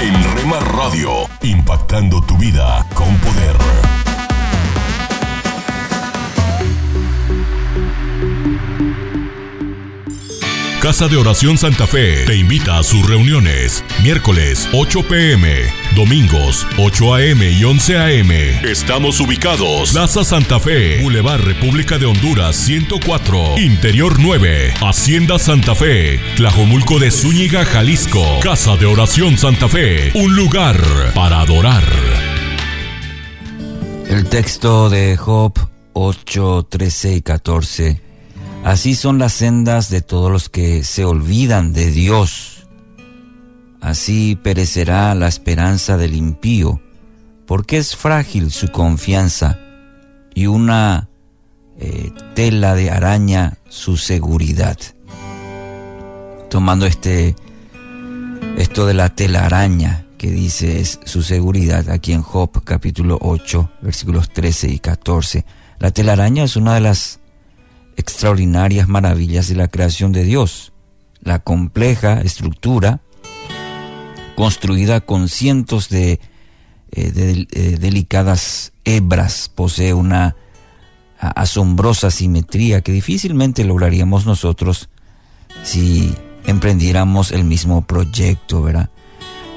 En 0.00 0.36
Rema 0.36 0.60
Radio, 0.60 1.10
impactando 1.42 2.20
tu 2.22 2.36
vida 2.36 2.86
con 2.94 3.16
poder. 3.18 4.03
Casa 10.84 11.08
de 11.08 11.16
Oración 11.16 11.56
Santa 11.56 11.86
Fe 11.86 12.26
te 12.26 12.36
invita 12.36 12.76
a 12.76 12.82
sus 12.82 13.08
reuniones. 13.08 13.82
Miércoles 14.02 14.68
8 14.74 15.08
pm, 15.08 15.62
domingos 15.96 16.66
8 16.76 17.14
am 17.14 17.42
y 17.42 17.64
11 17.64 17.96
am. 17.96 18.30
Estamos 18.30 19.18
ubicados. 19.18 19.92
Plaza 19.92 20.24
Santa 20.24 20.60
Fe, 20.60 21.00
Boulevard 21.00 21.40
República 21.40 21.96
de 21.96 22.04
Honduras 22.04 22.54
104, 22.56 23.56
Interior 23.60 24.20
9, 24.20 24.74
Hacienda 24.82 25.38
Santa 25.38 25.74
Fe, 25.74 26.20
Tlajomulco 26.36 26.98
de 26.98 27.10
Zúñiga, 27.10 27.64
Jalisco. 27.64 28.22
Casa 28.42 28.76
de 28.76 28.84
Oración 28.84 29.38
Santa 29.38 29.70
Fe, 29.70 30.12
un 30.12 30.36
lugar 30.36 30.78
para 31.14 31.40
adorar. 31.40 31.84
El 34.06 34.26
texto 34.26 34.90
de 34.90 35.16
Job 35.16 35.54
8, 35.94 36.66
13 36.68 37.14
y 37.14 37.22
14. 37.22 38.03
Así 38.64 38.94
son 38.94 39.18
las 39.18 39.34
sendas 39.34 39.90
de 39.90 40.00
todos 40.00 40.32
los 40.32 40.48
que 40.48 40.84
se 40.84 41.04
olvidan 41.04 41.74
de 41.74 41.90
Dios. 41.90 42.66
Así 43.82 44.38
perecerá 44.42 45.14
la 45.14 45.28
esperanza 45.28 45.98
del 45.98 46.14
impío, 46.14 46.80
porque 47.46 47.76
es 47.76 47.94
frágil 47.94 48.50
su 48.50 48.68
confianza 48.68 49.58
y 50.34 50.46
una 50.46 51.10
eh, 51.78 52.10
tela 52.34 52.74
de 52.74 52.90
araña 52.90 53.58
su 53.68 53.98
seguridad. 53.98 54.78
Tomando 56.48 56.86
este 56.86 57.36
esto 58.56 58.86
de 58.86 58.94
la 58.94 59.10
tela 59.10 59.44
araña 59.44 60.06
que 60.16 60.30
dice 60.30 60.80
es 60.80 61.00
su 61.04 61.22
seguridad 61.22 61.90
aquí 61.90 62.14
en 62.14 62.22
Job 62.22 62.64
capítulo 62.64 63.18
8 63.20 63.72
versículos 63.82 64.32
13 64.32 64.70
y 64.70 64.78
14. 64.78 65.44
La 65.80 65.90
telaraña 65.90 66.44
es 66.44 66.56
una 66.56 66.74
de 66.74 66.80
las 66.80 67.20
extraordinarias 67.96 68.88
maravillas 68.88 69.48
de 69.48 69.56
la 69.56 69.68
creación 69.68 70.12
de 70.12 70.24
Dios. 70.24 70.72
La 71.20 71.38
compleja 71.38 72.20
estructura, 72.20 73.00
construida 74.36 75.00
con 75.00 75.28
cientos 75.28 75.88
de, 75.88 76.20
eh, 76.92 77.46
eh, 77.52 77.76
delicadas 77.80 78.72
hebras, 78.84 79.50
posee 79.54 79.94
una 79.94 80.36
asombrosa 81.18 82.10
simetría 82.10 82.82
que 82.82 82.92
difícilmente 82.92 83.64
lograríamos 83.64 84.26
nosotros 84.26 84.90
si 85.62 86.14
emprendiéramos 86.46 87.32
el 87.32 87.44
mismo 87.44 87.86
proyecto, 87.86 88.62
¿verdad? 88.62 88.90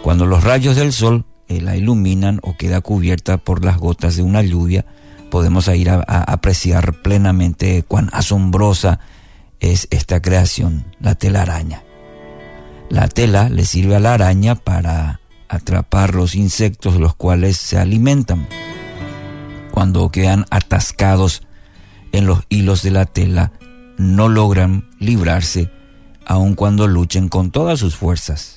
Cuando 0.04 0.26
los 0.26 0.44
rayos 0.44 0.76
del 0.76 0.94
sol 0.94 1.26
eh, 1.48 1.62
la 1.62 1.76
iluminan 1.76 2.40
o 2.44 2.56
queda 2.56 2.82
cubierta 2.82 3.38
por 3.38 3.66
las 3.66 3.78
gotas 3.78 4.16
de 4.16 4.24
una 4.24 4.42
lluvia, 4.42 4.86
podemos 5.30 5.68
ir 5.68 5.90
a, 5.90 6.02
apreciar 6.02 7.02
plenamente 7.02 7.84
cuán 7.84 8.10
asombrosa 8.14 9.00
es 9.60 9.88
esta 9.92 10.22
creación, 10.22 10.86
la 11.00 11.16
telaraña. 11.16 11.84
La 12.90 13.08
tela 13.08 13.50
le 13.50 13.66
sirve 13.66 13.96
a 13.96 14.00
la 14.00 14.14
araña 14.14 14.56
para 14.56 15.20
atrapar 15.50 16.16
los 16.16 16.36
insectos 16.36 16.96
los 16.96 17.16
cuales 17.16 17.58
se 17.58 17.78
alimentan. 17.78 18.48
Cuando 19.72 20.10
quedan 20.10 20.46
atascados 20.50 21.44
en 22.12 22.26
los 22.26 22.44
hilos 22.50 22.82
de 22.84 22.92
la 22.92 23.06
tela, 23.06 23.52
no 23.98 24.30
logran 24.30 24.90
librarse 25.00 25.72
aun 26.26 26.56
cuando 26.56 26.88
luchen 26.88 27.30
con 27.30 27.52
todas 27.52 27.80
sus 27.80 27.96
fuerzas. 27.96 28.57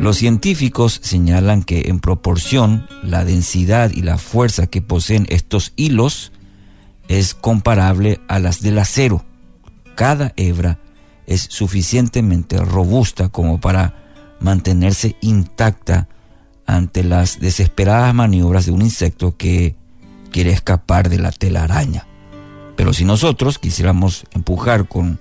Los 0.00 0.16
científicos 0.16 1.00
señalan 1.02 1.64
que 1.64 1.88
en 1.88 1.98
proporción 1.98 2.86
la 3.02 3.24
densidad 3.24 3.90
y 3.90 4.02
la 4.02 4.16
fuerza 4.16 4.68
que 4.68 4.80
poseen 4.80 5.26
estos 5.28 5.72
hilos 5.74 6.30
es 7.08 7.34
comparable 7.34 8.20
a 8.28 8.38
las 8.38 8.62
del 8.62 8.78
acero. 8.78 9.24
Cada 9.96 10.32
hebra 10.36 10.78
es 11.26 11.48
suficientemente 11.50 12.58
robusta 12.58 13.28
como 13.28 13.60
para 13.60 13.94
mantenerse 14.40 15.16
intacta 15.20 16.08
ante 16.64 17.02
las 17.02 17.40
desesperadas 17.40 18.14
maniobras 18.14 18.66
de 18.66 18.72
un 18.72 18.82
insecto 18.82 19.36
que 19.36 19.74
quiere 20.30 20.52
escapar 20.52 21.08
de 21.08 21.18
la 21.18 21.32
telaraña. 21.32 22.06
Pero 22.76 22.92
si 22.92 23.04
nosotros 23.04 23.58
quisiéramos 23.58 24.26
empujar 24.30 24.86
con 24.86 25.18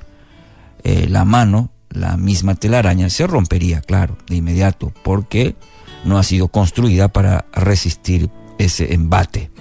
eh, 0.83 1.07
la 1.09 1.25
mano, 1.25 1.71
la 1.89 2.17
misma 2.17 2.55
telaraña 2.55 3.09
se 3.09 3.27
rompería, 3.27 3.81
claro, 3.81 4.17
de 4.27 4.37
inmediato, 4.37 4.93
porque 5.03 5.55
no 6.03 6.17
ha 6.17 6.23
sido 6.23 6.47
construida 6.47 7.07
para 7.07 7.45
resistir 7.53 8.29
ese 8.57 8.93
embate. 8.93 9.51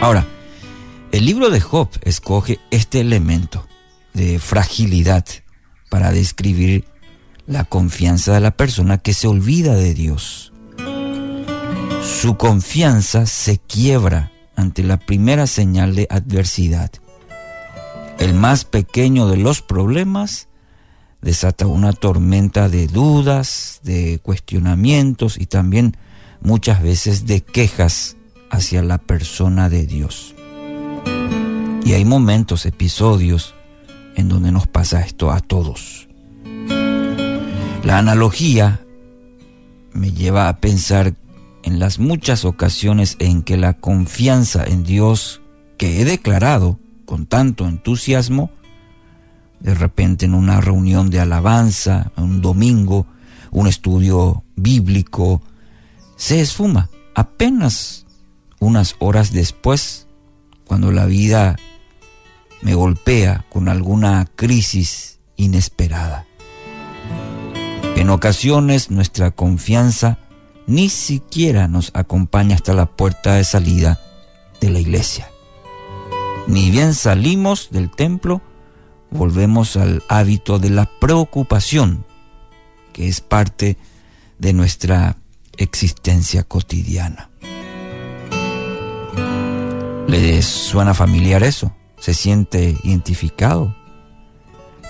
Ahora, 0.00 0.26
el 1.12 1.26
libro 1.26 1.50
de 1.50 1.60
Job 1.60 1.88
escoge 2.02 2.58
este 2.70 3.00
elemento 3.00 3.66
de 4.14 4.38
fragilidad 4.38 5.24
para 5.90 6.10
describir 6.10 6.86
la 7.46 7.64
confianza 7.64 8.32
de 8.32 8.40
la 8.40 8.52
persona 8.52 8.98
que 8.98 9.14
se 9.14 9.26
olvida 9.26 9.74
de 9.74 9.94
Dios. 9.94 10.52
Su 12.02 12.36
confianza 12.36 13.26
se 13.26 13.58
quiebra 13.58 14.32
ante 14.56 14.82
la 14.82 14.96
primera 14.98 15.46
señal 15.46 15.94
de 15.94 16.06
adversidad. 16.10 16.90
El 18.18 18.34
más 18.34 18.64
pequeño 18.64 19.28
de 19.28 19.36
los 19.36 19.62
problemas 19.62 20.48
desata 21.22 21.66
una 21.66 21.92
tormenta 21.92 22.68
de 22.68 22.88
dudas, 22.88 23.80
de 23.84 24.18
cuestionamientos 24.22 25.40
y 25.40 25.46
también 25.46 25.96
muchas 26.40 26.82
veces 26.82 27.26
de 27.26 27.40
quejas 27.40 28.16
hacia 28.50 28.82
la 28.82 28.98
persona 28.98 29.70
de 29.70 29.86
Dios. 29.86 30.34
Y 31.84 31.92
hay 31.92 32.04
momentos, 32.04 32.66
episodios, 32.66 33.54
en 34.16 34.28
donde 34.28 34.52
nos 34.52 34.66
pasa 34.66 35.00
esto 35.00 35.30
a 35.30 35.40
todos. 35.40 36.08
La 37.84 37.98
analogía 37.98 38.80
me 39.92 40.12
lleva 40.12 40.48
a 40.48 40.58
pensar 40.58 41.14
en 41.62 41.78
las 41.78 41.98
muchas 41.98 42.44
ocasiones 42.44 43.16
en 43.18 43.42
que 43.42 43.56
la 43.56 43.74
confianza 43.74 44.64
en 44.64 44.84
Dios 44.84 45.40
que 45.78 46.00
he 46.00 46.04
declarado 46.04 46.78
con 47.04 47.26
tanto 47.26 47.66
entusiasmo, 47.66 48.50
de 49.62 49.74
repente 49.74 50.26
en 50.26 50.34
una 50.34 50.60
reunión 50.60 51.08
de 51.08 51.20
alabanza, 51.20 52.10
un 52.16 52.42
domingo, 52.42 53.06
un 53.52 53.68
estudio 53.68 54.42
bíblico, 54.56 55.40
se 56.16 56.40
esfuma 56.40 56.90
apenas 57.14 58.06
unas 58.58 58.96
horas 58.98 59.32
después, 59.32 60.08
cuando 60.64 60.90
la 60.90 61.06
vida 61.06 61.56
me 62.62 62.74
golpea 62.74 63.44
con 63.50 63.68
alguna 63.68 64.26
crisis 64.36 65.20
inesperada. 65.36 66.26
En 67.96 68.10
ocasiones 68.10 68.90
nuestra 68.90 69.30
confianza 69.30 70.18
ni 70.66 70.88
siquiera 70.88 71.68
nos 71.68 71.90
acompaña 71.94 72.56
hasta 72.56 72.72
la 72.72 72.86
puerta 72.86 73.34
de 73.34 73.44
salida 73.44 74.00
de 74.60 74.70
la 74.70 74.80
iglesia. 74.80 75.28
Ni 76.46 76.70
bien 76.70 76.94
salimos 76.94 77.68
del 77.70 77.90
templo, 77.90 78.40
volvemos 79.12 79.76
al 79.76 80.02
hábito 80.08 80.58
de 80.58 80.70
la 80.70 80.86
preocupación, 80.86 82.04
que 82.92 83.08
es 83.08 83.20
parte 83.20 83.76
de 84.38 84.52
nuestra 84.52 85.16
existencia 85.56 86.42
cotidiana. 86.42 87.30
¿Le 90.08 90.42
suena 90.42 90.94
familiar 90.94 91.42
eso? 91.42 91.72
¿Se 91.98 92.14
siente 92.14 92.76
identificado? 92.82 93.74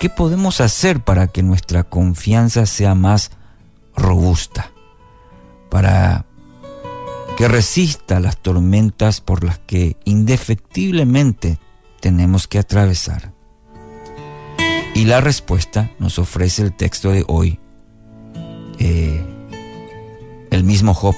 ¿Qué 0.01 0.09
podemos 0.09 0.61
hacer 0.61 1.05
para 1.05 1.29
que 1.29 1.43
nuestra 1.43 1.85
confianza 1.85 2.67
sea 2.67 2.95
más 2.95 3.31
robusta? 3.95 4.73
Para 5.71 6.27
que 7.37 7.47
resista 7.47 8.19
las 8.19 8.39
tormentas 8.39 9.21
por 9.21 9.45
las 9.45 9.59
que 9.61 9.97
indefectiblemente 10.05 11.59
tenemos 12.01 12.49
que 12.49 12.59
atravesar. 12.59 13.32
Y 14.95 15.05
la 15.05 15.21
respuesta 15.21 15.91
nos 15.99 16.19
ofrece 16.19 16.63
el 16.63 16.77
texto 16.77 17.11
de 17.11 17.25
hoy, 17.27 17.59
eh, 18.79 19.25
el 20.51 20.65
mismo 20.65 20.93
Job, 20.93 21.15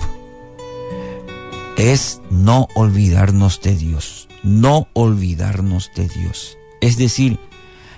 es 1.77 2.21
no 2.31 2.69
olvidarnos 2.75 3.61
de 3.61 3.77
Dios, 3.77 4.29
no 4.45 4.87
olvidarnos 4.93 5.91
de 5.97 6.09
Dios. 6.09 6.57
Es 6.81 6.97
decir, 6.97 7.41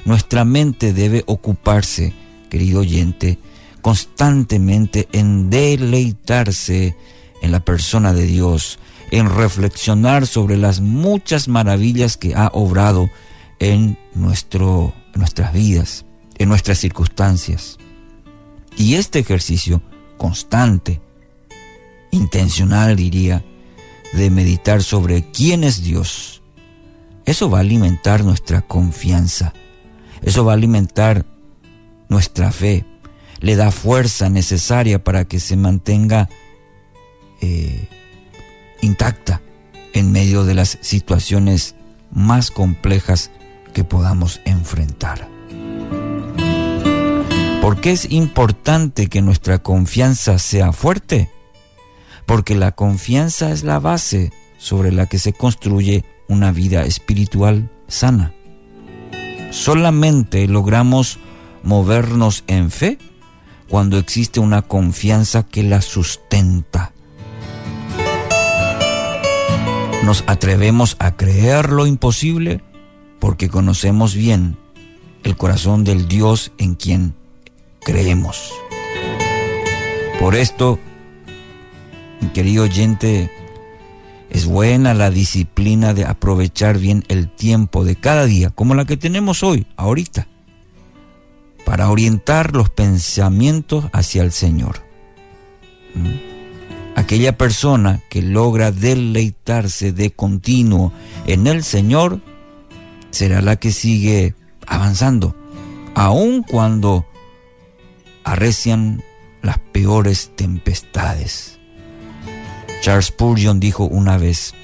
nuestra 0.07 0.45
mente 0.45 0.93
debe 0.93 1.25
ocuparse, 1.27 2.15
querido 2.49 2.81
oyente, 2.81 3.39
constantemente 3.83 5.09
en 5.13 5.51
deleitarse 5.51 6.97
en 7.43 7.53
la 7.53 7.61
persona 7.61 8.13
de 8.13 8.25
Dios, 8.25 8.79
en 9.11 9.29
reflexionar 9.29 10.27
sobre 10.27 10.57
las 10.57 10.81
muchas 10.81 11.49
maravillas 11.49 12.17
que 12.17 12.35
ha 12.35 12.51
obrado 12.53 13.11
en, 13.59 13.99
nuestro, 14.15 14.95
nuestras 15.19 15.53
vidas, 15.53 16.05
en 16.39 16.49
nuestras 16.49 16.79
circunstancias. 16.79 17.79
Y 18.77 18.95
este 18.95 19.19
ejercicio 19.19 19.83
constante, 20.17 21.01
intencional 22.11 22.97
diría, 22.97 23.45
de 24.13 24.31
meditar 24.31 24.83
sobre 24.83 25.31
quién 25.31 25.65
es 25.65 25.83
Dios, 25.83 26.37
eso 27.27 27.51
va 27.51 27.59
a 27.59 27.63
alimentar 27.63 28.25
nuestra 28.25 28.63
confianza 28.63 29.53
Eso 30.23 30.45
va 30.45 30.53
a 30.53 30.55
alimentar 30.55 31.27
nuestra 32.09 32.53
fe, 32.53 32.87
le 33.41 33.57
da 33.57 33.73
fuerza 33.73 34.31
necesaria 34.31 35.03
para 35.03 35.25
que 35.25 35.41
se 35.41 35.57
mantenga 35.57 36.29
eh, 37.41 37.89
intacta 38.81 39.43
en 39.93 40.13
medio 40.13 40.45
de 40.45 40.55
las 40.55 40.79
situaciones 40.81 41.75
más 42.13 42.53
complejas 42.53 43.31
que 43.77 43.85
podamos 43.85 44.41
enfrentar. 44.47 45.29
¿Por 47.61 47.79
qué 47.79 47.93
es 47.93 48.11
importante 48.11 49.09
que 49.09 49.21
nuestra 49.21 49.59
confianza 49.59 50.39
sea 50.39 50.73
fuerte? 50.73 51.31
Porque 52.25 52.55
la 52.55 52.73
confianza 52.73 53.53
es 53.53 53.65
la 53.65 53.79
base 53.79 54.33
sobre 54.57 54.93
la 54.93 55.05
que 55.05 55.19
se 55.19 55.35
construye 55.35 56.07
una 56.27 56.53
vida 56.53 56.87
espiritual 56.87 57.69
sana. 57.87 58.33
Solamente 59.51 60.49
logramos 60.49 61.19
movernos 61.63 62.45
en 62.47 62.71
fe 62.71 62.97
cuando 63.69 63.99
existe 63.99 64.41
una 64.41 64.63
confianza 64.63 65.43
que 65.43 65.63
la 65.63 65.83
sustenta. 65.83 66.95
Nos 70.03 70.25
atrevemos 70.27 70.97
a 70.99 71.15
creer 71.15 71.69
lo 71.69 71.87
imposible 71.87 72.63
porque 73.19 73.49
conocemos 73.49 74.15
bien 74.15 74.57
el 75.25 75.37
corazón 75.37 75.85
del 75.85 76.09
Dios 76.09 76.53
en 76.59 76.75
quien 76.75 77.15
creemos. 77.81 78.53
Por 80.21 80.35
esto, 80.35 80.79
mi 82.21 82.29
querido 82.29 82.65
oyente, 82.65 83.31
es 84.31 84.47
buena 84.47 84.95
la 84.95 85.11
disciplina 85.11 85.95
de 85.95 86.05
aprovechar 86.05 86.79
bien 86.79 87.05
el 87.09 87.29
tiempo 87.29 87.85
de 87.85 87.97
cada 87.97 88.27
día, 88.27 88.51
como 88.51 88.75
la 88.75 88.85
que 88.85 88.97
tenemos 88.97 89.43
hoy, 89.43 89.67
ahorita, 89.77 90.27
para 91.65 91.91
orientar 91.91 92.55
los 92.55 92.71
pensamientos 92.71 93.87
hacia 93.93 94.23
el 94.23 94.33
Señor. 94.33 94.83
¿Mm? 95.95 96.97
Aquella 96.97 97.37
persona 97.37 98.01
que 98.09 98.23
logra 98.23 98.73
deleitarse 98.73 99.93
de 99.93 100.11
continuo 100.11 100.93
en 101.27 101.47
el 101.47 101.63
Señor 101.63 102.21
será 103.17 103.41
la 103.41 103.57
que 103.57 103.73
sigue 103.73 104.35
avanzando, 104.67 105.37
aun 105.95 106.43
cuando 106.43 107.07
arrecian 108.25 109.03
las 109.43 109.59
peores 109.59 110.33
tempestades. 110.37 111.59
Charles 112.83 113.07
Spurgeon 113.07 113.59
dijo 113.59 113.85
una 113.85 114.19
vez, 114.19 114.55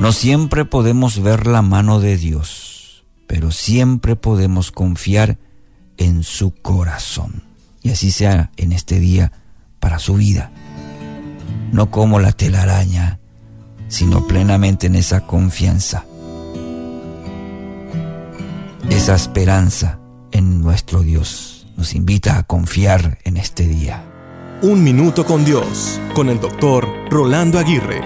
no 0.00 0.12
siempre 0.12 0.64
podemos 0.64 1.22
ver 1.22 1.46
la 1.46 1.62
mano 1.62 2.00
de 2.00 2.16
Dios, 2.16 3.04
pero 3.26 3.50
siempre 3.50 4.16
podemos 4.16 4.72
confiar 4.72 5.38
en 5.96 6.22
su 6.22 6.52
corazón. 6.54 7.42
Y 7.82 7.90
así 7.90 8.10
sea 8.10 8.50
en 8.56 8.72
este 8.72 8.98
día 9.00 9.32
para 9.80 9.98
su 9.98 10.14
vida 10.14 10.50
no 11.72 11.90
como 11.90 12.18
la 12.20 12.32
telaraña, 12.32 13.18
sino 13.88 14.26
plenamente 14.26 14.86
en 14.86 14.96
esa 14.96 15.26
confianza, 15.26 16.04
esa 18.90 19.14
esperanza 19.14 20.00
en 20.32 20.60
nuestro 20.60 21.02
Dios. 21.02 21.66
Nos 21.76 21.94
invita 21.94 22.38
a 22.38 22.42
confiar 22.42 23.18
en 23.24 23.36
este 23.36 23.66
día. 23.66 24.04
Un 24.62 24.82
minuto 24.82 25.24
con 25.24 25.44
Dios, 25.44 26.00
con 26.14 26.28
el 26.28 26.40
doctor 26.40 26.88
Rolando 27.10 27.58
Aguirre. 27.58 28.00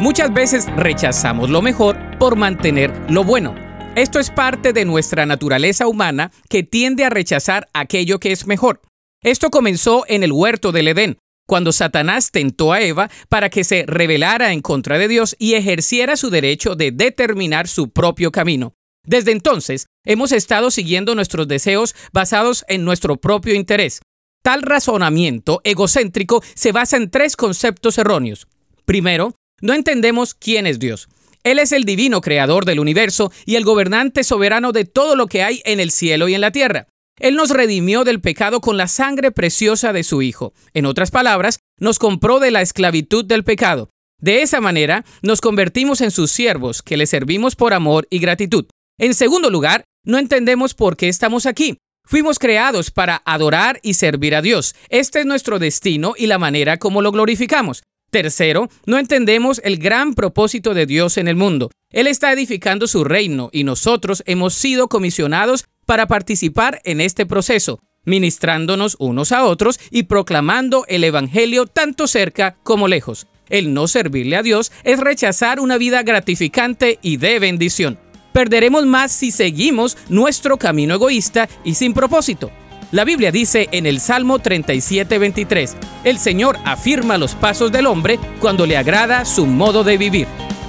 Muchas 0.00 0.32
veces 0.32 0.66
rechazamos 0.76 1.48
lo 1.48 1.62
mejor 1.62 1.96
por 2.18 2.36
mantener 2.36 2.92
lo 3.08 3.24
bueno. 3.24 3.54
Esto 3.96 4.18
es 4.18 4.30
parte 4.30 4.72
de 4.72 4.84
nuestra 4.84 5.26
naturaleza 5.26 5.86
humana 5.86 6.32
que 6.48 6.62
tiende 6.62 7.04
a 7.04 7.10
rechazar 7.10 7.68
aquello 7.72 8.20
que 8.20 8.32
es 8.32 8.46
mejor. 8.46 8.82
Esto 9.22 9.50
comenzó 9.50 10.04
en 10.08 10.22
el 10.22 10.32
huerto 10.32 10.72
del 10.72 10.88
Edén, 10.88 11.18
cuando 11.46 11.72
Satanás 11.72 12.30
tentó 12.30 12.72
a 12.72 12.80
Eva 12.80 13.10
para 13.28 13.50
que 13.50 13.64
se 13.64 13.84
rebelara 13.86 14.52
en 14.52 14.60
contra 14.60 14.98
de 14.98 15.08
Dios 15.08 15.36
y 15.38 15.54
ejerciera 15.54 16.16
su 16.16 16.30
derecho 16.30 16.76
de 16.76 16.92
determinar 16.92 17.68
su 17.68 17.90
propio 17.90 18.32
camino. 18.32 18.74
Desde 19.06 19.32
entonces, 19.32 19.86
hemos 20.04 20.32
estado 20.32 20.70
siguiendo 20.70 21.14
nuestros 21.14 21.48
deseos 21.48 21.94
basados 22.12 22.64
en 22.68 22.84
nuestro 22.84 23.16
propio 23.16 23.54
interés. 23.54 24.00
Tal 24.42 24.62
razonamiento 24.62 25.60
egocéntrico 25.64 26.42
se 26.54 26.72
basa 26.72 26.96
en 26.96 27.10
tres 27.10 27.36
conceptos 27.36 27.98
erróneos. 27.98 28.46
Primero, 28.84 29.34
no 29.60 29.74
entendemos 29.74 30.34
quién 30.34 30.66
es 30.66 30.78
Dios. 30.78 31.08
Él 31.42 31.58
es 31.58 31.72
el 31.72 31.84
divino 31.84 32.20
creador 32.20 32.64
del 32.64 32.80
universo 32.80 33.32
y 33.46 33.56
el 33.56 33.64
gobernante 33.64 34.24
soberano 34.24 34.72
de 34.72 34.84
todo 34.84 35.16
lo 35.16 35.26
que 35.26 35.42
hay 35.42 35.62
en 35.64 35.80
el 35.80 35.90
cielo 35.90 36.28
y 36.28 36.34
en 36.34 36.40
la 36.40 36.52
tierra. 36.52 36.86
Él 37.18 37.36
nos 37.36 37.50
redimió 37.50 38.04
del 38.04 38.20
pecado 38.20 38.60
con 38.60 38.76
la 38.76 38.88
sangre 38.88 39.30
preciosa 39.30 39.92
de 39.92 40.04
su 40.04 40.22
Hijo. 40.22 40.54
En 40.72 40.86
otras 40.86 41.10
palabras, 41.10 41.60
nos 41.78 41.98
compró 41.98 42.40
de 42.40 42.50
la 42.50 42.62
esclavitud 42.62 43.24
del 43.24 43.44
pecado. 43.44 43.90
De 44.20 44.42
esa 44.42 44.60
manera, 44.60 45.04
nos 45.22 45.40
convertimos 45.40 46.00
en 46.00 46.10
sus 46.10 46.30
siervos, 46.30 46.82
que 46.82 46.96
le 46.96 47.06
servimos 47.06 47.56
por 47.56 47.72
amor 47.72 48.06
y 48.10 48.18
gratitud. 48.18 48.66
En 49.00 49.14
segundo 49.14 49.48
lugar, 49.48 49.84
no 50.04 50.18
entendemos 50.18 50.74
por 50.74 50.98
qué 50.98 51.08
estamos 51.08 51.46
aquí. 51.46 51.78
Fuimos 52.04 52.38
creados 52.38 52.90
para 52.90 53.22
adorar 53.24 53.80
y 53.82 53.94
servir 53.94 54.34
a 54.34 54.42
Dios. 54.42 54.74
Este 54.90 55.20
es 55.20 55.26
nuestro 55.26 55.58
destino 55.58 56.12
y 56.18 56.26
la 56.26 56.36
manera 56.36 56.76
como 56.76 57.00
lo 57.00 57.10
glorificamos. 57.10 57.82
Tercero, 58.10 58.68
no 58.84 58.98
entendemos 58.98 59.62
el 59.64 59.78
gran 59.78 60.12
propósito 60.12 60.74
de 60.74 60.84
Dios 60.84 61.16
en 61.16 61.28
el 61.28 61.36
mundo. 61.36 61.70
Él 61.90 62.08
está 62.08 62.30
edificando 62.30 62.86
su 62.86 63.02
reino 63.02 63.48
y 63.54 63.64
nosotros 63.64 64.22
hemos 64.26 64.52
sido 64.52 64.88
comisionados 64.88 65.64
para 65.86 66.06
participar 66.06 66.82
en 66.84 67.00
este 67.00 67.24
proceso, 67.24 67.80
ministrándonos 68.04 68.96
unos 68.98 69.32
a 69.32 69.44
otros 69.44 69.80
y 69.90 70.02
proclamando 70.02 70.84
el 70.88 71.04
Evangelio 71.04 71.64
tanto 71.64 72.06
cerca 72.06 72.58
como 72.62 72.86
lejos. 72.86 73.28
El 73.48 73.72
no 73.72 73.88
servirle 73.88 74.36
a 74.36 74.42
Dios 74.42 74.70
es 74.84 75.00
rechazar 75.00 75.58
una 75.58 75.78
vida 75.78 76.02
gratificante 76.02 76.98
y 77.00 77.16
de 77.16 77.38
bendición. 77.38 78.09
Perderemos 78.32 78.86
más 78.86 79.12
si 79.12 79.30
seguimos 79.30 79.98
nuestro 80.08 80.56
camino 80.56 80.94
egoísta 80.94 81.48
y 81.64 81.74
sin 81.74 81.92
propósito. 81.92 82.50
La 82.92 83.04
Biblia 83.04 83.30
dice 83.30 83.68
en 83.70 83.86
el 83.86 84.00
Salmo 84.00 84.40
37:23, 84.40 85.76
el 86.04 86.18
Señor 86.18 86.58
afirma 86.64 87.18
los 87.18 87.34
pasos 87.34 87.70
del 87.70 87.86
hombre 87.86 88.18
cuando 88.40 88.66
le 88.66 88.76
agrada 88.76 89.24
su 89.24 89.46
modo 89.46 89.84
de 89.84 89.96
vivir. 89.96 90.26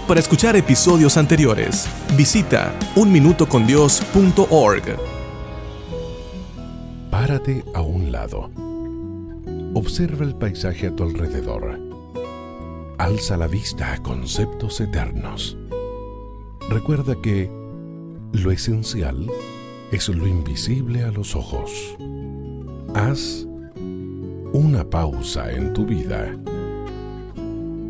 Para 0.08 0.20
escuchar 0.20 0.56
episodios 0.56 1.18
anteriores, 1.18 1.88
visita 2.16 2.74
unminutocondios.org. 2.96 4.84
Párate 7.10 7.64
a 7.74 7.82
un 7.82 8.12
lado. 8.12 8.52
Observa 9.74 10.26
el 10.26 10.36
paisaje 10.36 10.88
a 10.88 10.96
tu 10.96 11.04
alrededor. 11.04 11.80
Alza 12.98 13.38
la 13.38 13.48
vista 13.48 13.94
a 13.94 14.04
conceptos 14.04 14.82
eternos. 14.82 15.58
Recuerda 16.72 17.22
que 17.22 17.49
lo 18.31 18.49
esencial 18.49 19.27
es 19.91 20.07
lo 20.07 20.26
invisible 20.26 21.03
a 21.03 21.11
los 21.11 21.35
ojos. 21.35 21.98
Haz 22.95 23.45
una 24.53 24.89
pausa 24.89 25.52
en 25.52 25.73
tu 25.73 25.85
vida. 25.85 26.31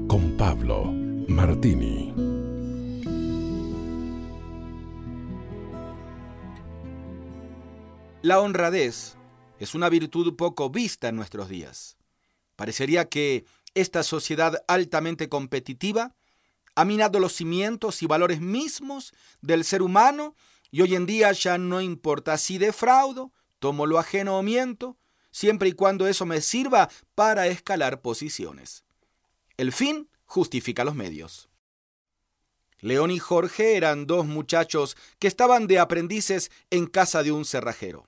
Con 0.07 0.35
Pablo 0.35 0.85
Martini. 1.27 2.11
La 8.23 8.39
honradez 8.39 9.15
es 9.59 9.75
una 9.75 9.89
virtud 9.89 10.35
poco 10.35 10.71
vista 10.71 11.09
en 11.09 11.17
nuestros 11.17 11.49
días. 11.49 11.97
Parecería 12.55 13.07
que 13.07 13.45
esta 13.75 14.01
sociedad 14.01 14.63
altamente 14.67 15.29
competitiva 15.29 16.15
ha 16.75 16.85
minado 16.85 17.19
los 17.19 17.33
cimientos 17.33 18.01
y 18.01 18.07
valores 18.07 18.41
mismos 18.41 19.13
del 19.41 19.63
ser 19.63 19.81
humano 19.81 20.35
y 20.71 20.81
hoy 20.81 20.95
en 20.95 21.05
día 21.05 21.31
ya 21.33 21.57
no 21.57 21.81
importa 21.81 22.37
si 22.37 22.57
defraudo, 22.57 23.31
tomo 23.59 23.85
lo 23.85 23.99
ajeno 23.99 24.37
o 24.37 24.43
miento, 24.43 24.97
siempre 25.31 25.69
y 25.69 25.73
cuando 25.73 26.07
eso 26.07 26.25
me 26.25 26.41
sirva 26.41 26.89
para 27.15 27.47
escalar 27.47 28.01
posiciones. 28.01 28.83
El 29.57 29.71
fin 29.71 30.09
justifica 30.25 30.83
los 30.83 30.95
medios. 30.95 31.49
León 32.79 33.11
y 33.11 33.19
Jorge 33.19 33.77
eran 33.77 34.07
dos 34.07 34.25
muchachos 34.25 34.97
que 35.19 35.27
estaban 35.27 35.67
de 35.67 35.77
aprendices 35.77 36.51
en 36.71 36.87
casa 36.87 37.21
de 37.21 37.31
un 37.31 37.45
cerrajero. 37.45 38.07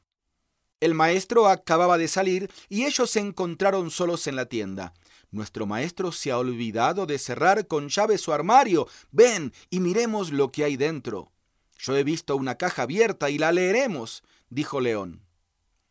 El 0.79 0.95
maestro 0.95 1.47
acababa 1.47 1.97
de 1.97 2.07
salir 2.07 2.51
y 2.69 2.85
ellos 2.85 3.11
se 3.11 3.19
encontraron 3.19 3.91
solos 3.91 4.25
en 4.27 4.35
la 4.35 4.47
tienda. 4.47 4.93
Nuestro 5.33 5.65
maestro 5.65 6.11
se 6.11 6.31
ha 6.31 6.37
olvidado 6.37 7.07
de 7.07 7.17
cerrar 7.17 7.65
con 7.65 7.89
llave 7.89 8.19
su 8.19 8.31
armario. 8.31 8.87
Ven 9.11 9.51
y 9.71 9.79
miremos 9.79 10.31
lo 10.31 10.51
que 10.51 10.63
hay 10.63 10.77
dentro. 10.77 11.31
Yo 11.79 11.97
he 11.97 12.03
visto 12.03 12.35
una 12.35 12.53
caja 12.55 12.83
abierta 12.83 13.31
y 13.31 13.39
la 13.39 13.51
leeremos, 13.51 14.23
dijo 14.49 14.79
León. 14.79 15.25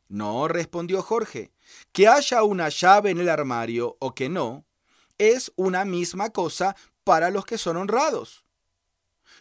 No, 0.07 0.47
respondió 0.47 1.03
Jorge. 1.03 1.51
Que 1.91 2.07
haya 2.07 2.45
una 2.45 2.69
llave 2.69 3.11
en 3.11 3.19
el 3.19 3.29
armario 3.29 3.97
o 3.99 4.15
que 4.15 4.29
no, 4.29 4.65
es 5.19 5.51
una 5.57 5.85
misma 5.85 6.31
cosa 6.31 6.77
para 7.03 7.31
los 7.31 7.45
que 7.45 7.59
son 7.59 7.77
honrados. 7.77 8.45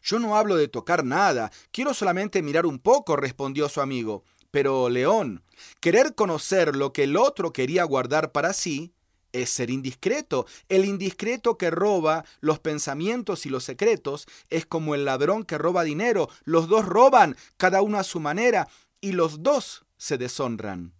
Yo 0.01 0.17
no 0.17 0.35
hablo 0.35 0.55
de 0.55 0.67
tocar 0.67 1.05
nada, 1.05 1.51
quiero 1.71 1.93
solamente 1.93 2.41
mirar 2.41 2.65
un 2.65 2.79
poco, 2.79 3.17
respondió 3.17 3.69
su 3.69 3.81
amigo. 3.81 4.23
Pero, 4.49 4.89
León, 4.89 5.43
querer 5.79 6.15
conocer 6.15 6.75
lo 6.75 6.91
que 6.91 7.03
el 7.03 7.17
otro 7.17 7.53
quería 7.53 7.83
guardar 7.83 8.31
para 8.31 8.51
sí 8.53 8.95
es 9.33 9.49
ser 9.49 9.69
indiscreto. 9.69 10.45
El 10.69 10.85
indiscreto 10.85 11.57
que 11.57 11.71
roba 11.71 12.25
los 12.39 12.59
pensamientos 12.59 13.45
y 13.45 13.49
los 13.49 13.63
secretos 13.63 14.27
es 14.49 14.65
como 14.65 14.95
el 14.95 15.05
ladrón 15.05 15.43
que 15.43 15.57
roba 15.57 15.83
dinero. 15.83 16.29
Los 16.43 16.67
dos 16.67 16.85
roban, 16.85 17.35
cada 17.57 17.81
uno 17.81 17.97
a 17.97 18.03
su 18.03 18.19
manera, 18.19 18.67
y 18.99 19.13
los 19.13 19.43
dos 19.43 19.85
se 19.97 20.17
deshonran. 20.17 20.93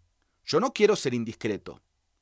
Yo 0.46 0.60
no 0.60 0.74
quiero 0.74 0.96
ser 0.96 1.14
indiscreto. 1.14 1.82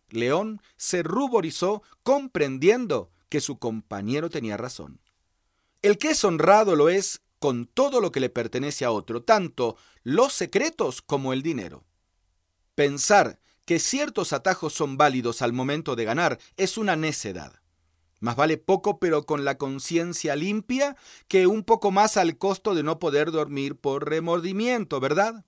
León 0.09 0.61
se 0.77 1.03
ruborizó 1.03 1.83
comprendiendo 2.03 3.11
que 3.29 3.41
su 3.41 3.59
compañero 3.59 4.29
tenía 4.29 4.57
razón. 4.57 4.99
El 5.81 5.97
que 5.97 6.11
es 6.11 6.23
honrado 6.23 6.75
lo 6.75 6.89
es 6.89 7.21
con 7.39 7.65
todo 7.65 8.01
lo 8.01 8.11
que 8.11 8.19
le 8.19 8.29
pertenece 8.29 8.83
a 8.85 8.91
otro, 8.91 9.23
tanto 9.23 9.77
los 10.03 10.33
secretos 10.33 11.01
como 11.01 11.31
el 11.31 11.41
dinero. 11.41 11.85
Pensar 12.75 13.39
que 13.69 13.77
ciertos 13.77 14.33
atajos 14.33 14.73
son 14.73 14.97
válidos 14.97 15.43
al 15.43 15.53
momento 15.53 15.95
de 15.95 16.03
ganar 16.03 16.39
es 16.57 16.75
una 16.79 16.95
necedad. 16.95 17.61
Más 18.19 18.35
vale 18.35 18.57
poco 18.57 18.97
pero 18.97 19.27
con 19.27 19.45
la 19.45 19.59
conciencia 19.59 20.35
limpia 20.35 20.97
que 21.27 21.45
un 21.45 21.63
poco 21.63 21.91
más 21.91 22.17
al 22.17 22.39
costo 22.39 22.73
de 22.73 22.81
no 22.81 22.97
poder 22.97 23.29
dormir 23.29 23.75
por 23.75 24.09
remordimiento, 24.09 24.99
¿verdad? 24.99 25.45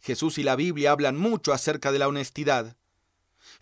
Jesús 0.00 0.38
y 0.38 0.44
la 0.44 0.54
Biblia 0.54 0.92
hablan 0.92 1.16
mucho 1.16 1.52
acerca 1.52 1.90
de 1.90 1.98
la 1.98 2.06
honestidad. 2.06 2.76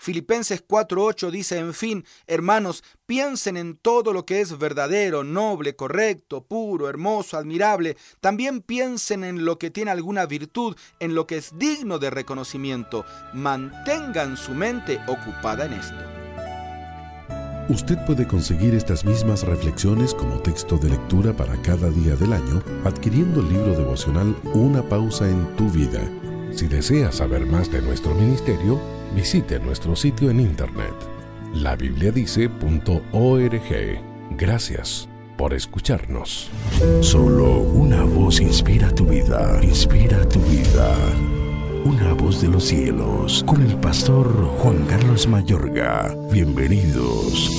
Filipenses 0.02 0.64
4:8 0.66 1.30
dice, 1.30 1.58
en 1.60 1.72
fin, 1.74 2.04
hermanos, 2.26 2.82
piensen 3.06 3.56
en 3.56 3.76
todo 3.76 4.12
lo 4.12 4.26
que 4.26 4.40
es 4.40 4.58
verdadero, 4.58 5.22
noble, 5.22 5.76
correcto, 5.76 6.44
puro, 6.44 6.88
hermoso, 6.88 7.36
admirable. 7.36 7.96
También 8.20 8.62
piensen 8.62 9.22
en 9.22 9.44
lo 9.44 9.60
que 9.60 9.70
tiene 9.70 9.92
alguna 9.92 10.26
virtud, 10.26 10.74
en 10.98 11.14
lo 11.14 11.28
que 11.28 11.36
es 11.36 11.56
digno 11.56 12.00
de 12.00 12.10
reconocimiento. 12.10 13.04
Mantengan 13.32 14.36
su 14.36 14.50
mente 14.54 14.98
ocupada 15.06 15.66
en 15.66 15.74
esto. 15.74 15.94
Usted 17.68 17.96
puede 18.04 18.26
conseguir 18.26 18.74
estas 18.74 19.04
mismas 19.04 19.44
reflexiones 19.44 20.14
como 20.14 20.42
texto 20.42 20.78
de 20.78 20.90
lectura 20.90 21.32
para 21.32 21.56
cada 21.62 21.90
día 21.90 22.16
del 22.16 22.32
año 22.32 22.60
adquiriendo 22.84 23.38
el 23.38 23.50
libro 23.50 23.76
devocional 23.76 24.34
Una 24.52 24.82
pausa 24.82 25.30
en 25.30 25.46
tu 25.54 25.70
vida. 25.70 26.00
Si 26.50 26.66
desea 26.66 27.12
saber 27.12 27.46
más 27.46 27.70
de 27.70 27.80
nuestro 27.80 28.12
ministerio, 28.16 28.80
visite 29.14 29.60
nuestro 29.60 29.97
sitio 29.97 30.30
en 30.30 30.40
internet 30.40 30.94
labibliadice.org. 31.55 34.01
Gracias 34.39 35.09
por 35.36 35.55
escucharnos. 35.55 36.51
Solo 37.01 37.60
una 37.60 38.05
voz 38.05 38.40
inspira 38.40 38.90
tu 38.90 39.06
vida, 39.06 39.60
inspira 39.62 40.26
tu 40.28 40.40
vida. 40.40 40.94
Una 41.84 42.14
voz 42.14 42.40
de 42.40 42.48
los 42.48 42.64
cielos, 42.64 43.43
con 43.44 43.62
el 43.62 43.76
pastor 43.76 44.28
Juan 44.59 44.84
Carlos 44.89 45.26
Mayorga. 45.26 46.14
Bienvenidos. 46.30 47.51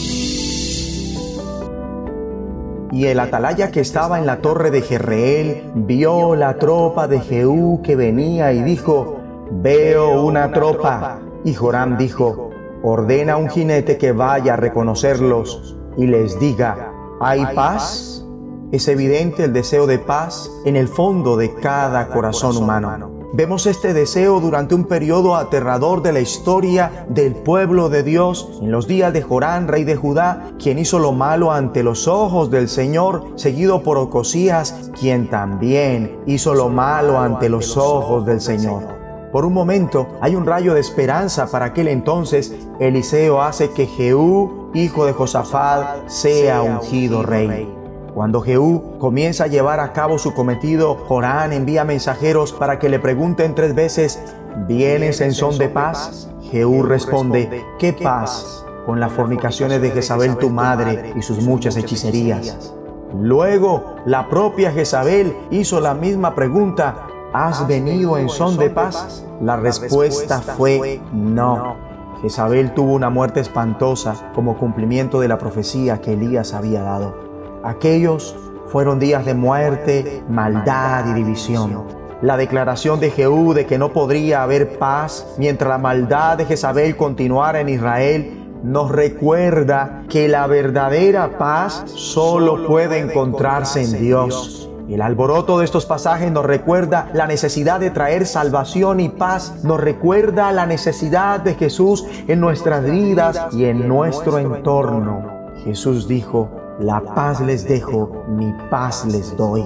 Y 2.92 3.08
el 3.08 3.20
atalaya 3.20 3.72
que 3.72 3.82
estaba 3.82 4.20
en 4.20 4.26
la 4.26 4.38
torre 4.38 4.72
de 4.72 4.82
Jerreel 4.82 5.64
vio 5.76 6.36
la 6.36 6.58
tropa 6.58 7.08
de 7.08 7.20
Jehú 7.20 7.82
que 7.84 7.96
venía 7.96 8.54
y 8.54 8.62
dijo, 8.62 9.20
veo 9.52 10.24
una 10.24 10.52
tropa. 10.52 11.20
Y 11.46 11.54
Joram 11.54 11.98
dijo, 11.98 12.52
ordena 12.84 13.34
a 13.34 13.38
un 13.38 13.50
jinete 13.50 13.98
que 13.98 14.12
vaya 14.12 14.54
a 14.54 14.58
reconocerlos 14.58 15.78
y 15.98 16.08
les 16.08 16.40
diga, 16.40 16.94
¿hay 17.20 17.46
paz? 17.54 18.26
Es 18.72 18.88
evidente 18.88 19.44
el 19.44 19.54
deseo 19.54 19.86
de 19.86 20.00
paz 20.00 20.50
en 20.66 20.76
el 20.76 20.88
fondo 20.88 21.38
de 21.38 21.54
cada 21.54 22.10
corazón 22.10 22.58
humano. 22.58 23.12
Vemos 23.36 23.66
este 23.66 23.94
deseo 23.94 24.40
durante 24.40 24.76
un 24.76 24.86
periodo 24.86 25.36
aterrador 25.36 26.04
de 26.04 26.14
la 26.14 26.20
historia 26.20 27.06
del 27.10 27.34
pueblo 27.34 27.90
de 27.90 28.04
Dios 28.04 28.60
en 28.62 28.72
los 28.72 28.88
días 28.88 29.12
de 29.12 29.24
Jorán, 29.24 29.68
rey 29.68 29.84
de 29.84 29.96
Judá, 29.96 30.52
quien 30.60 30.78
hizo 30.78 31.00
lo 31.00 31.14
malo 31.14 31.52
ante 31.52 31.84
los 31.84 32.08
ojos 32.08 32.52
del 32.52 32.70
Señor, 32.70 33.26
seguido 33.36 33.82
por 33.82 33.98
Ocosías, 33.98 34.92
quien 35.00 35.30
también 35.30 36.20
hizo 36.28 36.54
lo 36.54 36.70
malo 36.70 37.20
ante 37.20 37.50
los 37.50 37.76
ojos 37.76 38.26
del 38.26 38.40
Señor. 38.40 39.03
Por 39.34 39.46
un 39.46 39.54
momento 39.54 40.10
hay 40.22 40.36
un 40.36 40.46
rayo 40.46 40.76
de 40.76 40.80
esperanza 40.80 41.48
para 41.48 41.66
aquel 41.66 41.88
entonces. 41.88 42.54
Eliseo 42.80 43.42
hace 43.42 43.72
que 43.72 43.88
Jehú, 43.88 44.70
hijo 44.76 45.08
de 45.08 45.14
Josafat, 45.14 46.08
sea 46.08 46.62
ungido 46.62 47.24
rey. 47.24 47.68
Cuando 48.14 48.42
Jehú 48.42 49.00
comienza 49.00 49.46
a 49.46 49.48
llevar 49.48 49.80
a 49.80 49.92
cabo 49.92 50.20
su 50.20 50.36
cometido, 50.36 50.94
Jorán 51.08 51.52
envía 51.52 51.84
mensajeros 51.84 52.54
para 52.54 52.78
que 52.78 52.90
le 52.90 53.00
pregunten 53.00 53.56
tres 53.56 53.74
veces, 53.74 54.22
¿vienes 54.68 55.20
en 55.20 55.34
son 55.34 55.58
de 55.58 55.68
paz? 55.68 56.30
Jehú 56.52 56.84
responde, 56.84 57.66
¿qué 57.80 57.92
paz? 57.92 58.64
Con 58.86 59.00
las 59.00 59.12
fornicaciones 59.14 59.82
de 59.82 59.90
Jezabel 59.90 60.38
tu 60.38 60.52
madre 60.52 61.12
y 61.16 61.24
sus 61.24 61.42
muchas 61.42 61.76
hechicerías. 61.76 62.72
Luego, 63.20 63.96
la 64.06 64.30
propia 64.30 64.72
Jezabel 64.72 65.36
hizo 65.50 65.80
la 65.80 65.96
misma 65.96 66.36
pregunta, 66.36 67.08
¿has 67.34 67.68
venido 67.68 68.18
en 68.18 68.30
son 68.30 68.58
de 68.58 68.70
paz? 68.70 69.26
La 69.42 69.58
respuesta 69.58 70.42
fue 70.42 71.02
no. 71.12 71.76
Jezabel 72.22 72.74
tuvo 72.74 72.94
una 72.94 73.10
muerte 73.10 73.42
espantosa 73.42 74.32
como 74.34 74.58
cumplimiento 74.58 75.20
de 75.20 75.28
la 75.28 75.38
profecía 75.38 76.00
que 76.00 76.14
Elías 76.14 76.54
había 76.54 76.82
dado. 76.82 77.16
Aquellos 77.64 78.36
fueron 78.68 79.00
días 79.00 79.26
de 79.26 79.34
muerte, 79.34 80.24
maldad 80.30 81.06
y 81.10 81.14
división. 81.14 81.84
La 82.22 82.38
declaración 82.38 83.02
de 83.02 83.12
Jehú 83.12 83.54
de 83.54 83.66
que 83.66 83.78
no 83.78 83.92
podría 83.92 84.44
haber 84.44 84.80
paz 84.80 85.36
mientras 85.38 85.70
la 85.70 85.78
maldad 85.78 86.38
de 86.38 86.46
Jezabel 86.46 86.96
continuara 86.96 87.60
en 87.60 87.68
Israel 87.68 88.40
nos 88.64 88.92
recuerda 88.92 90.04
que 90.08 90.30
la 90.30 90.48
verdadera 90.48 91.38
paz 91.38 91.84
solo 91.86 92.66
puede 92.66 93.00
encontrarse 93.00 93.84
en 93.84 94.00
Dios. 94.00 94.70
El 94.90 95.02
alboroto 95.02 95.60
de 95.60 95.66
estos 95.66 95.86
pasajes 95.86 96.32
nos 96.32 96.46
recuerda 96.46 97.10
la 97.14 97.26
necesidad 97.26 97.80
de 97.80 97.90
traer 97.90 98.26
salvación 98.26 99.00
y 99.00 99.08
paz, 99.08 99.64
nos 99.64 99.80
recuerda 99.80 100.52
la 100.52 100.66
necesidad 100.66 101.40
de 101.40 101.56
Jesús 101.56 102.06
en 102.28 102.42
nuestras 102.42 102.84
vidas 102.84 103.48
y 103.54 103.66
en 103.66 103.88
nuestro 103.88 104.40
entorno. 104.40 105.24
Jesús 105.64 106.08
dijo, 106.08 106.50
la 106.80 107.00
paz 107.02 107.40
les 107.40 107.66
dejo, 107.66 108.26
mi 108.28 108.54
paz 108.70 109.06
les 109.06 109.38
doy. 109.38 109.64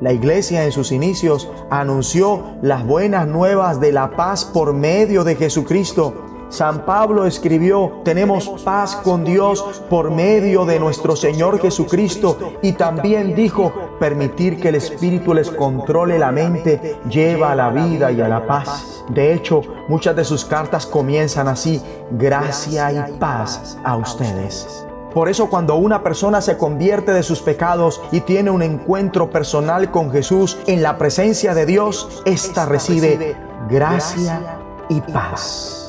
La 0.00 0.12
iglesia 0.12 0.64
en 0.64 0.72
sus 0.72 0.92
inicios 0.92 1.48
anunció 1.70 2.42
las 2.62 2.86
buenas 2.86 3.26
nuevas 3.26 3.80
de 3.80 3.92
la 3.92 4.16
paz 4.16 4.44
por 4.44 4.72
medio 4.72 5.24
de 5.24 5.36
Jesucristo. 5.36 6.23
San 6.48 6.84
Pablo 6.84 7.26
escribió, 7.26 8.00
tenemos 8.04 8.48
paz 8.64 8.96
con 8.96 9.24
Dios 9.24 9.82
por 9.90 10.10
medio 10.10 10.64
de 10.64 10.78
nuestro 10.78 11.16
Señor 11.16 11.60
Jesucristo 11.60 12.54
y 12.62 12.72
también 12.72 13.34
dijo, 13.34 13.72
permitir 13.98 14.60
que 14.60 14.68
el 14.68 14.76
Espíritu 14.76 15.34
les 15.34 15.50
controle 15.50 16.18
la 16.18 16.30
mente 16.30 16.96
lleva 17.08 17.52
a 17.52 17.56
la 17.56 17.70
vida 17.70 18.12
y 18.12 18.20
a 18.20 18.28
la 18.28 18.46
paz. 18.46 19.04
De 19.08 19.34
hecho, 19.34 19.62
muchas 19.88 20.16
de 20.16 20.24
sus 20.24 20.44
cartas 20.44 20.86
comienzan 20.86 21.48
así, 21.48 21.82
gracia 22.12 22.92
y 22.92 23.18
paz 23.18 23.78
a 23.84 23.96
ustedes. 23.96 24.86
Por 25.12 25.28
eso 25.28 25.48
cuando 25.48 25.76
una 25.76 26.02
persona 26.02 26.40
se 26.40 26.58
convierte 26.58 27.12
de 27.12 27.22
sus 27.22 27.40
pecados 27.40 28.02
y 28.10 28.20
tiene 28.20 28.50
un 28.50 28.62
encuentro 28.62 29.30
personal 29.30 29.92
con 29.92 30.10
Jesús 30.10 30.58
en 30.66 30.82
la 30.82 30.98
presencia 30.98 31.54
de 31.54 31.66
Dios, 31.66 32.22
ésta 32.24 32.66
recibe 32.66 33.36
gracia 33.68 34.58
y 34.88 35.00
paz. 35.00 35.83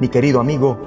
Mi 0.00 0.08
querido 0.08 0.40
amigo, 0.40 0.78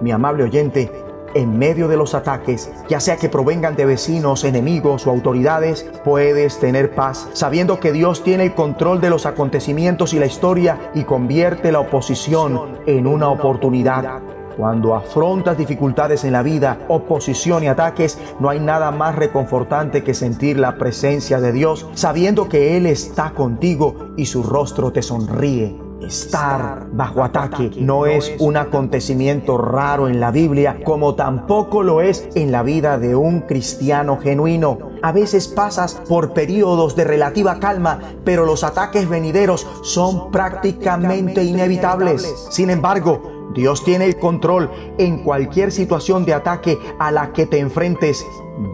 mi 0.00 0.12
amable 0.12 0.44
oyente, 0.44 0.92
en 1.34 1.58
medio 1.58 1.88
de 1.88 1.96
los 1.96 2.14
ataques, 2.14 2.70
ya 2.88 3.00
sea 3.00 3.16
que 3.16 3.28
provengan 3.28 3.74
de 3.74 3.84
vecinos, 3.84 4.44
enemigos 4.44 5.06
o 5.06 5.10
autoridades, 5.10 5.90
puedes 6.04 6.58
tener 6.60 6.94
paz, 6.94 7.28
sabiendo 7.32 7.80
que 7.80 7.90
Dios 7.90 8.22
tiene 8.22 8.44
el 8.44 8.54
control 8.54 9.00
de 9.00 9.10
los 9.10 9.26
acontecimientos 9.26 10.14
y 10.14 10.20
la 10.20 10.26
historia 10.26 10.90
y 10.94 11.02
convierte 11.02 11.72
la 11.72 11.80
oposición 11.80 12.78
en 12.86 13.08
una 13.08 13.28
oportunidad. 13.28 14.22
Cuando 14.56 14.94
afrontas 14.94 15.58
dificultades 15.58 16.22
en 16.22 16.32
la 16.32 16.42
vida, 16.44 16.78
oposición 16.88 17.64
y 17.64 17.68
ataques, 17.68 18.18
no 18.38 18.50
hay 18.50 18.60
nada 18.60 18.92
más 18.92 19.16
reconfortante 19.16 20.04
que 20.04 20.14
sentir 20.14 20.60
la 20.60 20.76
presencia 20.76 21.40
de 21.40 21.50
Dios, 21.50 21.88
sabiendo 21.94 22.48
que 22.48 22.76
Él 22.76 22.86
está 22.86 23.30
contigo 23.30 24.12
y 24.16 24.26
su 24.26 24.42
rostro 24.42 24.92
te 24.92 25.02
sonríe. 25.02 25.89
Estar 26.00 26.88
bajo 26.92 27.22
ataque 27.22 27.70
no 27.78 28.06
es 28.06 28.32
un 28.38 28.56
acontecimiento 28.56 29.58
raro 29.58 30.08
en 30.08 30.18
la 30.18 30.30
Biblia, 30.30 30.80
como 30.84 31.14
tampoco 31.14 31.82
lo 31.82 32.00
es 32.00 32.28
en 32.34 32.52
la 32.52 32.62
vida 32.62 32.98
de 32.98 33.14
un 33.14 33.40
cristiano 33.40 34.18
genuino. 34.18 34.78
A 35.02 35.12
veces 35.12 35.48
pasas 35.48 36.00
por 36.08 36.32
periodos 36.32 36.96
de 36.96 37.04
relativa 37.04 37.60
calma, 37.60 38.00
pero 38.24 38.46
los 38.46 38.64
ataques 38.64 39.08
venideros 39.08 39.66
son 39.82 40.30
prácticamente 40.30 41.44
inevitables. 41.44 42.48
Sin 42.50 42.70
embargo, 42.70 43.39
Dios 43.54 43.84
tiene 43.84 44.06
el 44.06 44.16
control 44.16 44.70
en 44.98 45.18
cualquier 45.24 45.72
situación 45.72 46.24
de 46.24 46.34
ataque 46.34 46.78
a 46.98 47.10
la 47.10 47.32
que 47.32 47.46
te 47.46 47.58
enfrentes. 47.58 48.24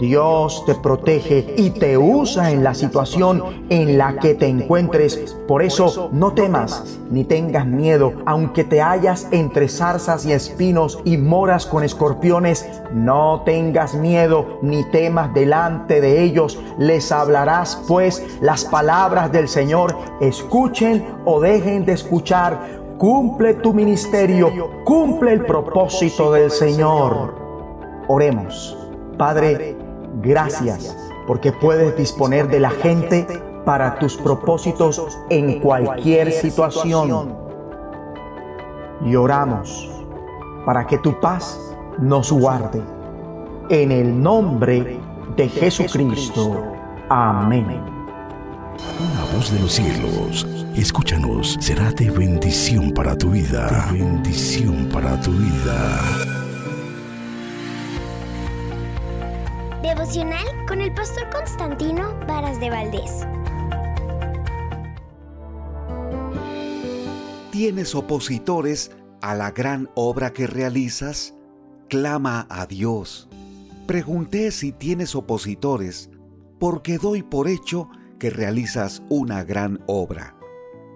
Dios 0.01 0.65
te 0.66 0.74
protege 0.74 1.55
y 1.57 1.70
te 1.70 1.97
usa 1.97 2.51
en 2.51 2.65
la 2.65 2.74
situación 2.74 3.66
en 3.70 3.97
la 3.97 4.19
que 4.19 4.35
te 4.35 4.48
encuentres. 4.48 5.36
Por 5.47 5.62
eso 5.62 6.11
no 6.12 6.32
temas 6.32 6.98
ni 7.11 7.24
tengas 7.24 7.66
miedo, 7.66 8.12
aunque 8.27 8.65
te 8.65 8.81
hallas 8.81 9.28
entre 9.31 9.69
zarzas 9.69 10.27
y 10.27 10.32
espinos 10.32 10.98
y 11.05 11.16
moras 11.16 11.66
con 11.66 11.85
escorpiones. 11.85 12.69
No 12.93 13.43
tengas 13.47 13.94
miedo 13.94 14.59
ni 14.61 14.82
temas 14.90 15.32
delante 15.32 16.01
de 16.01 16.23
ellos. 16.23 16.59
Les 16.78 17.12
hablarás 17.12 17.81
pues 17.86 18.24
las 18.40 18.65
palabras 18.65 19.31
del 19.31 19.48
Señor. 19.48 19.97
Escuchen 20.20 21.05
o 21.24 21.40
dejen 21.40 21.85
de 21.85 21.93
escuchar 21.93 22.85
Cumple 22.98 23.55
tu 23.55 23.74
ministerio, 23.74 24.70
cumple 24.85 25.35
el 25.35 25.44
propósito 25.44 26.32
del 26.32 26.51
Señor. 26.51 27.35
Oremos. 28.09 28.77
Padre, 29.18 29.77
gracias 30.23 30.97
porque 31.27 31.52
puedes 31.52 31.94
disponer 31.97 32.48
de 32.48 32.60
la 32.60 32.70
gente 32.70 33.27
para 33.66 33.98
tus 33.98 34.16
propósitos 34.16 35.18
en 35.28 35.60
cualquier 35.60 36.32
situación. 36.32 37.36
Y 39.05 39.14
oramos 39.14 39.90
para 40.64 40.86
que 40.86 40.97
tu 40.98 41.20
paz 41.20 41.60
nos 41.98 42.32
guarde. 42.32 42.82
En 43.68 43.93
el 43.93 44.23
nombre 44.23 44.98
de 45.36 45.48
Jesucristo. 45.48 46.62
Amén. 47.10 47.95
Una 48.98 49.24
voz 49.32 49.53
de 49.53 49.61
los 49.61 49.73
cielos 49.73 50.47
Escúchanos, 50.77 51.57
será 51.59 51.90
de 51.90 52.11
bendición 52.11 52.93
para 52.93 53.16
tu 53.16 53.31
vida. 53.31 53.89
De 53.90 53.98
bendición 53.98 54.86
para 54.93 55.19
tu 55.23 55.31
vida. 55.32 56.03
Devocional 59.82 60.47
con 60.69 60.82
el 60.82 60.93
pastor 60.93 61.31
Constantino 61.31 62.15
Varas 62.28 62.61
de 62.61 62.69
Valdés. 62.69 63.27
¿Tienes 67.53 67.94
opositores 67.94 68.90
a 69.23 69.35
la 69.35 69.51
gran 69.53 69.89
obra 69.94 70.35
que 70.35 70.47
realizas? 70.47 71.32
Clama 71.89 72.47
a 72.51 72.66
Dios. 72.66 73.31
Pregunté 73.86 74.51
si 74.51 74.73
tienes 74.73 75.15
opositores 75.15 76.11
porque 76.59 76.98
doy 76.98 77.23
por 77.23 77.48
hecho 77.48 77.89
que 77.89 78.05
realizas 78.20 79.02
una 79.09 79.44
gran 79.44 79.82
obra. 79.86 80.36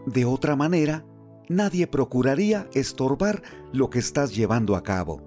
De 0.06 0.24
otra 0.24 0.56
manera, 0.56 1.04
nadie 1.48 1.86
procuraría 1.86 2.66
estorbar 2.74 3.42
lo 3.72 3.90
que 3.90 3.98
estás 3.98 4.34
llevando 4.34 4.76
a 4.76 4.82
cabo. 4.82 5.22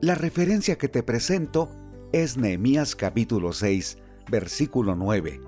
La 0.00 0.14
referencia 0.14 0.78
que 0.78 0.88
te 0.88 1.02
presento 1.02 1.70
es 2.12 2.36
Nehemías 2.36 2.96
capítulo 2.96 3.52
6, 3.52 3.98
versículo 4.30 4.94
9, 4.94 5.40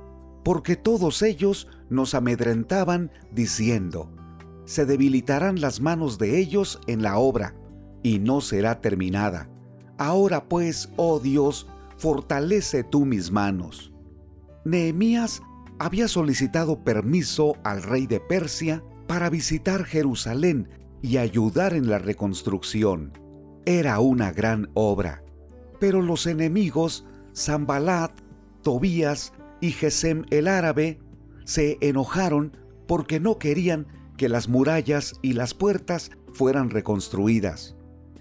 porque 0.44 0.76
todos 0.76 1.22
ellos 1.22 1.68
nos 1.88 2.14
amedrentaban 2.14 3.10
diciendo, 3.32 4.10
se 4.64 4.86
debilitarán 4.86 5.60
las 5.60 5.80
manos 5.80 6.18
de 6.18 6.38
ellos 6.38 6.80
en 6.86 7.02
la 7.02 7.18
obra, 7.18 7.54
y 8.02 8.18
no 8.18 8.40
será 8.40 8.80
terminada. 8.80 9.48
Ahora 9.98 10.44
pues, 10.48 10.90
oh 10.96 11.20
Dios, 11.20 11.66
fortalece 11.96 12.84
tú 12.84 13.04
mis 13.04 13.30
manos. 13.30 13.92
Nehemías 14.64 15.42
había 15.80 16.08
solicitado 16.08 16.84
permiso 16.84 17.56
al 17.64 17.82
rey 17.82 18.06
de 18.06 18.20
Persia 18.20 18.84
para 19.06 19.30
visitar 19.30 19.84
Jerusalén 19.84 20.68
y 21.00 21.16
ayudar 21.16 21.72
en 21.72 21.88
la 21.88 21.98
reconstrucción. 21.98 23.18
Era 23.64 23.98
una 23.98 24.30
gran 24.30 24.68
obra. 24.74 25.24
Pero 25.80 26.02
los 26.02 26.26
enemigos, 26.26 27.06
Zambalat, 27.34 28.12
Tobías 28.62 29.32
y 29.62 29.70
Gesem 29.70 30.26
el 30.28 30.48
árabe, 30.48 31.00
se 31.46 31.78
enojaron 31.80 32.58
porque 32.86 33.18
no 33.18 33.38
querían 33.38 33.86
que 34.18 34.28
las 34.28 34.50
murallas 34.50 35.14
y 35.22 35.32
las 35.32 35.54
puertas 35.54 36.10
fueran 36.34 36.68
reconstruidas. 36.68 37.74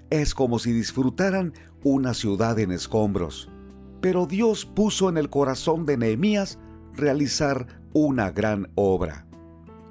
Es 0.10 0.34
como 0.34 0.60
si 0.60 0.72
disfrutaran 0.72 1.52
una 1.84 2.14
ciudad 2.14 2.58
en 2.58 2.72
escombros. 2.72 3.52
Pero 4.00 4.28
Dios 4.28 4.66
puso 4.66 5.10
en 5.10 5.18
el 5.18 5.30
corazón 5.30 5.86
de 5.86 5.98
Nehemías 5.98 6.58
realizar 7.00 7.82
una 7.94 8.32
gran 8.32 8.72
obra. 8.76 9.26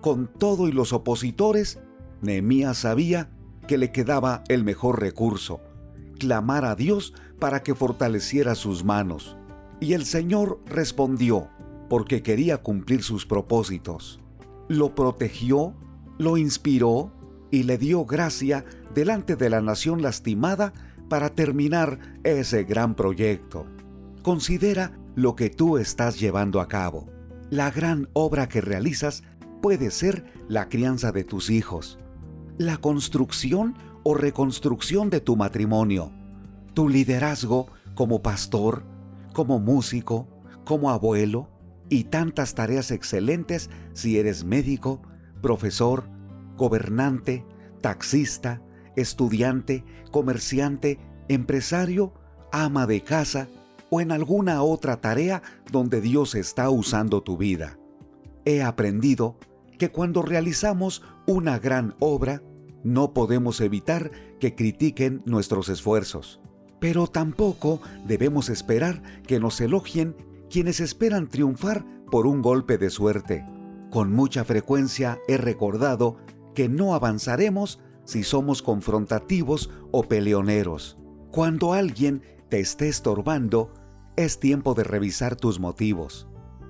Con 0.01 0.29
todo 0.29 0.69
y 0.69 0.73
los 0.73 0.93
opositores, 0.93 1.81
Nehemías 2.23 2.79
sabía 2.79 3.31
que 3.67 3.79
le 3.79 3.93
quedaba 3.93 4.45
el 4.49 4.65
mejor 4.65 5.01
recurso, 5.01 5.61
clamar 6.19 6.65
a 6.65 6.75
Dios 6.75 7.15
para 7.39 7.63
que 7.63 7.75
fortaleciera 7.75 8.55
sus 8.55 8.85
manos. 8.85 9.37
Y 9.81 9.93
el 9.93 10.05
Señor 10.05 10.61
respondió, 10.67 11.49
porque 11.89 12.23
quería 12.23 12.59
cumplir 12.59 13.03
sus 13.03 13.27
propósitos. 13.27 14.21
Lo 14.69 14.95
protegió, 14.95 15.75
lo 16.19 16.37
inspiró 16.37 17.13
y 17.51 17.63
le 17.63 17.79
dio 17.79 18.05
gracia 18.05 18.65
delante 18.95 19.37
de 19.37 19.51
la 19.51 19.61
nación 19.61 20.03
lastimada 20.03 20.73
para 21.09 21.31
terminar 21.31 21.99
ese 22.25 22.65
gran 22.65 22.95
proyecto. 22.95 23.67
Considera 24.23 24.99
lo 25.19 25.35
que 25.35 25.51
tú 25.51 25.79
estás 25.79 26.21
llevando 26.21 26.61
a 26.61 26.69
cabo. 26.69 27.09
La 27.51 27.73
gran 27.73 28.09
obra 28.13 28.49
que 28.49 28.61
realizas 28.61 29.25
puede 29.61 29.91
ser 29.91 30.33
la 30.47 30.69
crianza 30.69 31.11
de 31.11 31.25
tus 31.25 31.51
hijos, 31.51 31.99
la 32.57 32.77
construcción 32.77 33.75
o 34.05 34.15
reconstrucción 34.15 35.11
de 35.11 35.21
tu 35.21 35.35
matrimonio, 35.35 36.13
tu 36.73 36.89
liderazgo 36.89 37.67
como 37.97 38.23
pastor, 38.23 38.85
como 39.33 39.59
músico, 39.59 40.29
como 40.65 40.89
abuelo 40.89 41.51
y 41.89 42.05
tantas 42.05 42.55
tareas 42.55 42.93
excelentes 42.93 43.71
si 43.95 44.21
eres 44.21 44.45
médico, 44.45 45.03
profesor, 45.43 46.09
gobernante, 46.57 47.45
taxista, 47.81 48.63
estudiante, 48.95 49.85
comerciante, 50.13 51.01
empresario, 51.27 52.15
ama 52.53 52.87
de 52.87 53.03
casa, 53.03 53.49
o 53.91 54.01
en 54.01 54.13
alguna 54.13 54.63
otra 54.63 55.01
tarea 55.01 55.43
donde 55.71 56.01
Dios 56.01 56.35
está 56.35 56.71
usando 56.71 57.23
tu 57.23 57.37
vida. 57.37 57.79
He 58.45 58.63
aprendido 58.63 59.37
que 59.79 59.91
cuando 59.91 60.23
realizamos 60.23 61.03
una 61.27 61.59
gran 61.59 61.95
obra, 62.01 62.43
no 62.85 63.13
podemos 63.13 63.61
evitar 63.61 64.11
que 64.41 64.55
critiquen 64.55 65.23
nuestros 65.25 65.69
esfuerzos, 65.69 66.41
pero 66.81 67.07
tampoco 67.07 67.81
debemos 68.07 68.49
esperar 68.49 69.03
que 69.27 69.41
nos 69.41 69.61
elogien 69.61 70.17
quienes 70.49 70.81
esperan 70.81 71.29
triunfar 71.29 71.85
por 72.11 72.27
un 72.27 72.43
golpe 72.43 72.79
de 72.79 72.91
suerte. 72.91 73.45
Con 73.91 74.13
mucha 74.13 74.45
frecuencia 74.45 75.19
he 75.29 75.37
recordado 75.37 76.17
que 76.55 76.69
no 76.69 76.95
avanzaremos 76.95 77.81
si 78.05 78.23
somos 78.23 78.63
confrontativos 78.63 79.71
o 79.91 80.03
peleoneros. 80.05 80.99
Cuando 81.31 81.75
alguien 81.75 82.23
te 82.49 82.61
esté 82.61 82.89
estorbando, 82.89 83.73
es 84.19 84.41
tiempo 84.41 84.75
de 84.75 84.83
revisar 84.83 85.37
tus 85.37 85.61
motivos. 85.61 86.27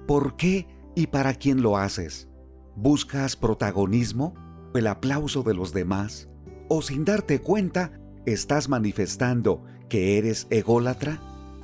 ¿Por 0.07 0.37
qué 0.37 0.69
y 0.95 1.07
para 1.07 1.33
quién 1.33 1.63
lo 1.63 1.79
haces? 1.79 2.29
¿Buscas 2.77 3.37
protagonismo? 3.37 4.35
¿El 4.75 4.87
aplauso 4.87 5.43
de 5.43 5.55
los 5.55 5.73
demás? 5.73 6.29
¿O 6.69 6.83
sin 6.83 7.07
darte 7.07 7.41
cuenta 7.41 7.99
estás 8.27 8.69
manifestando 8.69 9.65
que 9.89 10.19
eres 10.19 10.47
ególatra? 10.51 11.23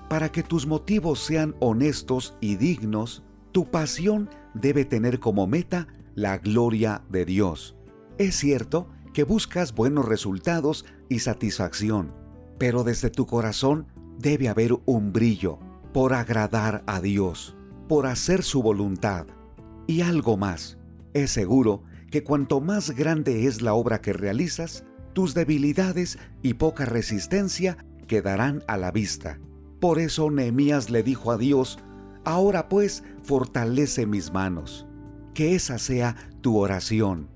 Para 0.09 0.33
que 0.33 0.43
tus 0.43 0.67
motivos 0.67 1.21
sean 1.21 1.55
honestos 1.61 2.35
y 2.41 2.57
dignos, 2.57 3.23
tu 3.53 3.71
pasión 3.71 4.31
debe 4.55 4.87
tener 4.87 5.21
como 5.21 5.47
meta 5.47 5.87
la 6.15 6.39
gloria 6.39 7.03
de 7.11 7.27
Dios. 7.27 7.77
Es 8.17 8.37
cierto 8.37 8.89
que 9.13 9.25
buscas 9.25 9.75
buenos 9.75 10.07
resultados 10.07 10.87
y 11.11 11.19
satisfacción, 11.19 12.15
pero 12.59 12.85
desde 12.85 13.11
tu 13.11 13.27
corazón 13.27 13.89
debe 14.19 14.49
haber 14.49 14.73
un 14.87 15.13
brillo, 15.13 15.59
por 15.95 16.13
agradar 16.13 16.83
a 16.89 17.01
Dios, 17.01 17.57
por 17.89 18.07
hacer 18.07 18.43
su 18.43 18.65
voluntad. 18.65 19.29
Y 19.87 20.01
algo 20.01 20.37
más, 20.37 20.77
es 21.13 21.31
seguro 21.31 21.85
que 22.11 22.25
cuanto 22.25 22.61
más 22.61 22.91
grande 22.91 23.47
es 23.47 23.63
la 23.63 23.75
obra 23.75 24.01
que 24.01 24.13
realizas, 24.13 24.85
tus 25.13 25.35
debilidades 25.35 26.19
y 26.43 26.55
poca 26.55 26.85
resistencia 26.85 27.79
quedarán 28.09 28.65
a 28.67 28.77
la 28.77 28.91
vista. 28.91 29.39
Por 29.81 30.01
eso 30.01 30.33
Nehemías 30.33 30.91
le 30.91 31.05
dijo 31.05 31.31
a 31.31 31.39
Dios, 31.39 31.79
ahora 32.25 32.69
pues 32.69 33.05
fortalece 33.23 34.05
mis 34.05 34.33
manos. 34.33 34.89
Que 35.33 35.55
esa 35.55 35.79
sea 35.79 36.17
tu 36.41 36.59
oración. 36.59 37.29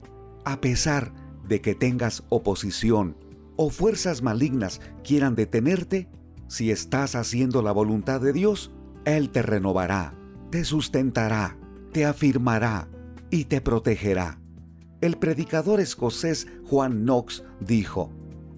A 0.45 0.61
pesar 0.61 1.13
de 1.47 1.61
que 1.61 1.77
tengas 1.77 2.25
oposición 2.29 3.17
o 3.55 3.71
fuerzas 3.71 4.21
malignas 4.21 4.81
quieran 5.05 5.37
detenerte, 5.37 6.09
si 6.49 6.71
estás 6.71 7.15
haciendo 7.15 7.63
la 7.63 7.73
voluntad 7.73 8.21
de 8.21 8.33
Dios, 8.33 8.73
Él 9.05 9.31
te 9.31 9.43
renovará, 9.43 10.15
te 10.51 10.65
sustentará, 10.65 11.57
te 11.93 12.05
afirmará 12.05 12.89
y 13.31 13.45
te 13.45 13.61
protegerá. 13.61 14.41
El 15.01 15.17
predicador 15.17 15.81
escocés 15.81 16.49
Juan 16.67 17.05
Knox 17.05 17.45
dijo, 17.61 18.11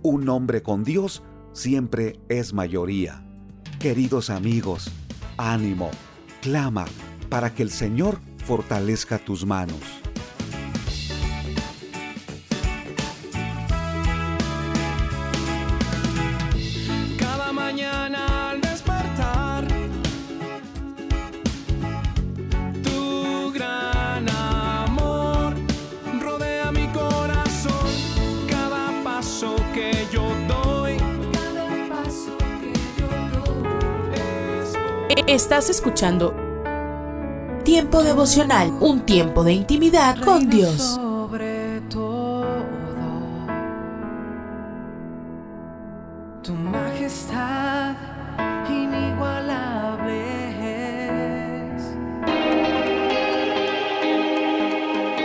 Un 0.02 0.28
hombre 0.28 0.62
con 0.62 0.84
Dios 0.84 1.22
siempre 1.52 2.18
es 2.28 2.54
mayoría. 2.54 3.26
Queridos 3.78 4.30
amigos, 4.30 4.90
ánimo, 5.36 5.90
clama 6.40 6.86
para 7.28 7.54
que 7.54 7.62
el 7.62 7.70
Señor 7.70 8.18
fortalezca 8.44 9.18
tus 9.18 9.44
manos. 9.44 9.80
Estás 35.30 35.70
escuchando 35.70 36.34
Tiempo 37.62 38.02
devocional, 38.02 38.72
un 38.80 39.06
tiempo 39.06 39.44
de 39.44 39.52
intimidad 39.52 40.18
con 40.18 40.50
Dios. 40.50 40.96
Sobre 40.96 41.80
todo, 41.88 42.64
tu 46.42 46.52
majestad 46.52 47.94
inigualable 48.68 50.16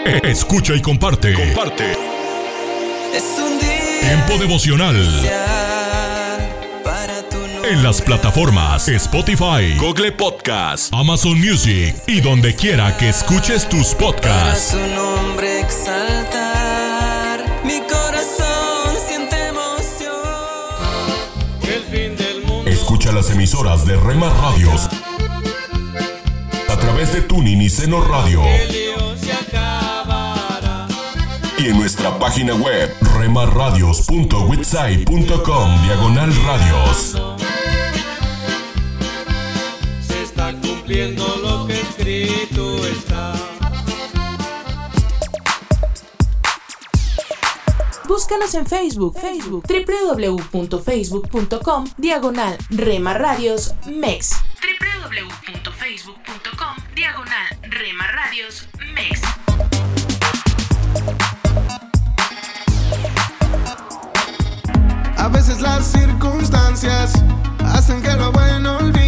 es. 0.05 0.23
Escucha 0.23 0.75
y 0.75 0.81
comparte. 0.83 1.33
Comparte. 1.33 1.93
Es 3.11 3.39
un 3.39 3.57
día 3.57 4.01
Tiempo 4.01 4.37
devocional. 4.37 5.64
Para 7.65 7.73
En 7.73 7.83
las 7.83 8.01
plataformas 8.01 8.87
Spotify, 8.87 9.75
Google 9.79 10.11
Podcast, 10.11 10.93
Amazon 10.93 11.39
Music 11.39 11.95
y 12.07 12.21
donde 12.21 12.55
quiera 12.55 12.95
que 12.97 13.09
escuches 13.09 13.67
tus 13.67 13.93
Para 13.95 14.11
podcasts. 14.11 14.71
su 14.71 14.77
nombre 14.93 15.61
exaltar. 15.61 17.43
Mi 17.63 17.79
corazón 17.81 18.95
siente 19.07 19.47
emoción. 19.47 20.11
El 21.63 21.83
fin 21.83 22.15
del 22.15 22.43
mundo. 22.45 22.69
Escucha 22.69 23.11
las 23.11 23.29
emisoras 23.31 23.85
de 23.85 23.97
Rema 23.97 24.29
Radios 24.29 24.87
a 26.69 26.77
través 26.77 27.13
de 27.13 27.21
Tuning 27.21 27.61
y 27.61 27.69
Seno 27.69 28.01
Radio 28.01 28.41
y 31.57 31.67
en 31.67 31.77
nuestra 31.77 32.19
página 32.19 32.53
web 32.53 32.93
remarradios.witsai.com 33.17 35.83
diagonal 35.83 36.35
radios. 36.45 37.15
Cumpliendo 40.85 41.25
lo 41.37 41.65
que 41.65 41.81
escrito 41.81 42.85
está. 42.85 43.33
Búscanos 48.07 48.53
en 48.53 48.67
Facebook, 48.67 49.19
Facebook, 49.19 49.63
www.facebook.com, 49.67 51.85
diagonal 51.97 52.55
Rema 52.69 53.15
Radios 53.15 53.73
MEX. 53.87 54.35
www.facebook.com, 54.61 56.75
diagonal 56.93 57.57
Rema 57.63 58.05
Radios 58.05 58.67
MEX. 58.93 59.21
A 65.17 65.27
veces 65.29 65.61
las 65.61 65.91
circunstancias 65.91 67.15
hacen 67.73 68.03
que 68.03 68.13
lo 68.13 68.31
bueno 68.31 68.77
olvide. 68.77 69.04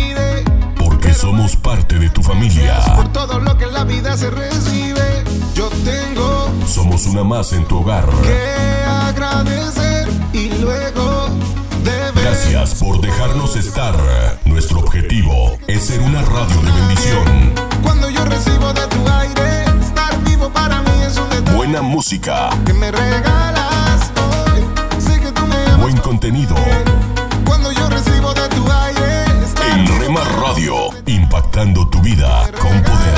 Somos 1.27 1.57
parte 1.57 1.99
de 1.99 2.09
tu 2.09 2.23
familia. 2.23 2.79
Por 2.95 3.09
todo 3.11 3.37
lo 3.37 3.57
que 3.57 3.65
en 3.65 3.73
la 3.73 3.83
vida 3.83 4.15
se 4.15 4.29
recibe, 4.29 5.25
yo 5.53 5.67
tengo 5.83 6.49
Somos 6.65 7.05
una 7.05 7.25
más 7.25 7.51
en 7.51 7.65
tu 7.65 7.79
hogar. 7.79 8.05
que 8.23 8.85
agradecer 9.09 10.07
y 10.31 10.47
luego 10.61 11.27
deber. 11.83 12.13
Gracias 12.23 12.75
por 12.75 13.01
dejarnos 13.01 13.57
estar. 13.57 13.93
Nuestro 14.45 14.79
objetivo 14.79 15.57
es 15.67 15.83
ser 15.87 15.99
una 15.99 16.21
radio 16.21 16.61
de 16.61 16.71
bendición. 16.71 17.53
Cuando 17.83 18.09
yo 18.09 18.23
recibo 18.23 18.71
de 18.71 18.87
tu 18.87 19.09
aire, 19.09 19.65
estar 19.81 20.17
vivo 20.23 20.49
para 20.49 20.81
mí 20.81 20.91
es 21.05 21.17
un 21.17 21.29
detalle 21.29 21.57
Buena 21.57 21.81
música, 21.81 22.51
que 22.65 22.71
me 22.73 22.89
regalas 22.89 24.11
hoy. 24.15 24.63
Sé 25.01 25.19
que 25.19 25.33
tú 25.33 25.45
me 25.45 25.57
amas. 25.65 25.81
buen 25.81 25.97
contenido. 25.97 26.55
Cuando 27.45 27.69
yo 27.73 27.89
recibo 27.89 28.33
de 28.33 28.47
tu 28.47 28.71
aire, 28.71 28.86
Rema 29.85 30.23
Radio, 30.23 30.89
impactando 31.05 31.87
tu 31.89 32.01
vida 32.01 32.49
con 32.59 32.81
poder. 32.81 33.17